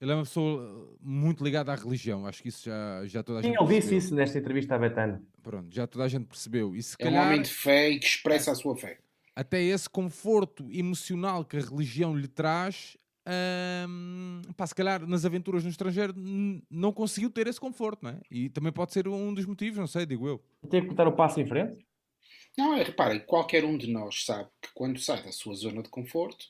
ele 0.00 0.12
é 0.12 0.14
uma 0.14 0.24
pessoa 0.24 0.62
uh, 0.62 0.98
muito 1.00 1.42
ligada 1.42 1.72
à 1.72 1.74
religião, 1.74 2.26
acho 2.26 2.42
que 2.42 2.48
isso 2.48 2.64
já, 2.64 3.06
já 3.06 3.22
toda 3.22 3.38
a 3.38 3.42
Sim, 3.42 3.48
gente. 3.48 3.58
Sim, 3.58 3.64
eu 3.64 3.68
disse 3.68 3.96
isso 3.96 4.14
nesta 4.14 4.38
entrevista 4.38 4.74
à 4.74 4.78
Betano. 4.78 5.26
Pronto, 5.42 5.74
já 5.74 5.86
toda 5.86 6.04
a 6.04 6.08
gente 6.08 6.26
percebeu. 6.26 6.74
E 6.74 6.82
se 6.82 6.96
é 6.98 7.04
calhar, 7.04 7.24
um 7.24 7.26
homem 7.26 7.42
de 7.42 7.50
fé 7.50 7.90
e 7.90 7.98
que 7.98 8.06
expressa 8.06 8.52
a 8.52 8.54
sua 8.54 8.76
fé. 8.76 8.98
Até 9.34 9.62
esse 9.62 9.88
conforto 9.88 10.66
emocional 10.70 11.44
que 11.44 11.56
a 11.56 11.60
religião 11.60 12.16
lhe 12.16 12.28
traz, 12.28 12.96
hum, 13.88 14.42
pá, 14.56 14.66
se 14.66 14.74
calhar 14.74 15.06
nas 15.06 15.24
aventuras 15.24 15.62
no 15.62 15.70
estrangeiro 15.70 16.14
não 16.70 16.92
conseguiu 16.92 17.30
ter 17.30 17.46
esse 17.46 17.60
conforto, 17.60 18.02
não 18.02 18.10
é? 18.10 18.20
E 18.30 18.48
também 18.48 18.72
pode 18.72 18.92
ser 18.92 19.08
um 19.08 19.32
dos 19.32 19.44
motivos, 19.46 19.78
não 19.78 19.86
sei, 19.86 20.06
digo 20.06 20.26
eu. 20.26 20.42
Tem 20.70 20.86
que 20.86 20.94
dar 20.94 21.06
o 21.06 21.12
passo 21.12 21.40
em 21.40 21.46
frente? 21.46 21.86
Não, 22.56 22.74
é, 22.74 22.82
reparem, 22.82 23.20
qualquer 23.20 23.64
um 23.64 23.76
de 23.76 23.90
nós 23.90 24.24
sabe 24.24 24.48
que 24.60 24.70
quando 24.74 24.98
sai 24.98 25.22
da 25.22 25.32
sua 25.32 25.54
zona 25.54 25.82
de 25.82 25.90
conforto 25.90 26.46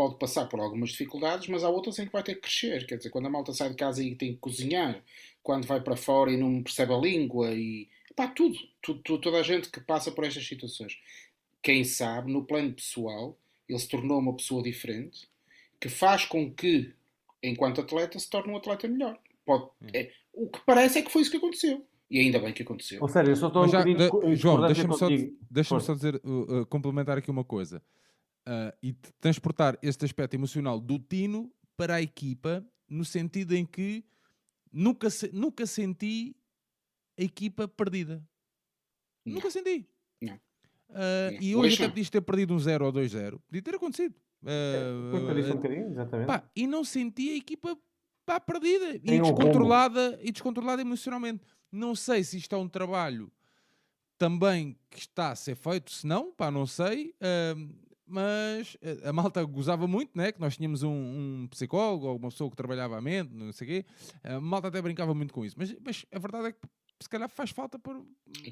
pode 0.00 0.16
passar 0.16 0.46
por 0.46 0.58
algumas 0.58 0.92
dificuldades, 0.92 1.46
mas 1.48 1.62
há 1.62 1.68
outras 1.68 1.98
em 1.98 2.06
que 2.06 2.12
vai 2.12 2.22
ter 2.22 2.36
que 2.36 2.40
crescer. 2.40 2.86
Quer 2.86 2.96
dizer, 2.96 3.10
quando 3.10 3.26
a 3.26 3.30
malta 3.30 3.52
sai 3.52 3.68
de 3.68 3.76
casa 3.76 4.02
e 4.02 4.14
tem 4.14 4.32
que 4.32 4.38
cozinhar, 4.38 4.98
quando 5.42 5.66
vai 5.66 5.78
para 5.78 5.94
fora 5.94 6.32
e 6.32 6.38
não 6.38 6.62
percebe 6.62 6.94
a 6.94 6.96
língua 6.96 7.52
e 7.52 7.86
pá, 8.16 8.26
tudo, 8.28 8.58
tudo, 8.80 9.02
tudo, 9.02 9.20
toda 9.20 9.36
a 9.36 9.42
gente 9.42 9.68
que 9.68 9.78
passa 9.78 10.10
por 10.10 10.24
estas 10.24 10.46
situações. 10.46 10.98
Quem 11.62 11.84
sabe, 11.84 12.32
no 12.32 12.46
plano 12.46 12.72
pessoal, 12.72 13.36
ele 13.68 13.78
se 13.78 13.90
tornou 13.90 14.18
uma 14.18 14.34
pessoa 14.34 14.62
diferente, 14.62 15.28
que 15.78 15.90
faz 15.90 16.24
com 16.24 16.50
que, 16.50 16.94
enquanto 17.42 17.82
atleta, 17.82 18.18
se 18.18 18.30
torne 18.30 18.54
um 18.54 18.56
atleta 18.56 18.88
melhor. 18.88 19.18
Pode, 19.44 19.64
hum. 19.82 19.88
é, 19.92 20.10
o 20.32 20.48
que 20.48 20.60
parece 20.64 21.00
é 21.00 21.02
que 21.02 21.12
foi 21.12 21.20
isso 21.20 21.30
que 21.30 21.36
aconteceu. 21.36 21.84
E 22.10 22.18
ainda 22.20 22.38
bem 22.38 22.54
que 22.54 22.62
aconteceu. 22.62 23.02
Ou 23.02 23.08
seja, 23.08 23.30
eu 23.30 23.36
só 23.36 23.48
estou 23.48 23.68
já, 23.68 23.82
um 23.82 23.84
de, 23.84 24.34
João, 24.34 24.66
deixa-me 24.66 24.96
só, 24.96 25.08
deixa 25.50 25.78
só 25.78 25.94
dizer, 25.94 26.14
uh, 26.24 26.62
uh, 26.62 26.66
complementar 26.66 27.18
aqui 27.18 27.30
uma 27.30 27.44
coisa 27.44 27.82
uh, 28.46 28.76
e 28.82 28.92
transportar 29.20 29.78
este 29.82 30.04
aspecto 30.04 30.34
emocional 30.34 30.80
do 30.80 30.98
Tino 30.98 31.52
para 31.76 31.96
a 31.96 32.02
equipa, 32.02 32.64
no 32.88 33.04
sentido 33.04 33.54
em 33.54 33.64
que 33.64 34.04
nunca, 34.72 35.10
se, 35.10 35.30
nunca 35.32 35.66
senti 35.66 36.36
a 37.18 37.22
equipa 37.22 37.68
perdida. 37.68 38.22
Não. 39.24 39.34
Nunca 39.34 39.50
senti. 39.50 39.88
Não. 40.20 40.34
Uh, 40.34 41.40
e 41.40 41.54
hoje, 41.54 41.74
hoje 41.74 41.74
até 41.76 41.88
podias 41.88 42.10
ter 42.10 42.20
perdido 42.20 42.54
um 42.54 42.58
0 42.58 42.86
ou 42.86 42.92
2-0. 42.92 43.40
Podia 43.46 43.62
ter 43.62 43.74
acontecido. 43.74 44.14
Uh, 44.42 45.16
um 45.16 45.56
bocadinho, 45.56 45.90
exatamente. 45.90 46.26
Pá, 46.26 46.50
e 46.56 46.66
não 46.66 46.82
senti 46.82 47.30
a 47.30 47.36
equipa 47.36 47.78
pá, 48.24 48.40
perdida 48.40 48.96
e 48.96 49.20
descontrolada, 49.20 50.18
e 50.22 50.32
descontrolada 50.32 50.82
emocionalmente. 50.82 51.44
Não 51.70 51.94
sei 51.94 52.24
se 52.24 52.38
isto 52.38 52.54
é 52.54 52.58
um 52.58 52.68
trabalho 52.68 53.30
também 54.18 54.76
que 54.90 54.98
está 54.98 55.30
a 55.30 55.36
ser 55.36 55.54
feito, 55.54 55.90
se 55.90 56.06
não, 56.06 56.32
pá, 56.32 56.50
não 56.50 56.66
sei. 56.66 57.14
Uh, 57.20 57.89
mas 58.10 58.76
a 59.04 59.12
malta 59.12 59.42
gozava 59.44 59.86
muito, 59.86 60.10
né? 60.14 60.32
Que 60.32 60.40
nós 60.40 60.56
tínhamos 60.56 60.82
um, 60.82 60.90
um, 60.90 61.48
psicólogo 61.48 62.06
ou 62.06 62.16
uma 62.16 62.28
pessoa 62.28 62.50
que 62.50 62.56
trabalhava 62.56 62.96
a 62.96 63.00
mente, 63.00 63.32
não 63.32 63.52
sei 63.52 63.66
o 63.66 63.70
quê. 63.70 63.86
A 64.22 64.40
malta 64.40 64.68
até 64.68 64.80
brincava 64.80 65.14
muito 65.14 65.32
com 65.32 65.44
isso. 65.44 65.56
Mas, 65.58 65.74
mas 65.84 66.04
a 66.12 66.18
verdade 66.18 66.48
é 66.48 66.52
que 66.52 66.58
se 67.00 67.08
calhar 67.08 67.28
faz 67.28 67.50
falta 67.50 67.78
por, 67.78 68.04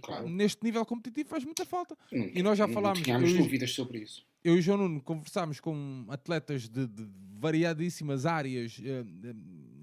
claro. 0.02 0.28
neste 0.28 0.64
nível 0.64 0.84
competitivo 0.86 1.28
faz 1.28 1.44
muita 1.44 1.66
falta. 1.66 1.96
Não, 2.10 2.30
e 2.34 2.42
nós 2.42 2.56
já 2.56 2.66
falámos. 2.66 2.98
Não 2.98 3.04
tínhamos 3.04 3.32
dúvidas 3.34 3.72
sobre 3.72 3.98
isso. 3.98 4.26
Eu 4.42 4.56
e 4.56 4.58
o 4.58 4.62
João 4.62 4.78
Nuno 4.78 5.02
conversámos 5.02 5.60
com 5.60 6.06
atletas 6.08 6.68
de, 6.68 6.86
de 6.86 7.06
variadíssimas 7.38 8.24
áreas 8.24 8.80
eh, 8.82 9.04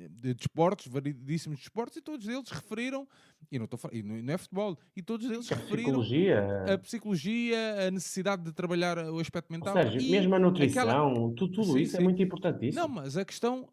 de 0.10 0.34
desportos, 0.34 0.88
variedíssimos 0.88 1.60
desportos, 1.60 1.98
e 1.98 2.02
todos 2.02 2.28
eles 2.28 2.50
referiram, 2.50 3.08
e 3.52 3.58
não, 3.58 3.66
estou, 3.66 3.80
e 3.92 4.04
não 4.04 4.34
é 4.34 4.38
futebol, 4.38 4.78
e 4.96 5.02
todos 5.02 5.30
eles 5.30 5.52
a 5.52 5.56
referiram 5.56 6.00
psicologia. 6.00 6.74
a 6.74 6.78
psicologia, 6.78 7.88
a 7.88 7.92
necessidade 7.92 8.44
de 8.44 8.52
trabalhar 8.52 8.98
o 8.98 9.20
aspecto 9.20 9.52
mental. 9.52 9.76
Ou 9.76 9.84
seja, 9.84 10.10
mesmo 10.10 10.36
a 10.36 10.40
nutrição, 10.40 10.84
aquela... 10.84 11.14
tudo, 11.36 11.50
tudo 11.54 11.64
sim, 11.74 11.80
isso 11.80 11.96
é 11.96 11.98
sim. 11.98 12.04
é 12.04 12.04
muito 12.04 12.22
importantíssimo. 12.22 12.82
Não, 12.82 12.88
mas 12.88 13.18
a 13.18 13.26
questão, 13.26 13.68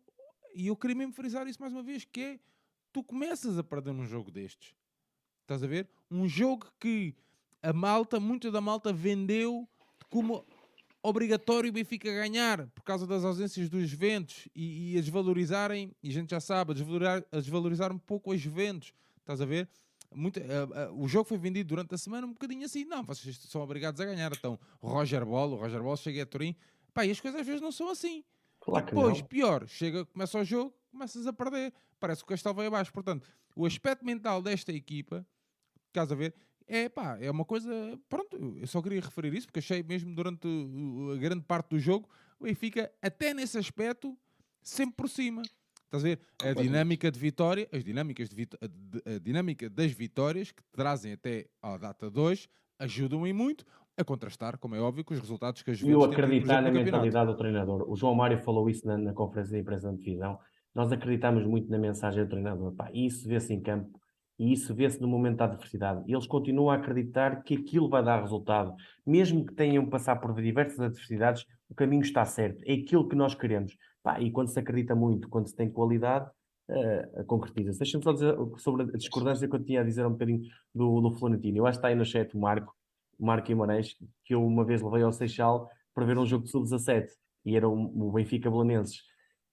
e 0.55 0.67
eu 0.67 0.77
queria 0.77 0.97
mesmo 0.97 1.13
frisar 1.13 1.47
isso 1.47 1.61
mais 1.61 1.73
uma 1.73 1.83
vez, 1.83 2.05
que 2.05 2.21
é 2.21 2.41
tu 2.93 3.03
começas 3.03 3.59
a 3.59 3.65
perder 3.65 3.93
num 3.93 4.07
jogo 4.07 4.31
destes. 4.31 4.75
Estás 5.43 5.63
a 5.63 5.67
ver? 5.67 5.89
Um 6.11 6.29
jogo 6.29 6.67
que 6.79 7.15
a 7.63 7.73
malta, 7.73 8.19
muita 8.19 8.51
da 8.51 8.61
malta 8.61 8.93
vendeu 8.93 9.69
como 10.11 10.45
obrigatório 11.03 11.71
o 11.71 11.73
Benfica 11.73 12.13
ganhar 12.13 12.67
por 12.69 12.83
causa 12.83 13.07
das 13.07 13.25
ausências 13.25 13.69
dos 13.69 13.89
Juventus 13.89 14.49
e, 14.55 14.95
e 14.95 14.99
a 14.99 15.01
desvalorizarem, 15.01 15.95
e 16.03 16.09
a 16.09 16.13
gente 16.13 16.31
já 16.31 16.41
sabe, 16.41 16.73
a 16.73 16.75
desvalorizar, 16.75 17.25
a 17.33 17.37
desvalorizar 17.39 17.93
um 17.93 17.99
pouco 17.99 18.33
os 18.33 18.41
Juventus. 18.41 18.93
Estás 19.19 19.41
a 19.41 19.45
ver? 19.45 19.69
Muito, 20.15 20.39
uh, 20.41 20.93
uh, 20.93 21.03
o 21.03 21.09
jogo 21.09 21.29
foi 21.29 21.39
vendido 21.39 21.69
durante 21.69 21.95
a 21.95 21.99
semana 21.99 22.27
um 22.27 22.33
bocadinho 22.33 22.65
assim. 22.65 22.85
Não, 22.85 23.03
vocês 23.03 23.37
são 23.49 23.63
obrigados 23.63 24.01
a 24.01 24.05
ganhar. 24.05 24.33
Então, 24.33 24.59
Roger 24.81 25.25
Ball, 25.25 25.53
o 25.53 25.57
Roger 25.57 25.83
Ball 25.83 25.97
chega 25.97 26.23
a 26.23 26.27
Turim. 26.27 26.55
Pá, 26.93 27.07
e 27.07 27.11
as 27.11 27.21
coisas 27.21 27.41
às 27.41 27.47
vezes 27.47 27.63
não 27.63 27.73
são 27.73 27.89
assim. 27.89 28.23
Claro 28.61 28.87
depois, 28.87 29.23
pior, 29.23 29.67
chega, 29.67 30.05
começa 30.05 30.39
o 30.39 30.45
jogo, 30.45 30.73
começas 30.91 31.27
a 31.27 31.33
perder. 31.33 31.73
Parece 31.99 32.21
que 32.21 32.27
o 32.27 32.29
castelo 32.29 32.55
vai 32.55 32.67
abaixo. 32.67 32.93
Portanto, 32.93 33.27
o 33.57 33.67
aspecto 33.67 34.05
mental 34.05 34.43
desta 34.43 34.73
equipa, 34.73 35.27
estás 35.89 36.13
a 36.13 36.15
ver, 36.15 36.35
é 36.67 36.89
pá, 36.89 37.19
é 37.21 37.31
uma 37.31 37.45
coisa. 37.45 37.71
Pronto, 38.09 38.57
eu 38.59 38.67
só 38.67 38.81
queria 38.83 39.01
referir 39.01 39.35
isso 39.35 39.47
porque 39.47 39.59
achei 39.59 39.83
mesmo 39.83 40.15
durante 40.15 40.47
a 41.13 41.17
grande 41.17 41.43
parte 41.43 41.71
do 41.71 41.79
jogo 41.79 42.09
o 42.43 42.45
Benfica, 42.45 42.91
até 43.01 43.33
nesse 43.33 43.57
aspecto, 43.57 44.19
sempre 44.61 44.97
por 44.97 45.09
cima. 45.09 45.43
Estás 45.85 46.05
a 46.05 46.09
ver? 46.09 46.21
A 46.43 46.53
dinâmica 46.53 47.11
de 47.11 47.19
vitória, 47.19 47.69
as 47.73 47.85
dinâmicas 47.85 48.29
de 48.29 48.49
a, 48.61 49.19
dinâmica 49.19 49.71
das 49.71 49.93
vitórias 49.93 50.51
que 50.51 50.63
trazem 50.73 51.13
até 51.13 51.47
à 51.63 51.77
data 51.77 52.11
2 52.11 52.49
ajudam 52.79 53.27
em 53.27 53.33
muito 53.33 53.65
a 53.97 54.03
contrastar, 54.03 54.59
como 54.59 54.75
é 54.75 54.81
óbvio, 54.81 55.05
com 55.05 55.15
os 55.15 55.21
resultados 55.21 55.63
que 55.63 55.71
as 55.71 55.81
E 55.81 55.91
eu 55.91 56.03
acreditar 56.03 56.63
na 56.63 56.71
mentalidade 56.71 57.31
do 57.31 57.37
treinador. 57.37 57.89
O 57.89 57.95
João 57.95 58.15
Mário 58.15 58.39
falou 58.39 58.69
isso 58.69 58.87
na, 58.87 58.97
na 58.97 59.13
conferência 59.13 59.55
de 59.55 59.61
imprensa 59.61 59.93
de 59.93 59.99
divisão. 59.99 60.39
Nós 60.75 60.91
acreditamos 60.91 61.45
muito 61.45 61.71
na 61.71 61.79
mensagem 61.79 62.25
do 62.25 62.29
treinador. 62.29 62.73
Pá, 62.75 62.91
isso 62.93 63.29
vê-se 63.29 63.53
em 63.53 63.61
campo 63.61 64.01
e 64.39 64.53
isso 64.53 64.75
vê-se 64.75 65.01
no 65.01 65.09
momento 65.09 65.39
da 65.39 65.45
adversidade. 65.45 66.03
Eles 66.11 66.27
continuam 66.27 66.71
a 66.71 66.77
acreditar 66.77 67.43
que 67.43 67.55
aquilo 67.55 67.89
vai 67.89 68.03
dar 68.03 68.21
resultado. 68.21 68.75
Mesmo 69.07 69.45
que 69.47 69.55
tenham 69.55 69.87
passar 69.87 70.17
por 70.17 70.35
diversas 70.35 70.81
adversidades, 70.81 71.47
o 71.69 71.75
caminho 71.75 72.03
está 72.03 72.25
certo. 72.25 72.63
É 72.67 72.75
aquilo 72.75 73.09
que 73.09 73.17
nós 73.17 73.35
queremos. 73.35 73.77
Pá, 74.03 74.21
e 74.21 74.31
quando 74.31 74.49
se 74.49 74.59
acredita 74.59 74.95
muito, 74.95 75.29
quando 75.29 75.49
se 75.49 75.55
tem 75.55 75.71
qualidade, 75.71 76.29
uh, 76.69 77.25
concretiza-se. 77.25 77.79
Deixa-me 77.79 78.03
só 78.03 78.13
dizer 78.13 78.37
sobre 78.59 78.83
a 78.83 78.97
discordância 78.97 79.49
que 79.49 79.55
eu 79.55 79.63
tinha 79.63 79.81
a 79.81 79.85
dizer 79.85 80.05
um 80.07 80.11
bocadinho 80.13 80.43
do, 80.75 81.01
do 81.01 81.13
Florentino. 81.13 81.59
Eu 81.59 81.67
acho 81.67 81.79
que 81.79 81.79
está 81.79 81.89
aí 81.89 81.95
no 81.95 82.05
chat 82.05 82.35
o 82.35 82.41
Marco, 82.41 82.75
o 83.19 83.25
Marco 83.25 83.47
Guimarães, 83.47 83.97
que 84.25 84.35
eu 84.35 84.45
uma 84.45 84.65
vez 84.65 84.83
levei 84.83 85.03
ao 85.03 85.13
Seixal 85.13 85.69
para 85.95 86.05
ver 86.05 86.19
um 86.19 86.27
jogo 86.27 86.45
de 86.45 86.51
sub-17. 86.51 87.07
E 87.45 87.57
era 87.57 87.69
o 87.69 88.13
Benfica 88.13 88.51
Belenenses. 88.51 89.03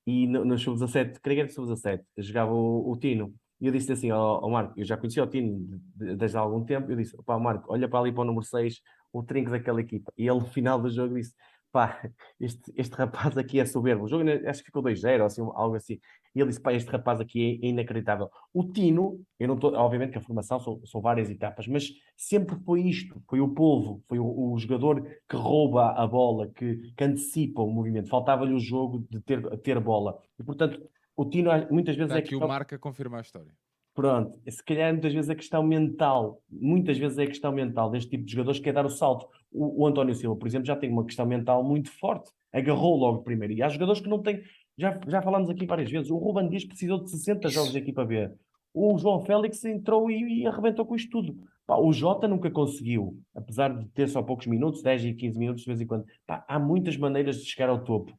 E 0.08 0.26
no, 0.28 0.46
no 0.46 0.58
sub-17, 0.58 1.20
creio 1.22 1.38
que 1.38 1.42
era 1.42 1.50
sub-17, 1.50 2.04
jogava 2.18 2.52
o, 2.52 2.92
o 2.92 2.98
Tino 2.98 3.34
e 3.62 3.68
eu 3.68 3.72
disse 3.72 3.92
assim 3.92 4.10
ao, 4.10 4.44
ao 4.44 4.50
Marco, 4.50 4.74
eu 4.78 4.86
já 4.86 4.96
conhecia 4.98 5.24
o 5.24 5.28
Tino 5.28 5.82
desde 5.96 6.38
há 6.38 6.40
algum 6.40 6.64
tempo, 6.64 6.92
eu 6.92 6.96
disse, 6.96 7.16
pá, 7.24 7.38
Marco, 7.38 7.72
olha 7.72 7.88
para 7.88 8.00
ali 8.00 8.12
para 8.12 8.22
o 8.22 8.26
número 8.26 8.46
6, 8.46 8.82
o 9.12 9.24
trinco 9.24 9.52
daquela 9.52 9.82
equipa. 9.82 10.12
E 10.18 10.28
ele, 10.28 10.40
no 10.40 10.46
final 10.46 10.82
do 10.82 10.90
jogo, 10.90 11.16
disse, 11.16 11.34
pá, 11.72 12.10
este, 12.40 12.72
este 12.76 12.96
rapaz 12.96 13.38
aqui 13.38 13.60
é 13.60 13.66
soberbo. 13.66 14.06
O 14.06 14.08
jogo 14.08 14.24
acho 14.48 14.60
que 14.60 14.68
ficou 14.68 14.82
2-0, 14.82 15.26
assim, 15.26 15.42
algo 15.42 15.76
assim. 15.76 16.00
E 16.36 16.40
ele 16.40 16.50
disse, 16.50 16.62
pá, 16.62 16.74
este 16.74 16.90
rapaz 16.90 17.20
aqui 17.20 17.60
é, 17.62 17.68
inacreditável. 17.68 18.30
O 18.54 18.64
Tino, 18.64 19.22
eu 19.40 19.48
não 19.48 19.56
estou, 19.56 19.74
obviamente 19.74 20.12
que 20.12 20.18
a 20.18 20.22
formação 20.22 20.60
são, 20.60 20.80
são 20.86 21.02
várias 21.02 21.30
etapas, 21.30 21.68
mas 21.68 21.90
sempre 22.16 22.56
foi 22.64 22.82
isto, 22.82 23.22
foi 23.28 23.42
o 23.42 23.50
polvo, 23.50 24.02
foi 24.08 24.20
o, 24.20 24.54
o 24.54 24.58
jogador 24.58 25.02
que 25.28 25.36
rouba 25.36 25.92
a 25.92 26.08
bola, 26.08 26.48
que, 26.48 26.94
que 26.96 27.04
antecipa 27.04 27.62
o 27.62 27.72
movimento. 27.72 28.10
Faltava-lhe 28.10 28.54
o 28.54 28.60
jogo 28.60 29.06
de 29.10 29.20
ter, 29.22 29.42
ter 29.60 29.80
bola. 29.80 30.18
E, 30.40 30.44
portanto, 30.44 30.80
o 31.20 31.30
Tino 31.30 31.52
muitas 31.70 31.98
vezes 31.98 32.12
Está 32.12 32.20
é 32.20 32.22
que 32.22 32.34
o 32.34 32.48
Marca 32.48 32.80
confirma 32.80 33.18
a 33.18 33.22
história. 33.22 33.52
Pronto, 33.94 34.40
se 34.50 34.64
calhar 34.64 34.94
muitas 34.94 35.14
vezes 35.14 35.30
é 35.30 35.36
questão 35.36 35.62
mental, 35.62 36.42
muitas 36.50 36.98
vezes 36.98 37.18
é 37.18 37.28
questão 37.28 37.52
mental 37.52 37.92
deste 37.92 38.12
tipo 38.12 38.24
de 38.24 38.32
jogadores 38.32 38.62
que 38.62 38.70
é 38.70 38.72
dar 38.72 38.86
o 38.86 38.90
salto. 38.90 39.28
O, 39.52 39.84
o 39.84 39.86
António 39.86 40.16
Silva, 40.16 40.38
por 40.38 40.48
exemplo, 40.48 40.66
já 40.66 40.78
tem 40.78 40.90
uma 40.90 41.04
questão 41.04 41.26
mental 41.26 41.62
muito 41.62 41.92
forte, 41.92 42.32
agarrou 42.54 42.96
logo 42.96 43.24
primeiro. 43.24 43.54
E 43.54 43.62
há 43.62 43.68
jogadores 43.68 44.00
que 44.00 44.08
não 44.08 44.22
têm, 44.22 44.42
já, 44.78 44.98
já 45.06 45.22
falamos 45.22 45.50
aqui 45.50 45.66
várias 45.66 45.92
vezes, 45.92 46.10
o 46.10 46.16
Ruben 46.16 46.48
Dias 46.48 46.64
precisou 46.64 47.04
de 47.04 47.12
60 47.12 47.50
jogos 47.50 47.74
de 47.74 47.80
equipa 47.80 48.06
B. 48.06 48.32
O 48.74 48.98
João 48.98 49.20
Félix 49.20 49.66
entrou 49.66 50.10
e, 50.10 50.44
e 50.44 50.48
arrebentou 50.48 50.86
com 50.86 50.96
isto 50.96 51.10
tudo. 51.10 51.38
Pá, 51.68 51.76
o 51.76 51.92
Jota 51.92 52.30
nunca 52.30 52.50
conseguiu, 52.50 53.20
apesar 53.36 53.78
de 53.78 53.86
ter 53.90 54.08
só 54.08 54.24
poucos 54.24 54.48
minutos, 54.48 54.82
10 54.82 55.04
e 55.04 55.14
15 55.14 55.38
minutos 55.38 55.64
de 55.64 55.68
vez 55.68 55.82
em 55.82 55.86
quando. 55.86 56.06
Pá, 56.26 56.46
há 56.48 56.58
muitas 56.58 56.96
maneiras 56.96 57.36
de 57.36 57.50
chegar 57.50 57.68
ao 57.68 57.84
topo. 57.84 58.18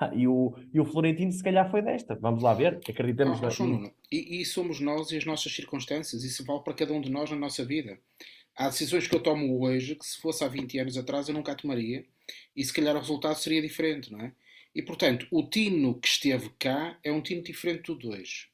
E 0.14 0.26
o, 0.28 0.54
e 0.72 0.80
o 0.80 0.84
Florentino, 0.84 1.32
se 1.32 1.42
calhar, 1.42 1.68
foi 1.70 1.82
desta. 1.82 2.14
Vamos 2.14 2.42
lá 2.42 2.54
ver, 2.54 2.78
acreditamos 2.88 3.42
ah, 3.42 3.64
Nuno, 3.64 3.92
e, 4.10 4.40
e, 4.40 4.44
somos 4.44 4.80
nós 4.80 5.10
e 5.10 5.16
as 5.16 5.24
nossas 5.24 5.52
circunstâncias. 5.52 6.22
Isso 6.22 6.44
vale 6.44 6.60
para 6.62 6.74
cada 6.74 6.92
um 6.92 7.00
de 7.00 7.10
nós 7.10 7.30
na 7.30 7.36
nossa 7.36 7.64
vida. 7.64 7.98
Há 8.56 8.68
decisões 8.68 9.06
que 9.06 9.14
eu 9.14 9.20
tomo 9.20 9.60
hoje 9.60 9.94
que, 9.94 10.06
se 10.06 10.20
fosse 10.20 10.44
há 10.44 10.48
20 10.48 10.78
anos 10.78 10.96
atrás, 10.96 11.28
eu 11.28 11.34
nunca 11.34 11.52
a 11.52 11.54
tomaria. 11.54 12.04
E 12.54 12.64
se 12.64 12.72
calhar 12.72 12.94
o 12.94 13.00
resultado 13.00 13.36
seria 13.36 13.62
diferente, 13.62 14.12
não 14.12 14.20
é? 14.20 14.32
E 14.74 14.82
portanto, 14.82 15.26
o 15.30 15.42
Tino 15.42 15.98
que 15.98 16.08
esteve 16.08 16.50
cá 16.58 16.98
é 17.02 17.10
um 17.10 17.20
Tino 17.20 17.42
diferente 17.42 17.86
do 17.86 17.94
dois. 17.94 18.48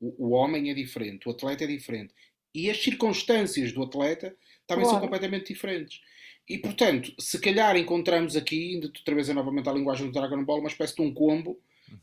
O, 0.00 0.28
o 0.28 0.30
homem 0.30 0.70
é 0.70 0.74
diferente, 0.74 1.28
o 1.28 1.32
atleta 1.32 1.64
é 1.64 1.66
diferente. 1.66 2.14
E 2.54 2.70
as 2.70 2.82
circunstâncias 2.82 3.72
do 3.72 3.82
atleta 3.82 4.34
também 4.66 4.84
claro. 4.84 4.98
são 4.98 5.00
completamente 5.00 5.52
diferentes. 5.52 6.00
E 6.48 6.58
portanto, 6.58 7.12
se 7.18 7.40
calhar 7.40 7.76
encontramos 7.76 8.36
aqui, 8.36 8.74
ainda 8.74 8.86
outra 8.86 9.14
vez 9.14 9.28
a 9.28 9.34
novamente 9.34 9.68
a 9.68 9.72
linguagem 9.72 10.06
do 10.06 10.12
Dragon 10.12 10.44
Ball, 10.44 10.60
uma 10.60 10.68
espécie 10.68 10.94
de 10.94 11.02
um 11.02 11.12
combo 11.12 11.58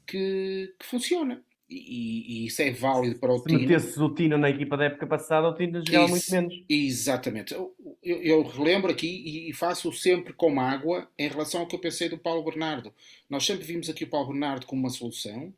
que, 0.06 0.74
que 0.78 0.86
funciona. 0.86 1.42
E, 1.70 2.44
e, 2.44 2.46
isso 2.48 2.62
é 2.62 2.72
válido 2.72 3.20
para 3.20 3.34
o 3.34 3.40
Se 3.40 3.46
Tino. 3.46 3.60
Se 3.60 3.66
metesse 3.66 4.00
o 4.00 4.14
Tino 4.14 4.38
na 4.38 4.50
equipa 4.50 4.78
da 4.78 4.86
época 4.86 5.08
passada, 5.08 5.48
o 5.48 5.56
Tino 5.56 5.84
jogava 5.86 6.08
muito 6.08 6.32
menos. 6.32 6.64
Exatamente. 6.70 7.54
Eu, 7.54 7.74
eu, 8.04 8.22
eu 8.22 8.44
relembro 8.44 8.92
aqui 8.92 9.50
e 9.50 9.54
faço 9.54 9.92
sempre 9.92 10.34
com 10.34 10.60
água 10.60 11.10
em 11.18 11.28
relação 11.28 11.62
ao 11.62 11.68
que 11.68 11.76
eu 11.76 11.80
pensei 11.80 12.10
do 12.10 12.18
Paulo 12.18 12.44
Bernardo. 12.44 12.94
Nós 13.30 13.46
sempre 13.46 13.64
vimos 13.64 13.90
aqui 13.90 14.04
o 14.04 14.10
Paulo 14.10 14.28
Bernardo 14.28 14.66
como 14.66 14.82
uma 14.82 14.90
solução 14.90 15.54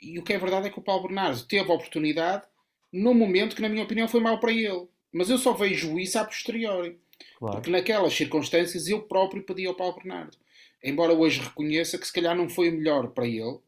e 0.00 0.18
o 0.18 0.22
que 0.22 0.32
é 0.32 0.38
verdade 0.38 0.68
é 0.68 0.70
que 0.70 0.78
o 0.78 0.82
Paulo 0.82 1.02
Bernardo 1.02 1.42
teve 1.44 1.70
a 1.70 1.74
oportunidade 1.74 2.44
num 2.92 3.14
momento 3.14 3.54
que, 3.54 3.62
na 3.62 3.68
minha 3.68 3.84
opinião, 3.84 4.08
foi 4.08 4.20
mal 4.20 4.38
para 4.38 4.52
ele. 4.52 4.86
Mas 5.12 5.28
eu 5.28 5.38
só 5.38 5.52
vejo 5.52 5.98
isso 5.98 6.18
a 6.18 6.24
posteriori. 6.24 6.98
Claro. 7.38 7.56
Porque 7.56 7.70
naquelas 7.70 8.14
circunstâncias 8.14 8.88
eu 8.88 9.02
próprio 9.02 9.44
pedi 9.44 9.66
ao 9.66 9.74
Paulo 9.74 9.96
Bernardo. 9.96 10.36
Embora 10.82 11.12
hoje 11.12 11.40
reconheça 11.40 11.98
que 11.98 12.06
se 12.06 12.12
calhar 12.12 12.36
não 12.36 12.48
foi 12.48 12.68
o 12.70 12.72
melhor 12.72 13.08
para 13.08 13.26
ele 13.26 13.58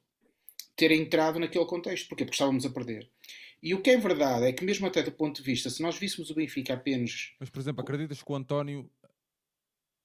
ter 0.76 0.92
entrado 0.92 1.38
naquele 1.38 1.66
contexto. 1.66 2.08
Porquê? 2.08 2.24
Porque 2.24 2.34
estávamos 2.34 2.64
a 2.64 2.70
perder. 2.70 3.10
E 3.62 3.74
o 3.74 3.82
que 3.82 3.90
é 3.90 3.98
verdade 3.98 4.46
é 4.46 4.52
que, 4.52 4.64
mesmo 4.64 4.86
até 4.86 5.02
do 5.02 5.12
ponto 5.12 5.36
de 5.36 5.42
vista, 5.42 5.68
se 5.68 5.82
nós 5.82 5.98
víssemos 5.98 6.30
o 6.30 6.34
Benfica 6.34 6.74
apenas. 6.74 7.34
Mas, 7.38 7.50
por 7.50 7.60
exemplo, 7.60 7.82
acreditas 7.82 8.22
que 8.22 8.32
o 8.32 8.34
António, 8.34 8.90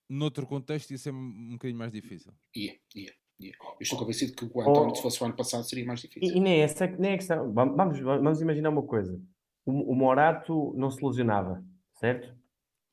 noutro 0.09 0.45
contexto, 0.45 0.91
ia 0.91 0.97
ser 0.97 1.13
um 1.13 1.51
bocadinho 1.53 1.79
mais 1.79 1.91
difícil? 1.91 2.33
Ia, 2.53 2.75
ia. 2.93 3.13
ia. 3.39 3.53
Eu 3.61 3.77
estou 3.79 3.97
convencido 3.97 4.33
que 4.33 4.43
o 4.43 4.61
António, 4.61 4.91
oh. 4.91 4.95
se 4.95 5.01
fosse 5.01 5.21
o 5.21 5.25
ano 5.25 5.35
passado, 5.35 5.63
seria 5.63 5.85
mais 5.85 6.01
difícil. 6.01 6.35
E, 6.35 6.37
e 6.37 6.41
nem, 6.41 6.59
é 6.59 6.63
essa, 6.63 6.85
nem 6.87 7.13
é 7.13 7.17
questão. 7.17 7.53
Vamos, 7.53 7.99
vamos 7.99 8.41
imaginar 8.41 8.69
uma 8.69 8.83
coisa: 8.83 9.21
o, 9.65 9.93
o 9.93 9.95
Morato 9.95 10.73
não 10.75 10.91
se 10.91 11.03
lesionava, 11.05 11.63
certo? 11.93 12.35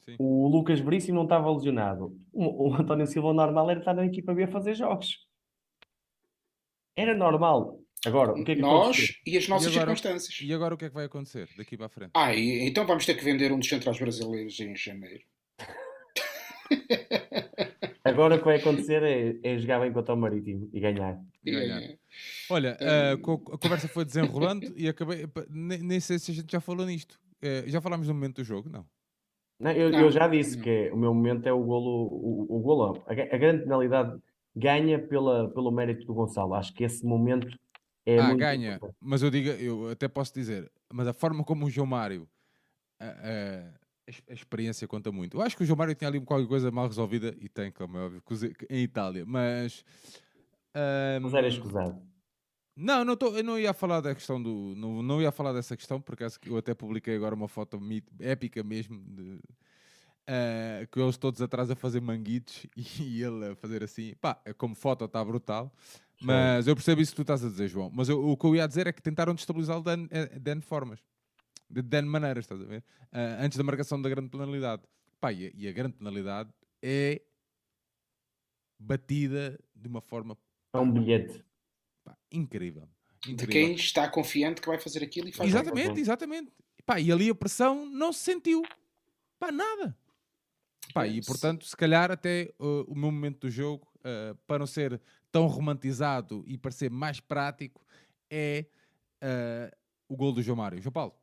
Sim. 0.05 0.17
O 0.19 0.49
Lucas 0.49 0.81
Veríssimo 0.81 1.17
não 1.17 1.25
estava 1.25 1.51
lesionado. 1.51 2.17
O, 2.33 2.69
o 2.71 2.75
António 2.75 3.07
Silva 3.07 3.33
normal 3.33 3.71
era 3.71 3.79
estar 3.81 3.95
na 3.95 4.05
equipa 4.05 4.35
B 4.35 4.45
a 4.45 4.49
fazer 4.49 4.75
jogos. 4.75 5.27
Era 6.97 7.15
normal. 7.15 7.79
Agora, 8.05 8.33
o 8.33 8.45
que 8.45 8.53
é 8.53 8.55
que 8.57 8.61
Nós 8.61 9.15
e 9.25 9.39
as 9.39 9.47
nossas 9.47 9.73
e 9.73 9.77
agora, 9.77 9.95
circunstâncias. 9.95 10.41
E 10.43 10.53
agora 10.53 10.75
o 10.75 10.79
que 10.79 10.87
é 10.87 10.89
que 10.89 10.95
vai 10.95 11.05
acontecer 11.05 11.49
daqui 11.57 11.77
para 11.77 11.87
a 11.87 11.89
frente? 11.89 12.11
Ah, 12.15 12.35
e, 12.35 12.67
então 12.67 12.85
vamos 12.85 13.07
ter 13.07 13.15
que 13.15 13.25
vender 13.25 13.53
um 13.53 13.59
dos 13.61 13.69
centrais 13.69 13.99
brasileiros 13.99 14.59
em 14.59 14.75
janeiro. 14.75 15.23
Agora 18.05 18.35
o 18.35 18.39
que 18.39 18.45
vai 18.45 18.57
acontecer 18.57 19.01
é, 19.03 19.37
é 19.45 19.59
jogar 19.59 19.79
bem 19.79 19.93
contra 19.93 20.13
o 20.13 20.17
Marítimo 20.17 20.69
e 20.73 20.81
ganhar. 20.81 21.21
E 21.45 21.53
ganhar. 21.53 21.97
Olha, 22.51 22.77
a, 22.81 23.13
a 23.13 23.59
conversa 23.59 23.87
foi 23.87 24.05
desenrolando 24.05 24.73
e 24.77 24.89
acabei. 24.89 25.25
Nem, 25.49 25.79
nem, 25.79 26.01
sei 26.01 26.19
se 26.19 26.33
a 26.33 26.35
gente 26.35 26.51
já 26.51 26.61
falou 26.61 26.85
nisto. 26.85 27.21
Uh, 27.41 27.69
já 27.71 27.81
falámos 27.81 28.09
no 28.09 28.15
momento 28.15 28.37
do 28.37 28.45
jogo, 28.45 28.69
não? 28.69 28.85
Não, 29.63 29.71
eu, 29.71 29.91
não, 29.91 30.01
eu 30.01 30.11
já 30.11 30.27
disse 30.27 30.57
não. 30.57 30.65
que 30.65 30.91
o 30.91 30.97
meu 30.97 31.15
momento 31.15 31.47
é 31.47 31.53
o 31.53 31.63
golo, 31.63 32.09
o, 32.11 32.57
o 32.57 32.61
golo. 32.61 33.01
A, 33.07 33.13
a, 33.13 33.39
grande 33.39 33.63
penalidade 33.63 34.21
ganha 34.57 34.99
pela, 34.99 35.49
pelo 35.51 35.71
mérito 35.71 36.05
do 36.05 36.13
Gonçalo. 36.13 36.55
Acho 36.55 36.75
que 36.75 36.83
esse 36.83 37.07
momento 37.07 37.47
é 38.05 38.19
ah, 38.19 38.35
ganha. 38.35 38.75
Importante. 38.75 38.97
Mas 39.01 39.23
eu 39.23 39.31
digo, 39.31 39.49
eu 39.51 39.89
até 39.91 40.09
posso 40.09 40.35
dizer, 40.35 40.69
mas 40.93 41.07
a 41.07 41.13
forma 41.13 41.45
como 41.45 41.67
o 41.67 41.71
João 41.71 41.87
Mário 41.87 42.29
a, 42.99 43.71
a, 44.29 44.33
experiência 44.35 44.89
conta 44.89 45.13
muito. 45.13 45.37
Eu 45.37 45.43
acho 45.43 45.57
que 45.57 45.63
o 45.63 45.67
João 45.67 45.77
Mário 45.77 45.95
tinha 45.95 46.09
ali 46.09 46.21
qualquer 46.21 46.49
coisa 46.49 46.69
mal 46.73 46.89
resolvida 46.89 47.33
e 47.39 47.49
tem, 47.49 47.71
como 47.71 47.99
é 47.99 48.01
óbvio, 48.07 48.23
em 48.69 48.83
Itália, 48.83 49.25
mas. 49.25 49.85
Um, 50.75 51.21
mas 51.23 51.35
era 51.35 51.47
escusado. 51.47 52.03
Não, 52.75 53.05
não 53.05 53.17
tô, 53.17 53.37
eu 53.37 53.45
não 53.45 53.59
ia 53.59 53.75
falar 53.75 54.01
da 54.01 54.15
questão 54.15 54.43
do. 54.43 54.75
Não, 54.77 55.03
não 55.03 55.21
ia 55.21 55.31
falar 55.31 55.53
dessa 55.53 55.77
questão, 55.77 56.01
porque 56.01 56.25
eu 56.47 56.57
até 56.57 56.75
publiquei 56.75 57.15
agora 57.15 57.35
uma 57.35 57.49
foto 57.49 57.79
épica 58.19 58.63
mesmo 58.63 58.99
de, 58.99 59.41
uh, 60.23 60.89
com 60.91 61.01
eles 61.01 61.17
todos 61.17 61.43
atrás 61.43 61.71
a 61.71 61.75
fazer 61.75 62.01
manguitos 62.01 62.67
e 62.77 63.23
ele 63.23 63.51
a 63.51 63.57
fazer 63.57 63.85
assim. 63.85 64.15
Pá, 64.21 64.41
como 64.57 64.75
foto 64.75 65.05
está 65.05 65.25
brutal. 65.25 65.73
Mas 66.25 66.69
eu 66.69 66.77
percebo 66.77 67.01
isso 67.01 67.11
que 67.11 67.17
tu 67.17 67.23
estás 67.23 67.45
a 67.45 67.49
dizer, 67.49 67.67
João. 67.67 67.91
Mas 67.93 68.09
eu, 68.09 68.25
o 68.25 68.37
que 68.37 68.47
eu 68.47 68.55
ia 68.55 68.67
dizer 68.69 68.87
é 68.87 68.93
que 68.93 69.03
tentaram 69.03 69.35
destabilizá-lo 69.35 69.83
de, 69.83 70.09
eh, 70.13 70.39
de 70.39 70.51
N 70.53 70.61
formas. 70.61 71.01
De, 71.69 71.83
de 71.83 71.99
N 71.99 72.07
maneiras, 72.07 72.45
estás 72.45 72.61
a 72.61 72.65
ver? 72.65 72.85
Uh, 73.13 73.43
antes 73.43 73.59
da 73.59 73.65
marcação 73.65 74.01
da 74.01 74.09
grande 74.09 74.29
penalidade. 74.29 74.83
Pá, 75.21 75.33
e, 75.33 75.53
e 75.53 75.67
a 75.67 75.73
grande 75.73 75.95
penalidade 75.95 76.51
é 76.81 77.21
batida 78.79 79.59
de 79.75 79.89
uma 79.89 80.01
forma. 80.01 80.39
É 80.75 80.79
um 80.79 80.91
bilhete. 80.91 81.45
Incrível, 82.33 82.89
incrível. 83.27 83.37
De 83.37 83.47
quem 83.47 83.75
está 83.75 84.09
confiante 84.09 84.61
que 84.61 84.69
vai 84.69 84.79
fazer 84.79 85.03
aquilo 85.03 85.29
e 85.29 85.33
faz 85.33 85.49
Exatamente, 85.49 86.01
exatamente. 86.01 86.53
Pá, 86.85 86.99
e 87.01 87.13
ali 87.13 87.31
a 87.31 87.35
pressão 87.35 87.87
não 87.87 88.13
se 88.13 88.21
sentiu. 88.21 88.63
Pá, 89.39 89.53
nada. 89.53 89.97
Pá, 90.93 91.07
e 91.07 91.21
portanto, 91.23 91.65
se 91.65 91.77
calhar 91.77 92.11
até 92.11 92.53
uh, 92.59 92.83
o 92.89 92.95
meu 92.95 93.11
momento 93.11 93.41
do 93.41 93.51
jogo, 93.51 93.87
uh, 93.99 94.37
para 94.47 94.61
não 94.61 94.67
ser 94.67 95.01
tão 95.31 95.47
romantizado 95.47 96.45
e 96.47 96.59
parecer 96.59 96.91
mais 96.91 97.21
prático, 97.21 97.85
é 98.31 98.67
uh, 99.23 99.77
o 100.09 100.17
gol 100.17 100.33
do 100.33 100.43
João 100.43 100.57
Mário. 100.57 100.81
João 100.81 100.93
Paulo. 100.93 101.15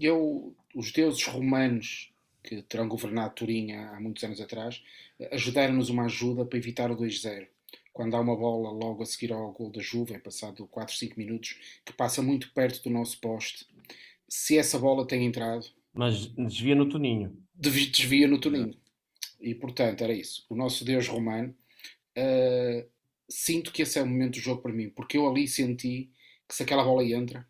Eu, 0.00 0.56
os 0.74 0.92
deuses 0.92 1.24
romanos 1.24 2.12
que 2.42 2.62
terão 2.62 2.88
governado 2.88 3.34
Turim 3.34 3.72
há, 3.72 3.96
há 3.96 4.00
muitos 4.00 4.22
anos 4.22 4.40
atrás, 4.40 4.82
ajudaram-nos 5.32 5.90
uma 5.90 6.04
ajuda 6.04 6.44
para 6.44 6.58
evitar 6.58 6.90
o 6.90 6.96
2-0 6.96 7.48
quando 7.96 8.14
há 8.14 8.20
uma 8.20 8.36
bola 8.36 8.70
logo 8.70 9.02
a 9.02 9.06
seguir 9.06 9.32
ao 9.32 9.50
gol 9.52 9.70
da 9.70 9.80
Juve, 9.80 10.12
é 10.12 10.18
passado 10.18 10.66
4, 10.66 10.94
5 10.94 11.18
minutos, 11.18 11.58
que 11.82 11.94
passa 11.94 12.20
muito 12.20 12.52
perto 12.52 12.82
do 12.82 12.90
nosso 12.90 13.18
poste. 13.18 13.66
Se 14.28 14.58
essa 14.58 14.78
bola 14.78 15.06
tem 15.06 15.24
entrado. 15.24 15.64
Mas 15.94 16.26
desvia 16.26 16.74
no 16.74 16.90
Toninho. 16.90 17.34
Desvia 17.54 18.28
no 18.28 18.38
Toninho. 18.38 18.76
E 19.40 19.54
portanto, 19.54 20.04
era 20.04 20.12
isso. 20.12 20.44
O 20.50 20.54
nosso 20.54 20.84
Deus 20.84 21.08
romano. 21.08 21.56
Uh, 22.18 22.86
sinto 23.30 23.72
que 23.72 23.80
esse 23.80 23.98
é 23.98 24.02
o 24.02 24.06
momento 24.06 24.34
do 24.34 24.40
jogo 24.40 24.60
para 24.60 24.74
mim, 24.74 24.90
porque 24.90 25.16
eu 25.16 25.26
ali 25.26 25.48
senti 25.48 26.10
que 26.46 26.54
se 26.54 26.64
aquela 26.64 26.84
bola 26.84 27.02
entra. 27.02 27.48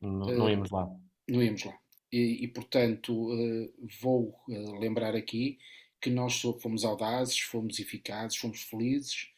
Não, 0.00 0.22
uh, 0.26 0.38
não 0.38 0.48
íamos 0.48 0.70
lá. 0.70 0.90
Não 1.28 1.42
íamos 1.42 1.64
lá. 1.64 1.78
E, 2.10 2.42
e 2.42 2.48
portanto, 2.48 3.12
uh, 3.12 3.72
vou 4.00 4.40
lembrar 4.80 5.14
aqui 5.14 5.58
que 6.00 6.08
nós 6.08 6.40
fomos 6.62 6.82
audazes, 6.82 7.38
fomos 7.40 7.78
eficazes, 7.78 8.38
fomos 8.38 8.62
felizes, 8.62 9.31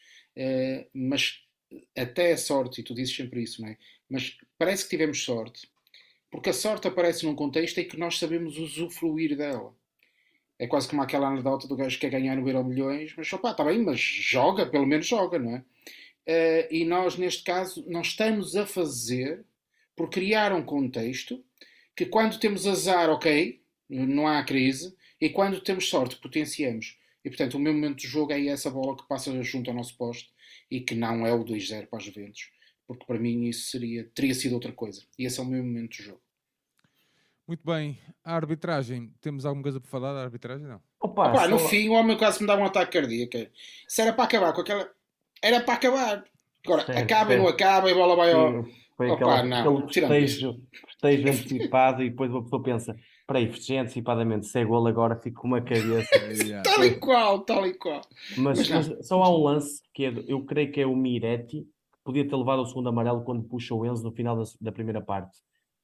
mas 0.92 1.40
até 1.96 2.32
a 2.32 2.36
sorte, 2.36 2.80
e 2.80 2.84
tu 2.84 2.94
dizes 2.94 3.14
sempre 3.14 3.42
isso, 3.42 3.62
não 3.62 3.68
é? 3.68 3.76
Mas 4.08 4.36
parece 4.58 4.84
que 4.84 4.90
tivemos 4.90 5.22
sorte, 5.22 5.68
porque 6.30 6.50
a 6.50 6.52
sorte 6.52 6.88
aparece 6.88 7.24
num 7.24 7.34
contexto 7.34 7.78
em 7.78 7.88
que 7.88 7.96
nós 7.96 8.18
sabemos 8.18 8.58
usufruir 8.58 9.36
dela. 9.36 9.74
É 10.58 10.66
quase 10.66 10.88
como 10.88 11.02
aquela 11.02 11.28
anedota 11.28 11.66
do 11.66 11.76
gajo 11.76 11.96
que 11.96 12.02
quer 12.02 12.18
ganhar 12.18 12.36
no 12.36 12.48
Euro 12.48 12.64
Milhões, 12.64 13.12
mas 13.16 13.32
opá, 13.32 13.50
está 13.50 13.64
bem, 13.64 13.82
mas 13.82 13.98
joga, 13.98 14.66
pelo 14.66 14.86
menos 14.86 15.06
joga, 15.06 15.38
não 15.38 15.56
é? 15.56 15.64
Uh, 16.26 16.66
e 16.70 16.84
nós, 16.84 17.16
neste 17.16 17.42
caso, 17.42 17.84
nós 17.88 18.08
estamos 18.08 18.56
a 18.56 18.64
fazer 18.64 19.44
por 19.96 20.08
criar 20.08 20.52
um 20.52 20.64
contexto 20.64 21.44
que 21.94 22.06
quando 22.06 22.38
temos 22.38 22.66
azar, 22.66 23.10
ok, 23.10 23.60
não 23.88 24.26
há 24.26 24.42
crise, 24.42 24.96
e 25.20 25.28
quando 25.28 25.60
temos 25.60 25.88
sorte, 25.88 26.16
potenciamos. 26.16 26.98
E 27.24 27.30
portanto, 27.30 27.54
o 27.54 27.58
meu 27.58 27.72
momento 27.72 27.98
de 27.98 28.06
jogo 28.06 28.32
é 28.32 28.46
essa 28.46 28.70
bola 28.70 28.96
que 28.96 29.08
passa 29.08 29.42
junto 29.42 29.70
ao 29.70 29.76
nosso 29.76 29.96
poste 29.96 30.30
e 30.70 30.80
que 30.80 30.94
não 30.94 31.26
é 31.26 31.32
o 31.32 31.44
2-0 31.44 31.86
para 31.86 31.98
os 31.98 32.04
Juventus, 32.04 32.50
porque 32.86 33.06
para 33.06 33.18
mim 33.18 33.44
isso 33.44 33.70
seria, 33.70 34.04
teria 34.14 34.34
sido 34.34 34.54
outra 34.54 34.72
coisa. 34.72 35.02
E 35.18 35.24
esse 35.24 35.40
é 35.40 35.42
o 35.42 35.46
meu 35.46 35.64
momento 35.64 35.92
de 35.92 36.02
jogo. 36.02 36.20
Muito 37.46 37.62
bem. 37.64 37.98
A 38.24 38.34
arbitragem, 38.34 39.12
temos 39.20 39.44
alguma 39.44 39.62
coisa 39.62 39.80
para 39.80 39.90
falar 39.90 40.14
da 40.14 40.22
arbitragem? 40.22 40.66
Não. 40.66 40.80
Opa, 41.00 41.30
Opa, 41.30 41.48
no 41.48 41.58
fim, 41.58 41.88
o 41.88 41.92
homem 41.92 42.16
quase 42.16 42.40
me 42.40 42.46
dá 42.46 42.56
um 42.56 42.64
ataque 42.64 42.98
cardíaco. 42.98 43.50
Se 43.86 44.00
era 44.00 44.12
para 44.12 44.24
acabar 44.24 44.52
com 44.52 44.62
aquela. 44.62 44.90
Era 45.42 45.60
para 45.60 45.74
acabar. 45.74 46.24
Agora, 46.64 46.86
sim, 46.86 46.92
acaba 46.92 47.30
sim. 47.30 47.36
e 47.36 47.38
não 47.38 47.48
acaba 47.48 47.88
e 47.90 47.92
a 47.92 47.94
bola 47.94 48.16
vai 48.16 48.32
ao. 48.32 48.64
Foi 48.96 49.10
Opa, 49.10 49.14
aquela, 49.14 49.42
não. 49.42 49.76
aquele 49.76 49.92
festejo, 49.92 50.60
festejo 50.86 51.28
antecipado 51.28 52.02
e 52.02 52.08
depois 52.08 52.30
uma 52.30 52.42
pessoa 52.42 52.62
pensa: 52.62 52.96
aí, 53.28 53.48
festejei 53.48 53.78
antecipadamente, 53.78 54.46
se 54.46 54.58
é 54.58 54.64
gol 54.64 54.86
agora, 54.86 55.16
fico 55.16 55.42
com 55.42 55.48
uma 55.48 55.60
cabeça. 55.60 56.08
tal 56.62 56.84
e 56.84 56.98
qual, 56.98 57.40
tal 57.40 57.66
e 57.66 57.74
qual. 57.74 58.02
Mas, 58.36 58.68
mas, 58.68 59.06
só 59.06 59.22
há 59.22 59.28
um 59.28 59.42
lance 59.42 59.82
que 59.92 60.04
é, 60.04 60.24
eu 60.26 60.44
creio 60.44 60.70
que 60.70 60.80
é 60.80 60.86
o 60.86 60.94
Miretti, 60.94 61.60
que 61.62 62.00
podia 62.04 62.28
ter 62.28 62.36
levado 62.36 62.60
o 62.60 62.66
segundo 62.66 62.88
amarelo 62.88 63.24
quando 63.24 63.42
puxa 63.44 63.74
o 63.74 63.86
Enzo 63.86 64.04
no 64.04 64.12
final 64.12 64.36
da, 64.36 64.44
da 64.60 64.72
primeira 64.72 65.00
parte 65.00 65.38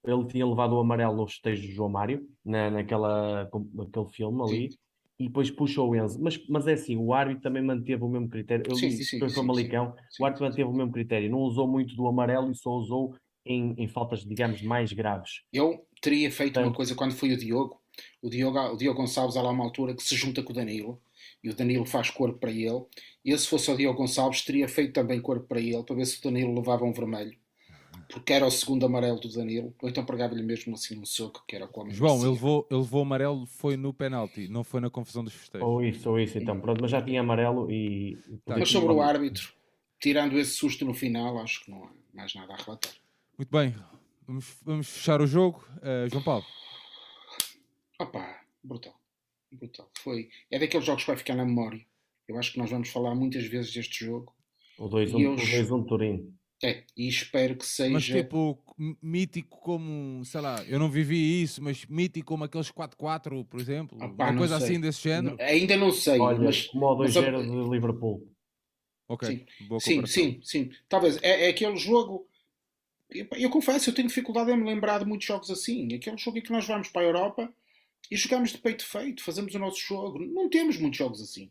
ele 0.04 0.26
tinha 0.26 0.46
levado 0.46 0.74
o 0.74 0.80
amarelo 0.80 1.16
no 1.16 1.26
festejo 1.26 1.66
do 1.66 1.72
João 1.72 1.90
Mário, 1.90 2.26
na, 2.44 2.70
naquela, 2.70 3.48
naquele 3.74 4.08
filme 4.08 4.42
ali, 4.42 4.70
sim. 4.70 4.78
e 5.18 5.26
depois 5.26 5.50
puxou 5.50 5.90
o 5.90 5.96
Enzo. 5.96 6.20
Mas, 6.20 6.42
mas 6.48 6.66
é 6.66 6.72
assim, 6.72 6.96
o 6.96 7.12
árbitro 7.12 7.42
também 7.42 7.62
manteve 7.62 8.02
o 8.02 8.08
mesmo 8.08 8.28
critério. 8.28 8.64
Eu 8.68 8.76
sim, 8.76 8.88
disse 8.88 9.04
sim, 9.04 9.20
que 9.20 9.28
foi 9.28 9.44
Malicão, 9.44 9.94
o 10.18 10.24
árbitro 10.24 10.46
manteve 10.46 10.68
o 10.68 10.72
mesmo 10.72 10.92
critério, 10.92 11.30
não 11.30 11.40
usou 11.40 11.68
muito 11.68 11.94
do 11.94 12.06
amarelo 12.06 12.50
e 12.50 12.54
só 12.54 12.70
usou 12.70 13.14
em, 13.44 13.74
em 13.76 13.88
faltas, 13.88 14.24
digamos, 14.24 14.62
mais 14.62 14.92
graves. 14.92 15.42
Eu 15.52 15.84
teria 16.00 16.30
feito 16.30 16.52
então, 16.52 16.64
uma 16.64 16.74
coisa 16.74 16.94
quando 16.94 17.12
foi 17.12 17.32
o 17.32 17.36
Diogo. 17.36 17.80
O 18.22 18.30
Diogo, 18.30 18.58
o 18.58 18.76
Diogo 18.76 19.00
Gonçalves 19.00 19.36
há 19.36 19.42
lá 19.42 19.50
uma 19.50 19.64
altura 19.64 19.94
que 19.94 20.02
se 20.02 20.16
junta 20.16 20.42
com 20.42 20.52
o 20.52 20.54
Danilo 20.54 21.00
e 21.42 21.50
o 21.50 21.54
Danilo 21.54 21.84
faz 21.84 22.10
corpo 22.10 22.38
para 22.38 22.50
ele. 22.50 22.84
E 23.24 23.36
se 23.36 23.46
fosse 23.46 23.70
o 23.70 23.76
Diogo 23.76 23.98
Gonçalves, 23.98 24.42
teria 24.42 24.68
feito 24.68 24.92
também 24.92 25.20
corpo 25.20 25.46
para 25.46 25.60
ele, 25.60 25.82
para 25.82 25.96
ver 25.96 26.06
se 26.06 26.18
o 26.18 26.22
Danilo 26.22 26.54
levava 26.54 26.84
um 26.84 26.92
vermelho 26.92 27.38
porque 28.12 28.32
era 28.32 28.46
o 28.46 28.50
segundo 28.50 28.84
amarelo 28.84 29.20
do 29.20 29.30
Danilo, 29.32 29.74
ou 29.80 29.88
então 29.88 30.04
pregava-lhe 30.04 30.42
mesmo 30.42 30.74
assim 30.74 30.98
um 30.98 31.04
soco, 31.04 31.44
que 31.46 31.54
era 31.54 31.66
como 31.66 31.90
João, 31.90 32.20
ele 32.20 32.30
levou, 32.30 32.66
ele 32.70 32.80
levou 32.80 33.02
amarelo, 33.02 33.46
foi 33.46 33.76
no 33.76 33.94
penalti, 33.94 34.48
não 34.48 34.64
foi 34.64 34.80
na 34.80 34.90
confusão 34.90 35.22
dos 35.22 35.32
festejos. 35.32 35.66
Ou 35.66 35.82
isso, 35.82 36.10
ou 36.10 36.18
isso, 36.18 36.36
então, 36.38 36.60
pronto, 36.60 36.80
mas 36.82 36.90
já 36.90 37.00
tinha 37.00 37.20
amarelo 37.20 37.70
e. 37.70 38.18
Tá, 38.44 38.58
mas 38.58 38.68
sobre 38.68 38.92
o 38.92 39.00
árbitro, 39.00 39.52
tirando 40.00 40.38
esse 40.38 40.52
susto 40.52 40.84
no 40.84 40.92
final, 40.92 41.38
acho 41.38 41.64
que 41.64 41.70
não 41.70 41.84
há 41.84 41.90
mais 42.12 42.34
nada 42.34 42.52
a 42.52 42.56
relatar. 42.56 42.92
Muito 43.38 43.50
bem, 43.50 43.74
vamos, 44.30 44.56
vamos 44.62 44.88
fechar 44.88 45.20
o 45.20 45.26
jogo. 45.26 45.64
Uh, 45.78 46.08
João 46.08 46.22
Paulo. 46.22 46.44
Opa, 47.98 48.40
brutal. 48.62 48.94
Brutal. 49.52 49.90
Foi. 49.98 50.30
É 50.50 50.58
daqueles 50.58 50.86
jogos 50.86 51.02
que 51.02 51.10
vai 51.10 51.16
ficar 51.16 51.34
na 51.34 51.44
memória. 51.44 51.84
Eu 52.28 52.38
acho 52.38 52.52
que 52.52 52.58
nós 52.58 52.70
vamos 52.70 52.88
falar 52.88 53.14
muitas 53.14 53.44
vezes 53.46 53.72
deste 53.72 54.04
jogo. 54.04 54.32
O 54.78 54.88
2-1 54.88 55.70
um, 55.70 55.74
um 55.74 55.84
Turino. 55.84 56.32
É, 56.62 56.84
e 56.96 57.08
espero 57.08 57.56
que 57.56 57.66
seja. 57.66 57.90
Mas 57.90 58.04
tipo, 58.04 58.62
mítico 59.02 59.58
como, 59.60 60.24
sei 60.24 60.40
lá, 60.40 60.62
eu 60.64 60.78
não 60.78 60.90
vivi 60.90 61.42
isso, 61.42 61.62
mas 61.62 61.86
mítico 61.86 62.28
como 62.28 62.44
aqueles 62.44 62.70
4-4, 62.70 63.46
por 63.46 63.58
exemplo, 63.58 63.96
Opa, 63.96 64.30
uma 64.30 64.36
coisa 64.36 64.58
sei. 64.58 64.68
assim 64.68 64.80
desse 64.80 65.02
género. 65.02 65.36
Ainda 65.40 65.76
não 65.76 65.90
sei, 65.90 66.20
Olha, 66.20 66.38
mas. 66.38 66.66
Como 66.66 66.86
o 66.86 66.96
2-0 66.98 67.64
de 67.64 67.70
Liverpool. 67.70 68.30
Ok, 69.08 69.28
sim, 69.28 69.46
sim, 69.80 70.06
sim, 70.06 70.40
sim, 70.42 70.70
Talvez 70.88 71.20
é, 71.22 71.46
é 71.46 71.48
aquele 71.48 71.76
jogo. 71.76 72.29
Eu, 73.36 73.50
confesso, 73.50 73.90
eu 73.90 73.94
tenho 73.94 74.08
dificuldade 74.08 74.50
em 74.50 74.56
me 74.56 74.64
lembrar 74.64 74.98
de 74.98 75.04
muitos 75.04 75.26
jogos 75.26 75.50
assim. 75.50 75.94
Aquele 75.94 76.16
jogo 76.16 76.38
em 76.38 76.42
que 76.42 76.52
nós 76.52 76.66
vamos 76.66 76.88
para 76.88 77.02
a 77.02 77.04
Europa 77.04 77.52
e 78.10 78.16
jogamos 78.16 78.50
de 78.50 78.58
peito 78.58 78.84
feito, 78.84 79.22
fazemos 79.22 79.54
o 79.54 79.58
nosso 79.58 79.80
jogo. 79.80 80.18
Não 80.18 80.48
temos 80.48 80.78
muitos 80.78 80.98
jogos 80.98 81.20
assim. 81.22 81.50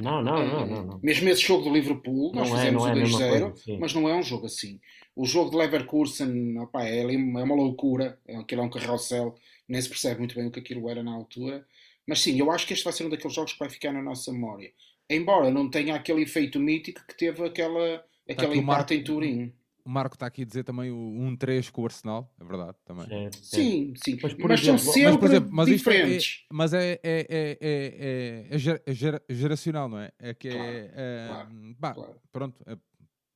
Não, 0.00 0.22
não, 0.22 0.46
não, 0.46 0.66
não, 0.66 0.82
não. 0.84 1.00
Mesmo 1.02 1.28
esse 1.28 1.42
jogo 1.42 1.64
do 1.64 1.74
Liverpool, 1.74 2.32
nós 2.32 2.48
não 2.48 2.56
é, 2.56 2.60
fizemos 2.60 3.20
é, 3.20 3.42
o 3.42 3.52
2-0, 3.52 3.78
mas 3.80 3.94
não 3.94 4.08
é 4.08 4.14
um 4.14 4.22
jogo 4.22 4.46
assim. 4.46 4.80
O 5.16 5.24
jogo 5.24 5.50
de 5.50 5.56
Leverkusen 5.56 6.56
opa, 6.58 6.84
é, 6.84 7.02
é 7.02 7.16
uma 7.16 7.54
loucura, 7.56 8.16
aquilo 8.38 8.60
é 8.60 8.64
um 8.64 8.70
carrossel, 8.70 9.34
nem 9.68 9.82
se 9.82 9.88
percebe 9.88 10.20
muito 10.20 10.36
bem 10.36 10.46
o 10.46 10.50
que 10.52 10.60
aquilo 10.60 10.88
era 10.88 11.02
na 11.02 11.12
altura. 11.12 11.66
Mas 12.06 12.20
sim, 12.20 12.38
eu 12.38 12.50
acho 12.52 12.66
que 12.66 12.72
este 12.72 12.84
vai 12.84 12.92
ser 12.92 13.04
um 13.04 13.10
daqueles 13.10 13.34
jogos 13.34 13.52
que 13.52 13.58
vai 13.58 13.68
ficar 13.68 13.92
na 13.92 14.00
nossa 14.00 14.32
memória. 14.32 14.72
Embora 15.10 15.50
não 15.50 15.68
tenha 15.68 15.96
aquele 15.96 16.22
efeito 16.22 16.60
mítico 16.60 17.04
que 17.06 17.16
teve 17.16 17.44
aquela, 17.44 18.04
aquela 18.28 18.56
empate 18.56 18.94
em 18.94 19.02
Turim. 19.02 19.52
O 19.88 19.90
Marco 19.90 20.16
está 20.16 20.26
aqui 20.26 20.42
a 20.42 20.44
dizer 20.44 20.64
também 20.64 20.90
o 20.90 21.14
1-3 21.32 21.70
com 21.70 21.80
o 21.80 21.84
Arsenal, 21.86 22.30
é 22.38 22.44
verdade, 22.44 22.76
também. 22.84 23.06
É, 23.10 23.30
sim, 23.32 23.94
sim, 23.96 24.18
mas, 24.22 24.34
mas 24.34 24.60
exemplo, 24.60 24.78
são 24.80 24.92
sempre 24.92 25.10
mas, 25.12 25.16
por 25.16 25.26
exemplo, 25.30 25.48
mas 25.50 25.66
diferentes. 25.66 26.42
É, 26.42 26.46
mas 26.52 26.74
é, 26.74 26.92
é, 26.92 26.98
é, 27.02 27.58
é, 27.58 28.46
é, 28.50 29.34
geracional, 29.34 29.88
não 29.88 29.98
é? 29.98 30.12
É 30.18 30.34
que 30.34 30.50
claro, 30.50 30.70
é. 30.70 31.26
Claro, 31.26 31.48
bah, 31.78 31.94
claro. 31.94 32.16
Pronto, 32.30 32.62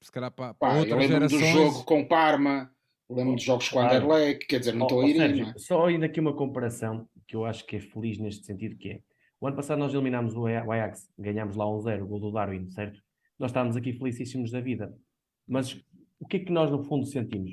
se 0.03 0.13
calhar 0.13 0.31
para, 0.31 0.53
para 0.53 0.79
outras 0.79 1.07
gerações. 1.07 1.41
do 1.41 1.47
jogo 1.47 1.85
com 1.85 2.07
Parma, 2.07 2.71
lembro 3.09 3.35
dos 3.35 3.45
jogos 3.45 3.71
com 3.71 3.79
o 3.79 3.81
Anderlecht, 3.81 4.47
quer 4.47 4.59
dizer, 4.59 4.75
não 4.75 4.85
estou 4.87 5.01
a 5.01 5.09
ir. 5.09 5.17
Sérgio, 5.17 5.59
Só 5.59 5.87
ainda 5.87 6.05
aqui 6.05 6.21
uma 6.21 6.37
comparação 6.37 7.09
que 7.27 7.35
eu 7.35 7.47
acho 7.47 7.65
que 7.65 7.77
é 7.77 7.81
feliz 7.81 8.19
neste 8.19 8.45
sentido, 8.45 8.77
que 8.77 8.91
é 8.91 9.01
o 9.41 9.47
ano 9.47 9.57
passado 9.57 9.79
nós 9.79 9.95
eliminámos 9.95 10.37
o 10.37 10.47
Ajax, 10.47 11.09
ganhámos 11.19 11.57
lá 11.57 11.65
1-0, 11.65 12.03
o 12.03 12.07
gol 12.07 12.21
do 12.21 12.31
Darwin, 12.31 12.69
certo? 12.69 13.01
Nós 13.39 13.51
estávamos 13.51 13.75
aqui 13.75 13.95
felicíssimos 13.95 14.51
da 14.51 14.61
vida. 14.61 14.95
Mas 15.49 15.83
o 16.23 16.27
que 16.29 16.37
é 16.37 16.41
que 16.41 16.53
nós 16.53 16.71
no 16.71 16.85
fundo 16.85 17.05
sentimos? 17.05 17.51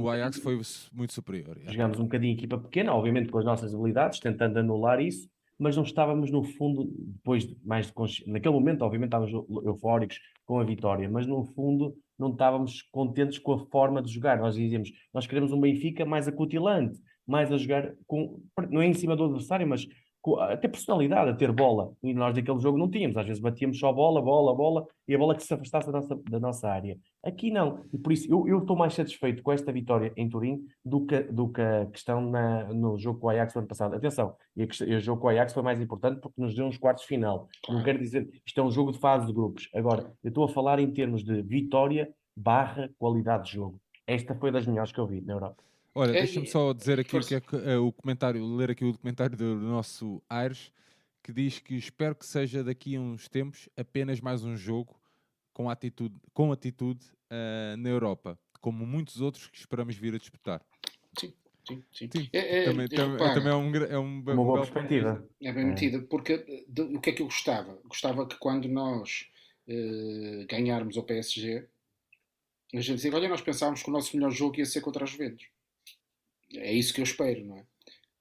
O 0.00 0.08
Ajax 0.08 0.38
um... 0.38 0.42
foi 0.42 0.60
muito 0.92 1.12
superior. 1.12 1.56
É. 1.64 1.70
Jogámos 1.70 2.00
um 2.00 2.02
bocadinho 2.02 2.34
equipa 2.34 2.58
pequena, 2.58 2.92
obviamente 2.92 3.30
com 3.30 3.38
as 3.38 3.44
nossas 3.44 3.72
habilidades, 3.72 4.18
tentando 4.18 4.58
anular 4.58 5.00
isso, 5.00 5.28
mas 5.56 5.76
não 5.76 5.84
estávamos 5.84 6.28
no 6.28 6.42
fundo, 6.42 6.90
depois 6.92 7.46
de 7.46 7.56
mais 7.64 7.86
de 7.86 7.92
consci... 7.92 8.28
naquele 8.28 8.52
momento, 8.52 8.82
obviamente 8.82 9.14
estávamos 9.14 9.64
eufóricos 9.64 10.18
com 10.44 10.58
a 10.58 10.64
vitória, 10.64 11.08
mas 11.08 11.24
no 11.24 11.44
fundo 11.44 11.94
não 12.18 12.32
estávamos 12.32 12.82
contentes 12.90 13.38
com 13.38 13.52
a 13.52 13.58
forma 13.66 14.02
de 14.02 14.12
jogar. 14.12 14.40
Nós 14.40 14.56
dizíamos, 14.56 14.90
nós 15.14 15.28
queremos 15.28 15.52
um 15.52 15.60
Benfica 15.60 16.04
mais 16.04 16.26
acutilante, 16.26 16.98
mais 17.24 17.52
a 17.52 17.56
jogar 17.56 17.94
com, 18.08 18.42
não 18.70 18.82
é 18.82 18.88
em 18.88 18.92
cima 18.92 19.14
do 19.14 19.24
adversário, 19.24 19.68
mas 19.68 19.86
a 20.38 20.56
ter 20.56 20.68
personalidade, 20.68 21.30
a 21.30 21.34
ter 21.34 21.50
bola. 21.52 21.92
E 22.02 22.12
nós 22.12 22.34
daquele 22.34 22.58
jogo 22.58 22.78
não 22.78 22.90
tínhamos. 22.90 23.16
Às 23.16 23.26
vezes 23.26 23.42
batíamos 23.42 23.78
só 23.78 23.92
bola, 23.92 24.20
bola, 24.20 24.54
bola, 24.54 24.86
e 25.08 25.14
a 25.14 25.18
bola 25.18 25.34
que 25.34 25.42
se 25.42 25.52
afastasse 25.52 25.86
da 25.86 26.00
nossa, 26.00 26.20
da 26.28 26.40
nossa 26.40 26.68
área. 26.68 26.98
Aqui 27.24 27.50
não. 27.50 27.80
E 27.92 27.98
por 27.98 28.12
isso 28.12 28.28
eu, 28.30 28.58
estou 28.58 28.76
mais 28.76 28.94
satisfeito 28.94 29.42
com 29.42 29.52
esta 29.52 29.72
vitória 29.72 30.12
em 30.16 30.28
Turim 30.28 30.64
do 30.84 31.06
que, 31.06 31.20
do 31.22 31.48
que 31.48 31.60
a 31.60 31.86
questão 31.86 32.20
na, 32.20 32.64
no 32.72 32.98
jogo 32.98 33.18
com 33.18 33.26
o 33.26 33.30
Ajax 33.30 33.54
no 33.54 33.60
ano 33.60 33.68
passado. 33.68 33.94
Atenção, 33.94 34.34
e, 34.56 34.62
e 34.62 34.94
o 34.94 35.00
jogo 35.00 35.20
com 35.20 35.26
o 35.28 35.30
Ajax 35.30 35.52
foi 35.52 35.62
mais 35.62 35.80
importante 35.80 36.20
porque 36.20 36.40
nos 36.40 36.54
deu 36.54 36.66
uns 36.66 36.78
quartos 36.78 37.04
final. 37.04 37.48
Não 37.68 37.82
quero 37.82 37.98
dizer, 37.98 38.28
isto 38.44 38.60
é 38.60 38.64
um 38.64 38.70
jogo 38.70 38.92
de 38.92 38.98
fase 38.98 39.26
de 39.26 39.32
grupos. 39.32 39.68
Agora, 39.74 40.12
eu 40.22 40.28
estou 40.28 40.44
a 40.44 40.48
falar 40.48 40.78
em 40.78 40.90
termos 40.90 41.24
de 41.24 41.42
vitória 41.42 42.12
barra 42.36 42.90
qualidade 42.98 43.46
de 43.46 43.52
jogo. 43.52 43.80
Esta 44.06 44.34
foi 44.34 44.50
das 44.50 44.66
melhores 44.66 44.92
que 44.92 44.98
eu 44.98 45.06
vi 45.06 45.20
na 45.20 45.34
Europa. 45.34 45.69
Olha, 45.94 46.10
é, 46.10 46.22
deixa-me 46.22 46.46
só 46.46 46.72
dizer 46.72 47.00
aqui 47.00 47.16
o 47.16 47.20
que 47.20 47.34
é 47.34 47.78
uh, 47.78 47.86
o 47.86 47.92
comentário, 47.92 48.44
ler 48.56 48.70
aqui 48.70 48.84
o 48.84 48.92
documentário 48.92 49.36
do 49.36 49.56
nosso 49.56 50.22
Aires, 50.28 50.72
que 51.22 51.32
diz 51.32 51.58
que 51.58 51.74
espero 51.74 52.14
que 52.14 52.24
seja 52.24 52.62
daqui 52.62 52.96
a 52.96 53.00
uns 53.00 53.28
tempos 53.28 53.68
apenas 53.76 54.20
mais 54.20 54.44
um 54.44 54.56
jogo 54.56 54.98
com 55.52 55.68
atitude, 55.68 56.14
com 56.32 56.52
atitude 56.52 57.04
uh, 57.30 57.76
na 57.76 57.88
Europa, 57.88 58.38
como 58.60 58.86
muitos 58.86 59.20
outros 59.20 59.48
que 59.48 59.58
esperamos 59.58 59.96
vir 59.96 60.14
a 60.14 60.18
disputar. 60.18 60.62
Sim. 61.18 61.32
Sim, 61.66 61.84
sim. 61.92 62.10
sim. 62.10 62.28
É, 62.32 62.62
é, 62.62 62.64
também, 62.64 62.86
é, 62.86 63.34
também 63.34 63.52
é, 63.52 63.54
um, 63.54 63.76
é 63.76 63.98
um, 63.98 64.20
uma 64.20 64.34
boa 64.34 64.60
perspectiva. 64.60 65.24
É 65.40 65.52
bem 65.52 65.66
metida, 65.66 66.00
porque 66.00 66.64
de, 66.66 66.82
o 66.82 67.00
que 67.00 67.10
é 67.10 67.12
que 67.12 67.22
eu 67.22 67.26
gostava? 67.26 67.78
Gostava 67.84 68.26
que 68.26 68.36
quando 68.36 68.66
nós 68.66 69.28
uh, 69.68 70.46
ganharmos 70.48 70.96
o 70.96 71.02
PSG, 71.02 71.68
a 72.74 72.80
gente 72.80 72.96
dizia, 72.96 73.14
olha, 73.14 73.28
nós 73.28 73.42
pensávamos 73.42 73.82
que 73.82 73.90
o 73.90 73.92
nosso 73.92 74.16
melhor 74.16 74.30
jogo 74.30 74.58
ia 74.58 74.64
ser 74.64 74.80
contra 74.80 75.04
os 75.04 75.10
Juventus. 75.10 75.46
É 76.54 76.72
isso 76.72 76.92
que 76.92 77.00
eu 77.00 77.04
espero, 77.04 77.44
não 77.44 77.58
é? 77.58 77.64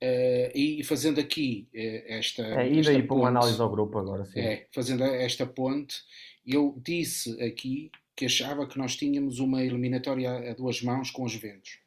Uh, 0.02 0.52
e 0.56 0.84
fazendo 0.86 1.20
aqui 1.20 1.68
uh, 1.74 2.14
esta. 2.14 2.42
É, 2.42 2.60
ainda 2.60 2.90
aí 2.90 3.04
para 3.04 3.16
uma 3.16 3.28
análise 3.28 3.60
ao 3.62 3.70
grupo 3.70 3.98
agora, 3.98 4.26
sim. 4.26 4.40
É, 4.40 4.66
fazendo 4.72 5.04
esta 5.04 5.46
ponte, 5.46 5.98
eu 6.46 6.80
disse 6.82 7.42
aqui 7.44 7.92
que 8.16 8.26
achava 8.26 8.66
que 8.66 8.78
nós 8.78 8.96
tínhamos 8.96 9.40
uma 9.40 9.62
eliminatória 9.64 10.32
a, 10.32 10.52
a 10.52 10.54
duas 10.54 10.82
mãos 10.82 11.12
com 11.12 11.24
os 11.24 11.32
Juventus. 11.34 11.80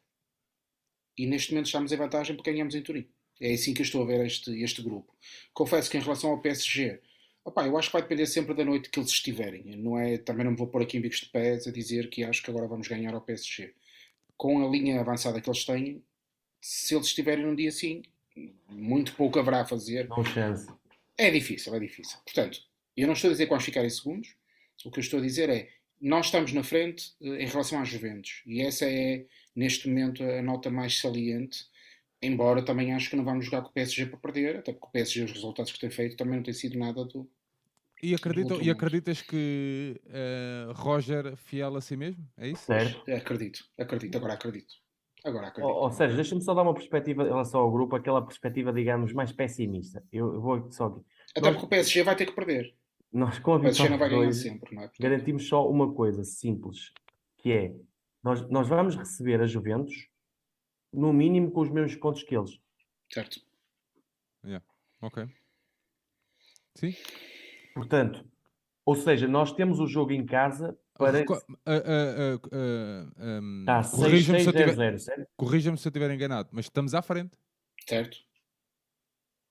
E 1.17 1.25
neste 1.25 1.51
momento 1.51 1.67
estamos 1.67 1.91
em 1.91 1.97
vantagem 1.97 2.35
porque 2.35 2.51
ganhamos 2.51 2.75
em 2.75 2.81
Turim. 2.81 3.07
É 3.39 3.53
assim 3.53 3.73
que 3.73 3.81
eu 3.81 3.85
estou 3.85 4.03
a 4.03 4.05
ver 4.05 4.25
este, 4.25 4.51
este 4.61 4.81
grupo. 4.81 5.13
Confesso 5.53 5.89
que 5.89 5.97
em 5.97 6.01
relação 6.01 6.31
ao 6.31 6.41
PSG, 6.41 6.99
opa, 7.43 7.65
eu 7.65 7.77
acho 7.77 7.89
que 7.89 7.93
vai 7.93 8.01
depender 8.01 8.25
sempre 8.25 8.53
da 8.53 8.63
noite 8.63 8.89
que 8.89 8.99
eles 8.99 9.09
estiverem. 9.09 9.63
Não 9.77 9.97
é, 9.97 10.17
também 10.17 10.45
não 10.45 10.51
me 10.51 10.57
vou 10.57 10.67
pôr 10.67 10.81
aqui 10.81 10.97
em 10.97 11.01
bicos 11.01 11.19
de 11.19 11.29
pés 11.29 11.67
a 11.67 11.71
dizer 11.71 12.09
que 12.09 12.23
acho 12.23 12.41
que 12.43 12.49
agora 12.49 12.67
vamos 12.67 12.87
ganhar 12.87 13.13
ao 13.13 13.21
PSG. 13.21 13.73
Com 14.37 14.65
a 14.65 14.69
linha 14.69 14.99
avançada 14.99 15.41
que 15.41 15.49
eles 15.49 15.65
têm, 15.65 16.03
se 16.63 16.95
eles 16.95 17.07
estiverem 17.07 17.45
num 17.45 17.53
dia 17.53 17.67
assim, 17.67 18.03
muito 18.69 19.13
pouco 19.15 19.37
haverá 19.37 19.61
a 19.61 19.65
fazer. 19.65 20.07
Não 20.07 20.23
chance. 20.23 20.65
É 21.17 21.29
difícil, 21.29 21.75
é 21.75 21.79
difícil. 21.79 22.17
Portanto, 22.23 22.57
eu 22.95 23.05
não 23.05 23.13
estou 23.13 23.27
a 23.27 23.33
dizer 23.33 23.43
que 23.43 23.49
vamos 23.49 23.65
ficar 23.65 23.83
em 23.83 23.89
segundos. 23.89 24.33
O 24.85 24.89
que 24.89 24.99
eu 24.99 25.01
estou 25.01 25.19
a 25.19 25.21
dizer 25.21 25.49
é 25.49 25.69
nós 25.99 26.27
estamos 26.27 26.53
na 26.53 26.63
frente 26.63 27.13
eh, 27.21 27.43
em 27.43 27.47
relação 27.47 27.81
às 27.81 27.89
Juventus. 27.89 28.41
E 28.45 28.61
essa 28.61 28.85
é, 28.85 29.25
neste 29.53 29.89
momento, 29.89 30.23
a 30.23 30.41
nota 30.41 30.69
mais 30.69 30.99
saliente. 30.99 31.65
Embora 32.21 32.63
também 32.63 32.93
acho 32.93 33.09
que 33.09 33.17
não 33.17 33.25
vamos 33.25 33.43
jogar 33.43 33.61
com 33.61 33.67
o 33.67 33.73
PSG 33.73 34.05
para 34.05 34.19
perder, 34.19 34.55
até 34.55 34.71
porque 34.71 34.87
o 34.87 34.91
PSG, 34.91 35.25
os 35.25 35.31
resultados 35.33 35.73
que 35.73 35.79
tem 35.79 35.89
feito, 35.89 36.15
também 36.15 36.37
não 36.37 36.43
têm 36.43 36.53
sido 36.53 36.79
nada 36.79 37.03
do. 37.03 37.29
E, 38.01 38.15
acredito, 38.15 38.61
e 38.61 38.69
acreditas 38.69 39.21
que 39.21 39.99
uh, 40.05 40.71
Roger 40.71 41.35
fiel 41.35 41.75
a 41.75 41.81
si 41.81 41.97
mesmo? 41.97 42.25
É 42.37 42.47
isso? 42.47 42.63
Certo. 42.63 43.11
Acredito, 43.11 43.65
acredito, 43.77 44.17
agora 44.17 44.33
acredito. 44.33 44.82
Agora 45.23 45.47
acredito. 45.47 45.71
Ou, 45.71 45.83
ou 45.83 45.91
seja, 45.91 46.15
deixa-me 46.15 46.41
só 46.41 46.53
dar 46.53 46.63
uma 46.63 46.73
perspectiva 46.73 47.23
em 47.23 47.27
relação 47.27 47.61
ao 47.61 47.71
grupo, 47.71 47.95
aquela 47.95 48.21
perspectiva, 48.21 48.73
digamos, 48.73 49.13
mais 49.13 49.31
pessimista. 49.31 50.03
Eu, 50.11 50.41
vou 50.41 50.69
só. 50.71 50.99
Até 51.31 51.41
nós, 51.41 51.51
porque 51.53 51.65
o 51.65 51.69
PSG 51.69 52.03
vai 52.03 52.15
ter 52.15 52.25
que 52.25 52.33
perder. 52.33 52.75
Nós 53.11 53.39
com 53.39 53.53
a 53.53 53.57
o 53.57 53.61
PSG 53.61 53.89
não 53.89 53.97
vai 53.97 54.09
ganhar 54.09 54.23
dois, 54.23 54.37
sempre, 54.37 54.75
não 54.75 54.83
é? 54.83 54.91
Garantimos 54.99 55.47
só 55.47 55.69
uma 55.69 55.93
coisa 55.93 56.23
simples, 56.23 56.91
que 57.37 57.51
é 57.51 57.75
nós, 58.23 58.49
nós 58.49 58.67
vamos 58.67 58.95
receber 58.95 59.41
a 59.41 59.45
Juventus 59.45 60.07
no 60.91 61.13
mínimo 61.13 61.51
com 61.51 61.61
os 61.61 61.69
mesmos 61.69 61.95
pontos 61.95 62.23
que 62.23 62.35
eles. 62.35 62.59
Certo. 63.09 63.39
Yeah. 64.43 64.65
Ok. 65.01 65.27
Sim. 66.75 66.95
Portanto, 67.73 68.25
ou 68.85 68.95
seja, 68.95 69.27
nós 69.27 69.51
temos 69.53 69.79
o 69.79 69.87
jogo 69.87 70.11
em 70.11 70.25
casa 70.25 70.77
Parece... 70.97 71.33
Uh, 71.33 71.37
uh, 71.37 72.35
uh, 72.35 73.41
um, 73.41 73.63
tá, 73.65 73.83
Corrija-me 73.83 74.39
se, 74.39 74.51
tiver... 74.51 75.27
Corrija 75.35 75.75
se 75.75 75.87
eu 75.87 75.89
estiver 75.89 76.11
enganado, 76.11 76.49
mas 76.51 76.65
estamos 76.65 76.93
à 76.93 77.01
frente. 77.01 77.37
Certo. 77.87 78.17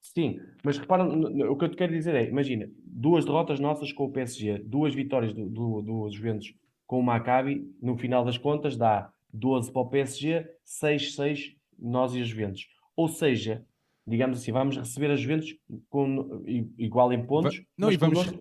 Sim, 0.01 0.41
mas 0.63 0.79
repara, 0.79 1.05
o 1.05 1.57
que 1.57 1.65
eu 1.65 1.71
te 1.71 1.77
quero 1.77 1.93
dizer 1.93 2.15
é, 2.15 2.29
imagina, 2.29 2.69
duas 2.85 3.25
derrotas 3.25 3.61
nossas 3.61 3.93
com 3.93 4.05
o 4.05 4.13
PSG, 4.13 4.59
duas 4.59 4.95
vitórias 4.95 5.33
do, 5.33 5.49
do, 5.49 5.81
dos 5.81 6.15
Juventus 6.15 6.55
com 6.87 7.01
o 7.01 7.03
Maccabi, 7.03 7.73
no 7.81 7.97
final 7.97 8.25
das 8.25 8.37
contas 8.37 8.77
dá 8.77 9.11
12 9.33 9.73
para 9.73 9.81
o 9.81 9.89
PSG, 9.89 10.47
6-6 10.67 11.57
nós 11.79 12.15
e 12.15 12.21
os 12.21 12.29
Juventus. 12.29 12.69
Ou 12.95 13.09
seja, 13.09 13.65
digamos 14.07 14.39
assim, 14.39 14.53
vamos 14.53 14.77
receber 14.77 15.11
as 15.11 15.21
Juventus 15.21 15.57
com, 15.89 16.43
igual 16.77 17.13
em 17.13 17.25
pontos, 17.25 17.63
não, 17.79 17.91
e 17.91 17.97
vamos, 17.97 18.35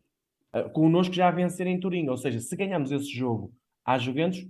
uh, 0.56 0.70
connosco 0.72 1.14
já 1.14 1.28
a 1.28 1.32
vencer 1.32 1.68
em 1.68 1.80
Turim. 1.80 2.08
Ou 2.10 2.18
seja, 2.18 2.40
se 2.40 2.56
ganharmos 2.56 2.92
esse 2.92 3.10
jogo 3.10 3.54
à 3.86 3.98
Juventus, 3.98 4.48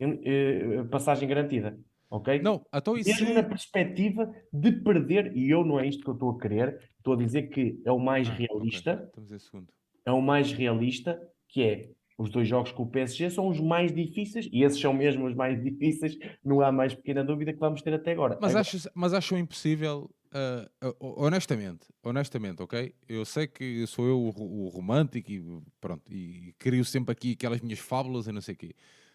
uh, 0.00 0.88
passagem 0.90 1.28
garantida. 1.28 1.78
Ok? 2.10 2.40
Não, 2.40 2.64
então 2.74 2.96
isso... 2.96 3.10
Mesmo 3.10 3.34
na 3.34 3.42
perspectiva 3.42 4.34
de 4.52 4.72
perder, 4.72 5.36
e 5.36 5.50
eu 5.50 5.64
não 5.64 5.78
é 5.78 5.86
isto 5.86 6.02
que 6.02 6.08
eu 6.08 6.14
estou 6.14 6.30
a 6.30 6.38
querer, 6.38 6.80
estou 6.96 7.14
a 7.14 7.16
dizer 7.16 7.48
que 7.48 7.80
é 7.84 7.92
o 7.92 7.98
mais 7.98 8.28
ah, 8.28 8.32
realista. 8.32 9.10
Okay. 9.16 9.62
É 10.06 10.12
o 10.12 10.22
mais 10.22 10.52
realista, 10.52 11.20
que 11.48 11.62
é 11.62 11.90
os 12.16 12.30
dois 12.30 12.48
jogos 12.48 12.72
com 12.72 12.82
o 12.82 12.90
PSG 12.90 13.30
são 13.30 13.48
os 13.48 13.60
mais 13.60 13.94
difíceis, 13.94 14.48
e 14.52 14.64
esses 14.64 14.80
são 14.80 14.92
mesmo 14.92 15.26
os 15.26 15.34
mais 15.34 15.60
difíceis, 15.62 16.18
não 16.44 16.60
há 16.62 16.72
mais 16.72 16.94
pequena 16.94 17.22
dúvida 17.22 17.52
que 17.52 17.60
vamos 17.60 17.82
ter 17.82 17.92
até 17.92 18.12
agora. 18.12 18.38
Mas, 18.40 18.50
agora... 18.50 18.60
Achas, 18.60 18.88
mas 18.94 19.12
acham 19.12 19.38
impossível 19.38 20.10
Uh, 20.30 20.94
honestamente, 21.00 21.86
honestamente, 22.02 22.62
ok? 22.62 22.94
Eu 23.08 23.24
sei 23.24 23.46
que 23.46 23.86
sou 23.86 24.06
eu 24.06 24.18
o, 24.20 24.66
o, 24.66 24.68
romântico 24.68 25.30
e 25.30 25.42
pronto, 25.80 26.12
e 26.12 26.54
crio 26.58 26.84
sempre 26.84 27.12
aqui 27.12 27.32
aquelas 27.32 27.62
minhas 27.62 27.78
fábulas 27.78 28.26
e 28.26 28.32
não 28.32 28.42
sei 28.42 28.54
o 28.54 28.58
quê. 28.58 28.74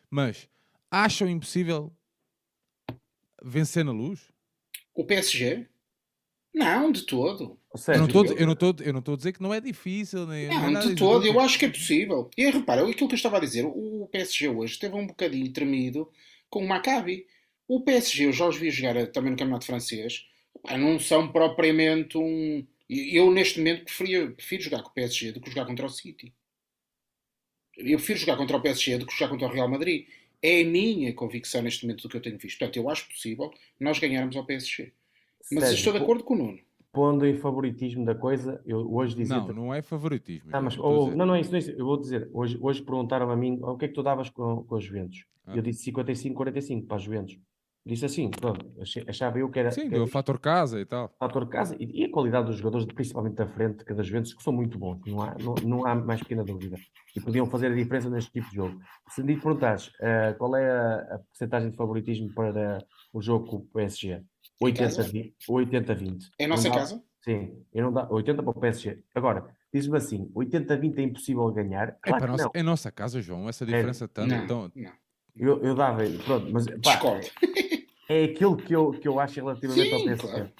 Mas 0.09 0.49
acham 0.89 1.29
impossível 1.29 1.93
vencer 3.43 3.85
na 3.85 3.91
luz? 3.91 4.31
O 4.95 5.05
PSG? 5.05 5.67
Não, 6.53 6.91
de 6.91 7.03
todo. 7.03 7.59
Seja, 7.75 7.97
eu 7.97 7.99
não 7.99 8.05
estou 8.53 8.75
eu 8.79 8.93
não 8.93 8.99
estou 8.99 9.13
a 9.13 9.17
dizer 9.17 9.33
que 9.33 9.41
não 9.41 9.53
é 9.53 9.59
difícil. 9.59 10.25
Nem, 10.25 10.47
não, 10.47 10.71
não 10.71 10.81
é 10.81 10.87
de 10.87 10.95
todo. 10.95 11.25
Eu 11.25 11.39
acho 11.39 11.57
que 11.57 11.65
é 11.65 11.69
possível. 11.69 12.29
E 12.37 12.49
repara, 12.49 12.87
aquilo 12.87 13.07
que 13.07 13.13
eu 13.13 13.17
estava 13.17 13.37
a 13.37 13.39
dizer, 13.39 13.65
o 13.65 14.07
PSG 14.11 14.49
hoje 14.49 14.79
teve 14.79 14.95
um 14.95 15.05
bocadinho 15.05 15.51
tremido 15.51 16.09
com 16.49 16.63
o 16.63 16.67
Maccabi. 16.67 17.25
O 17.67 17.81
PSG, 17.81 18.25
eu 18.25 18.33
já 18.33 18.47
os 18.47 18.57
vi 18.57 18.69
jogar 18.69 19.07
também 19.07 19.31
no 19.31 19.37
Campeonato 19.37 19.65
Francês 19.65 20.25
não 20.77 20.99
são 20.99 21.31
propriamente 21.31 22.17
um. 22.17 22.65
Eu, 22.89 23.31
neste 23.31 23.59
momento, 23.59 23.85
preferia, 23.85 24.31
prefiro 24.31 24.63
jogar 24.63 24.83
com 24.83 24.89
o 24.89 24.93
PSG 24.93 25.31
do 25.31 25.41
que 25.41 25.49
jogar 25.49 25.65
contra 25.65 25.85
o 25.85 25.89
City. 25.89 26.33
Eu 27.77 27.97
prefiro 27.97 28.19
jogar 28.19 28.37
contra 28.37 28.57
o 28.57 28.61
PSG 28.61 28.97
do 28.97 29.05
que 29.05 29.13
jogar 29.13 29.29
contra 29.29 29.47
o 29.47 29.51
Real 29.51 29.67
Madrid. 29.69 30.07
É 30.41 30.61
a 30.61 30.65
minha 30.65 31.13
convicção 31.13 31.61
neste 31.61 31.85
momento 31.85 32.03
do 32.03 32.09
que 32.09 32.17
eu 32.17 32.21
tenho 32.21 32.37
visto. 32.37 32.59
Portanto, 32.59 32.77
eu 32.77 32.89
acho 32.89 33.07
possível 33.07 33.51
nós 33.79 33.97
ganharmos 33.97 34.35
ao 34.35 34.45
PSG. 34.45 34.91
Mas 35.51 35.63
Sérgio, 35.63 35.77
estou 35.77 35.93
de 35.93 35.99
acordo 35.99 36.23
com 36.23 36.33
o 36.35 36.37
Nuno. 36.37 36.59
pondo 36.91 37.25
em 37.25 37.35
favoritismo 37.35 38.05
da 38.05 38.13
coisa, 38.13 38.61
eu 38.65 38.93
hoje 38.93 39.15
dizia. 39.15 39.37
Não, 39.37 39.47
não 39.53 39.73
é 39.73 39.81
favoritismo. 39.81 40.49
Ah, 40.53 40.61
mas, 40.61 40.77
ou, 40.77 41.15
não, 41.15 41.25
não 41.25 41.35
é 41.35 41.41
isso, 41.41 41.49
não 41.49 41.55
é 41.57 41.59
isso. 41.59 41.71
Eu 41.71 41.85
vou 41.85 41.97
dizer, 41.99 42.29
hoje, 42.31 42.57
hoje 42.61 42.81
perguntaram 42.83 43.31
a 43.31 43.35
mim 43.35 43.57
o 43.61 43.77
que 43.77 43.85
é 43.85 43.87
que 43.87 43.93
tu 43.93 44.03
davas 44.03 44.29
com, 44.29 44.63
com 44.63 44.75
os 44.75 44.83
Juventus. 44.83 45.25
Ah. 45.47 45.55
Eu 45.55 45.61
disse 45.61 45.91
55-45 45.91 46.85
para 46.85 46.97
os 46.97 47.03
Juventus. 47.03 47.39
Disse 47.85 48.05
assim, 48.05 48.31
pronto, 48.31 48.65
achava 49.07 49.37
eu 49.39 49.49
que 49.49 49.59
era. 49.59 49.69
Sim, 49.69 49.89
do 49.89 50.07
fator 50.07 50.39
casa 50.39 50.79
e 50.79 50.85
tal. 50.85 51.13
Fator 51.19 51.49
casa 51.49 51.75
e, 51.77 52.01
e, 52.01 52.05
a 52.05 52.11
qualidade 52.11 52.47
dos 52.47 52.55
jogadores, 52.55 52.85
principalmente 52.85 53.35
da 53.35 53.45
frente, 53.45 53.83
que 53.83 53.93
das 53.93 54.07
Juventus, 54.07 54.33
que 54.33 54.41
são 54.41 54.53
muito 54.53 54.77
bons, 54.79 55.01
não 55.05 55.21
há, 55.21 55.35
não, 55.37 55.55
não 55.63 55.85
há 55.85 55.93
mais 55.93 56.21
pequena 56.21 56.45
dúvida. 56.45 56.77
E 57.13 57.19
podiam 57.19 57.45
fazer 57.45 57.67
a 57.67 57.75
diferença 57.75 58.09
neste 58.09 58.31
tipo 58.31 58.49
de 58.49 58.55
jogo. 58.55 58.79
Se 59.09 59.21
me 59.21 59.35
perguntares 59.35 59.87
uh, 59.87 60.37
qual 60.37 60.55
é 60.55 60.71
a, 60.71 61.15
a 61.15 61.19
porcentagem 61.19 61.71
de 61.71 61.75
favoritismo 61.75 62.33
para 62.33 62.79
o 63.11 63.21
jogo 63.21 63.47
com 63.47 63.55
o 63.57 63.65
PSG, 63.65 64.23
80-20. 64.61 65.33
80-20. 65.49 66.19
É 66.39 66.45
a 66.45 66.47
nossa 66.47 66.69
dá, 66.69 66.75
casa? 66.75 67.03
Sim, 67.21 67.65
eu 67.73 67.83
não 67.83 67.93
dá 67.93 68.07
80 68.09 68.43
para 68.43 68.51
o 68.51 68.59
PSG. 68.61 69.03
Agora, 69.13 69.45
diz-me 69.73 69.97
assim: 69.97 70.31
80-20 70.33 70.97
é 70.97 71.01
impossível 71.01 71.51
ganhar. 71.51 71.97
Claro 72.01 72.17
é, 72.17 72.19
para 72.19 72.31
nossa, 72.31 72.49
é 72.53 72.63
nossa 72.63 72.91
casa, 72.91 73.21
João, 73.21 73.49
essa 73.49 73.65
diferença 73.65 74.05
é, 74.05 74.07
tanto. 74.07 74.29
Não, 74.29 74.43
então... 74.43 74.71
não. 74.73 75.03
Eu, 75.35 75.63
eu 75.63 75.73
dava, 75.73 76.03
pronto, 76.25 76.51
mas 76.51 76.65
pá, 76.83 76.99
é 78.09 78.25
aquilo 78.25 78.57
que 78.57 78.73
eu, 78.73 78.91
que 78.91 79.07
eu 79.07 79.19
acho 79.19 79.35
relativamente 79.35 79.89
Sim, 79.89 79.95
ao 79.95 80.03
PSG. 80.03 80.27
Claro. 80.27 80.51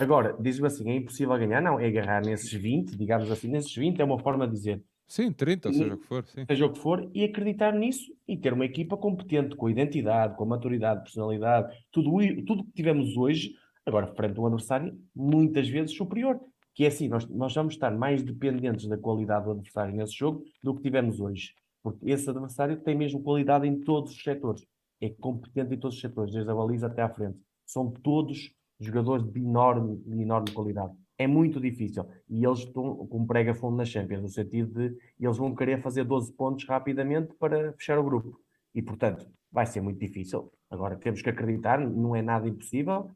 Agora, 0.00 0.36
diz-me 0.40 0.66
assim: 0.66 0.90
é 0.90 0.96
impossível 0.96 1.36
ganhar? 1.38 1.60
Não, 1.60 1.78
é 1.78 1.86
agarrar 1.86 2.24
nesses 2.24 2.52
20, 2.52 2.96
digamos 2.96 3.30
assim, 3.30 3.48
nesses 3.48 3.74
20 3.74 4.00
é 4.00 4.04
uma 4.04 4.18
forma 4.18 4.46
de 4.46 4.54
dizer. 4.54 4.82
Sim, 5.08 5.32
30, 5.32 5.72
seja 5.72 5.94
o 5.94 5.98
que 5.98 6.06
for. 6.06 6.26
Sim. 6.26 6.44
Seja 6.46 6.66
o 6.66 6.72
que 6.72 6.78
for, 6.80 7.10
e 7.14 7.22
acreditar 7.22 7.72
nisso 7.72 8.12
e 8.26 8.36
ter 8.36 8.52
uma 8.52 8.64
equipa 8.64 8.96
competente, 8.96 9.54
com 9.54 9.70
identidade, 9.70 10.36
com 10.36 10.44
maturidade, 10.44 11.02
personalidade, 11.02 11.76
tudo, 11.92 12.10
tudo 12.44 12.64
que 12.64 12.72
tivemos 12.72 13.16
hoje, 13.16 13.52
agora 13.84 14.08
frente 14.08 14.38
a 14.38 14.42
um 14.42 14.46
adversário 14.46 14.98
muitas 15.14 15.68
vezes 15.68 15.96
superior. 15.96 16.40
Que 16.74 16.84
é 16.84 16.88
assim, 16.88 17.08
nós, 17.08 17.26
nós 17.28 17.54
vamos 17.54 17.74
estar 17.74 17.90
mais 17.90 18.22
dependentes 18.22 18.86
da 18.86 18.98
qualidade 18.98 19.44
do 19.44 19.52
adversário 19.52 19.94
nesse 19.94 20.14
jogo 20.14 20.44
do 20.62 20.74
que 20.74 20.82
tivemos 20.82 21.20
hoje. 21.20 21.54
Porque 21.82 22.10
esse 22.10 22.28
adversário 22.28 22.76
tem 22.78 22.96
mesmo 22.96 23.22
qualidade 23.22 23.66
em 23.66 23.80
todos 23.80 24.12
os 24.12 24.22
setores 24.22 24.66
é 25.00 25.10
competente 25.10 25.74
em 25.74 25.78
todos 25.78 25.96
os 25.96 26.00
setores, 26.00 26.32
desde 26.32 26.50
a 26.50 26.54
baliza 26.54 26.86
até 26.86 27.02
à 27.02 27.08
frente. 27.08 27.38
São 27.64 27.90
todos 27.90 28.54
jogadores 28.78 29.24
de 29.30 29.40
enorme, 29.40 29.96
de 29.96 30.22
enorme 30.22 30.50
qualidade. 30.52 30.92
É 31.18 31.26
muito 31.26 31.60
difícil. 31.60 32.06
E 32.28 32.44
eles 32.44 32.60
estão 32.60 33.06
com 33.06 33.26
prega 33.26 33.54
fundo 33.54 33.76
na 33.76 33.84
Champions, 33.84 34.22
no 34.22 34.28
sentido 34.28 34.72
de 34.72 34.96
eles 35.18 35.36
vão 35.36 35.54
querer 35.54 35.80
fazer 35.80 36.04
12 36.04 36.32
pontos 36.34 36.66
rapidamente 36.66 37.34
para 37.34 37.72
fechar 37.72 37.98
o 37.98 38.04
grupo. 38.04 38.38
E, 38.74 38.82
portanto, 38.82 39.26
vai 39.50 39.64
ser 39.66 39.80
muito 39.80 39.98
difícil. 39.98 40.52
Agora, 40.70 40.96
temos 40.96 41.22
que 41.22 41.30
acreditar, 41.30 41.80
não 41.80 42.14
é 42.14 42.20
nada 42.20 42.48
impossível. 42.48 43.10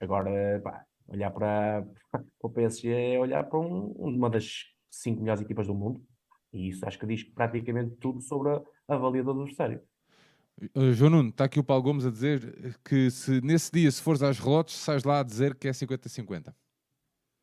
Agora, 0.00 0.60
pá, 0.62 0.84
olhar 1.06 1.30
para, 1.30 1.86
para 2.10 2.24
o 2.42 2.50
PSG 2.50 3.14
é 3.14 3.20
olhar 3.20 3.44
para 3.44 3.58
um, 3.58 3.92
uma 3.92 4.28
das 4.28 4.64
cinco 4.90 5.20
melhores 5.20 5.42
equipas 5.42 5.66
do 5.68 5.74
mundo. 5.74 6.02
E 6.52 6.68
isso 6.68 6.86
acho 6.86 6.98
que 6.98 7.06
diz 7.06 7.22
praticamente 7.22 7.96
tudo 7.96 8.20
sobre 8.20 8.50
a, 8.50 8.62
a 8.88 8.96
valia 8.96 9.22
do 9.22 9.30
adversário. 9.30 9.80
Uh, 10.76 10.92
João 10.92 11.10
Nuno, 11.10 11.28
está 11.30 11.44
aqui 11.44 11.58
o 11.58 11.64
Paulo 11.64 11.82
Gomes 11.82 12.06
a 12.06 12.10
dizer 12.10 12.78
que 12.84 13.10
se 13.10 13.40
nesse 13.40 13.72
dia, 13.72 13.90
se 13.90 14.00
fores 14.00 14.22
às 14.22 14.38
relotes, 14.38 14.76
sais 14.76 15.04
lá 15.04 15.20
a 15.20 15.22
dizer 15.22 15.54
que 15.54 15.68
é 15.68 15.72
50-50. 15.72 16.54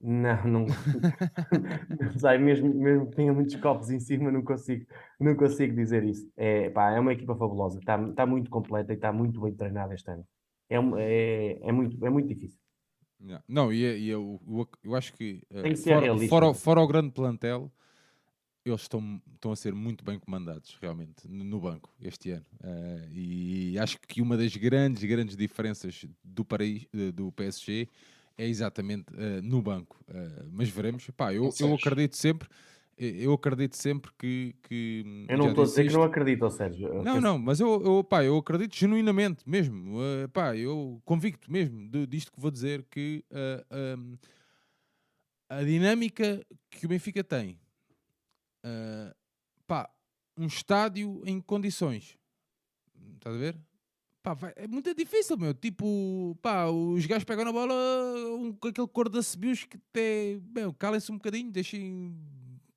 Não, 0.03 0.47
não, 0.47 0.65
não 0.65 0.65
sai, 2.17 2.39
mesmo, 2.39 2.73
mesmo 2.73 3.07
que 3.07 3.15
tenha 3.15 3.31
muitos 3.31 3.55
copos 3.57 3.91
em 3.91 3.99
cima, 3.99 4.31
não 4.31 4.41
consigo, 4.41 4.85
não 5.19 5.35
consigo 5.35 5.75
dizer 5.75 6.03
isso. 6.03 6.27
É, 6.35 6.71
pá, 6.71 6.91
é 6.91 6.99
uma 6.99 7.13
equipa 7.13 7.35
fabulosa, 7.35 7.77
está, 7.77 8.01
está 8.01 8.25
muito 8.25 8.49
completa 8.49 8.91
e 8.93 8.95
está 8.95 9.13
muito 9.13 9.39
bem 9.39 9.53
treinada 9.53 9.93
este 9.93 10.09
ano. 10.09 10.25
É, 10.67 10.75
é, 10.75 11.59
é, 11.69 11.71
muito, 11.71 12.03
é 12.03 12.09
muito 12.09 12.27
difícil. 12.27 12.59
Não, 13.47 13.71
e, 13.71 13.85
é, 13.85 13.97
e 13.97 14.09
eu, 14.09 14.41
eu, 14.47 14.67
eu, 14.83 14.95
acho 14.95 15.13
que, 15.13 15.43
uh, 15.51 15.61
que 15.61 15.75
fora, 15.75 16.27
fora, 16.27 16.53
fora, 16.55 16.81
o 16.81 16.87
grande 16.87 17.11
plantel, 17.11 17.71
eles 18.63 18.81
estão, 18.81 19.21
estão 19.33 19.51
a 19.51 19.55
ser 19.55 19.73
muito 19.73 20.03
bem 20.05 20.19
comandados, 20.19 20.77
realmente, 20.79 21.27
no 21.27 21.59
banco 21.59 21.89
este 22.01 22.31
ano. 22.31 22.45
Uh, 22.63 23.09
e 23.11 23.79
acho 23.79 23.97
que 24.07 24.21
uma 24.21 24.37
das 24.37 24.55
grandes, 24.55 25.03
grandes 25.03 25.35
diferenças 25.35 26.05
do, 26.23 26.45
Paris, 26.45 26.85
do 27.13 27.31
PSG 27.31 27.87
é 28.37 28.47
exatamente 28.47 29.11
uh, 29.13 29.41
no 29.43 29.61
banco. 29.61 30.03
Uh, 30.07 30.49
mas 30.51 30.69
veremos. 30.69 31.09
Pá, 31.15 31.33
eu, 31.33 31.49
eu 31.59 31.73
acredito 31.73 32.15
sempre. 32.15 32.47
Eu 32.97 33.33
acredito 33.33 33.75
sempre 33.75 34.11
que. 34.17 34.55
que 34.61 35.25
eu 35.27 35.37
não 35.37 35.49
estou 35.49 35.63
a 35.63 35.67
dizer 35.67 35.85
isto. 35.85 35.93
que 35.93 35.97
não 35.97 36.03
acredito, 36.03 36.49
Sérgio. 36.51 36.87
Eu 36.87 37.03
não, 37.03 37.13
penso... 37.13 37.21
não, 37.21 37.39
mas 37.39 37.59
eu, 37.59 37.81
eu, 37.83 38.03
pá, 38.03 38.23
eu 38.23 38.37
acredito 38.37 38.75
genuinamente 38.75 39.43
mesmo. 39.49 39.97
Uh, 39.97 40.29
pá, 40.29 40.55
eu 40.55 41.01
convicto 41.03 41.51
mesmo 41.51 41.89
de, 41.89 42.05
disto 42.05 42.31
que 42.31 42.39
vou 42.39 42.51
dizer 42.51 42.85
que 42.91 43.23
um, 43.97 44.13
a 45.49 45.63
dinâmica 45.63 46.45
que 46.69 46.85
o 46.85 46.89
Benfica 46.89 47.23
tem 47.23 47.57
uh, 48.65 49.15
pá, 49.67 49.89
um 50.37 50.45
estádio 50.45 51.21
em 51.25 51.39
condições. 51.39 52.17
Estás 53.15 53.35
a 53.35 53.39
ver? 53.39 53.59
Pá, 54.23 54.33
vai, 54.33 54.53
é 54.55 54.67
muito 54.67 54.93
difícil, 54.93 55.37
meu. 55.37 55.53
Tipo, 55.53 56.37
pá, 56.41 56.67
os 56.67 57.05
gajos 57.05 57.23
pegam 57.23 57.45
na 57.45 57.51
bola 57.51 57.73
um, 58.37 58.53
com 58.53 58.67
aquele 58.67 58.87
cor 58.87 59.09
da 59.09 59.21
Cebius 59.23 59.63
que 59.63 59.77
até, 59.77 60.39
meu, 60.53 60.73
calem-se 60.73 61.11
um 61.11 61.15
bocadinho, 61.15 61.51
deixem. 61.51 62.15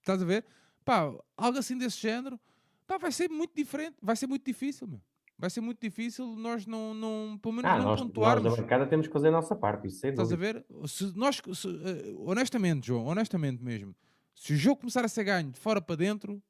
Estás 0.01 0.23
a 0.23 0.25
ver? 0.25 0.45
Pá, 0.85 1.13
algo 1.37 1.59
assim 1.59 1.77
desse 1.77 2.01
género. 2.01 2.41
Pá, 2.87 2.99
vai 2.99 3.13
ser 3.13 3.29
muito 3.29 3.55
diferente, 3.55 3.97
vai 4.03 4.17
ser 4.17 4.27
muito 4.27 4.45
difícil, 4.45 4.87
meu. 4.87 5.01
Vai 5.37 5.51
ser 5.51 5.61
muito 5.61 5.81
difícil 5.81 6.37
nós 6.37 6.65
não, 6.65 6.95
não 6.95 7.39
pelo 7.39 7.57
menos 7.57 7.71
ah, 7.71 7.79
não 7.79 7.85
nós, 7.87 8.01
pontuarmos. 8.01 8.45
Nós 8.45 8.57
da 8.57 8.63
bancada 8.63 8.87
temos 8.87 9.07
que 9.07 9.13
fazer 9.13 9.29
a 9.29 9.33
nossa 9.33 9.57
parte, 9.57 9.89
isso 9.89 10.07
Estás 10.07 10.33
a 10.33 10.37
ver? 10.37 10.65
Se 10.87 11.17
nós, 11.17 11.43
se, 11.53 11.69
uh, 11.69 12.29
honestamente, 12.29 12.87
João, 12.87 13.07
honestamente 13.07 13.63
mesmo, 13.63 13.95
se 14.35 14.53
o 14.53 14.57
jogo 14.57 14.81
começar 14.81 15.05
a 15.05 15.09
ser 15.09 15.25
ganho 15.25 15.51
de 15.51 15.59
fora 15.59 15.81
para 15.81 15.97
dentro, 15.97 16.43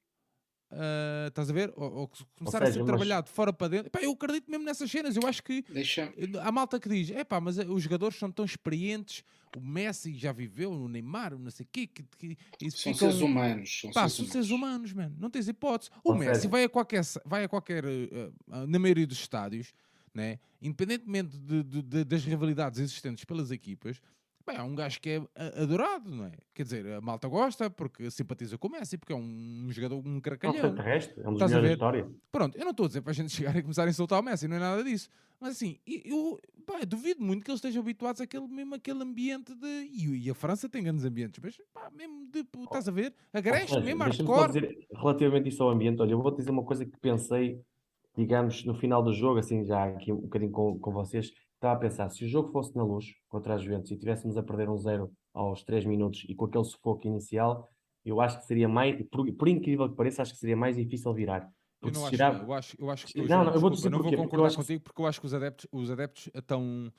uh, 0.70 1.28
estás 1.28 1.51
a 1.51 1.52
ver? 1.52 1.73
Ou, 1.77 1.93
ou 1.93 2.09
começar 2.36 2.62
ou 2.62 2.66
seja, 2.66 2.70
a 2.70 2.73
ser 2.73 2.78
mas... 2.81 2.86
trabalhado 2.86 3.27
de 3.27 3.32
fora 3.32 3.52
para 3.52 3.69
dentro, 3.69 3.86
Epá, 3.89 4.01
eu 4.01 4.12
acredito 4.12 4.51
mesmo 4.51 4.65
nessas 4.65 4.90
cenas. 4.90 5.16
Eu 5.16 5.27
acho 5.27 5.43
que 5.43 5.62
Deixa... 5.70 6.12
a 6.43 6.52
malta 6.52 6.81
que 6.81 6.89
diz, 6.89 7.11
é 7.11 7.24
pá, 7.24 7.40
mas 7.40 7.59
os 7.59 7.82
jogadores 7.82 8.19
são 8.19 8.31
tão 8.31 8.44
experientes. 8.44 9.23
O 9.56 9.61
Messi 9.61 10.15
já 10.16 10.32
viveu, 10.32 10.73
o 10.73 10.89
Neymar, 10.89 11.39
não 11.39 11.51
sei 11.51 11.65
o 11.65 11.69
quê. 11.70 11.86
Que, 11.86 12.02
que, 12.02 12.36
isso 12.61 12.78
são 12.78 12.93
ficam... 12.93 13.09
seres 13.11 13.20
humanos. 13.23 13.81
São, 13.81 13.93
pá, 13.93 14.09
seres, 14.09 14.15
são 14.15 14.24
humanos. 14.24 14.32
seres 14.32 14.51
humanos, 14.51 14.93
mano. 14.93 15.16
Não 15.19 15.31
tens 15.31 15.47
hipótese. 15.47 15.90
O 16.02 16.11
ou 16.11 16.19
Messi 16.19 16.48
vai 16.48 16.65
a 16.65 16.69
qualquer, 16.69 17.02
vai 17.24 17.44
a 17.44 17.48
qualquer 17.48 17.85
uh, 17.85 18.32
na 18.66 18.78
maioria 18.78 19.06
dos 19.06 19.19
estádios, 19.19 19.73
né? 20.12 20.39
independentemente 20.61 21.39
de, 21.39 21.62
de, 21.62 21.82
de, 21.82 22.05
das 22.05 22.24
rivalidades 22.24 22.81
existentes 22.81 23.24
pelas 23.24 23.51
equipas, 23.51 24.01
Bem, 24.47 24.57
é 24.57 24.62
um 24.62 24.75
gajo 24.75 25.01
que 25.01 25.11
é 25.11 25.23
adorado, 25.62 26.11
não 26.11 26.27
é? 26.27 26.33
Quer 26.53 26.65
dizer, 26.65 26.87
a 26.93 27.01
malta 27.01 27.27
gosta 27.29 27.71
porque 27.71 28.11
simpatiza 28.11 28.59
com 28.59 28.69
o 28.69 28.71
Messi, 28.71 28.99
porque 28.99 29.12
é 29.12 29.16
um 29.16 29.69
jogador, 29.71 29.97
um. 29.97 30.21
É 30.43 30.66
um 30.66 30.75
terrestre, 30.75 31.23
é 31.23 31.29
um 31.29 31.33
dos 31.33 31.43
melhores 31.43 31.69
da 31.69 31.73
história. 31.73 32.11
Pronto, 32.31 32.57
eu 32.59 32.65
não 32.65 32.73
estou 32.73 32.85
a 32.85 32.89
dizer 32.89 33.01
para 33.01 33.12
a 33.12 33.15
gente 33.15 33.33
chegar 33.33 33.57
e 33.57 33.62
começar 33.62 33.85
a 33.85 33.89
insultar 33.89 34.21
o 34.21 34.23
Messi, 34.23 34.47
não 34.47 34.57
é 34.57 34.61
nada 34.61 34.85
disso. 34.85 35.09
Mas 35.41 35.57
assim, 35.57 35.79
eu, 35.87 36.39
pá, 36.66 36.79
eu 36.81 36.87
duvido 36.87 37.23
muito 37.23 37.45
que 37.45 37.51
eles 37.51 37.59
estejam 37.59 37.83
habituados 37.83 38.21
àquele, 38.21 38.47
mesmo 38.47 38.75
aquele 38.75 39.03
ambiente 39.03 39.55
de... 39.55 39.91
E, 39.93 40.31
a 40.31 40.35
França 40.35 40.69
tem 40.69 40.83
grandes 40.83 41.05
ambientes, 41.05 41.41
mas 41.43 41.59
pá, 41.73 41.91
mesmo 41.91 42.31
de, 42.31 42.45
pô, 42.45 42.65
estás 42.65 42.89
a 42.89 42.93
ver? 42.93 43.15
Agreste, 43.33 43.81
mesmo 43.81 44.03
hardcore. 44.03 44.53
Dizer, 44.53 44.87
relativamente 44.93 45.49
isso 45.49 45.62
ao 45.62 45.71
ambiente, 45.71 46.01
olha, 46.01 46.12
eu 46.12 46.23
vou 46.23 46.35
dizer 46.35 46.51
uma 46.51 46.65
coisa 46.65 46.85
que 46.85 46.97
pensei, 46.99 47.61
digamos, 48.16 48.65
no 48.65 48.75
final 48.75 49.03
do 49.03 49.12
jogo, 49.12 49.39
assim, 49.39 49.65
já 49.65 49.85
aqui 49.85 50.12
um 50.12 50.21
bocadinho 50.21 50.53
com, 50.53 50.79
com 50.79 50.93
vocês, 50.93 51.33
estava 51.65 51.74
a 51.74 51.78
pensar, 51.78 52.11
se 52.11 52.24
o 52.24 52.28
jogo 52.28 52.51
fosse 52.53 52.77
na 52.77 52.85
luz 52.85 53.07
contra 53.28 53.55
a 53.55 53.59
Juventus 53.59 53.91
e 53.91 53.97
tivéssemos 53.97 54.36
a 54.36 54.43
perder 54.43 54.69
um 54.69 54.77
zero 54.77 55.11
aos 55.32 55.65
3 55.65 55.86
minutos 55.86 56.24
e 56.28 56.35
com 56.35 56.45
aquele 56.45 56.65
sufoco 56.65 57.07
inicial, 57.07 57.69
eu 58.05 58.20
acho 58.20 58.39
que 58.39 58.47
seria 58.47 58.69
mais, 58.69 59.03
por, 59.11 59.31
por 59.32 59.49
incrível 59.49 59.89
que 59.89 59.97
pareça, 59.97 60.23
acho 60.23 60.35
que 60.35 60.39
seria 60.39 60.57
mais 60.57 60.77
difícil 60.77 61.12
virar. 61.15 61.51
Eu 61.82 61.91
não 61.91 62.07
acho, 62.07 62.15
eu 62.15 62.53
acho, 62.53 62.77
eu 62.78 62.91
acho 62.91 63.07
que 63.07 63.23
não, 63.23 63.45
não, 63.45 63.55
eu 63.55 63.61
vou, 63.61 63.70
desculpa, 63.70 63.97
não 63.97 64.03
vou 64.03 64.16
concordar 64.16 64.49
porque 64.49 64.57
contigo 64.57 64.81
porque 64.82 65.03
eu 65.03 65.07
acho 65.07 65.20
que 65.20 65.27
os 65.27 65.35
adeptos, 65.35 65.66
os 65.70 65.91
adeptos 65.91 66.31
estão, 66.35 66.93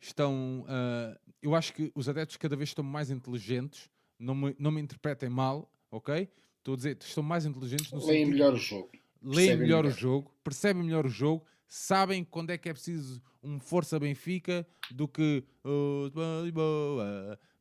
estão 0.00 0.64
uh, 0.64 1.18
eu 1.40 1.54
acho 1.54 1.72
que 1.72 1.92
os 1.94 2.08
adeptos 2.08 2.36
cada 2.36 2.56
vez 2.56 2.70
estão 2.70 2.84
mais 2.84 3.10
inteligentes, 3.10 3.88
não 4.18 4.34
me, 4.34 4.56
não 4.58 4.72
me 4.72 4.80
interpretem 4.80 5.28
mal, 5.28 5.70
ok? 5.90 6.28
Estou 6.58 6.74
a 6.74 6.76
dizer, 6.76 6.98
estão 7.00 7.22
mais 7.22 7.46
inteligentes 7.46 7.92
no 7.92 8.04
Leem 8.04 8.26
melhor 8.26 8.54
o 8.54 8.56
jogo. 8.56 8.90
Leem 9.22 9.56
melhor, 9.56 9.84
melhor 9.84 9.86
o 9.86 9.90
jogo, 9.90 10.34
percebem 10.42 10.82
melhor 10.82 11.06
o 11.06 11.08
jogo, 11.08 11.44
sabem 11.68 12.24
quando 12.24 12.50
é 12.50 12.58
que 12.58 12.68
é 12.68 12.72
preciso 12.72 13.20
um 13.42 13.58
Força 13.58 13.98
Benfica 13.98 14.66
do 14.90 15.06
que. 15.06 15.44
Uh, 15.64 16.10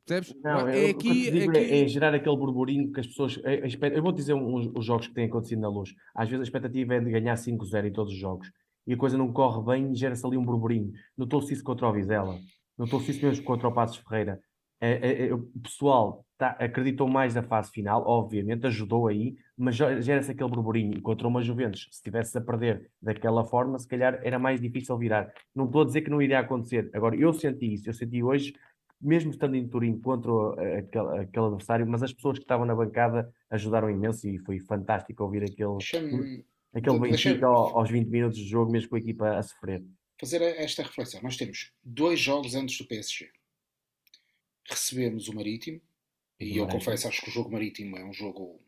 percebes? 0.05 0.35
Não, 0.43 0.67
é, 0.67 0.89
aqui, 0.89 1.29
é, 1.29 1.43
aqui... 1.45 1.59
é 1.59 1.87
gerar 1.87 2.13
aquele 2.13 2.35
burburinho 2.35 2.91
que 2.91 2.99
as 2.99 3.07
pessoas. 3.07 3.39
É, 3.43 3.65
é, 3.65 3.97
eu 3.97 4.03
vou 4.03 4.11
dizer 4.11 4.33
uns, 4.33 4.69
os 4.75 4.85
jogos 4.85 5.07
que 5.07 5.13
têm 5.13 5.25
acontecido 5.25 5.59
na 5.59 5.69
luz. 5.69 5.93
Às 6.15 6.29
vezes 6.29 6.41
a 6.41 6.43
expectativa 6.43 6.95
é 6.95 6.99
de 6.99 7.11
ganhar 7.11 7.35
5-0 7.35 7.87
em 7.87 7.91
todos 7.91 8.13
os 8.13 8.19
jogos 8.19 8.51
e 8.85 8.93
a 8.93 8.97
coisa 8.97 9.17
não 9.17 9.31
corre 9.31 9.63
bem 9.63 9.91
e 9.91 9.95
gera-se 9.95 10.25
ali 10.25 10.37
um 10.37 10.43
burburinho. 10.43 10.91
Notou-se 11.17 11.53
isso 11.53 11.63
contra 11.63 11.87
o 11.87 11.93
Vizela, 11.93 12.37
notou-se 12.77 13.11
isso 13.11 13.25
mesmo 13.25 13.43
contra 13.45 13.67
o 13.67 13.73
Passos 13.73 13.97
Ferreira. 13.97 14.41
É, 14.85 15.27
é, 15.27 15.33
o 15.33 15.39
pessoal 15.63 16.25
tá, 16.37 16.49
acreditou 16.59 17.07
mais 17.07 17.33
na 17.33 17.41
fase 17.41 17.71
final, 17.71 18.03
obviamente, 18.05 18.67
ajudou 18.67 19.07
aí, 19.07 19.33
mas 19.57 19.75
gera-se 19.75 20.31
aquele 20.31 20.49
burburinho. 20.49 21.01
Contra 21.01 21.25
uma 21.25 21.41
Juventus, 21.41 21.87
se 21.89 21.95
estivesse 21.97 22.37
a 22.37 22.41
perder 22.41 22.91
daquela 23.01 23.45
forma, 23.45 23.79
se 23.79 23.87
calhar 23.87 24.19
era 24.23 24.37
mais 24.37 24.59
difícil 24.59 24.97
virar. 24.97 25.31
Não 25.55 25.65
estou 25.65 25.83
a 25.83 25.85
dizer 25.85 26.01
que 26.01 26.09
não 26.09 26.21
iria 26.21 26.39
acontecer. 26.39 26.89
Agora, 26.93 27.15
eu 27.15 27.31
senti 27.31 27.73
isso, 27.73 27.89
eu 27.89 27.93
senti 27.93 28.21
hoje 28.21 28.53
mesmo 28.99 29.31
estando 29.31 29.55
em 29.55 29.67
Turim 29.67 29.99
contra 29.99 30.31
aquele, 30.79 31.21
aquele, 31.21 31.45
adversário, 31.45 31.87
mas 31.87 32.03
as 32.03 32.13
pessoas 32.13 32.37
que 32.37 32.43
estavam 32.43 32.65
na 32.65 32.73
bancada 32.73 33.29
ajudaram 33.49 33.89
imenso 33.89 34.27
e 34.27 34.37
foi 34.39 34.59
fantástico 34.59 35.23
ouvir 35.23 35.43
aquele, 35.43 35.77
aquele 36.73 36.99
Benfica 36.99 37.45
aos 37.47 37.89
20 37.89 38.07
minutos 38.09 38.37
de 38.37 38.45
jogo, 38.45 38.71
mesmo 38.71 38.89
com 38.89 38.95
a 38.95 38.99
equipa 38.99 39.37
a 39.37 39.43
sofrer. 39.43 39.83
Fazer 40.19 40.41
esta 40.41 40.83
reflexão. 40.83 41.21
Nós 41.21 41.35
temos 41.35 41.71
dois 41.83 42.19
jogos 42.19 42.55
antes 42.55 42.77
do 42.77 42.85
PSG. 42.85 43.29
Recebemos 44.69 45.27
o 45.27 45.35
Marítimo, 45.35 45.81
e 46.39 46.57
eu 46.57 46.67
confesso, 46.67 47.07
acho 47.07 47.21
que 47.21 47.29
o 47.29 47.31
jogo 47.31 47.51
Marítimo 47.51 47.97
é 47.97 48.03
um 48.03 48.13
jogo, 48.13 48.59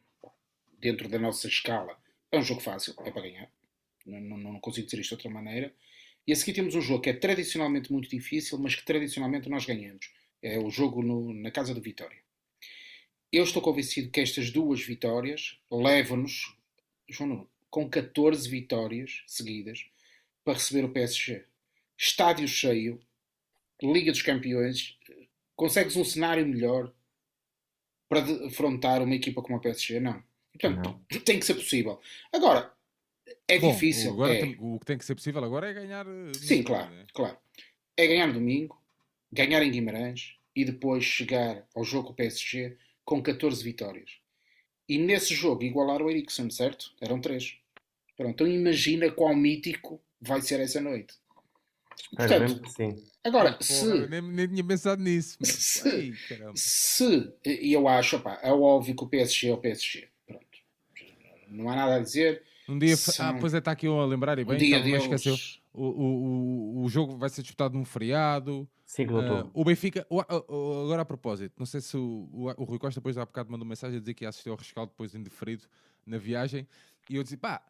dentro 0.80 1.10
da 1.10 1.20
nossa 1.20 1.48
escala, 1.48 1.98
é 2.32 2.38
um 2.38 2.44
jogo 2.44 2.62
fácil, 2.62 2.94
é 3.00 3.12
para 3.12 3.22
ganhar. 3.22 3.52
Não, 4.06 4.20
não, 4.20 4.38
não 4.38 4.60
consigo 4.60 4.86
dizer 4.86 5.02
isto 5.02 5.10
de 5.10 5.16
outra 5.16 5.30
maneira. 5.30 5.74
E 6.28 6.32
a 6.32 6.36
seguir 6.36 6.54
temos 6.54 6.76
um 6.76 6.82
jogo 6.82 7.02
que 7.02 7.10
é 7.10 7.14
tradicionalmente 7.14 7.92
muito 7.92 8.10
difícil, 8.10 8.58
mas 8.58 8.76
que 8.76 8.86
tradicionalmente 8.86 9.50
nós 9.50 9.66
ganhamos. 9.66 10.12
É 10.42 10.60
o 10.60 10.70
jogo 10.70 11.02
no, 11.02 11.34
na 11.34 11.52
Casa 11.52 11.74
do 11.74 11.82
Vitória. 11.82 12.18
Eu 13.32 13.44
estou 13.44 13.62
convencido 13.62 14.10
que 14.10 14.22
estas 14.22 14.52
duas 14.52 14.82
vitórias 14.82 15.60
levam-nos, 15.72 16.56
João 17.10 17.48
com 17.70 17.90
14 17.90 18.48
vitórias 18.48 19.24
seguidas 19.28 19.86
para 20.44 20.54
receber 20.54 20.86
o 20.86 20.90
PSG. 20.90 21.44
Estádio 21.98 22.48
cheio, 22.48 23.02
Liga 23.84 24.12
dos 24.12 24.22
Campeões, 24.22 24.98
consegues 25.56 25.95
um 25.95 26.06
cenário 26.06 26.45
melhor 26.45 26.94
para 28.10 28.22
afrontar 28.48 29.02
uma 29.02 29.15
equipa 29.15 29.41
como 29.41 29.57
a 29.57 29.61
PSG? 29.61 29.99
Não. 29.99 30.23
Portanto, 30.52 30.99
não. 31.11 31.22
tem 31.22 31.40
que 31.40 31.45
ser 31.45 31.56
possível. 31.56 31.99
Agora, 32.32 32.73
é 33.48 33.60
Bom, 33.60 33.72
difícil. 33.72 34.11
Agora 34.11 34.34
é. 34.34 34.41
Tem, 34.41 34.57
o 34.60 34.80
que 34.80 34.86
tem 34.86 34.98
que 34.98 35.06
ser 35.06 35.15
possível 35.15 35.44
agora 35.44 35.69
é 35.69 35.73
ganhar. 35.73 36.06
Eh, 36.07 36.34
Sim, 36.34 36.64
claro, 36.64 36.90
né? 36.91 37.06
claro. 37.14 37.38
É 37.98 38.07
ganhar 38.07 38.32
domingo, 38.32 38.82
ganhar 39.32 39.61
em 39.64 39.72
Guimarães 39.72 40.36
e 40.56 40.65
depois 40.65 41.03
chegar 41.03 41.65
ao 41.76 41.84
jogo 41.84 42.07
com 42.07 42.14
o 42.14 42.15
PSG 42.15 42.77
com 43.03 43.22
14 43.22 43.64
vitórias. 43.64 44.18
E 44.88 44.98
nesse 44.98 45.34
jogo 45.34 45.64
igualar 45.64 46.02
o 46.02 46.10
Ericsson, 46.10 46.49
certo? 46.49 46.94
Eram 47.02 47.19
três. 47.19 47.57
Pronto, 48.15 48.32
então 48.32 48.48
imagina 48.48 49.11
qual 49.11 49.36
mítico 49.36 50.02
vai 50.22 50.41
ser 50.41 50.60
essa 50.60 50.80
noite. 50.80 51.15
Portanto, 52.16 52.70
sim. 52.70 52.96
Agora, 53.24 53.54
Porra, 53.54 53.64
se. 53.64 54.08
Nem, 54.08 54.22
nem, 54.22 54.48
tinha 54.48 54.64
pensado 54.64 55.02
nisso. 55.02 55.38
Se, 55.44 55.90
Ei, 55.90 56.14
se. 56.54 57.34
E 57.46 57.74
eu 57.74 57.88
acho, 57.88 58.18
opa, 58.18 58.40
é 58.44 58.52
óbvio 58.52 58.96
que 58.96 59.04
o 59.04 59.08
PSG 59.08 59.50
é 59.50 59.54
o 59.54 59.58
PSG. 59.58 60.08
Pronto. 60.28 60.46
Não 61.50 61.70
há 61.70 61.76
nada 61.76 61.96
a 61.96 62.00
dizer. 62.00 62.44
Um 62.70 62.78
dia. 62.78 62.96
São... 62.96 63.26
Ah, 63.26 63.34
pois 63.40 63.54
é, 63.54 63.58
está 63.58 63.72
aqui 63.72 63.88
um 63.88 64.00
a 64.00 64.06
lembrar. 64.06 64.38
E 64.40 64.46
bem, 64.46 64.56
um 64.56 64.58
dia 64.58 64.78
então, 64.78 64.98
esqueceu. 64.98 65.36
O, 65.74 65.84
o, 65.84 66.84
o, 66.84 66.90
jogo 66.90 67.18
vai 67.18 67.30
ser 67.30 67.42
disputado 67.42 67.78
num 67.78 67.84
feriado. 67.84 68.68
Sim. 68.86 69.08
Uh, 69.08 69.50
o 69.54 69.66
Benfica, 69.66 70.06
o, 70.10 70.20
o, 70.20 70.84
agora 70.84 71.02
a 71.02 71.06
propósito, 71.06 71.54
não 71.58 71.66
sei 71.66 71.82
se 71.82 71.98
o, 71.98 72.30
o, 72.32 72.64
Rui 72.64 72.80
Costa 72.80 73.02
depois 73.02 73.18
há 73.18 73.26
bocado 73.26 73.52
mandou 73.52 73.68
mensagem 73.68 73.98
a 73.98 74.00
dizer 74.00 74.14
que 74.14 74.24
ia 74.24 74.30
assistir 74.30 74.50
ao 74.50 74.56
rescaldo 74.56 74.92
depois 74.92 75.14
indeferido 75.14 75.64
na 76.06 76.18
viagem. 76.18 76.68
E 77.10 77.16
eu 77.16 77.24
disse, 77.24 77.36
pá, 77.36 77.62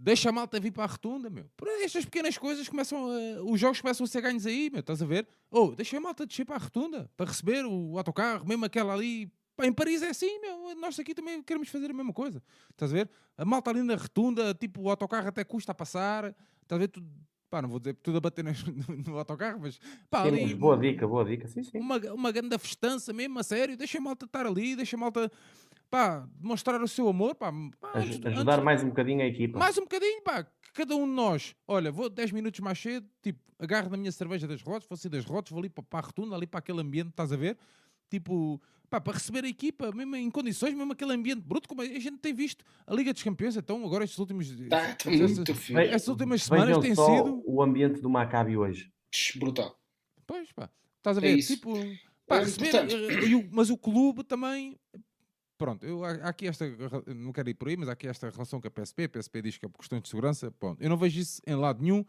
Deixa 0.00 0.28
a 0.28 0.32
malta 0.32 0.60
vir 0.60 0.70
para 0.70 0.84
a 0.84 0.86
retunda, 0.86 1.28
meu. 1.28 1.44
Por 1.56 1.66
estas 1.66 2.04
pequenas 2.04 2.38
coisas 2.38 2.68
começam 2.68 3.10
a, 3.10 3.42
os 3.42 3.58
jogos 3.58 3.80
começam 3.80 4.04
a 4.04 4.06
ser 4.06 4.20
ganhos 4.20 4.46
aí, 4.46 4.70
meu. 4.70 4.78
Estás 4.78 5.02
a 5.02 5.06
ver? 5.06 5.26
Ou 5.50 5.70
oh, 5.70 5.74
deixa 5.74 5.96
a 5.96 6.00
malta 6.00 6.24
descer 6.24 6.44
para 6.44 6.54
a 6.54 6.58
retunda 6.58 7.10
para 7.16 7.26
receber 7.26 7.64
o 7.64 7.98
autocarro, 7.98 8.46
mesmo 8.46 8.64
aquela 8.64 8.94
ali. 8.94 9.28
Pá, 9.56 9.66
em 9.66 9.72
Paris 9.72 10.00
é 10.02 10.10
assim, 10.10 10.38
meu. 10.40 10.72
Nós 10.76 10.96
aqui 11.00 11.12
também 11.14 11.42
queremos 11.42 11.68
fazer 11.68 11.90
a 11.90 11.92
mesma 11.92 12.12
coisa. 12.12 12.40
Estás 12.70 12.92
a 12.92 12.94
ver? 12.94 13.10
A 13.36 13.44
malta 13.44 13.70
ali 13.70 13.82
na 13.82 13.96
retunda, 13.96 14.54
tipo, 14.54 14.82
o 14.82 14.88
autocarro 14.88 15.26
até 15.26 15.42
custa 15.42 15.72
a 15.72 15.74
passar. 15.74 16.32
Estás 16.62 16.76
a 16.76 16.78
ver? 16.78 16.88
Tudo, 16.88 17.10
pá, 17.50 17.60
não 17.60 17.68
vou 17.68 17.78
dizer 17.80 17.94
tudo 17.94 18.18
a 18.18 18.20
bater 18.20 18.44
no, 18.44 18.52
no 19.06 19.18
autocarro, 19.18 19.58
mas 19.60 19.80
pá, 20.10 20.22
sim, 20.22 20.28
ali, 20.28 20.54
boa 20.54 20.76
dica, 20.76 21.06
boa 21.06 21.24
dica, 21.24 21.48
sim, 21.48 21.62
sim. 21.62 21.78
Uma, 21.78 21.96
uma 22.12 22.30
grande 22.30 22.56
festança 22.58 23.12
mesmo, 23.12 23.38
a 23.38 23.42
sério, 23.42 23.76
deixa 23.76 23.98
a 23.98 24.00
malta 24.00 24.26
estar 24.26 24.46
ali, 24.46 24.76
deixa 24.76 24.96
a 24.96 25.00
malta 25.00 25.30
pá, 25.90 26.26
demonstrar 26.36 26.80
o 26.82 26.88
seu 26.88 27.08
amor, 27.08 27.34
pá, 27.34 27.52
pá 27.80 27.92
ajudar 27.94 28.54
antes, 28.54 28.64
mais 28.64 28.82
um 28.82 28.88
bocadinho 28.88 29.22
a 29.22 29.26
equipa. 29.26 29.58
Mais 29.58 29.76
um 29.78 29.82
bocadinho, 29.82 30.22
pá, 30.22 30.46
cada 30.74 30.94
um 30.94 31.06
de 31.06 31.12
nós, 31.12 31.54
olha, 31.66 31.90
vou 31.90 32.08
10 32.08 32.32
minutos 32.32 32.60
mais 32.60 32.78
cedo, 32.78 33.06
tipo, 33.22 33.40
agarro 33.58 33.90
na 33.90 33.96
minha 33.96 34.12
cerveja 34.12 34.46
das 34.46 34.62
rotas, 34.62 34.88
vou 34.88 34.96
sair 34.96 35.10
das 35.10 35.24
rotas, 35.24 35.50
vou 35.50 35.60
ali 35.60 35.68
para, 35.68 35.82
para 35.82 35.98
a 35.98 36.02
rotunda, 36.06 36.36
ali 36.36 36.46
para 36.46 36.58
aquele 36.58 36.80
ambiente, 36.80 37.08
estás 37.08 37.32
a 37.32 37.36
ver? 37.36 37.58
Tipo, 38.10 38.60
pá, 38.88 39.00
para 39.00 39.14
receber 39.14 39.44
a 39.44 39.48
equipa, 39.48 39.90
mesmo 39.92 40.16
em 40.16 40.30
condições, 40.30 40.74
mesmo 40.74 40.92
aquele 40.92 41.12
ambiente 41.12 41.40
bruto, 41.40 41.68
como 41.68 41.82
a 41.82 41.84
gente 41.84 42.18
tem 42.18 42.32
visto 42.32 42.64
a 42.86 42.94
Liga 42.94 43.12
dos 43.12 43.22
Campeões, 43.22 43.56
então 43.56 43.84
agora 43.84 44.04
estes 44.04 44.18
últimos... 44.18 44.50
Tá, 44.68 44.94
tá 44.94 45.10
muito 45.10 45.24
essas, 45.24 45.70
essas 45.70 46.08
últimas 46.08 46.42
semanas 46.42 46.78
tem 46.78 46.94
sido... 46.94 47.42
o 47.46 47.62
ambiente 47.62 48.00
do 48.00 48.08
Maccabi 48.08 48.56
hoje. 48.56 48.92
Brutal. 49.36 49.78
Pois, 50.26 50.52
pá, 50.52 50.70
estás 50.98 51.18
a 51.18 51.20
ver, 51.20 51.38
é 51.38 51.42
tipo... 51.42 51.74
Pá, 52.26 52.36
é, 52.36 52.40
receber, 52.40 52.70
portanto... 52.70 53.48
mas 53.50 53.70
o 53.70 53.78
clube 53.78 54.22
também, 54.22 54.78
pronto, 55.58 55.84
eu, 55.84 56.04
há 56.04 56.12
aqui 56.28 56.46
esta, 56.46 56.64
não 57.14 57.32
quero 57.32 57.50
ir 57.50 57.54
por 57.54 57.68
aí, 57.68 57.76
mas 57.76 57.88
há 57.88 57.92
aqui 57.92 58.06
esta 58.06 58.30
relação 58.30 58.60
com 58.60 58.68
a 58.68 58.70
PSP, 58.70 59.04
a 59.04 59.08
PSP 59.08 59.42
diz 59.42 59.58
que 59.58 59.66
é 59.66 59.68
por 59.68 59.78
questões 59.78 60.02
de 60.02 60.08
segurança, 60.08 60.50
pronto, 60.52 60.80
eu 60.80 60.88
não 60.88 60.96
vejo 60.96 61.20
isso 61.20 61.42
em 61.46 61.56
lado 61.56 61.82
nenhum, 61.82 62.04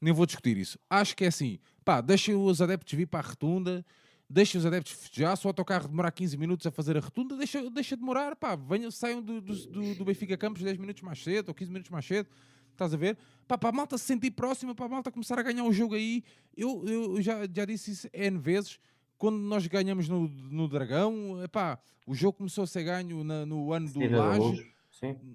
nem 0.00 0.12
vou 0.12 0.24
discutir 0.24 0.56
isso. 0.56 0.78
Acho 0.88 1.14
que 1.16 1.24
é 1.24 1.28
assim, 1.28 1.58
pá, 1.84 2.00
deixa 2.00 2.36
os 2.36 2.62
adeptos 2.62 2.94
vir 2.94 3.06
para 3.06 3.26
a 3.26 3.30
retunda, 3.30 3.84
deixa 4.30 4.56
os 4.56 4.64
adeptos 4.64 4.92
festejar, 4.92 5.36
se 5.36 5.46
o 5.46 5.48
autocarro 5.48 5.88
demorar 5.88 6.10
15 6.12 6.36
minutos 6.36 6.66
a 6.66 6.70
fazer 6.70 6.96
a 6.96 7.00
retunda, 7.00 7.36
deixa, 7.36 7.68
deixa 7.70 7.96
demorar, 7.96 8.34
pá, 8.36 8.56
venham, 8.56 8.90
saiam 8.90 9.20
do, 9.20 9.40
do, 9.40 9.94
do 9.96 10.04
Benfica 10.04 10.36
Campos 10.36 10.62
10 10.62 10.78
minutos 10.78 11.02
mais 11.02 11.22
cedo, 11.22 11.48
ou 11.48 11.54
15 11.54 11.70
minutos 11.70 11.90
mais 11.90 12.06
cedo, 12.06 12.28
estás 12.70 12.94
a 12.94 12.96
ver? 12.96 13.18
Pá, 13.46 13.58
para 13.58 13.68
a 13.68 13.72
malta 13.72 13.98
se 13.98 14.04
sentir 14.04 14.30
próxima, 14.30 14.74
para 14.74 14.86
a 14.86 14.88
malta 14.88 15.10
começar 15.10 15.38
a 15.38 15.42
ganhar 15.42 15.64
o 15.64 15.72
jogo 15.72 15.94
aí, 15.94 16.24
eu, 16.56 16.84
eu 16.86 17.20
já, 17.22 17.40
já 17.52 17.64
disse 17.64 17.90
isso 17.90 18.08
N 18.12 18.38
vezes, 18.38 18.78
quando 19.22 19.38
nós 19.38 19.64
ganhamos 19.68 20.08
no, 20.08 20.26
no 20.26 20.66
Dragão, 20.66 21.40
epá, 21.44 21.78
o 22.04 22.12
jogo 22.12 22.38
começou 22.38 22.64
a 22.64 22.66
ser 22.66 22.82
ganho 22.82 23.22
na, 23.22 23.46
no 23.46 23.72
ano 23.72 23.88
do 23.88 24.00
Laje. 24.10 24.74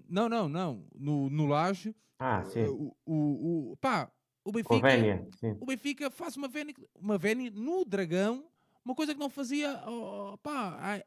Não, 0.10 0.28
não, 0.28 0.50
não. 0.50 0.86
No, 0.94 1.30
no 1.30 1.46
Laje. 1.46 1.96
Ah, 2.20 2.44
sim. 2.44 2.66
O, 2.66 2.94
o, 3.06 3.72
o, 3.72 3.78
pá, 3.78 4.12
o 4.44 4.52
Benfica, 4.52 4.82
Vénia, 4.82 5.26
o 5.62 5.66
Benfica 5.66 6.12
faz 6.12 6.36
uma 6.36 6.50
Vénia, 6.50 6.76
uma 7.00 7.18
Vénia 7.18 7.50
no 7.50 7.86
Dragão, 7.86 8.44
uma 8.84 8.94
coisa 8.94 9.14
que 9.14 9.20
não 9.22 9.30
fazia 9.30 9.82
oh, 9.88 10.38
pá, 10.40 11.02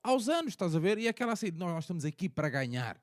aos 0.00 0.28
anos, 0.28 0.52
estás 0.52 0.76
a 0.76 0.78
ver? 0.78 0.98
E 0.98 1.08
é 1.08 1.10
aquela 1.10 1.32
assim, 1.32 1.50
nós, 1.50 1.72
nós 1.72 1.82
estamos 1.82 2.04
aqui 2.04 2.28
para 2.28 2.48
ganhar, 2.48 2.96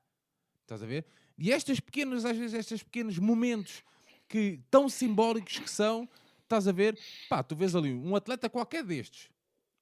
estás 0.62 0.82
a 0.82 0.86
ver? 0.86 1.04
E 1.36 1.52
estas 1.52 1.80
pequenas, 1.80 2.24
às 2.24 2.34
vezes, 2.34 2.54
estes 2.54 2.82
pequenos 2.82 3.18
momentos 3.18 3.84
que 4.26 4.58
tão 4.70 4.88
simbólicos 4.88 5.58
que 5.58 5.70
são, 5.70 6.08
estás 6.48 6.66
a 6.66 6.72
ver? 6.72 6.98
Pá, 7.28 7.42
tu 7.42 7.54
vês 7.54 7.76
ali 7.76 7.92
um 7.92 8.16
atleta 8.16 8.48
qualquer 8.48 8.82
destes, 8.82 9.30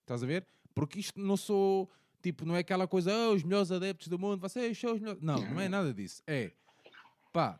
estás 0.00 0.22
a 0.22 0.26
ver? 0.26 0.44
Porque 0.74 0.98
isto 0.98 1.18
não 1.18 1.36
sou, 1.36 1.90
tipo, 2.20 2.44
não 2.44 2.56
é 2.56 2.58
aquela 2.58 2.86
coisa, 2.86 3.10
oh, 3.14 3.34
os 3.34 3.42
melhores 3.42 3.70
adeptos 3.70 4.08
do 4.08 4.18
mundo, 4.18 4.40
vocês 4.40 4.76
são 4.78 4.94
os 4.94 5.00
melhores. 5.00 5.22
Não, 5.22 5.38
não 5.50 5.60
é 5.60 5.68
nada 5.68 5.94
disso. 5.94 6.22
É, 6.26 6.52
pá, 7.32 7.58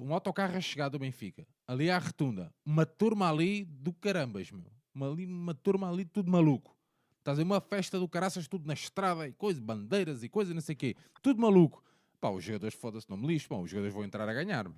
um 0.00 0.12
autocarro 0.12 0.56
a 0.56 0.60
chegar 0.60 0.88
do 0.88 0.98
Benfica, 0.98 1.46
ali 1.66 1.90
à 1.90 1.98
retunda, 1.98 2.52
uma 2.64 2.86
turma 2.86 3.30
ali 3.30 3.64
do 3.64 3.92
carambas, 3.92 4.50
meu. 4.50 4.72
Uma, 4.94 5.10
ali, 5.10 5.26
uma 5.26 5.54
turma 5.54 5.90
ali 5.90 6.04
tudo 6.04 6.30
maluco. 6.30 6.76
Estás 7.18 7.38
a? 7.38 7.42
Uma 7.42 7.60
festa 7.60 7.98
do 7.98 8.08
caraças, 8.08 8.48
tudo 8.48 8.66
na 8.66 8.74
estrada 8.74 9.28
e 9.28 9.32
coisa, 9.32 9.60
bandeiras 9.60 10.22
e 10.22 10.28
coisa, 10.28 10.52
não 10.52 10.60
sei 10.60 10.74
o 10.74 10.78
quê. 10.78 10.96
Tudo 11.22 11.40
maluco. 11.40 11.82
Pá, 12.20 12.30
os 12.30 12.44
jogadores, 12.44 12.74
foda-se, 12.74 13.08
não 13.08 13.16
me 13.16 13.26
lixo, 13.26 13.48
pá, 13.48 13.56
os 13.56 13.70
jogadores 13.70 13.94
vão 13.94 14.04
entrar 14.04 14.28
a 14.28 14.34
ganhar, 14.34 14.64
meu. 14.64 14.76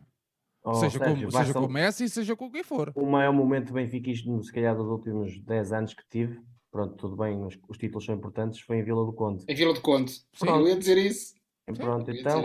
Oh, 0.65 0.74
seja, 0.74 0.99
Sérgio, 0.99 1.31
com, 1.31 1.39
seja 1.39 1.53
com 1.53 1.66
o 1.66 1.69
Messi, 1.69 2.09
seja 2.09 2.35
com 2.35 2.51
quem 2.51 2.65
for. 2.65 2.91
O 2.95 3.05
maior 3.05 3.35
momento 3.35 3.73
benfiquismo, 3.73 4.43
se 4.43 4.51
calhar, 4.51 4.74
dos 4.74 4.89
últimos 4.89 5.39
10 5.41 5.73
anos 5.74 5.93
que 5.93 6.03
tive, 6.09 6.41
pronto, 6.70 6.95
tudo 6.95 7.16
bem, 7.16 7.45
os, 7.45 7.59
os, 7.69 7.77
títulos 7.77 8.07
são 8.07 8.15
importantes, 8.15 8.61
foi 8.61 8.78
em 8.78 8.82
Vila 8.82 9.05
do 9.05 9.12
Conde. 9.12 9.45
Em 9.47 9.55
Vila 9.55 9.74
do 9.74 9.82
Conde. 9.82 10.15
Pronto, 10.39 10.61
eu 10.61 10.69
ia 10.69 10.78
dizer 10.78 10.97
isso. 10.97 11.35
Pronto, 11.77 12.11
Sim, 12.11 12.19
então, 12.19 12.45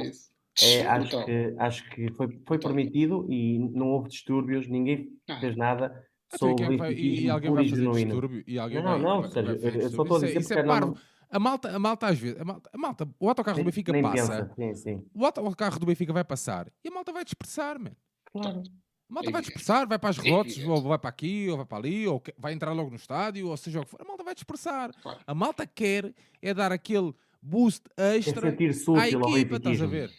é, 0.62 0.86
acho, 0.86 1.26
que, 1.26 1.56
acho 1.58 1.90
que 1.92 2.12
foi, 2.12 2.28
foi 2.46 2.60
permitido 2.60 3.26
e 3.30 3.58
não 3.58 3.88
houve 3.88 4.10
distúrbios, 4.10 4.68
ninguém 4.68 5.10
ah. 5.30 5.40
fez 5.40 5.56
nada. 5.56 6.04
Sou 6.36 6.56
vai, 6.78 6.94
e 6.94 7.30
alguém 7.30 7.52
vai 7.54 7.70
fazer 7.70 7.90
distúrbio? 7.90 8.44
E 8.46 8.60
alguém 8.60 8.84
não, 8.84 8.92
vai, 8.92 9.02
não, 9.02 9.22
vai, 9.22 9.32
Sérgio, 9.32 9.82
eu 9.82 9.90
só 9.90 10.04
estou 10.04 10.18
a 10.18 10.20
dizer 10.20 10.40
isso, 10.40 10.50
porque 10.50 10.60
é, 10.60 10.80
não... 10.80 10.96
A 11.32 11.40
malta, 11.40 11.76
a 11.76 11.80
malta 11.80 12.08
às 12.08 12.20
vezes, 12.20 12.42
a 12.42 12.44
malta, 12.44 12.70
a 12.74 12.78
malta 12.78 13.08
o 13.20 13.30
autocarro 13.30 13.60
do 13.60 13.64
Benfica 13.64 13.94
passa, 14.02 14.52
sim, 14.56 14.76
sim. 14.76 15.06
o 15.14 15.24
autocarro 15.26 15.80
do 15.80 15.86
Benfica 15.86 16.12
vai 16.12 16.24
passar 16.24 16.68
e 16.84 16.88
a 16.90 16.92
malta 16.92 17.14
vai 17.14 17.24
dispersar, 17.24 17.80
mano. 17.80 17.96
Claro. 18.32 18.64
A 19.10 19.14
malta 19.14 19.32
vai 19.32 19.42
dispersar, 19.42 19.88
vai 19.88 19.98
para 19.98 20.10
as 20.10 20.18
rotas, 20.18 20.58
ou 20.60 20.82
vai 20.84 21.00
para 21.00 21.10
aqui, 21.10 21.50
ou 21.50 21.58
vai 21.58 21.66
para 21.66 21.78
ali, 21.80 22.08
ou 22.08 22.22
vai 22.38 22.54
entrar 22.54 22.74
logo 22.74 22.92
no 22.92 22.96
estádio, 22.96 23.48
ou 23.48 23.58
seja 23.58 23.82
o 23.82 23.84
que 23.84 23.90
for. 23.90 24.00
A 24.00 24.06
malta 24.06 24.24
vai 24.24 24.36
dispersar. 24.36 24.94
Claro. 25.02 25.20
A 25.26 25.34
malta 25.34 25.66
quer 25.66 26.14
é 26.42 26.54
dar 26.54 26.72
aquele 26.72 27.14
boost 27.42 27.90
extra 27.98 28.50
à 28.50 29.10
equipa, 29.10 29.56
estás 29.56 29.82
a 29.82 29.88
ver? 29.88 30.12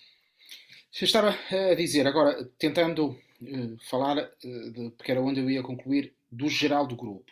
Eu 1.00 1.04
estava 1.04 1.28
a 1.28 1.74
dizer, 1.76 2.04
agora, 2.06 2.44
tentando 2.58 3.10
uh, 3.10 3.78
falar, 3.88 4.18
uh, 4.18 4.72
de, 4.72 4.90
porque 4.90 5.12
era 5.12 5.20
onde 5.20 5.38
eu 5.38 5.48
ia 5.48 5.62
concluir, 5.62 6.12
do 6.30 6.48
geral 6.48 6.84
do 6.84 6.96
grupo. 6.96 7.30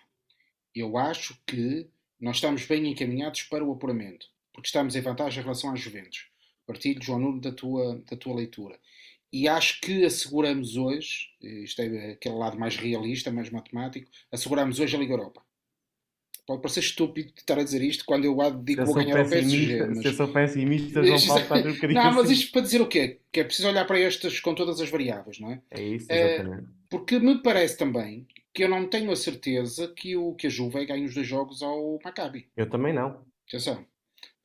Eu 0.73 0.97
acho 0.97 1.37
que 1.45 1.89
nós 2.21 2.37
estamos 2.37 2.65
bem 2.67 2.87
encaminhados 2.87 3.43
para 3.43 3.65
o 3.65 3.73
apuramento, 3.73 4.27
porque 4.53 4.69
estamos 4.69 4.95
em 4.95 5.01
vantagem 5.01 5.41
em 5.41 5.43
relação 5.43 5.73
às 5.73 5.81
Juventus. 5.81 6.29
Partilho, 6.65 7.03
João 7.03 7.19
Nuno, 7.19 7.41
da 7.41 7.51
tua, 7.51 8.01
da 8.09 8.17
tua 8.17 8.37
leitura. 8.37 8.79
E 9.33 9.47
acho 9.47 9.81
que 9.81 10.05
asseguramos 10.05 10.77
hoje, 10.77 11.29
isto 11.41 11.83
é 11.83 12.13
aquele 12.13 12.35
lado 12.37 12.59
mais 12.59 12.77
realista, 12.77 13.31
mais 13.31 13.51
matemático, 13.51 14.11
asseguramos 14.33 14.81
hoje 14.81 14.97
a 14.97 14.99
Liga 14.99 15.13
Europa. 15.13 15.43
Pode 16.47 16.63
parecer 16.63 16.81
estúpido 16.81 17.31
estar 17.37 17.59
a 17.59 17.63
dizer 17.63 17.83
isto 17.83 18.07
quando 18.07 18.25
eu 18.25 18.35
digo 18.63 18.81
que 18.81 18.87
vou 18.87 18.95
ganhar 18.95 19.21
o 19.21 19.29
PSG. 19.29 19.87
Mas... 19.87 19.99
Se 19.99 20.09
eu 20.09 20.13
sou 20.15 20.29
pessimista, 20.29 21.03
não 21.05 21.19
falta 21.19 21.69
um 21.69 21.75
bocadinho 21.75 22.03
Não, 22.03 22.13
mas 22.15 22.25
assim. 22.25 22.33
isto 22.33 22.53
para 22.53 22.63
dizer 22.63 22.81
o 22.81 22.87
quê? 22.87 23.21
Que 23.31 23.41
é 23.41 23.45
preciso 23.45 23.69
olhar 23.69 23.87
para 23.87 24.01
estas 24.01 24.41
com 24.41 24.55
todas 24.55 24.81
as 24.81 24.89
variáveis, 24.89 25.39
não 25.39 25.53
é? 25.53 25.61
É 25.71 25.83
isso, 25.83 26.11
exatamente. 26.11 26.65
É, 26.65 26.69
porque 26.89 27.19
me 27.19 27.43
parece 27.43 27.77
também 27.77 28.27
que 28.55 28.65
eu 28.65 28.69
não 28.69 28.89
tenho 28.89 29.11
a 29.11 29.17
certeza 29.17 29.89
que, 29.89 30.17
o, 30.17 30.35
que 30.35 30.47
a 30.47 30.51
Juve 30.51 30.87
ganhe 30.87 31.05
os 31.05 31.15
dois 31.15 31.27
jogos 31.27 31.63
ao 31.63 31.99
Maccabi. 32.03 32.49
Eu 32.57 32.67
também 32.67 32.95
não. 32.95 33.21
Atenção. 33.47 33.85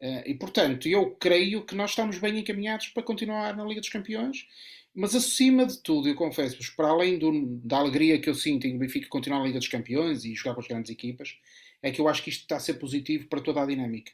Uh, 0.02 0.24
e 0.26 0.34
portanto, 0.36 0.88
eu 0.88 1.12
creio 1.12 1.66
que 1.66 1.76
nós 1.76 1.92
estamos 1.92 2.18
bem 2.18 2.40
encaminhados 2.40 2.90
para 2.90 3.04
continuar 3.04 3.56
na 3.56 3.64
Liga 3.64 3.80
dos 3.80 3.90
Campeões 3.90 4.46
mas 4.94 5.16
acima 5.16 5.66
de 5.66 5.80
tudo, 5.80 6.08
eu 6.08 6.14
confesso-vos, 6.14 6.70
para 6.70 6.90
além 6.90 7.18
do, 7.18 7.58
da 7.64 7.78
alegria 7.78 8.20
que 8.20 8.30
eu 8.30 8.36
sinto 8.36 8.68
em 8.68 8.76
o 8.76 8.80
Benfica 8.80 9.08
continuar 9.08 9.40
na 9.40 9.46
Liga 9.46 9.58
dos 9.58 9.68
Campeões 9.68 10.24
e 10.24 10.36
jogar 10.36 10.54
com 10.54 10.62
as 10.62 10.68
grandes 10.68 10.92
equipas, 10.92 11.36
é 11.82 11.92
que 11.92 12.00
eu 12.00 12.08
acho 12.08 12.24
que 12.24 12.30
isto 12.30 12.42
está 12.42 12.58
a 12.58 12.60
ser 12.60 12.76
positivo 12.76 13.28
para 13.28 13.42
toda 13.42 13.62
a 13.62 13.66
dinâmica. 13.66 14.12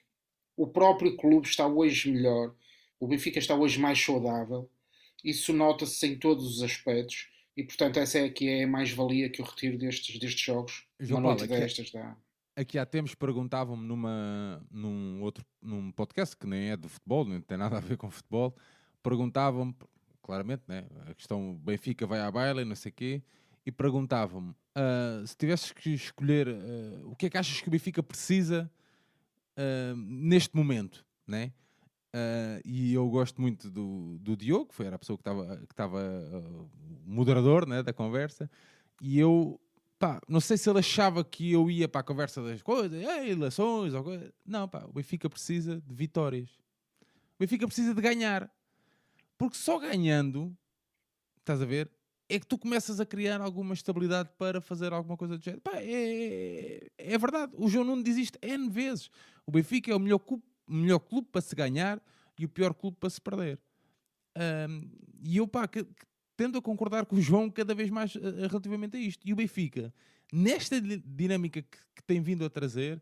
O 0.55 0.65
próprio 0.65 1.17
clube 1.17 1.47
está 1.47 1.67
hoje 1.67 2.09
melhor, 2.09 2.55
o 2.97 3.07
Benfica 3.07 3.39
está 3.39 3.55
hoje 3.55 3.77
mais 3.77 4.01
saudável, 4.01 4.69
isso 5.23 5.51
nota-se 5.51 6.07
em 6.07 6.17
todos 6.17 6.45
os 6.45 6.63
aspectos 6.63 7.27
e, 7.57 7.63
portanto, 7.63 7.99
essa 7.99 8.19
é 8.19 8.29
que 8.29 8.47
é 8.47 8.63
a 8.63 8.67
mais-valia 8.67 9.29
que 9.29 9.41
eu 9.41 9.45
retiro 9.45 9.77
destes, 9.77 10.17
destes 10.17 10.41
jogos. 10.41 10.85
João 10.97 11.19
uma 11.19 11.29
noite 11.29 11.45
Paulo, 11.45 11.61
destas 11.61 11.87
aqui, 11.87 11.97
dá. 11.97 12.15
Aqui 12.59 12.77
há 12.77 12.85
tempos 12.85 13.15
perguntavam-me 13.15 13.87
numa, 13.87 14.61
num, 14.69 15.21
outro, 15.21 15.45
num 15.61 15.93
podcast 15.93 16.35
que 16.35 16.45
nem 16.45 16.71
é 16.71 16.75
de 16.75 16.89
futebol, 16.89 17.23
nem 17.23 17.39
tem 17.39 17.57
nada 17.57 17.77
a 17.77 17.79
ver 17.79 17.95
com 17.95 18.11
futebol, 18.11 18.53
perguntavam-me, 19.01 19.73
claramente, 20.21 20.63
né? 20.67 20.85
a 21.07 21.13
questão 21.13 21.55
Benfica 21.63 22.05
vai 22.05 22.19
à 22.19 22.29
baila 22.29 22.61
e 22.61 22.65
não 22.65 22.75
sei 22.75 22.89
o 22.89 22.93
quê, 22.93 23.23
e 23.65 23.71
perguntavam-me 23.71 24.49
uh, 24.49 25.25
se 25.25 25.37
tivesses 25.37 25.71
que 25.71 25.93
escolher 25.93 26.49
uh, 26.49 27.09
o 27.09 27.15
que 27.15 27.27
é 27.27 27.29
que 27.29 27.37
achas 27.37 27.61
que 27.61 27.69
o 27.69 27.71
Benfica 27.71 28.03
precisa 28.03 28.69
uh, 29.57 29.95
neste 29.95 30.53
momento, 30.53 31.05
né? 31.25 31.53
e 32.65 32.93
eu 32.93 33.07
gosto 33.07 33.39
muito 33.39 33.69
do, 33.69 34.17
do 34.19 34.35
Diogo, 34.35 34.73
foi 34.73 34.87
era 34.87 34.97
a 34.97 34.99
pessoa 34.99 35.15
que 35.15 35.21
estava 35.21 35.57
que 35.57 35.71
estava 35.71 36.01
moderador 37.05 37.67
né, 37.67 37.83
da 37.83 37.93
conversa, 37.93 38.49
e 38.99 39.17
eu 39.17 39.61
pá, 39.99 40.21
não 40.27 40.39
sei 40.39 40.57
se 40.57 40.69
ele 40.69 40.79
achava 40.79 41.23
que 41.23 41.51
eu 41.51 41.69
ia 41.69 41.87
para 41.87 42.01
a 42.01 42.03
conversa 42.03 42.41
das 42.41 42.61
coisas, 42.61 43.03
eleições, 43.27 43.93
ou 43.93 44.03
coisa. 44.03 44.33
não, 44.45 44.67
pá, 44.67 44.85
o 44.85 44.93
Benfica 44.93 45.29
precisa 45.29 45.81
de 45.85 45.93
vitórias. 45.93 46.49
O 47.35 47.39
Benfica 47.39 47.67
precisa 47.67 47.93
de 47.93 48.01
ganhar. 48.01 48.49
Porque 49.37 49.57
só 49.57 49.77
ganhando, 49.77 50.55
estás 51.39 51.61
a 51.61 51.65
ver, 51.65 51.91
é 52.29 52.39
que 52.39 52.47
tu 52.47 52.57
começas 52.57 52.99
a 52.99 53.05
criar 53.05 53.41
alguma 53.41 53.73
estabilidade 53.73 54.29
para 54.37 54.61
fazer 54.61 54.93
alguma 54.93 55.17
coisa 55.17 55.37
do 55.37 55.43
género. 55.43 55.61
Pá, 55.61 55.73
é, 55.75 56.89
é 56.97 57.17
verdade. 57.17 57.53
O 57.57 57.67
João 57.69 57.83
Nuno 57.83 58.03
diz 58.03 58.17
isto 58.17 58.39
N 58.41 58.69
vezes. 58.69 59.09
O 59.45 59.51
Benfica 59.51 59.91
é 59.91 59.95
o 59.95 59.99
melhor 59.99 60.19
clube, 60.19 60.43
melhor 60.67 60.99
clube 60.99 61.27
para 61.31 61.41
se 61.41 61.55
ganhar 61.55 62.01
e 62.37 62.45
o 62.45 62.49
pior 62.49 62.73
clube 62.73 62.97
para 62.99 63.09
se 63.09 63.19
perder. 63.19 63.59
Um, 64.69 64.89
e 65.21 65.37
eu, 65.37 65.47
pá, 65.47 65.67
que, 65.67 65.83
que 65.83 66.05
tendo 66.39 66.57
a 66.57 66.61
concordar 66.61 67.05
com 67.05 67.17
o 67.17 67.21
João 67.21 67.49
cada 67.49 67.75
vez 67.75 67.89
mais 67.89 68.15
uh, 68.15 68.47
relativamente 68.47 68.95
a 68.95 68.99
isto. 68.99 69.27
E 69.27 69.33
o 69.33 69.35
Benfica, 69.35 69.93
nesta 70.31 70.79
dinâmica 70.79 71.61
que, 71.61 71.77
que 71.93 72.01
tem 72.01 72.21
vindo 72.21 72.45
a 72.45 72.49
trazer, 72.49 73.01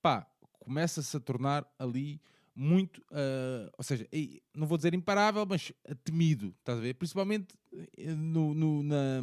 pá, 0.00 0.26
começa-se 0.58 1.14
a 1.14 1.20
tornar 1.20 1.70
ali 1.78 2.18
muito, 2.54 3.02
uh, 3.10 3.70
ou 3.76 3.84
seja, 3.84 4.08
não 4.56 4.66
vou 4.66 4.78
dizer 4.78 4.94
imparável, 4.94 5.44
mas 5.46 5.70
temido, 6.02 6.54
estás 6.60 6.78
a 6.78 6.80
ver? 6.80 6.94
Principalmente 6.94 7.54
eh, 7.98 8.14
no, 8.14 8.54
no 8.54 8.82
na, 8.82 9.20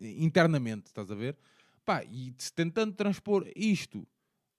internamente, 0.00 0.88
estás 0.88 1.08
a 1.08 1.14
ver? 1.14 1.36
Pá, 1.84 2.02
e 2.02 2.34
tentando 2.52 2.94
transpor 2.94 3.48
isto 3.54 4.04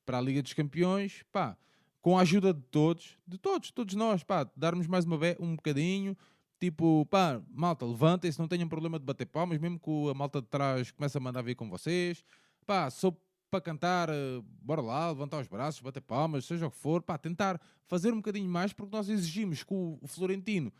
para 0.06 0.18
a 0.18 0.22
Liga 0.22 0.41
dos 0.41 0.53
Campeões, 0.53 1.26
pá, 1.30 1.57
com 2.02 2.18
a 2.18 2.22
ajuda 2.22 2.53
de 2.53 2.61
todos, 2.72 3.18
de 3.27 3.38
todos, 3.38 3.69
todos 3.69 3.95
nós, 3.95 4.23
pá, 4.23 4.49
darmos 4.56 4.88
mais 4.88 5.03
uma 5.03 5.18
um 5.41 5.57
bocadinho, 5.57 6.18
tipo, 6.66 7.06
pá, 7.06 7.42
malta, 7.50 7.86
levantem-se, 7.86 8.40
não 8.40 8.48
tenham 8.48 8.68
problema 8.68 8.98
de 8.98 9.06
bater 9.06 9.26
palmas, 9.26 9.60
mesmo 9.60 9.80
que 9.80 10.10
a 10.10 10.14
malta 10.14 10.42
de 10.42 10.48
trás 10.48 10.90
comece 10.92 11.18
a 11.18 11.22
mandar 11.22 11.44
vir 11.44 11.56
com 11.56 11.70
vocês, 11.70 12.24
pá, 12.66 12.90
sou 12.90 13.16
para 13.52 13.62
cantar, 13.62 14.10
eh, 14.10 14.42
bora 14.62 14.82
lá, 14.82 15.10
levantar 15.10 15.40
os 15.40 15.48
braços, 15.48 15.80
bater 15.80 16.02
palmas, 16.02 16.46
seja 16.46 16.66
o 16.68 16.72
que 16.72 16.78
for, 16.78 17.02
para 17.02 17.18
tentar 17.18 17.62
fazer 17.86 18.12
um 18.12 18.18
bocadinho 18.18 18.50
mais, 18.50 18.74
porque 18.74 18.96
nós 18.96 19.08
exigimos 19.08 19.64
que 19.64 19.74
o 19.74 20.00
Florentino 20.08 20.74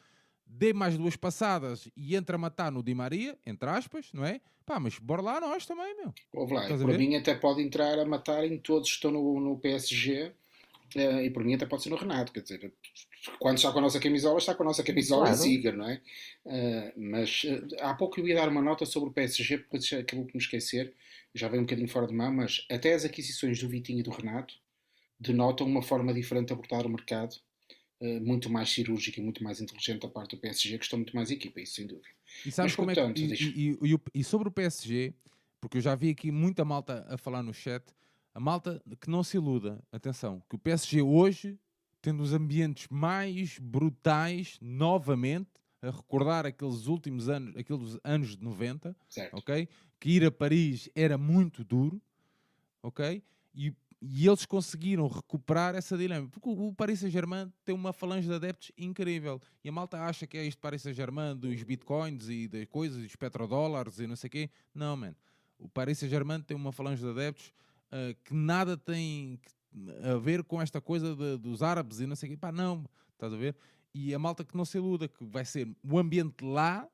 dê 0.46 0.74
mais 0.74 0.98
duas 0.98 1.16
passadas 1.16 1.88
e 1.96 2.16
entre 2.16 2.36
a 2.36 2.40
matar 2.40 2.72
no 2.72 2.84
Di 2.84 2.94
Maria, 2.94 3.38
entre 3.46 3.70
aspas, 3.70 4.10
não 4.12 4.26
é? 4.26 4.42
Pá, 4.66 4.80
mas 4.80 4.98
bora 4.98 5.22
lá 5.22 5.40
nós 5.40 5.66
também, 5.66 5.96
meu. 5.96 6.14
Ouve 6.34 6.56
lá, 6.56 6.68
para 6.68 6.98
mim 6.98 7.16
até 7.16 7.36
pode 7.36 7.62
entrar 7.62 8.00
a 8.00 8.06
matar 8.06 8.44
em 8.44 8.58
todos 8.58 8.90
que 8.90 8.96
estão 8.96 9.12
no, 9.12 9.40
no 9.40 9.60
PSG 9.60 10.34
e 10.96 11.30
por 11.30 11.44
mim 11.44 11.56
até 11.56 11.66
pode 11.66 11.84
ser 11.84 11.90
no 11.90 11.96
Renato, 11.96 12.32
quer 12.32 12.42
dizer, 12.42 12.72
quando 13.40 13.58
está 13.58 13.72
com 13.72 13.80
a 13.80 13.82
nossa 13.82 14.00
camisola, 14.00 14.38
está 14.38 14.54
com 14.54 14.64
a 14.64 14.66
nossa 14.68 14.84
camisola 14.84 15.26
claro. 15.26 15.38
siga, 15.38 15.72
não 15.72 15.90
é? 15.90 16.02
Uh, 16.46 16.94
mas 16.96 17.44
uh, 17.44 17.68
há 17.80 17.94
pouco 17.94 18.20
eu 18.20 18.28
ia 18.28 18.36
dar 18.36 18.50
uma 18.50 18.62
nota 18.62 18.86
sobre 18.86 19.10
o 19.10 19.14
PSG, 19.14 19.58
depois 19.58 19.92
acabou 19.94 20.26
por 20.26 20.36
me 20.36 20.42
esquecer, 20.42 20.94
já 21.34 21.48
veio 21.48 21.62
um 21.62 21.66
bocadinho 21.66 21.88
fora 21.88 22.08
de 22.08 22.14
mão, 22.14 22.32
mas 22.32 22.66
até 22.70 22.94
as 22.94 23.04
aquisições 23.04 23.60
do 23.60 23.68
Vitinho 23.68 24.00
e 24.00 24.04
do 24.04 24.12
Renato 24.12 24.56
denotam 25.20 25.68
uma 25.68 25.82
forma 25.82 26.14
diferente 26.14 26.48
de 26.48 26.54
abordar 26.54 26.86
o 26.86 26.90
mercado, 26.90 27.36
muito 28.22 28.50
mais 28.50 28.70
cirúrgica 28.70 29.20
e 29.20 29.24
muito 29.24 29.44
mais 29.44 29.60
inteligente 29.60 30.02
da 30.02 30.10
parte 30.10 30.36
do 30.36 30.42
PSG, 30.42 30.78
que 30.78 30.84
estão 30.84 31.00
muito 31.00 31.16
mais 31.16 31.32
equipa, 31.32 31.60
isso 31.60 31.76
sem 31.76 31.88
dúvida. 31.88 32.08
E 32.46 32.52
mas, 32.56 32.76
como 32.76 32.88
portanto, 32.88 33.22
é 33.22 33.36
que, 33.36 33.44
e, 33.44 33.94
e, 33.94 34.00
e, 34.14 34.24
sobre 34.24 34.50
o 34.50 34.52
PSG, 34.52 35.14
porque 35.60 35.78
eu 35.78 35.82
já 35.82 35.96
vi 35.96 36.10
aqui 36.10 36.32
muita 36.32 36.64
malta 36.64 37.06
a 37.10 37.18
falar 37.18 37.42
no 37.42 37.54
chat, 37.54 37.84
a 38.36 38.40
malta 38.40 38.84
que 39.00 39.10
não 39.10 39.24
se 39.24 39.38
iluda, 39.38 39.82
atenção, 39.94 40.44
que 40.50 40.56
o 40.58 40.60
PSG 40.60 41.02
hoje, 41.02 41.58
tendo 42.02 42.22
os 42.22 42.34
ambientes 42.34 42.86
mais 42.90 43.58
brutais, 43.58 44.58
novamente, 44.62 45.50
a 45.82 45.90
recordar 45.90 46.46
aqueles 46.46 46.86
últimos 46.86 47.30
anos, 47.30 47.56
aqueles 47.56 47.98
anos 48.04 48.36
de 48.36 48.44
90, 48.44 48.94
certo. 49.08 49.38
ok? 49.38 49.70
Que 50.02 50.10
ir 50.10 50.26
a 50.26 50.32
Paris 50.32 50.90
era 50.94 51.18
muito 51.18 51.64
duro, 51.64 52.02
ok? 52.84 53.24
E, 53.56 53.74
e 54.02 54.28
eles 54.28 54.46
conseguiram 54.46 55.08
recuperar 55.08 55.74
essa 55.74 55.98
dinâmica. 55.98 56.38
Porque 56.38 56.50
o, 56.50 56.74
Paris 56.74 57.00
Saint-Germain 57.00 57.50
tem 57.64 57.74
uma 57.74 57.94
falange 57.94 58.28
de 58.28 58.34
adeptos 58.34 58.70
incrível. 58.78 59.42
E 59.64 59.70
a 59.70 59.72
malta 59.72 60.02
acha 60.02 60.28
que 60.28 60.38
é 60.38 60.46
este 60.46 60.60
Paris 60.60 60.82
Saint-Germain 60.82 61.38
dos 61.38 61.64
bitcoins 61.64 62.28
e 62.28 62.50
das 62.50 62.66
coisas, 62.66 63.02
dos 63.02 63.16
petrodólares 63.16 63.98
e 64.00 64.08
não 64.08 64.18
sei 64.18 64.28
o 64.28 64.32
quê. 64.32 64.50
Não, 64.74 64.98
man. 64.98 65.16
O 65.58 65.70
Paris 65.70 66.00
Saint-Germain 66.00 66.42
tem 66.42 66.58
uma 66.58 66.74
falange 66.74 67.02
de 67.02 67.10
adeptos 67.10 67.54
uh, 67.96 68.16
que 68.24 68.34
nada 68.34 68.76
tem 68.78 69.40
a 70.04 70.18
ver 70.18 70.44
com 70.44 70.62
esta 70.62 70.82
coisa 70.82 71.16
de, 71.16 71.38
dos 71.38 71.62
árabes 71.62 72.00
e 72.00 72.08
não 72.08 72.16
sei 72.16 72.30
o 72.30 72.32
quê. 72.34 72.38
Pá, 72.38 72.52
não. 72.52 72.86
Estás 73.14 73.34
a 73.34 73.38
ver? 73.38 73.56
e 73.96 74.14
a 74.14 74.20
malta 74.20 74.44
que 74.44 74.58
não 74.58 74.66
se 74.66 74.78
iluda, 74.78 75.08
que 75.08 75.24
vai 75.24 75.46
ser 75.46 75.74
o 75.82 75.98
ambiente 75.98 76.44
lá, 76.44 76.86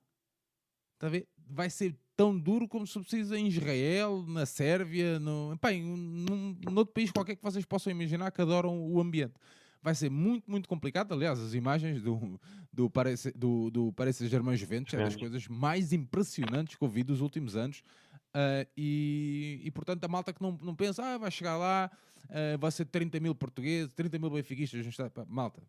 está 0.93 1.07
a 1.07 1.09
ver? 1.09 1.27
Vai 1.49 1.67
ser 1.67 1.97
tão 2.15 2.37
duro 2.37 2.67
como 2.67 2.85
se 2.85 2.99
precisa 2.99 3.39
em 3.39 3.47
Israel, 3.47 4.23
na 4.27 4.45
Sérvia, 4.45 5.19
no, 5.19 5.57
bem, 5.59 5.81
num, 5.81 6.55
num 6.63 6.77
outro 6.77 6.93
país 6.93 7.11
qualquer 7.11 7.35
que 7.35 7.43
vocês 7.43 7.65
possam 7.65 7.91
imaginar 7.91 8.29
que 8.29 8.39
adoram 8.39 8.79
o 8.79 9.01
ambiente. 9.01 9.33
Vai 9.81 9.95
ser 9.95 10.11
muito, 10.11 10.49
muito 10.49 10.69
complicado. 10.69 11.11
Aliás, 11.11 11.39
as 11.39 11.55
imagens 11.55 12.03
do, 12.03 12.39
do, 12.71 12.87
Paris, 12.87 13.25
do, 13.35 13.71
do 13.71 13.91
Paris 13.93 14.17
Saint-Germain 14.17 14.55
Juventus 14.55 14.93
é 14.93 14.97
das 14.97 15.15
coisas 15.15 15.47
mais 15.47 15.91
impressionantes 15.91 16.75
que 16.75 16.83
eu 16.83 16.87
vi 16.87 17.01
dos 17.01 17.19
últimos 17.19 17.55
anos. 17.55 17.81
Uh, 18.31 18.65
e, 18.77 19.61
e, 19.65 19.71
portanto, 19.71 20.03
a 20.05 20.07
malta 20.07 20.31
que 20.31 20.41
não, 20.41 20.57
não 20.61 20.73
pensa, 20.73 21.03
ah, 21.03 21.17
vai 21.17 21.29
chegar 21.29 21.57
lá, 21.57 21.91
uh, 22.25 22.57
vai 22.57 22.71
ser 22.71 22.85
30 22.85 23.19
mil 23.19 23.35
portugueses, 23.35 23.91
30 23.93 24.17
mil 24.19 24.29
benfiquistas. 24.29 24.85
Malta, 25.27 25.61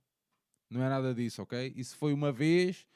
não 0.70 0.82
é 0.82 0.89
nada 0.89 1.12
disso, 1.12 1.43
ok? 1.43 1.72
Isso 1.76 1.97
foi 1.97 2.12
uma 2.12 2.30
vez, 2.30 2.86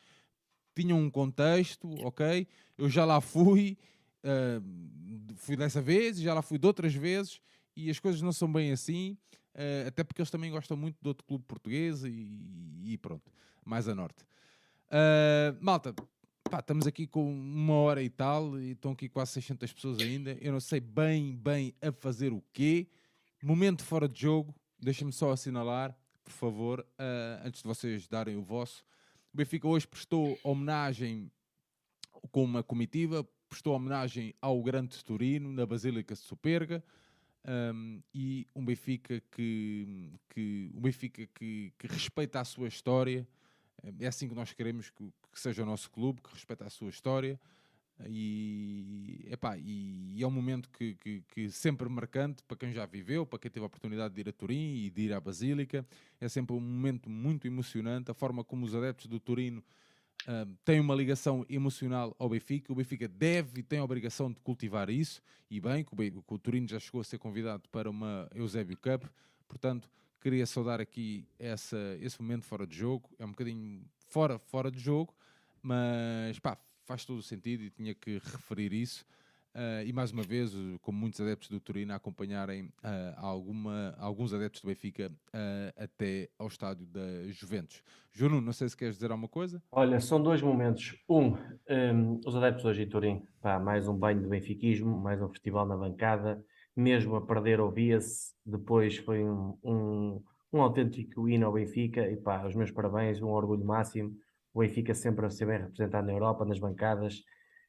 tinha 0.75 0.95
um 0.95 1.11
contexto, 1.11 1.89
ok? 2.05 2.47
Eu 2.79 2.89
já 2.89 3.05
lá 3.05 3.21
fui, 3.21 3.77
uh, 4.23 5.35
fui 5.37 5.57
dessa 5.57 5.83
vez, 5.83 6.19
já 6.19 6.33
lá 6.33 6.43
fui 6.43 6.59
de 6.59 6.67
outras 6.67 6.95
vezes 6.95 7.41
e 7.75 7.91
as 7.91 7.99
coisas 7.99 8.23
não 8.23 8.33
são 8.33 8.51
bem 8.51 8.73
assim, 8.73 9.19
até 9.87 10.05
porque 10.05 10.21
eles 10.21 10.31
também 10.31 10.51
gostam 10.51 10.77
muito 10.77 10.97
de 11.01 11.09
outro 11.09 11.25
clube 11.27 11.45
português 11.47 12.05
e, 12.05 12.41
e 12.85 12.99
pronto, 12.99 13.31
mais 13.65 13.89
a 13.89 13.95
norte. 13.95 14.25
Malta, 15.61 15.95
pá, 16.51 16.61
estamos 16.61 16.87
aqui 16.87 17.07
com 17.07 17.31
uma 17.31 17.75
hora 17.75 18.03
e 18.03 18.09
tal 18.09 18.59
e 18.59 18.73
estão 18.73 18.93
aqui 18.93 19.09
quase 19.09 19.33
600 19.33 19.73
pessoas 19.73 19.99
ainda. 20.01 20.37
Eu 20.41 20.53
não 20.53 20.61
sei 20.61 20.81
bem, 20.81 21.37
bem 21.37 21.75
a 21.83 21.91
fazer 21.93 22.33
o 22.33 22.43
quê. 22.53 22.87
Momento 23.43 23.85
fora 23.85 24.09
de 24.09 24.21
jogo, 24.21 24.55
deixa-me 24.79 25.13
só 25.13 25.33
assinalar 25.33 25.97
por 26.27 26.33
favor, 26.33 26.81
uh, 26.81 27.47
antes 27.47 27.63
de 27.63 27.69
vocês 27.69 28.09
darem 28.09 28.37
o 28.37 28.43
vosso. 28.43 28.85
O 29.33 29.37
Benfica 29.37 29.69
hoje 29.69 29.87
prestou 29.87 30.37
homenagem 30.43 31.31
com 32.33 32.43
uma 32.43 32.65
comitiva, 32.65 33.25
prestou 33.49 33.75
homenagem 33.75 34.35
ao 34.41 34.61
Grande 34.61 35.05
Turino, 35.05 35.53
na 35.53 35.65
Basílica 35.65 36.15
de 36.15 36.21
Superga, 36.21 36.83
um, 37.73 38.03
e 38.13 38.45
um 38.57 38.65
Benfica 38.65 39.23
que, 39.31 40.11
que, 40.31 40.73
um 40.75 40.81
Benfica 40.81 41.29
que, 41.29 41.73
que 41.79 41.87
respeita 41.87 42.41
a 42.41 42.45
sua 42.45 42.67
história. 42.67 43.27
É 44.01 44.09
assim 44.09 44.29
que 44.29 44.35
nós 44.35 44.53
queremos 44.53 44.91
que, 44.91 45.05
que 45.37 45.41
seja 45.43 45.63
o 45.63 45.67
nosso 45.67 45.91
clube, 45.91 46.23
que 46.23 46.33
respeita 46.33 46.65
a 46.65 46.71
sua 46.71 46.89
história. 46.89 47.39
E, 48.09 49.27
epá, 49.31 49.57
e, 49.59 50.15
e 50.17 50.23
é 50.23 50.27
um 50.27 50.31
momento 50.31 50.71
que, 50.71 50.95
que, 50.95 51.23
que, 51.29 51.51
sempre 51.51 51.87
marcante 51.89 52.43
para 52.43 52.57
quem 52.57 52.73
já 52.73 52.87
viveu, 52.87 53.27
para 53.27 53.39
quem 53.39 53.51
teve 53.51 53.63
a 53.63 53.67
oportunidade 53.67 54.15
de 54.15 54.21
ir 54.21 54.29
a 54.31 54.33
Turim 54.33 54.85
e 54.85 54.91
de 54.91 55.03
ir 55.03 55.13
à 55.13 55.21
Basílica. 55.21 55.87
É 56.19 56.29
sempre 56.29 56.57
um 56.57 56.61
momento 56.61 57.11
muito 57.11 57.47
emocionante. 57.47 58.11
A 58.11 58.15
forma 58.15 58.43
como 58.43 58.65
os 58.65 58.75
adeptos 58.75 59.07
do 59.07 59.21
Turino 59.21 59.63
uh, 60.23 60.57
têm 60.65 60.81
uma 60.81 60.95
ligação 60.95 61.45
emocional 61.51 62.17
ao 62.19 62.31
Benfica. 62.31 62.73
O 62.73 62.77
Benfica 62.77 63.07
deve 63.07 63.61
e 63.61 63.63
tem 63.63 63.79
a 63.79 63.85
obrigação 63.85 64.33
de 64.33 64.41
cultivar 64.41 64.89
isso. 64.89 65.23
E 65.51 65.61
bem, 65.61 65.85
que 65.85 65.93
o, 65.93 66.23
que 66.23 66.35
o 66.35 66.39
Turino 66.39 66.67
já 66.67 66.81
chegou 66.81 67.03
a 67.03 67.05
ser 67.05 67.19
convidado 67.19 67.69
para 67.71 67.91
uma 67.91 68.27
Eusébio 68.35 68.79
Cup. 68.79 69.05
Portanto, 69.47 69.91
queria 70.21 70.47
saudar 70.47 70.81
aqui 70.81 71.27
essa, 71.39 71.79
esse 72.01 72.21
momento 72.23 72.45
fora 72.47 72.67
de 72.67 72.77
jogo. 72.77 73.11
É 73.19 73.25
um 73.25 73.31
bocadinho 73.31 73.85
fora, 74.07 74.39
fora 74.39 74.71
de 74.71 74.79
jogo, 74.79 75.15
mas 75.63 76.39
pá, 76.39 76.57
faz 76.85 77.05
todo 77.05 77.19
o 77.19 77.23
sentido 77.23 77.65
e 77.65 77.71
tinha 77.71 77.95
que 77.95 78.19
referir 78.19 78.73
isso. 78.73 79.05
Uh, 79.57 79.81
e 79.87 79.93
mais 79.93 80.13
uma 80.13 80.23
vez, 80.23 80.53
como 80.83 80.99
muitos 80.99 81.19
adeptos 81.19 81.49
do 81.49 81.59
Turino, 81.59 81.95
a 81.95 81.97
acompanharem 81.97 82.65
uh, 82.65 83.15
alguma, 83.17 83.97
alguns 83.99 84.35
adeptos 84.35 84.61
do 84.61 84.67
Benfica 84.67 85.11
uh, 85.11 85.83
até 85.83 86.29
ao 86.39 86.47
estádio 86.47 86.85
da 86.85 87.27
Juventus. 87.29 87.83
Juno, 88.13 88.39
não 88.43 88.53
sei 88.53 88.69
se 88.69 88.77
queres 88.77 88.97
dizer 88.97 89.11
alguma 89.11 89.29
coisa. 89.29 89.63
Olha, 89.73 89.99
são 89.99 90.23
dois 90.23 90.43
momentos. 90.43 91.03
Um, 91.09 91.39
um 91.71 92.21
os 92.27 92.37
adeptos 92.37 92.67
hoje 92.67 92.83
em 92.83 92.89
Turim, 92.89 93.27
pá, 93.41 93.59
mais 93.59 93.89
um 93.89 93.97
banho 93.97 94.21
de 94.21 94.29
benfiquismo, 94.29 94.95
mais 95.01 95.23
um 95.23 95.29
festival 95.31 95.65
na 95.65 95.75
bancada, 95.75 96.45
mesmo 96.77 97.17
a 97.17 97.25
perder 97.25 97.59
ouvia-se, 97.59 98.35
depois 98.45 98.99
foi 98.99 99.25
um, 99.25 100.23
um 100.53 100.61
autêntico 100.61 101.29
hino 101.29 101.47
ao 101.47 101.53
Benfica, 101.53 102.09
e 102.11 102.17
pá, 102.17 102.47
os 102.47 102.55
meus 102.55 102.71
parabéns, 102.71 103.21
um 103.21 103.29
orgulho 103.29 103.65
máximo 103.65 104.17
o 104.57 104.61
Benfica 104.61 104.95
sempre 104.95 105.27
a 105.27 105.31
ser 105.31 105.45
bem 105.45 105.59
representado 105.59 106.07
na 106.07 106.15
Europa, 106.15 106.43
nas 106.47 106.59
bancadas. 106.59 107.23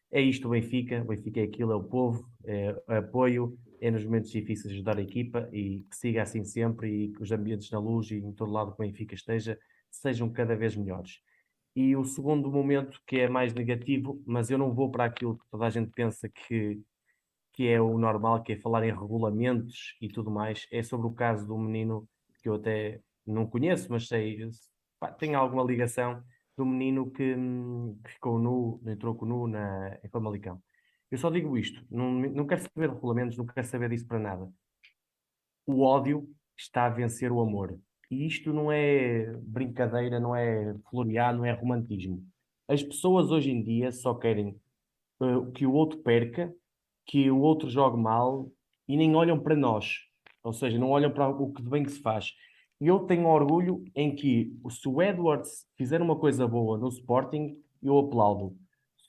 É 0.09 0.21
isto 0.21 0.47
o 0.47 0.51
Benfica, 0.51 1.01
o 1.01 1.07
Benfica 1.07 1.41
é 1.41 1.43
aquilo, 1.43 1.73
é 1.73 1.75
o 1.75 1.83
povo, 1.83 2.25
é, 2.45 2.81
apoio, 2.87 3.59
é 3.81 3.91
nos 3.91 4.05
momentos 4.05 4.31
difíceis 4.31 4.73
ajudar 4.73 4.97
a 4.97 5.01
equipa 5.01 5.49
e 5.51 5.85
que 5.89 5.97
siga 5.97 6.21
assim 6.21 6.45
sempre 6.45 6.89
e 6.89 7.11
que 7.11 7.21
os 7.21 7.29
ambientes 7.29 7.69
na 7.71 7.77
luz 7.77 8.09
e 8.09 8.15
em 8.15 8.31
todo 8.31 8.53
lado 8.53 8.73
que 8.73 8.81
o 8.81 8.85
Benfica 8.85 9.15
esteja 9.15 9.59
sejam 9.91 10.31
cada 10.31 10.55
vez 10.55 10.77
melhores. 10.77 11.19
E 11.75 11.93
o 11.93 12.05
segundo 12.05 12.49
momento, 12.49 13.01
que 13.05 13.19
é 13.19 13.27
mais 13.27 13.53
negativo, 13.53 14.23
mas 14.25 14.49
eu 14.49 14.57
não 14.57 14.73
vou 14.73 14.89
para 14.89 15.03
aquilo 15.03 15.37
que 15.37 15.45
toda 15.51 15.65
a 15.65 15.69
gente 15.69 15.91
pensa 15.91 16.29
que, 16.29 16.81
que 17.51 17.67
é 17.67 17.81
o 17.81 17.97
normal, 17.97 18.41
que 18.43 18.53
é 18.53 18.57
falar 18.57 18.85
em 18.85 18.97
regulamentos 18.97 19.97
e 20.01 20.07
tudo 20.07 20.31
mais, 20.31 20.65
é 20.71 20.81
sobre 20.81 21.05
o 21.05 21.11
caso 21.11 21.45
do 21.45 21.57
menino 21.57 22.07
que 22.41 22.49
eu 22.49 22.55
até 22.55 23.01
não 23.25 23.45
conheço, 23.45 23.91
mas 23.91 24.07
sei, 24.07 24.39
pá, 24.99 25.15
alguma 25.35 25.63
ligação 25.63 26.23
do 26.57 26.65
menino 26.65 27.11
que, 27.11 27.35
que 28.03 28.11
ficou 28.13 28.39
nu, 28.39 28.81
entrou 28.87 29.15
com 29.15 29.25
nu 29.25 29.47
na, 29.47 29.99
em 30.03 30.09
Famalicão. 30.09 30.61
Eu 31.11 31.17
só 31.17 31.29
digo 31.29 31.57
isto, 31.57 31.85
não, 31.89 32.11
não 32.11 32.47
quero 32.47 32.61
saber 32.61 32.89
de 32.89 32.95
regulamentos, 32.95 33.37
não 33.37 33.45
quero 33.45 33.67
saber 33.67 33.89
disso 33.89 34.07
para 34.07 34.19
nada. 34.19 34.51
O 35.65 35.81
ódio 35.81 36.27
está 36.57 36.85
a 36.85 36.89
vencer 36.89 37.31
o 37.31 37.39
amor. 37.39 37.79
E 38.09 38.25
isto 38.25 38.53
não 38.53 38.71
é 38.71 39.33
brincadeira, 39.41 40.19
não 40.19 40.35
é 40.35 40.73
florear, 40.89 41.35
não 41.35 41.45
é 41.45 41.51
romantismo. 41.51 42.25
As 42.67 42.81
pessoas 42.81 43.31
hoje 43.31 43.51
em 43.51 43.63
dia 43.63 43.91
só 43.91 44.13
querem 44.13 44.59
uh, 45.21 45.51
que 45.51 45.65
o 45.65 45.73
outro 45.73 45.99
perca, 45.99 46.53
que 47.05 47.29
o 47.29 47.39
outro 47.39 47.69
jogue 47.69 48.01
mal 48.01 48.49
e 48.87 48.97
nem 48.97 49.15
olham 49.15 49.39
para 49.39 49.55
nós. 49.55 49.99
Ou 50.47 50.53
seja, 50.53 50.77
não 50.79 50.91
olham 50.91 51.11
para 51.11 51.27
o 51.27 51.51
que 51.51 51.61
de 51.61 51.69
bem 51.69 51.83
que 51.83 51.91
se 51.91 51.99
faz. 51.99 52.31
E 52.79 52.87
eu 52.87 52.99
tenho 52.99 53.27
orgulho 53.27 53.83
em 53.93 54.15
que, 54.15 54.53
se 54.69 54.87
o 54.87 55.01
Edwards 55.01 55.65
fizer 55.75 56.01
uma 56.01 56.15
coisa 56.15 56.47
boa 56.47 56.77
no 56.77 56.87
Sporting, 56.87 57.57
eu 57.83 57.97
aplaudo. 57.97 58.55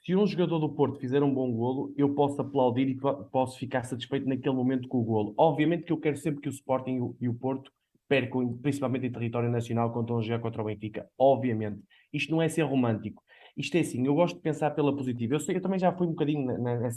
Se 0.04 0.16
um 0.16 0.26
jogador 0.26 0.58
do 0.58 0.70
Porto 0.70 0.98
fizer 0.98 1.22
um 1.22 1.32
bom 1.32 1.52
golo, 1.52 1.94
eu 1.96 2.14
posso 2.14 2.40
aplaudir 2.40 2.88
e 2.88 2.98
posso 3.30 3.58
ficar 3.58 3.84
satisfeito 3.84 4.28
naquele 4.28 4.54
momento 4.54 4.88
com 4.88 4.98
o 4.98 5.04
golo. 5.04 5.34
Obviamente 5.36 5.84
que 5.84 5.92
eu 5.92 5.98
quero 5.98 6.16
sempre 6.16 6.40
que 6.40 6.48
o 6.48 6.50
Sporting 6.50 7.14
e 7.20 7.28
o 7.28 7.34
Porto 7.34 7.70
percam, 8.08 8.54
principalmente 8.54 9.06
em 9.06 9.12
território 9.12 9.50
nacional, 9.50 9.92
quando 9.92 10.06
estão 10.06 10.18
a 10.18 10.22
jogar 10.22 10.40
contra 10.40 10.62
o 10.62 10.64
Benfica. 10.64 11.08
Obviamente. 11.16 11.82
Isto 12.12 12.32
não 12.32 12.42
é 12.42 12.48
ser 12.48 12.62
romântico. 12.62 13.22
Isto 13.58 13.76
é 13.76 13.80
assim, 13.80 14.06
eu 14.06 14.14
gosto 14.14 14.36
de 14.36 14.40
pensar 14.40 14.70
pela 14.70 14.94
positiva. 14.94 15.34
Eu 15.34 15.40
sei, 15.40 15.56
eu 15.56 15.60
também 15.60 15.78
já 15.78 15.92
fui 15.92 16.06
um 16.06 16.10
bocadinho 16.10 16.46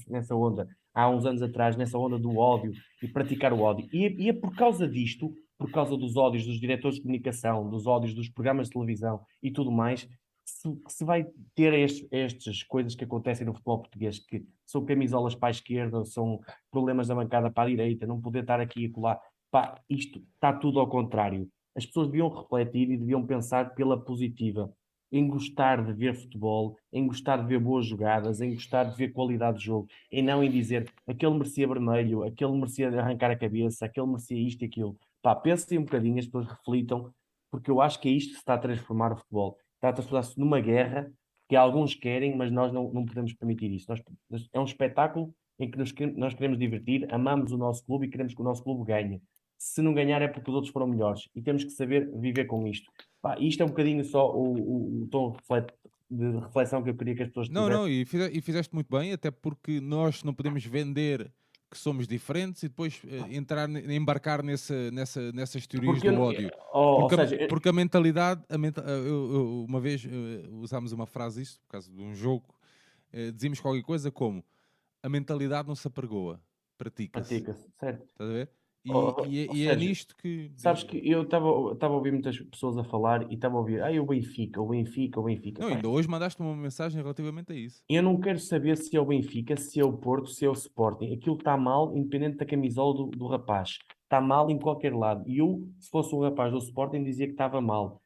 nessa 0.08 0.36
onda, 0.36 0.68
há 0.94 1.10
uns 1.10 1.26
anos 1.26 1.42
atrás, 1.42 1.76
nessa 1.76 1.98
onda 1.98 2.20
do 2.20 2.38
ódio 2.38 2.72
e 3.02 3.08
praticar 3.08 3.52
o 3.52 3.62
ódio. 3.62 3.90
E, 3.92 4.26
e 4.26 4.30
é 4.30 4.34
por 4.34 4.56
causa 4.56 4.88
disto 4.88 5.34
por 5.62 5.72
causa 5.72 5.96
dos 5.96 6.18
ódios 6.18 6.44
dos 6.44 6.60
diretores 6.60 6.96
de 6.96 7.04
comunicação, 7.04 7.70
dos 7.70 7.86
ódios 7.86 8.16
dos 8.16 8.28
programas 8.28 8.68
de 8.68 8.74
televisão 8.74 9.22
e 9.44 9.52
tudo 9.52 9.72
mais, 9.72 10.10
se, 10.44 10.82
se 10.88 11.06
vai 11.06 11.26
ter 11.56 11.72
estes, 11.74 12.08
estas 12.12 12.64
coisas 12.64 12.96
que 12.96 13.04
acontecem 13.04 13.46
no 13.46 13.54
futebol 13.54 13.80
português, 13.80 14.18
que 14.18 14.44
são 14.66 14.84
camisolas 14.84 15.36
para 15.36 15.50
a 15.50 15.52
esquerda, 15.52 16.04
são 16.04 16.40
problemas 16.72 17.08
da 17.08 17.16
bancada 17.16 17.52
para 17.52 17.64
a 17.64 17.70
direita, 17.70 18.08
não 18.08 18.20
poder 18.20 18.42
estar 18.42 18.60
aqui 18.60 18.86
e 18.86 18.90
colar. 18.90 19.20
Pá, 19.52 19.80
isto 19.88 20.20
está 20.34 20.52
tudo 20.52 20.80
ao 20.80 20.88
contrário. 20.88 21.48
As 21.76 21.86
pessoas 21.86 22.08
deviam 22.08 22.30
refletir 22.30 22.90
e 22.90 22.98
deviam 22.98 23.26
pensar 23.26 23.76
pela 23.76 24.00
positiva, 24.00 24.72
em 25.12 25.28
gostar 25.28 25.84
de 25.84 25.94
ver 25.94 26.16
futebol, 26.16 26.78
em 26.92 27.06
gostar 27.06 27.38
de 27.38 27.48
ver 27.48 27.60
boas 27.60 27.86
jogadas, 27.86 28.42
em 28.42 28.54
gostar 28.54 28.86
de 28.86 28.96
ver 28.96 29.10
qualidade 29.10 29.60
de 29.60 29.66
jogo, 29.66 29.88
e 30.12 30.22
não 30.22 30.44
em 30.44 30.50
dizer 30.50 30.92
aquele 31.06 31.34
merecia 31.34 31.68
vermelho, 31.68 32.24
aquele 32.24 32.54
merecia 32.54 32.88
arrancar 32.88 33.32
a 33.32 33.36
cabeça, 33.36 33.86
aquele 33.86 34.08
merecia 34.08 34.38
isto 34.38 34.62
e 34.62 34.66
aquilo. 34.66 34.98
Pá, 35.22 35.36
pensem 35.36 35.78
um 35.78 35.84
bocadinho, 35.84 36.18
as 36.18 36.26
pessoas 36.26 36.48
reflitam, 36.48 37.14
porque 37.52 37.70
eu 37.70 37.82
acho 37.82 38.00
que 38.00 38.08
é 38.08 38.12
isto 38.12 38.30
que 38.30 38.36
se 38.36 38.40
está 38.40 38.54
a 38.54 38.58
transformar 38.58 39.12
o 39.12 39.18
futebol. 39.18 39.58
Está 39.76 39.90
a 39.90 39.94
transformar-se 39.94 40.40
numa 40.40 40.60
guerra 40.60 41.12
que 41.50 41.56
alguns 41.56 41.94
querem, 41.94 42.36
mas 42.36 42.52
nós 42.52 42.72
não, 42.72 42.92
não 42.94 43.06
podemos 43.06 43.34
permitir 43.34 43.70
isso. 43.72 43.88
Nós, 43.90 44.50
é 44.54 44.60
um 44.60 44.64
espetáculo 44.64 45.34
em 45.60 45.70
que 45.70 45.78
nos, 45.78 45.94
nós 46.16 46.34
queremos 46.34 46.58
divertir, 46.58 47.14
amamos 47.14 47.52
o 47.52 47.58
nosso 47.58 47.86
clube 47.86 48.08
e 48.08 48.10
queremos 48.10 48.34
que 48.34 48.42
o 48.42 48.44
nosso 48.44 48.64
clube 48.64 48.86
ganhe. 48.86 49.22
Se 49.62 49.80
não 49.80 49.94
ganhar 49.94 50.24
é 50.24 50.28
porque 50.28 50.50
os 50.50 50.56
outros 50.56 50.74
foram 50.74 50.88
melhores 50.88 51.30
e 51.36 51.42
temos 51.42 51.64
que 51.64 51.70
saber 51.70 52.10
viver 52.16 52.46
com 52.46 52.66
isto. 52.66 52.92
Pá, 53.22 53.38
isto 53.40 53.62
é 53.62 53.66
um 53.66 53.70
bocadinho 53.70 54.04
só 54.04 54.36
o, 54.36 54.58
o, 54.58 55.04
o 55.04 55.08
tom 55.08 55.38
de 56.10 56.40
reflexão 56.40 56.82
que 56.82 56.90
eu 56.90 56.96
queria 56.96 57.14
que 57.14 57.22
as 57.22 57.28
pessoas 57.28 57.48
Não, 57.48 57.66
tivessem. 57.66 58.20
não, 58.20 58.28
e 58.34 58.42
fizeste 58.42 58.74
muito 58.74 58.90
bem, 58.90 59.14
até 59.14 59.30
porque 59.30 59.80
nós 59.80 60.24
não 60.24 60.34
podemos 60.34 60.66
vender 60.66 61.32
que 61.70 61.78
somos 61.78 62.08
diferentes 62.08 62.64
e 62.64 62.70
depois 62.70 63.04
uh, 63.04 63.32
entrar, 63.32 63.70
embarcar 63.70 64.42
nessa, 64.42 64.90
nessa, 64.90 65.32
nessas 65.32 65.68
teorias 65.68 65.94
porque, 65.94 66.12
do 66.12 66.20
ódio. 66.20 66.50
Oh, 66.74 67.02
porque, 67.02 67.16
seja, 67.18 67.46
a, 67.46 67.48
porque, 67.48 67.70
a, 67.70 67.74
mentalidade, 67.74 68.44
a 68.50 68.58
menta, 68.58 68.82
eu, 68.82 69.32
eu, 69.32 69.66
uma 69.70 69.80
vez 69.80 70.04
uh, 70.04 70.56
usámos 70.56 70.92
uma 70.92 71.06
frase 71.06 71.44
isto, 71.44 71.62
por 71.62 71.74
causa 71.74 71.92
de 71.92 72.02
um 72.02 72.16
jogo, 72.16 72.52
uh, 73.14 73.32
dizíamos 73.32 73.60
qualquer 73.60 73.84
coisa 73.84 74.10
como 74.10 74.44
a 75.04 75.08
mentalidade 75.08 75.68
não 75.68 75.76
se 75.76 75.88
apergoa, 75.88 76.42
pratica-se. 76.80 77.30
Pratica-se, 77.30 77.70
certo. 77.78 78.06
Estás 78.08 78.30
a 78.30 78.34
ver? 78.34 78.50
E, 78.84 78.92
oh, 78.92 79.26
e, 79.28 79.40
é, 79.40 79.44
e 79.44 79.48
seja, 79.48 79.72
é 79.74 79.76
nisto 79.76 80.16
que. 80.18 80.52
Sabes 80.56 80.84
que 80.84 80.98
eu 81.08 81.22
estava 81.22 81.46
a 81.46 81.90
ouvir 81.90 82.12
muitas 82.12 82.40
pessoas 82.40 82.78
a 82.78 82.84
falar 82.84 83.32
e 83.32 83.36
estava 83.36 83.56
a 83.56 83.60
ouvir, 83.60 83.82
ai, 83.82 84.00
o 84.00 84.06
Benfica, 84.06 84.60
o 84.60 84.68
Benfica, 84.68 85.20
o 85.20 85.24
Benfica. 85.24 85.62
Não, 85.62 85.76
ainda 85.76 85.88
hoje 85.88 86.08
mandaste 86.08 86.42
uma 86.42 86.56
mensagem 86.56 87.00
relativamente 87.00 87.52
a 87.52 87.56
isso. 87.56 87.84
Eu 87.88 88.02
não 88.02 88.20
quero 88.20 88.40
saber 88.40 88.78
se 88.78 88.96
é 88.96 89.00
o 89.00 89.06
Benfica, 89.06 89.56
se 89.56 89.80
é 89.80 89.86
o 89.86 89.94
Porto, 89.94 90.30
se 90.30 90.46
é 90.46 90.50
o 90.50 90.54
Sporting. 90.54 91.14
Aquilo 91.14 91.36
está 91.36 91.56
mal, 91.56 91.96
independente 91.96 92.38
da 92.38 92.46
camisola 92.46 92.96
do, 92.96 93.06
do 93.08 93.28
rapaz. 93.28 93.78
Está 94.04 94.20
mal 94.20 94.50
em 94.50 94.58
qualquer 94.58 94.94
lado. 94.96 95.24
E 95.28 95.38
eu, 95.38 95.70
se 95.80 95.90
fosse 95.90 96.14
um 96.16 96.22
rapaz 96.22 96.52
do 96.52 96.58
Sporting, 96.58 97.04
dizia 97.04 97.28
que 97.28 97.34
estava 97.34 97.62
mal. 97.62 98.02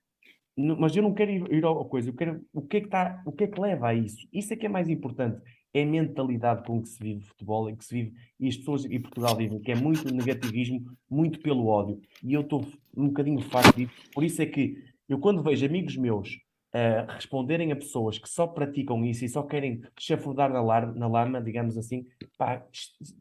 mas 0.58 0.94
eu 0.94 1.02
não 1.02 1.14
quero 1.14 1.32
ir, 1.32 1.54
ir 1.54 1.64
ao 1.64 1.86
coisa, 1.86 2.10
eu 2.10 2.14
quero 2.14 2.42
o 2.54 2.62
que 2.62 2.78
é 2.78 2.80
que 2.82 2.88
está, 2.88 3.24
o 3.26 3.32
que 3.32 3.46
é 3.46 3.48
que 3.48 3.62
leva 3.62 3.88
a 3.88 3.94
isso? 3.94 4.28
Isso 4.32 4.54
é 4.54 4.58
que 4.58 4.66
é 4.66 4.70
mais 4.70 4.90
importante 4.90 5.42
é 5.76 5.84
a 5.84 5.86
mentalidade 5.86 6.64
com 6.64 6.82
que 6.82 6.88
se 6.88 6.98
vive 7.04 7.26
futebol 7.26 7.70
e 7.70 7.76
que 7.76 7.84
se 7.84 7.94
vive, 7.94 8.14
e 8.40 8.48
as 8.48 8.56
pessoas 8.56 8.86
em 8.86 9.02
Portugal 9.02 9.38
dizem 9.38 9.60
que 9.60 9.72
é 9.72 9.76
muito 9.76 10.14
negativismo, 10.14 10.86
muito 11.10 11.40
pelo 11.42 11.68
ódio. 11.68 12.00
E 12.24 12.34
eu 12.34 12.42
estou 12.42 12.66
um 12.96 13.08
bocadinho 13.08 13.42
farto 13.42 13.76
disso. 13.76 13.94
Por 14.14 14.24
isso 14.24 14.42
é 14.42 14.46
que 14.46 14.82
eu, 15.10 15.20
quando 15.20 15.44
vejo 15.44 15.66
amigos 15.66 15.98
meus 15.98 16.30
uh, 16.30 17.06
responderem 17.10 17.74
a 17.74 17.76
pessoas 17.76 18.18
que 18.18 18.30
só 18.30 18.48
praticam 18.48 19.06
isso 19.06 19.26
e 19.26 19.30
só 19.30 19.44
querem 19.44 19.82
chafurdar 20.00 20.50
na, 20.50 20.62
lar, 20.62 20.96
na 20.96 21.08
lama, 21.08 21.42
digamos 21.42 21.78
assim, 21.78 22.06
pá, 22.38 22.66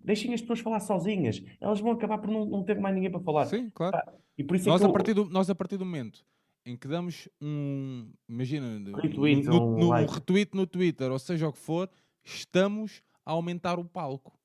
deixem 0.04 0.32
as 0.32 0.40
pessoas 0.40 0.60
falar 0.60 0.78
sozinhas. 0.78 1.42
Elas 1.60 1.80
vão 1.80 1.90
acabar 1.90 2.18
por 2.18 2.30
não, 2.30 2.46
não 2.46 2.62
ter 2.62 2.78
mais 2.78 2.94
ninguém 2.94 3.10
para 3.10 3.20
falar. 3.20 3.46
Sim, 3.46 3.68
claro. 3.74 3.92
Pá, 3.92 4.12
e 4.38 4.44
por 4.44 4.54
isso 4.54 4.68
é 4.68 4.72
nós, 4.72 4.80
é 4.80 4.86
a 4.86 4.92
partir 4.92 5.12
do, 5.12 5.24
nós, 5.24 5.50
a 5.50 5.54
partir 5.56 5.76
do 5.76 5.84
momento 5.84 6.24
em 6.66 6.76
que 6.76 6.88
damos 6.88 7.28
um, 7.42 8.10
imagina, 8.28 8.80
retweet, 8.96 9.44
no, 9.44 9.52
no, 9.52 9.78
no, 9.78 9.88
like. 9.88 10.10
um 10.10 10.14
retweet 10.14 10.54
no 10.54 10.66
Twitter, 10.66 11.10
ou 11.12 11.18
seja 11.18 11.48
o 11.48 11.52
que 11.52 11.58
for, 11.58 11.90
estamos 12.24 13.02
a 13.24 13.32
aumentar 13.32 13.78
o 13.78 13.84
palco. 13.84 14.38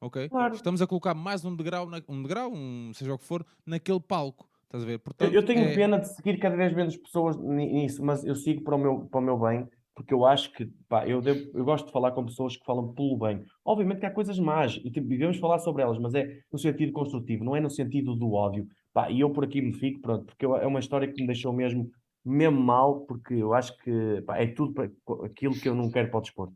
Ok? 0.00 0.28
Claro. 0.28 0.54
Estamos 0.54 0.80
a 0.80 0.86
colocar 0.86 1.14
mais 1.14 1.44
um 1.44 1.54
degrau, 1.54 1.88
um 2.08 2.22
degrau, 2.22 2.50
um, 2.52 2.90
seja 2.94 3.12
o 3.12 3.18
que 3.18 3.24
for, 3.24 3.44
naquele 3.66 4.00
palco. 4.00 4.48
Estás 4.64 4.82
a 4.82 4.86
ver? 4.86 4.98
Portanto, 4.98 5.34
eu 5.34 5.44
tenho 5.44 5.60
é... 5.60 5.74
pena 5.74 5.98
de 5.98 6.08
seguir 6.08 6.38
cada 6.38 6.56
vez 6.56 6.72
menos 6.72 6.96
pessoas 6.96 7.36
nisso, 7.36 8.02
mas 8.04 8.24
eu 8.24 8.34
sigo 8.34 8.62
para 8.62 8.76
o 8.76 8.78
meu, 8.78 9.00
para 9.10 9.20
o 9.20 9.22
meu 9.22 9.38
bem, 9.38 9.68
porque 9.94 10.14
eu 10.14 10.24
acho 10.24 10.52
que 10.52 10.64
pá, 10.88 11.06
eu, 11.06 11.20
devo, 11.20 11.50
eu 11.52 11.64
gosto 11.64 11.86
de 11.86 11.92
falar 11.92 12.12
com 12.12 12.24
pessoas 12.24 12.56
que 12.56 12.64
falam 12.64 12.94
pelo 12.94 13.18
bem. 13.18 13.42
Obviamente 13.64 14.00
que 14.00 14.06
há 14.06 14.10
coisas 14.10 14.38
más 14.38 14.76
e 14.76 14.90
tipo, 14.90 15.06
devemos 15.08 15.38
falar 15.38 15.58
sobre 15.58 15.82
elas, 15.82 15.98
mas 15.98 16.14
é 16.14 16.38
no 16.50 16.58
sentido 16.58 16.92
construtivo, 16.92 17.44
não 17.44 17.56
é 17.56 17.60
no 17.60 17.68
sentido 17.68 18.14
do 18.14 18.32
ódio. 18.32 18.66
Pá, 18.92 19.10
e 19.10 19.20
eu 19.20 19.30
por 19.30 19.44
aqui 19.44 19.60
me 19.60 19.72
fico, 19.72 20.00
pronto, 20.00 20.24
porque 20.24 20.46
eu, 20.46 20.56
é 20.56 20.66
uma 20.66 20.80
história 20.80 21.12
que 21.12 21.20
me 21.20 21.26
deixou 21.26 21.52
mesmo, 21.52 21.90
mesmo 22.24 22.60
mal, 22.60 23.00
porque 23.00 23.34
eu 23.34 23.52
acho 23.52 23.76
que 23.78 24.22
pá, 24.22 24.38
é 24.38 24.46
tudo 24.46 24.72
para 24.72 24.90
aquilo 25.26 25.54
que 25.54 25.68
eu 25.68 25.74
não 25.74 25.90
quero 25.90 26.10
para 26.10 26.18
o 26.18 26.22
desporto 26.22 26.54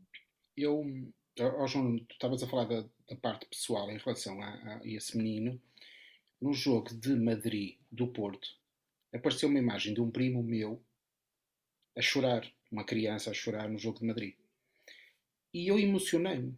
eu 0.57 0.83
Oh, 1.37 1.67
João, 1.67 1.97
tu 1.99 2.13
estavas 2.13 2.41
a 2.41 2.47
falar 2.47 2.63
da, 2.63 2.85
da, 3.09 3.15
parte 3.17 3.45
pessoal 3.47 3.91
em 3.91 3.97
relação 3.97 4.41
a, 4.41 4.47
a, 4.47 4.81
esse 4.85 5.17
menino. 5.17 5.61
No 6.39 6.53
jogo 6.53 6.93
de 6.93 7.13
Madrid, 7.13 7.75
do 7.91 8.07
Porto, 8.07 8.47
apareceu 9.13 9.49
uma 9.49 9.59
imagem 9.59 9.93
de 9.93 9.99
um 9.99 10.09
primo 10.09 10.41
meu 10.41 10.81
a 11.97 12.01
chorar, 12.01 12.49
uma 12.71 12.85
criança 12.85 13.31
a 13.31 13.33
chorar 13.33 13.67
no 13.67 13.77
jogo 13.77 13.99
de 13.99 14.05
Madrid. 14.05 14.35
E 15.53 15.67
eu 15.67 15.77
emocionei-me. 15.77 16.57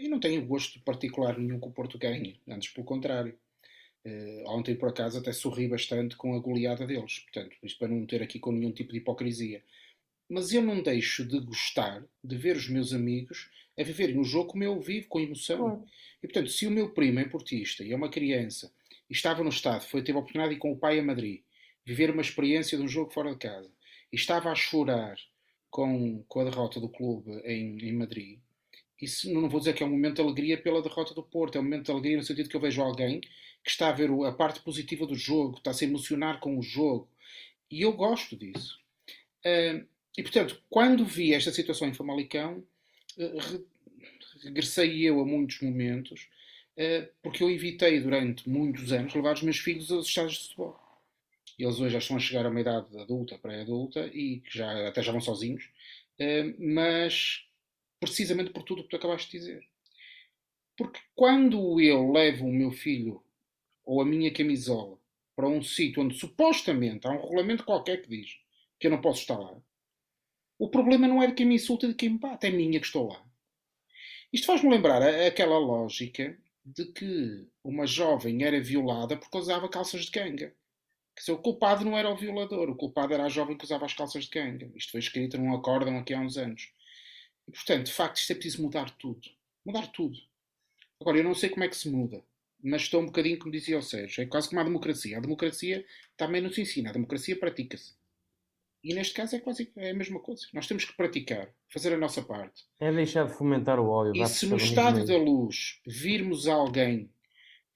E 0.00 0.08
não 0.08 0.18
tenho 0.18 0.44
gosto 0.46 0.80
particular 0.80 1.38
nenhum 1.38 1.60
com 1.60 1.68
o 1.68 1.72
Porto 1.72 1.96
ganhe, 1.96 2.40
antes 2.48 2.72
pelo 2.72 2.86
contrário. 2.86 3.38
Uh, 4.04 4.48
ontem, 4.48 4.74
por 4.74 4.88
acaso, 4.88 5.18
até 5.18 5.32
sorri 5.32 5.68
bastante 5.68 6.16
com 6.16 6.34
a 6.34 6.40
goleada 6.40 6.86
deles. 6.86 7.20
Portanto, 7.20 7.56
isto 7.62 7.78
para 7.78 7.88
não 7.88 8.04
ter 8.04 8.20
aqui 8.20 8.40
com 8.40 8.50
nenhum 8.50 8.72
tipo 8.72 8.90
de 8.90 8.98
hipocrisia. 8.98 9.62
Mas 10.32 10.50
eu 10.50 10.62
não 10.62 10.82
deixo 10.82 11.26
de 11.26 11.38
gostar 11.40 12.02
de 12.24 12.36
ver 12.38 12.56
os 12.56 12.66
meus 12.66 12.94
amigos 12.94 13.50
a 13.78 13.82
viverem 13.82 14.18
o 14.18 14.24
jogo 14.24 14.52
como 14.52 14.64
eu 14.64 14.80
vivo, 14.80 15.06
com 15.08 15.20
emoção. 15.20 15.84
E, 16.22 16.26
portanto, 16.26 16.50
se 16.50 16.66
o 16.66 16.70
meu 16.70 16.90
primo 16.90 17.20
é 17.20 17.24
portista 17.26 17.84
e 17.84 17.92
é 17.92 17.96
uma 17.96 18.10
criança 18.10 18.72
e 19.10 19.12
estava 19.12 19.44
no 19.44 19.50
estado, 19.50 19.82
foi, 19.82 20.02
teve 20.02 20.16
a 20.16 20.20
oportunidade 20.20 20.54
de 20.54 20.56
ir 20.56 20.58
com 20.58 20.72
o 20.72 20.78
pai 20.78 20.98
a 20.98 21.02
Madrid, 21.02 21.42
viver 21.84 22.10
uma 22.10 22.22
experiência 22.22 22.78
de 22.78 22.82
um 22.82 22.88
jogo 22.88 23.12
fora 23.12 23.32
de 23.32 23.38
casa, 23.38 23.70
e 24.10 24.16
estava 24.16 24.50
a 24.50 24.54
chorar 24.54 25.16
com, 25.68 26.24
com 26.26 26.40
a 26.40 26.44
derrota 26.44 26.80
do 26.80 26.88
clube 26.88 27.30
em, 27.44 27.78
em 27.86 27.92
Madrid, 27.92 28.38
isso 28.98 29.30
não 29.30 29.50
vou 29.50 29.58
dizer 29.58 29.74
que 29.74 29.82
é 29.82 29.86
um 29.86 29.90
momento 29.90 30.14
de 30.14 30.22
alegria 30.22 30.56
pela 30.56 30.80
derrota 30.80 31.12
do 31.12 31.22
Porto, 31.22 31.56
é 31.56 31.60
um 31.60 31.64
momento 31.64 31.86
de 31.86 31.90
alegria 31.90 32.16
no 32.16 32.22
sentido 32.22 32.48
que 32.48 32.56
eu 32.56 32.60
vejo 32.60 32.80
alguém 32.80 33.20
que 33.20 33.70
está 33.70 33.88
a 33.88 33.92
ver 33.92 34.08
a 34.26 34.32
parte 34.32 34.60
positiva 34.60 35.06
do 35.06 35.14
jogo, 35.14 35.58
está 35.58 35.72
a 35.72 35.74
se 35.74 35.84
emocionar 35.84 36.40
com 36.40 36.56
o 36.56 36.62
jogo. 36.62 37.08
E 37.70 37.82
eu 37.82 37.92
gosto 37.92 38.36
disso. 38.36 38.78
Uh, 39.44 39.84
e 40.16 40.22
portanto, 40.22 40.60
quando 40.68 41.04
vi 41.04 41.32
esta 41.32 41.50
situação 41.50 41.88
em 41.88 41.94
Famalicão, 41.94 42.64
uh, 43.16 43.64
regressei 44.42 45.02
eu 45.08 45.20
a 45.20 45.24
muitos 45.24 45.60
momentos, 45.60 46.28
uh, 46.76 47.08
porque 47.22 47.42
eu 47.42 47.50
evitei 47.50 48.00
durante 48.00 48.48
muitos 48.48 48.92
anos 48.92 49.14
levar 49.14 49.34
os 49.34 49.42
meus 49.42 49.58
filhos 49.58 49.90
aos 49.90 50.06
estádios 50.06 50.34
de 50.34 50.42
futebol. 50.44 50.80
Eles 51.58 51.78
hoje 51.78 51.92
já 51.92 51.98
estão 51.98 52.16
a 52.16 52.20
chegar 52.20 52.46
a 52.46 52.50
uma 52.50 52.60
idade 52.60 52.98
adulta, 52.98 53.38
pré-adulta, 53.38 54.06
e 54.12 54.42
já, 54.50 54.88
até 54.88 55.02
já 55.02 55.12
vão 55.12 55.20
sozinhos, 55.20 55.68
mas 56.58 57.46
precisamente 58.00 58.50
por 58.50 58.64
tudo 58.64 58.80
o 58.80 58.84
que 58.84 58.90
tu 58.90 58.96
acabaste 58.96 59.30
de 59.30 59.38
dizer. 59.38 59.68
Porque 60.76 60.98
quando 61.14 61.80
eu 61.80 62.10
levo 62.10 62.46
o 62.46 62.52
meu 62.52 62.72
filho 62.72 63.22
ou 63.84 64.00
a 64.00 64.04
minha 64.04 64.32
camisola 64.32 64.98
para 65.36 65.46
um 65.46 65.62
sítio 65.62 66.02
onde 66.02 66.18
supostamente 66.18 67.06
há 67.06 67.10
um 67.10 67.20
regulamento 67.20 67.64
qualquer 67.64 68.02
que 68.02 68.08
diz 68.08 68.38
que 68.80 68.86
eu 68.86 68.90
não 68.90 69.00
posso 69.00 69.20
estar 69.20 69.38
lá, 69.38 69.56
o 70.62 70.68
problema 70.68 71.08
não 71.08 71.20
é 71.20 71.26
de 71.26 71.34
quem 71.34 71.44
me 71.44 71.56
insulta 71.56 71.86
e 71.86 71.88
de 71.88 71.96
quem 71.96 72.10
me 72.10 72.18
bate, 72.20 72.46
é 72.46 72.50
minha 72.52 72.78
que 72.78 72.86
estou 72.86 73.08
lá. 73.08 73.20
Isto 74.32 74.46
faz-me 74.46 74.70
lembrar 74.70 75.02
aquela 75.02 75.58
lógica 75.58 76.38
de 76.64 76.84
que 76.84 77.48
uma 77.64 77.84
jovem 77.84 78.44
era 78.44 78.62
violada 78.62 79.16
porque 79.16 79.36
usava 79.36 79.68
calças 79.68 80.04
de 80.04 80.12
ganga. 80.12 80.54
Dizer, 81.18 81.32
o 81.32 81.38
culpado 81.38 81.84
não 81.84 81.98
era 81.98 82.08
o 82.08 82.16
violador, 82.16 82.70
o 82.70 82.76
culpado 82.76 83.12
era 83.12 83.24
a 83.24 83.28
jovem 83.28 83.58
que 83.58 83.64
usava 83.64 83.86
as 83.86 83.92
calças 83.92 84.26
de 84.26 84.30
ganga. 84.30 84.70
Isto 84.76 84.92
foi 84.92 85.00
escrito 85.00 85.36
num 85.36 85.52
acórdão 85.52 85.98
aqui 85.98 86.14
há 86.14 86.20
uns 86.20 86.36
anos. 86.36 86.72
E, 87.48 87.50
portanto, 87.50 87.86
de 87.86 87.92
facto, 87.92 88.18
isto 88.18 88.30
é 88.30 88.34
preciso 88.36 88.62
mudar 88.62 88.88
tudo. 88.98 89.28
Mudar 89.66 89.88
tudo. 89.88 90.16
Agora, 91.00 91.18
eu 91.18 91.24
não 91.24 91.34
sei 91.34 91.48
como 91.48 91.64
é 91.64 91.68
que 91.68 91.76
se 91.76 91.90
muda, 91.90 92.22
mas 92.62 92.82
estou 92.82 93.02
um 93.02 93.06
bocadinho, 93.06 93.36
como 93.36 93.50
dizia 93.50 93.76
o 93.76 93.82
Sérgio, 93.82 94.22
é 94.22 94.26
quase 94.26 94.48
como 94.48 94.60
a 94.60 94.64
democracia. 94.64 95.18
A 95.18 95.20
democracia 95.20 95.84
também 96.16 96.40
não 96.40 96.52
se 96.52 96.62
ensina, 96.62 96.90
a 96.90 96.92
democracia 96.92 97.36
pratica-se. 97.36 98.00
E 98.82 98.94
neste 98.94 99.14
caso 99.14 99.36
é 99.36 99.40
quase 99.40 99.70
é 99.76 99.90
a 99.90 99.94
mesma 99.94 100.18
coisa. 100.18 100.46
Nós 100.52 100.66
temos 100.66 100.84
que 100.84 100.96
praticar, 100.96 101.48
fazer 101.68 101.94
a 101.94 101.98
nossa 101.98 102.22
parte. 102.22 102.64
É 102.80 102.90
deixar 102.90 103.26
de 103.26 103.34
fomentar 103.34 103.78
o 103.78 103.88
ódio. 103.88 104.20
E 104.20 104.26
se 104.26 104.46
no 104.46 104.56
estado 104.56 105.04
da 105.04 105.16
luz 105.16 105.80
virmos 105.86 106.48
alguém 106.48 107.08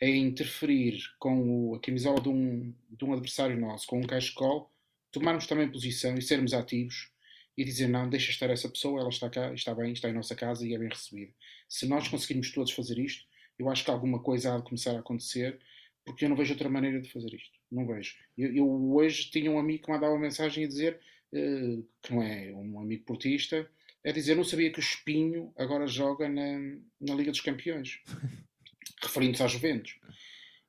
a 0.03 0.07
interferir 0.07 0.99
com 1.19 1.71
o, 1.71 1.75
a 1.77 1.81
camisola 1.81 2.21
de 2.21 2.29
um, 2.29 2.75
de 2.91 3.05
um 3.05 3.13
adversário 3.13 3.59
nosso, 3.59 3.87
com 3.87 4.01
um 4.01 4.07
cachecol, 4.07 4.71
tomarmos 5.11 5.47
também 5.47 5.71
posição 5.71 6.17
e 6.17 6.23
sermos 6.23 6.53
ativos 6.53 7.11
e 7.57 7.65
dizer 7.65 7.89
não, 7.89 8.09
deixa 8.09 8.31
estar 8.31 8.51
essa 8.51 8.69
pessoa, 8.69 9.01
ela 9.01 9.09
está 9.09 9.31
cá, 9.31 9.53
está 9.55 9.75
bem, 9.75 9.93
está 9.93 10.11
em 10.11 10.13
nossa 10.13 10.35
casa 10.35 10.67
e 10.67 10.75
é 10.75 10.79
bem 10.79 10.89
recebida. 10.89 11.33
Se 11.69 11.87
nós 11.89 12.07
conseguirmos 12.09 12.53
todos 12.53 12.73
fazer 12.73 12.99
isto, 12.99 13.25
eu 13.59 13.71
acho 13.71 13.85
que 13.85 13.91
alguma 13.91 14.23
coisa 14.23 14.55
há 14.55 14.59
de 14.59 14.65
começar 14.65 14.95
a 14.95 14.99
acontecer, 14.99 15.59
porque 16.05 16.27
eu 16.27 16.29
não 16.29 16.37
vejo 16.37 16.53
outra 16.53 16.69
maneira 16.69 17.01
de 17.01 17.11
fazer 17.11 17.33
isto. 17.33 17.56
Não 17.71 17.87
vejo. 17.87 18.15
Eu, 18.37 18.55
eu 18.55 18.95
hoje 18.95 19.31
tinha 19.31 19.51
um 19.51 19.59
amigo 19.59 19.85
que 19.85 19.91
mandava 19.91 20.13
uma 20.13 20.21
mensagem 20.21 20.65
a 20.65 20.69
dizer, 20.69 21.01
uh, 21.33 21.87
que 22.03 22.13
não 22.13 22.23
é 22.23 22.53
um 22.53 22.81
amigo 22.81 23.05
portista, 23.05 23.69
a 24.05 24.13
dizer, 24.13 24.37
não 24.37 24.45
sabia 24.45 24.71
que 24.71 24.79
o 24.79 24.81
Espinho 24.81 25.53
agora 25.57 25.87
joga 25.87 26.29
na, 26.29 26.59
na 27.01 27.15
Liga 27.15 27.33
dos 27.33 27.41
Campeões, 27.41 28.01
referindo-se 29.03 29.43
às 29.43 29.51
Juventus. 29.51 29.99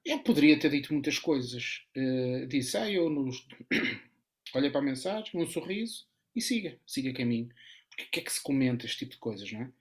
Eu 0.04 0.20
poderia 0.20 0.58
ter 0.58 0.72
dito 0.72 0.94
muitas 0.94 1.20
coisas. 1.20 1.86
Uh, 1.96 2.48
disse, 2.48 2.78
ah, 2.78 2.90
eu 2.90 3.10
nos... 3.10 3.46
olhei 4.56 4.72
para 4.72 4.80
a 4.80 4.84
mensagem, 4.84 5.30
um 5.36 5.46
sorriso, 5.46 6.08
e 6.36 6.42
siga, 6.42 6.80
siga 6.86 7.14
caminho. 7.14 7.50
Porque 7.90 8.04
o 8.04 8.12
que 8.12 8.20
é 8.20 8.24
que 8.24 8.32
se 8.32 8.42
comenta 8.42 8.86
este 8.86 9.00
tipo 9.00 9.12
de 9.12 9.18
coisas, 9.18 9.52
não 9.52 9.62
é? 9.62 9.72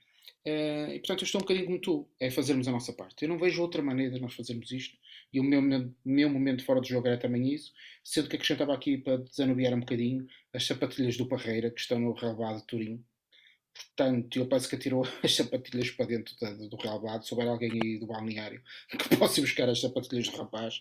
Uh, 0.46 0.92
e 0.92 0.98
portanto 1.00 1.22
eu 1.22 1.26
estou 1.26 1.40
um 1.40 1.42
bocadinho 1.42 1.66
como 1.66 1.80
tu, 1.80 2.08
é 2.20 2.30
fazermos 2.30 2.68
a 2.68 2.72
nossa 2.72 2.92
parte. 2.92 3.22
Eu 3.22 3.28
não 3.28 3.38
vejo 3.38 3.60
outra 3.60 3.82
maneira 3.82 4.14
de 4.14 4.20
nós 4.20 4.34
fazermos 4.34 4.70
isto, 4.70 4.96
e 5.32 5.40
o 5.40 5.44
meu, 5.44 5.60
meu, 5.60 5.92
meu 6.04 6.30
momento 6.30 6.64
fora 6.64 6.80
do 6.80 6.86
jogo 6.86 7.06
era 7.06 7.18
também 7.18 7.52
isso, 7.52 7.72
sendo 8.02 8.28
que 8.28 8.36
acrescentava 8.36 8.74
aqui 8.74 8.98
para 8.98 9.18
desanuviar 9.18 9.74
um 9.74 9.80
bocadinho 9.80 10.26
as 10.52 10.66
sapatilhas 10.66 11.16
do 11.16 11.28
Parreira 11.28 11.70
que 11.70 11.80
estão 11.80 11.98
no 11.98 12.12
relevado 12.12 12.58
de 12.58 12.66
Turim. 12.66 13.04
Portanto, 13.74 14.38
eu 14.38 14.46
penso 14.46 14.68
que 14.68 14.76
atirou 14.76 15.06
as 15.22 15.34
sapatilhas 15.34 15.90
para 15.90 16.06
dentro 16.06 16.34
do, 16.36 16.68
do 16.70 16.76
relevado. 16.76 17.24
Se 17.24 17.34
houver 17.34 17.48
alguém 17.48 17.72
aí 17.72 17.98
do 17.98 18.06
balneário 18.06 18.62
que 18.88 19.16
possa 19.16 19.40
buscar 19.40 19.68
as 19.68 19.80
sapatilhas 19.80 20.28
do 20.28 20.36
rapaz 20.36 20.80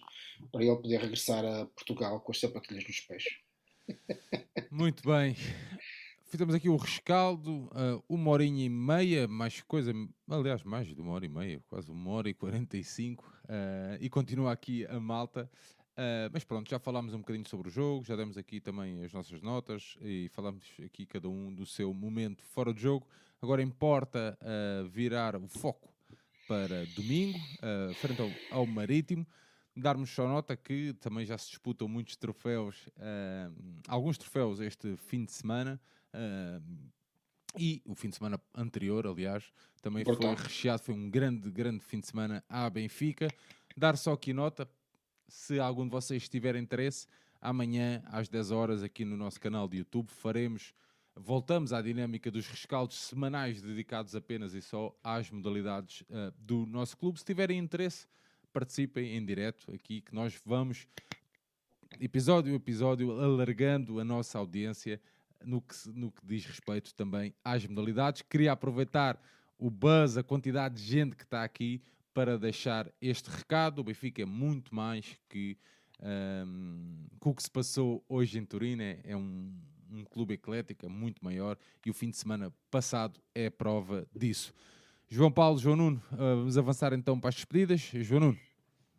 para 0.51 0.63
ele 0.63 0.75
poder 0.75 1.01
regressar 1.01 1.43
a 1.43 1.65
Portugal 1.65 2.19
com 2.21 2.31
as 2.31 2.39
sapatilhas 2.39 2.87
nos 2.87 2.99
pés. 3.01 3.23
Muito 4.71 5.07
bem. 5.07 5.35
Fizemos 6.35 6.53
aqui 6.53 6.67
o 6.67 6.75
rescaldo, 6.75 7.69
uh, 7.71 8.03
uma 8.09 8.29
horinha 8.31 8.65
e 8.65 8.67
meia, 8.67 9.25
mais 9.25 9.61
coisa, 9.61 9.93
aliás, 10.29 10.65
mais 10.65 10.85
de 10.85 10.99
uma 10.99 11.13
hora 11.13 11.25
e 11.25 11.29
meia, 11.29 11.63
quase 11.69 11.89
uma 11.89 12.11
hora 12.11 12.29
e 12.29 12.33
quarenta 12.33 12.75
e 12.75 12.83
cinco, 12.83 13.23
uh, 13.45 13.95
e 14.01 14.09
continua 14.09 14.51
aqui 14.51 14.85
a 14.87 14.99
malta. 14.99 15.49
Uh, 15.93 16.27
mas 16.33 16.43
pronto, 16.43 16.69
já 16.69 16.77
falámos 16.77 17.13
um 17.13 17.19
bocadinho 17.19 17.47
sobre 17.47 17.69
o 17.69 17.71
jogo, 17.71 18.03
já 18.03 18.17
demos 18.17 18.37
aqui 18.37 18.59
também 18.59 19.01
as 19.01 19.13
nossas 19.13 19.41
notas 19.41 19.95
e 20.01 20.27
falamos 20.33 20.65
aqui 20.83 21.05
cada 21.05 21.29
um 21.29 21.53
do 21.53 21.65
seu 21.65 21.93
momento 21.93 22.43
fora 22.43 22.73
de 22.73 22.81
jogo. 22.81 23.07
Agora 23.41 23.61
importa 23.61 24.37
uh, 24.41 24.89
virar 24.89 25.37
o 25.37 25.47
foco 25.47 25.89
para 26.49 26.85
domingo, 26.97 27.39
uh, 27.39 27.93
frente 27.93 28.21
ao, 28.21 28.29
ao 28.51 28.65
Marítimo 28.65 29.25
darmos 29.73 30.09
só 30.09 30.27
nota 30.27 30.55
que 30.55 30.93
também 30.99 31.25
já 31.25 31.37
se 31.37 31.47
disputam 31.49 31.85
muitos 31.85 32.15
troféus, 32.15 32.89
alguns 33.89 34.17
troféus 34.17 34.61
este 34.61 34.95
fim 34.95 35.25
de 35.25 35.33
semana. 35.33 35.81
Uh, 36.15 36.61
e 37.57 37.81
o 37.85 37.95
fim 37.95 38.09
de 38.09 38.15
semana 38.15 38.39
anterior, 38.53 39.07
aliás, 39.07 39.43
também 39.81 40.03
foi 40.03 40.15
recheado, 40.35 40.81
foi 40.83 40.93
um 40.93 41.09
grande, 41.09 41.49
grande 41.49 41.83
fim 41.83 41.99
de 41.99 42.07
semana 42.07 42.43
à 42.49 42.69
Benfica. 42.69 43.27
Dar 43.77 43.97
só 43.97 44.13
aqui 44.13 44.33
nota, 44.33 44.69
se 45.27 45.59
algum 45.59 45.85
de 45.85 45.91
vocês 45.91 46.27
tiver 46.27 46.55
interesse, 46.55 47.07
amanhã 47.41 48.03
às 48.07 48.27
10 48.27 48.51
horas 48.51 48.83
aqui 48.83 49.05
no 49.05 49.15
nosso 49.15 49.39
canal 49.39 49.67
de 49.67 49.77
YouTube 49.77 50.09
faremos, 50.09 50.73
voltamos 51.15 51.71
à 51.71 51.81
dinâmica 51.81 52.29
dos 52.29 52.47
rescaldos 52.47 52.97
semanais 52.97 53.61
dedicados 53.61 54.15
apenas 54.15 54.53
e 54.53 54.61
só 54.61 54.93
às 55.03 55.31
modalidades 55.31 56.01
uh, 56.01 56.33
do 56.37 56.65
nosso 56.65 56.97
clube. 56.97 57.19
Se 57.19 57.25
tiverem 57.25 57.57
interesse, 57.57 58.07
participem 58.51 59.15
em 59.15 59.25
direto 59.25 59.71
aqui, 59.73 60.01
que 60.01 60.13
nós 60.13 60.39
vamos, 60.45 60.87
episódio 61.99 62.51
a 62.53 62.55
episódio, 62.55 63.11
alargando 63.21 63.99
a 63.99 64.03
nossa 64.03 64.37
audiência 64.37 64.99
no 65.45 65.61
que, 65.61 65.75
no 65.93 66.11
que 66.11 66.25
diz 66.25 66.45
respeito 66.45 66.93
também 66.93 67.33
às 67.43 67.65
modalidades. 67.65 68.21
Queria 68.21 68.51
aproveitar 68.51 69.19
o 69.57 69.69
buzz, 69.69 70.17
a 70.17 70.23
quantidade 70.23 70.75
de 70.75 70.83
gente 70.83 71.15
que 71.15 71.23
está 71.23 71.43
aqui 71.43 71.81
para 72.13 72.37
deixar 72.37 72.91
este 73.01 73.29
recado. 73.29 73.79
O 73.79 73.83
Benfica 73.83 74.21
é 74.21 74.25
muito 74.25 74.73
mais 74.73 75.17
que, 75.29 75.57
um, 76.01 77.07
que 77.21 77.29
o 77.29 77.33
que 77.33 77.43
se 77.43 77.51
passou 77.51 78.03
hoje 78.07 78.39
em 78.39 78.45
Turim. 78.45 78.81
É, 78.81 78.99
é 79.03 79.15
um, 79.15 79.53
um 79.91 80.03
clube 80.03 80.33
eclético, 80.33 80.85
é 80.85 80.89
muito 80.89 81.23
maior 81.23 81.57
e 81.85 81.89
o 81.89 81.93
fim 81.93 82.09
de 82.09 82.17
semana 82.17 82.51
passado 82.69 83.19
é 83.33 83.49
prova 83.49 84.05
disso. 84.13 84.53
João 85.07 85.31
Paulo, 85.31 85.57
João 85.57 85.75
Nuno, 85.75 86.01
uh, 86.13 86.17
vamos 86.17 86.57
avançar 86.57 86.91
então 86.93 87.19
para 87.19 87.29
as 87.29 87.35
despedidas. 87.35 87.79
João 87.79 88.21
Nuno. 88.21 88.37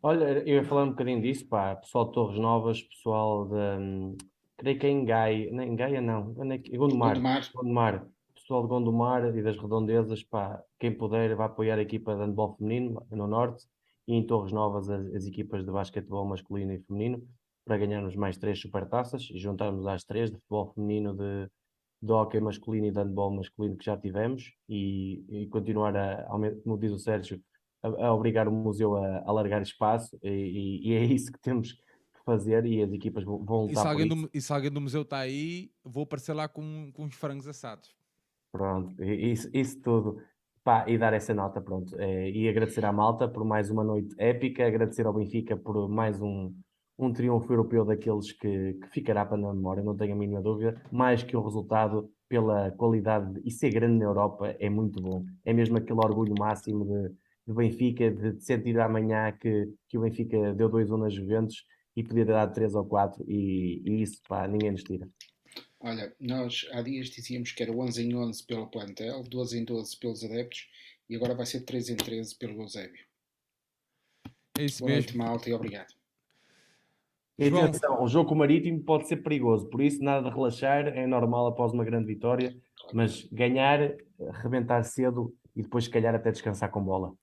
Olha, 0.01 0.25
eu 0.47 0.55
ia 0.55 0.63
falar 0.63 0.83
um 0.83 0.91
bocadinho 0.91 1.21
disso, 1.21 1.45
pá, 1.47 1.75
pessoal 1.75 2.05
de 2.05 2.13
Torres 2.13 2.39
Novas, 2.39 2.81
pessoal 2.81 3.45
de, 3.47 4.17
creio 4.57 4.79
que 4.79 4.87
é 4.87 4.89
em 4.89 5.05
Gaia, 5.05 5.51
não, 5.51 5.63
em 5.63 5.75
Gaia 5.75 6.01
não, 6.01 6.35
é 6.51 6.57
Gondomar, 6.57 7.15
Gondomar. 7.15 7.51
Gondomar, 7.53 8.07
pessoal 8.33 8.61
de 8.63 8.67
Gondomar 8.69 9.37
e 9.37 9.41
das 9.41 9.57
redondezas, 9.57 10.23
pá, 10.23 10.61
quem 10.79 10.95
puder 10.95 11.35
vai 11.35 11.45
apoiar 11.45 11.77
a 11.77 11.81
equipa 11.81 12.15
de 12.15 12.21
handball 12.21 12.55
feminino 12.55 13.05
no 13.11 13.27
Norte 13.27 13.65
e 14.07 14.13
em 14.15 14.25
Torres 14.25 14.51
Novas 14.51 14.89
as, 14.89 15.05
as 15.13 15.25
equipas 15.25 15.65
de 15.65 15.71
basquetebol 15.71 16.25
masculino 16.25 16.73
e 16.73 16.79
feminino 16.79 17.27
para 17.65 17.77
ganharmos 17.77 18.15
mais 18.15 18.37
três 18.37 18.59
supertaças 18.59 19.29
e 19.31 19.37
juntarmos 19.37 19.85
às 19.85 20.03
três 20.03 20.31
de 20.31 20.37
futebol 20.37 20.73
feminino 20.73 21.13
de 21.13 21.49
do 22.01 22.13
hockey 22.13 22.39
masculino 22.39 22.87
e 22.87 22.91
de 22.91 22.99
handball 22.99 23.35
masculino 23.35 23.75
que 23.75 23.85
já 23.85 23.97
tivemos 23.97 24.53
e, 24.69 25.25
e 25.29 25.47
continuar 25.47 25.95
a, 25.97 26.27
como 26.63 26.77
diz 26.77 26.91
o 26.91 26.99
Sérgio, 26.99 27.41
a, 27.81 28.07
a 28.07 28.13
obrigar 28.13 28.47
o 28.47 28.51
museu 28.51 28.95
a, 28.95 29.23
a 29.25 29.31
largar 29.31 29.61
espaço 29.61 30.17
e, 30.23 30.81
e, 30.83 30.93
é 30.93 31.03
isso 31.03 31.31
que 31.31 31.39
temos 31.39 31.73
que 31.73 31.81
fazer 32.27 32.65
e 32.65 32.83
as 32.83 32.91
equipas 32.91 33.23
vão 33.23 33.37
lutar 33.37 33.69
e 33.69 33.75
se 33.75 33.87
alguém 33.87 34.07
do, 34.07 34.29
E 34.33 34.41
se 34.41 34.51
alguém 34.51 34.69
do 34.69 34.81
museu 34.81 35.03
está 35.03 35.19
aí, 35.19 35.71
vou 35.81 36.03
aparecer 36.03 36.33
lá 36.33 36.49
com, 36.49 36.91
com 36.91 37.05
uns 37.05 37.15
frangos 37.15 37.47
assados. 37.47 37.95
Pronto, 38.51 39.01
isso, 39.01 39.49
isso 39.53 39.81
tudo. 39.81 40.21
Pá, 40.61 40.83
e 40.89 40.97
dar 40.97 41.13
essa 41.13 41.33
nota, 41.33 41.61
pronto. 41.61 41.95
É, 41.97 42.29
e 42.29 42.49
agradecer 42.49 42.83
à 42.83 42.91
Malta 42.91 43.29
por 43.29 43.45
mais 43.45 43.71
uma 43.71 43.85
noite 43.85 44.13
épica, 44.17 44.67
agradecer 44.67 45.05
ao 45.05 45.13
Benfica 45.13 45.55
por 45.55 45.87
mais 45.87 46.21
um, 46.21 46.53
um 46.99 47.13
triunfo 47.13 47.53
europeu 47.53 47.85
daqueles 47.85 48.33
que, 48.33 48.73
que 48.73 48.87
ficará 48.89 49.25
para 49.25 49.37
na 49.37 49.53
memória, 49.53 49.81
não 49.81 49.95
tenho 49.95 50.13
a 50.13 50.17
mínima 50.17 50.41
dúvida. 50.41 50.81
Mais 50.91 51.23
que 51.23 51.37
o 51.37 51.41
resultado, 51.41 52.11
pela 52.27 52.71
qualidade 52.71 53.39
e 53.45 53.51
ser 53.51 53.69
grande 53.69 53.99
na 53.99 54.05
Europa, 54.05 54.53
é 54.59 54.69
muito 54.69 55.01
bom. 55.01 55.23
É 55.45 55.53
mesmo 55.53 55.77
aquele 55.77 55.99
orgulho 55.99 56.35
máximo 56.37 56.83
de, 56.83 57.13
de 57.47 57.53
Benfica, 57.53 58.11
de, 58.11 58.33
de 58.33 58.43
sentir 58.43 58.77
amanhã 58.81 59.31
que, 59.31 59.73
que 59.87 59.97
o 59.97 60.01
Benfica 60.01 60.53
deu 60.53 60.69
2-1 60.69 60.97
nas 60.97 61.13
Juventus 61.13 61.63
e 61.97 62.03
podia 62.03 62.27
ter 62.27 62.33
dado 62.33 62.53
3 62.53 62.75
ou 62.75 62.85
4, 62.85 63.25
e, 63.27 63.81
e 63.83 64.03
isso, 64.03 64.21
pá, 64.29 64.47
ninguém 64.47 64.71
nos 64.71 64.83
tira. 64.83 65.09
Olha, 65.79 66.15
nós 66.19 66.67
há 66.71 66.83
dias 66.83 67.07
dizíamos 67.07 67.51
que 67.51 67.63
era 67.63 67.71
11 67.71 68.03
em 68.03 68.15
11 68.15 68.45
pelo 68.45 68.67
plantel, 68.67 69.23
12 69.23 69.57
em 69.57 69.65
12 69.65 69.97
pelos 69.99 70.23
adeptos 70.23 70.67
e 71.09 71.15
agora 71.15 71.33
vai 71.33 71.47
ser 71.47 71.61
13 71.61 71.93
em 71.93 71.95
13 71.95 72.37
pelo 72.37 72.61
Eusébio. 72.61 73.03
É 74.59 74.65
isso 74.65 74.79
Boa 74.79 74.91
mesmo. 74.91 75.05
Noite, 75.05 75.17
malta, 75.17 75.49
e 75.49 75.53
obrigado. 75.53 75.91
E 77.39 77.47
atenção, 77.47 78.03
o 78.03 78.07
jogo 78.07 78.29
com 78.29 78.35
o 78.35 78.37
Marítimo 78.37 78.83
pode 78.83 79.07
ser 79.07 79.17
perigoso, 79.17 79.67
por 79.67 79.81
isso 79.81 80.03
nada 80.03 80.29
de 80.29 80.35
relaxar, 80.35 80.87
é 80.87 81.07
normal 81.07 81.47
após 81.47 81.73
uma 81.73 81.85
grande 81.85 82.05
vitória, 82.05 82.55
mas 82.93 83.23
ganhar, 83.31 83.95
arrebentar 84.29 84.83
cedo 84.83 85.35
e 85.55 85.63
depois, 85.63 85.85
se 85.85 85.89
calhar, 85.89 86.13
até 86.13 86.31
descansar 86.31 86.69
com 86.69 86.83
bola. 86.83 87.15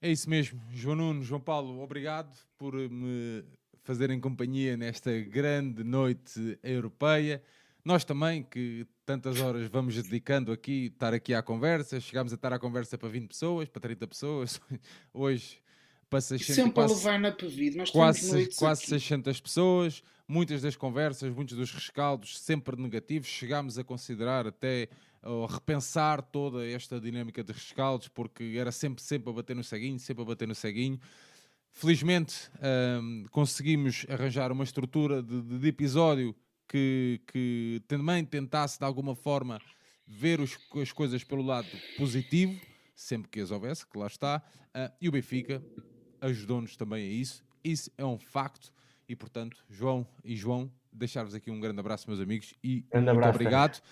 É 0.00 0.10
isso 0.10 0.28
mesmo. 0.28 0.60
João 0.70 0.96
Nuno, 0.96 1.22
João 1.22 1.40
Paulo, 1.40 1.80
obrigado 1.80 2.36
por 2.58 2.74
me 2.74 3.44
fazerem 3.84 4.18
companhia 4.18 4.76
nesta 4.76 5.12
grande 5.20 5.84
noite 5.84 6.58
europeia. 6.62 7.42
Nós 7.84 8.02
também, 8.02 8.42
que 8.42 8.86
tantas 9.04 9.40
horas 9.40 9.68
vamos 9.68 9.94
dedicando 9.94 10.50
aqui, 10.50 10.86
estar 10.86 11.12
aqui 11.12 11.34
à 11.34 11.42
conversa, 11.42 12.00
chegámos 12.00 12.32
a 12.32 12.34
estar 12.34 12.52
à 12.52 12.58
conversa 12.58 12.96
para 12.96 13.10
20 13.10 13.28
pessoas, 13.28 13.68
para 13.68 13.82
30 13.82 14.06
pessoas, 14.06 14.60
hoje 15.12 15.62
para 16.08 16.20
600, 16.20 16.54
Sempre 16.54 16.72
quase, 16.72 16.92
a 16.92 16.96
levar 16.96 17.18
na 17.18 17.32
PVD, 17.32 17.76
nós 17.76 17.90
quase, 17.90 18.48
quase 18.56 18.86
600 18.86 19.40
pessoas, 19.40 20.02
muitas 20.26 20.62
das 20.62 20.76
conversas, 20.76 21.34
muitos 21.34 21.56
dos 21.56 21.70
rescaldos 21.72 22.38
sempre 22.38 22.80
negativos, 22.80 23.28
chegámos 23.28 23.78
a 23.78 23.84
considerar 23.84 24.46
até 24.46 24.88
a 25.22 25.52
repensar 25.52 26.22
toda 26.22 26.66
esta 26.66 27.00
dinâmica 27.00 27.42
de 27.42 27.52
rescaldos, 27.52 28.08
porque 28.08 28.54
era 28.56 28.70
sempre, 28.70 29.02
sempre 29.02 29.30
a 29.30 29.32
bater 29.32 29.56
no 29.56 29.64
ceguinho, 29.64 29.98
sempre 29.98 30.22
a 30.22 30.26
bater 30.26 30.46
no 30.46 30.54
ceguinho. 30.54 31.00
Felizmente 31.76 32.48
um, 33.02 33.24
conseguimos 33.32 34.06
arranjar 34.08 34.52
uma 34.52 34.62
estrutura 34.62 35.20
de, 35.20 35.42
de 35.42 35.68
episódio 35.68 36.32
que, 36.68 37.20
que, 37.26 37.82
também 37.88 38.24
tentasse 38.24 38.78
de 38.78 38.84
alguma 38.84 39.16
forma 39.16 39.60
ver 40.06 40.38
os, 40.38 40.56
as 40.80 40.92
coisas 40.92 41.24
pelo 41.24 41.42
lado 41.42 41.66
positivo, 41.98 42.60
sempre 42.94 43.28
que 43.28 43.40
as 43.40 43.50
houvesse, 43.50 43.84
que 43.84 43.98
lá 43.98 44.06
está, 44.06 44.40
uh, 44.68 44.94
e 45.00 45.08
o 45.08 45.12
Benfica 45.12 45.60
ajudou-nos 46.20 46.76
também 46.76 47.08
a 47.08 47.12
isso. 47.12 47.44
Isso 47.64 47.90
é 47.98 48.04
um 48.04 48.20
facto 48.20 48.72
e, 49.08 49.16
portanto, 49.16 49.56
João 49.68 50.06
e 50.24 50.36
João, 50.36 50.70
deixar-vos 50.92 51.34
aqui 51.34 51.50
um 51.50 51.58
grande 51.58 51.80
abraço, 51.80 52.08
meus 52.08 52.20
amigos, 52.20 52.54
e 52.62 52.82
grande 52.82 53.06
muito 53.06 53.10
abraço, 53.10 53.34
obrigado. 53.34 53.82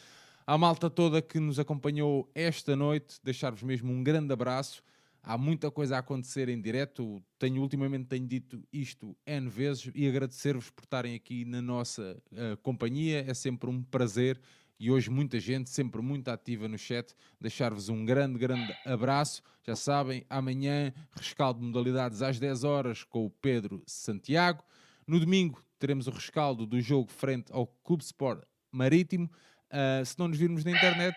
À 0.46 0.56
malta 0.56 0.88
toda 0.88 1.20
que 1.20 1.40
nos 1.40 1.58
acompanhou 1.58 2.30
esta 2.32 2.76
noite, 2.76 3.18
deixar-vos 3.24 3.64
mesmo 3.64 3.92
um 3.92 4.04
grande 4.04 4.32
abraço 4.32 4.84
há 5.22 5.38
muita 5.38 5.70
coisa 5.70 5.96
a 5.96 5.98
acontecer 6.00 6.48
em 6.48 6.60
direto. 6.60 7.22
Tenho 7.38 7.62
ultimamente 7.62 8.06
tenho 8.06 8.26
dito 8.26 8.62
isto 8.72 9.16
N 9.24 9.48
vezes 9.48 9.90
e 9.94 10.08
agradecer-vos 10.08 10.70
por 10.70 10.84
estarem 10.84 11.14
aqui 11.14 11.44
na 11.44 11.62
nossa 11.62 12.20
uh, 12.32 12.56
companhia. 12.58 13.24
É 13.26 13.34
sempre 13.34 13.70
um 13.70 13.82
prazer 13.82 14.40
e 14.78 14.90
hoje 14.90 15.10
muita 15.10 15.38
gente, 15.38 15.70
sempre 15.70 16.02
muito 16.02 16.28
ativa 16.28 16.66
no 16.66 16.76
chat. 16.76 17.14
Deixar-vos 17.40 17.88
um 17.88 18.04
grande, 18.04 18.38
grande 18.38 18.74
abraço. 18.84 19.42
Já 19.62 19.76
sabem, 19.76 20.26
amanhã 20.28 20.92
rescaldo 21.12 21.60
de 21.60 21.66
modalidades 21.66 22.20
às 22.20 22.38
10 22.40 22.64
horas 22.64 23.04
com 23.04 23.24
o 23.24 23.30
Pedro 23.30 23.82
Santiago. 23.86 24.64
No 25.06 25.20
domingo 25.20 25.64
teremos 25.78 26.06
o 26.06 26.10
rescaldo 26.10 26.66
do 26.66 26.80
jogo 26.80 27.10
frente 27.10 27.52
ao 27.52 27.66
Clube 27.66 28.02
Sport 28.02 28.42
Marítimo. 28.72 29.30
Uh, 29.70 30.04
se 30.04 30.18
não 30.18 30.28
nos 30.28 30.38
virmos 30.38 30.64
na 30.64 30.72
internet, 30.72 31.16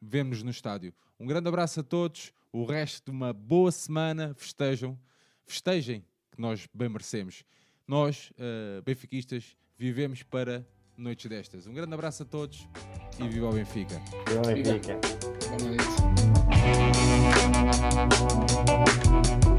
vemos 0.00 0.42
no 0.42 0.50
estádio. 0.50 0.94
Um 1.18 1.26
grande 1.26 1.48
abraço 1.48 1.80
a 1.80 1.82
todos 1.82 2.32
o 2.52 2.64
resto 2.64 3.06
de 3.06 3.10
uma 3.10 3.32
boa 3.32 3.72
semana. 3.72 4.34
Festejam, 4.36 4.98
festejem 5.44 6.04
que 6.30 6.40
nós 6.40 6.68
bem 6.72 6.88
merecemos. 6.88 7.44
Nós, 7.86 8.30
uh, 8.32 8.82
benfiquistas, 8.82 9.56
vivemos 9.78 10.22
para 10.22 10.66
noites 10.96 11.28
destas. 11.28 11.66
Um 11.66 11.74
grande 11.74 11.94
abraço 11.94 12.22
a 12.22 12.26
todos 12.26 12.68
e 13.18 13.26
viva 13.28 13.48
o 13.48 13.52
Benfica. 13.52 14.00
Viva 14.28 14.40
o 14.40 14.46
Benfica. 14.46 15.00
Boa 15.48 15.62
noite. 19.18 19.51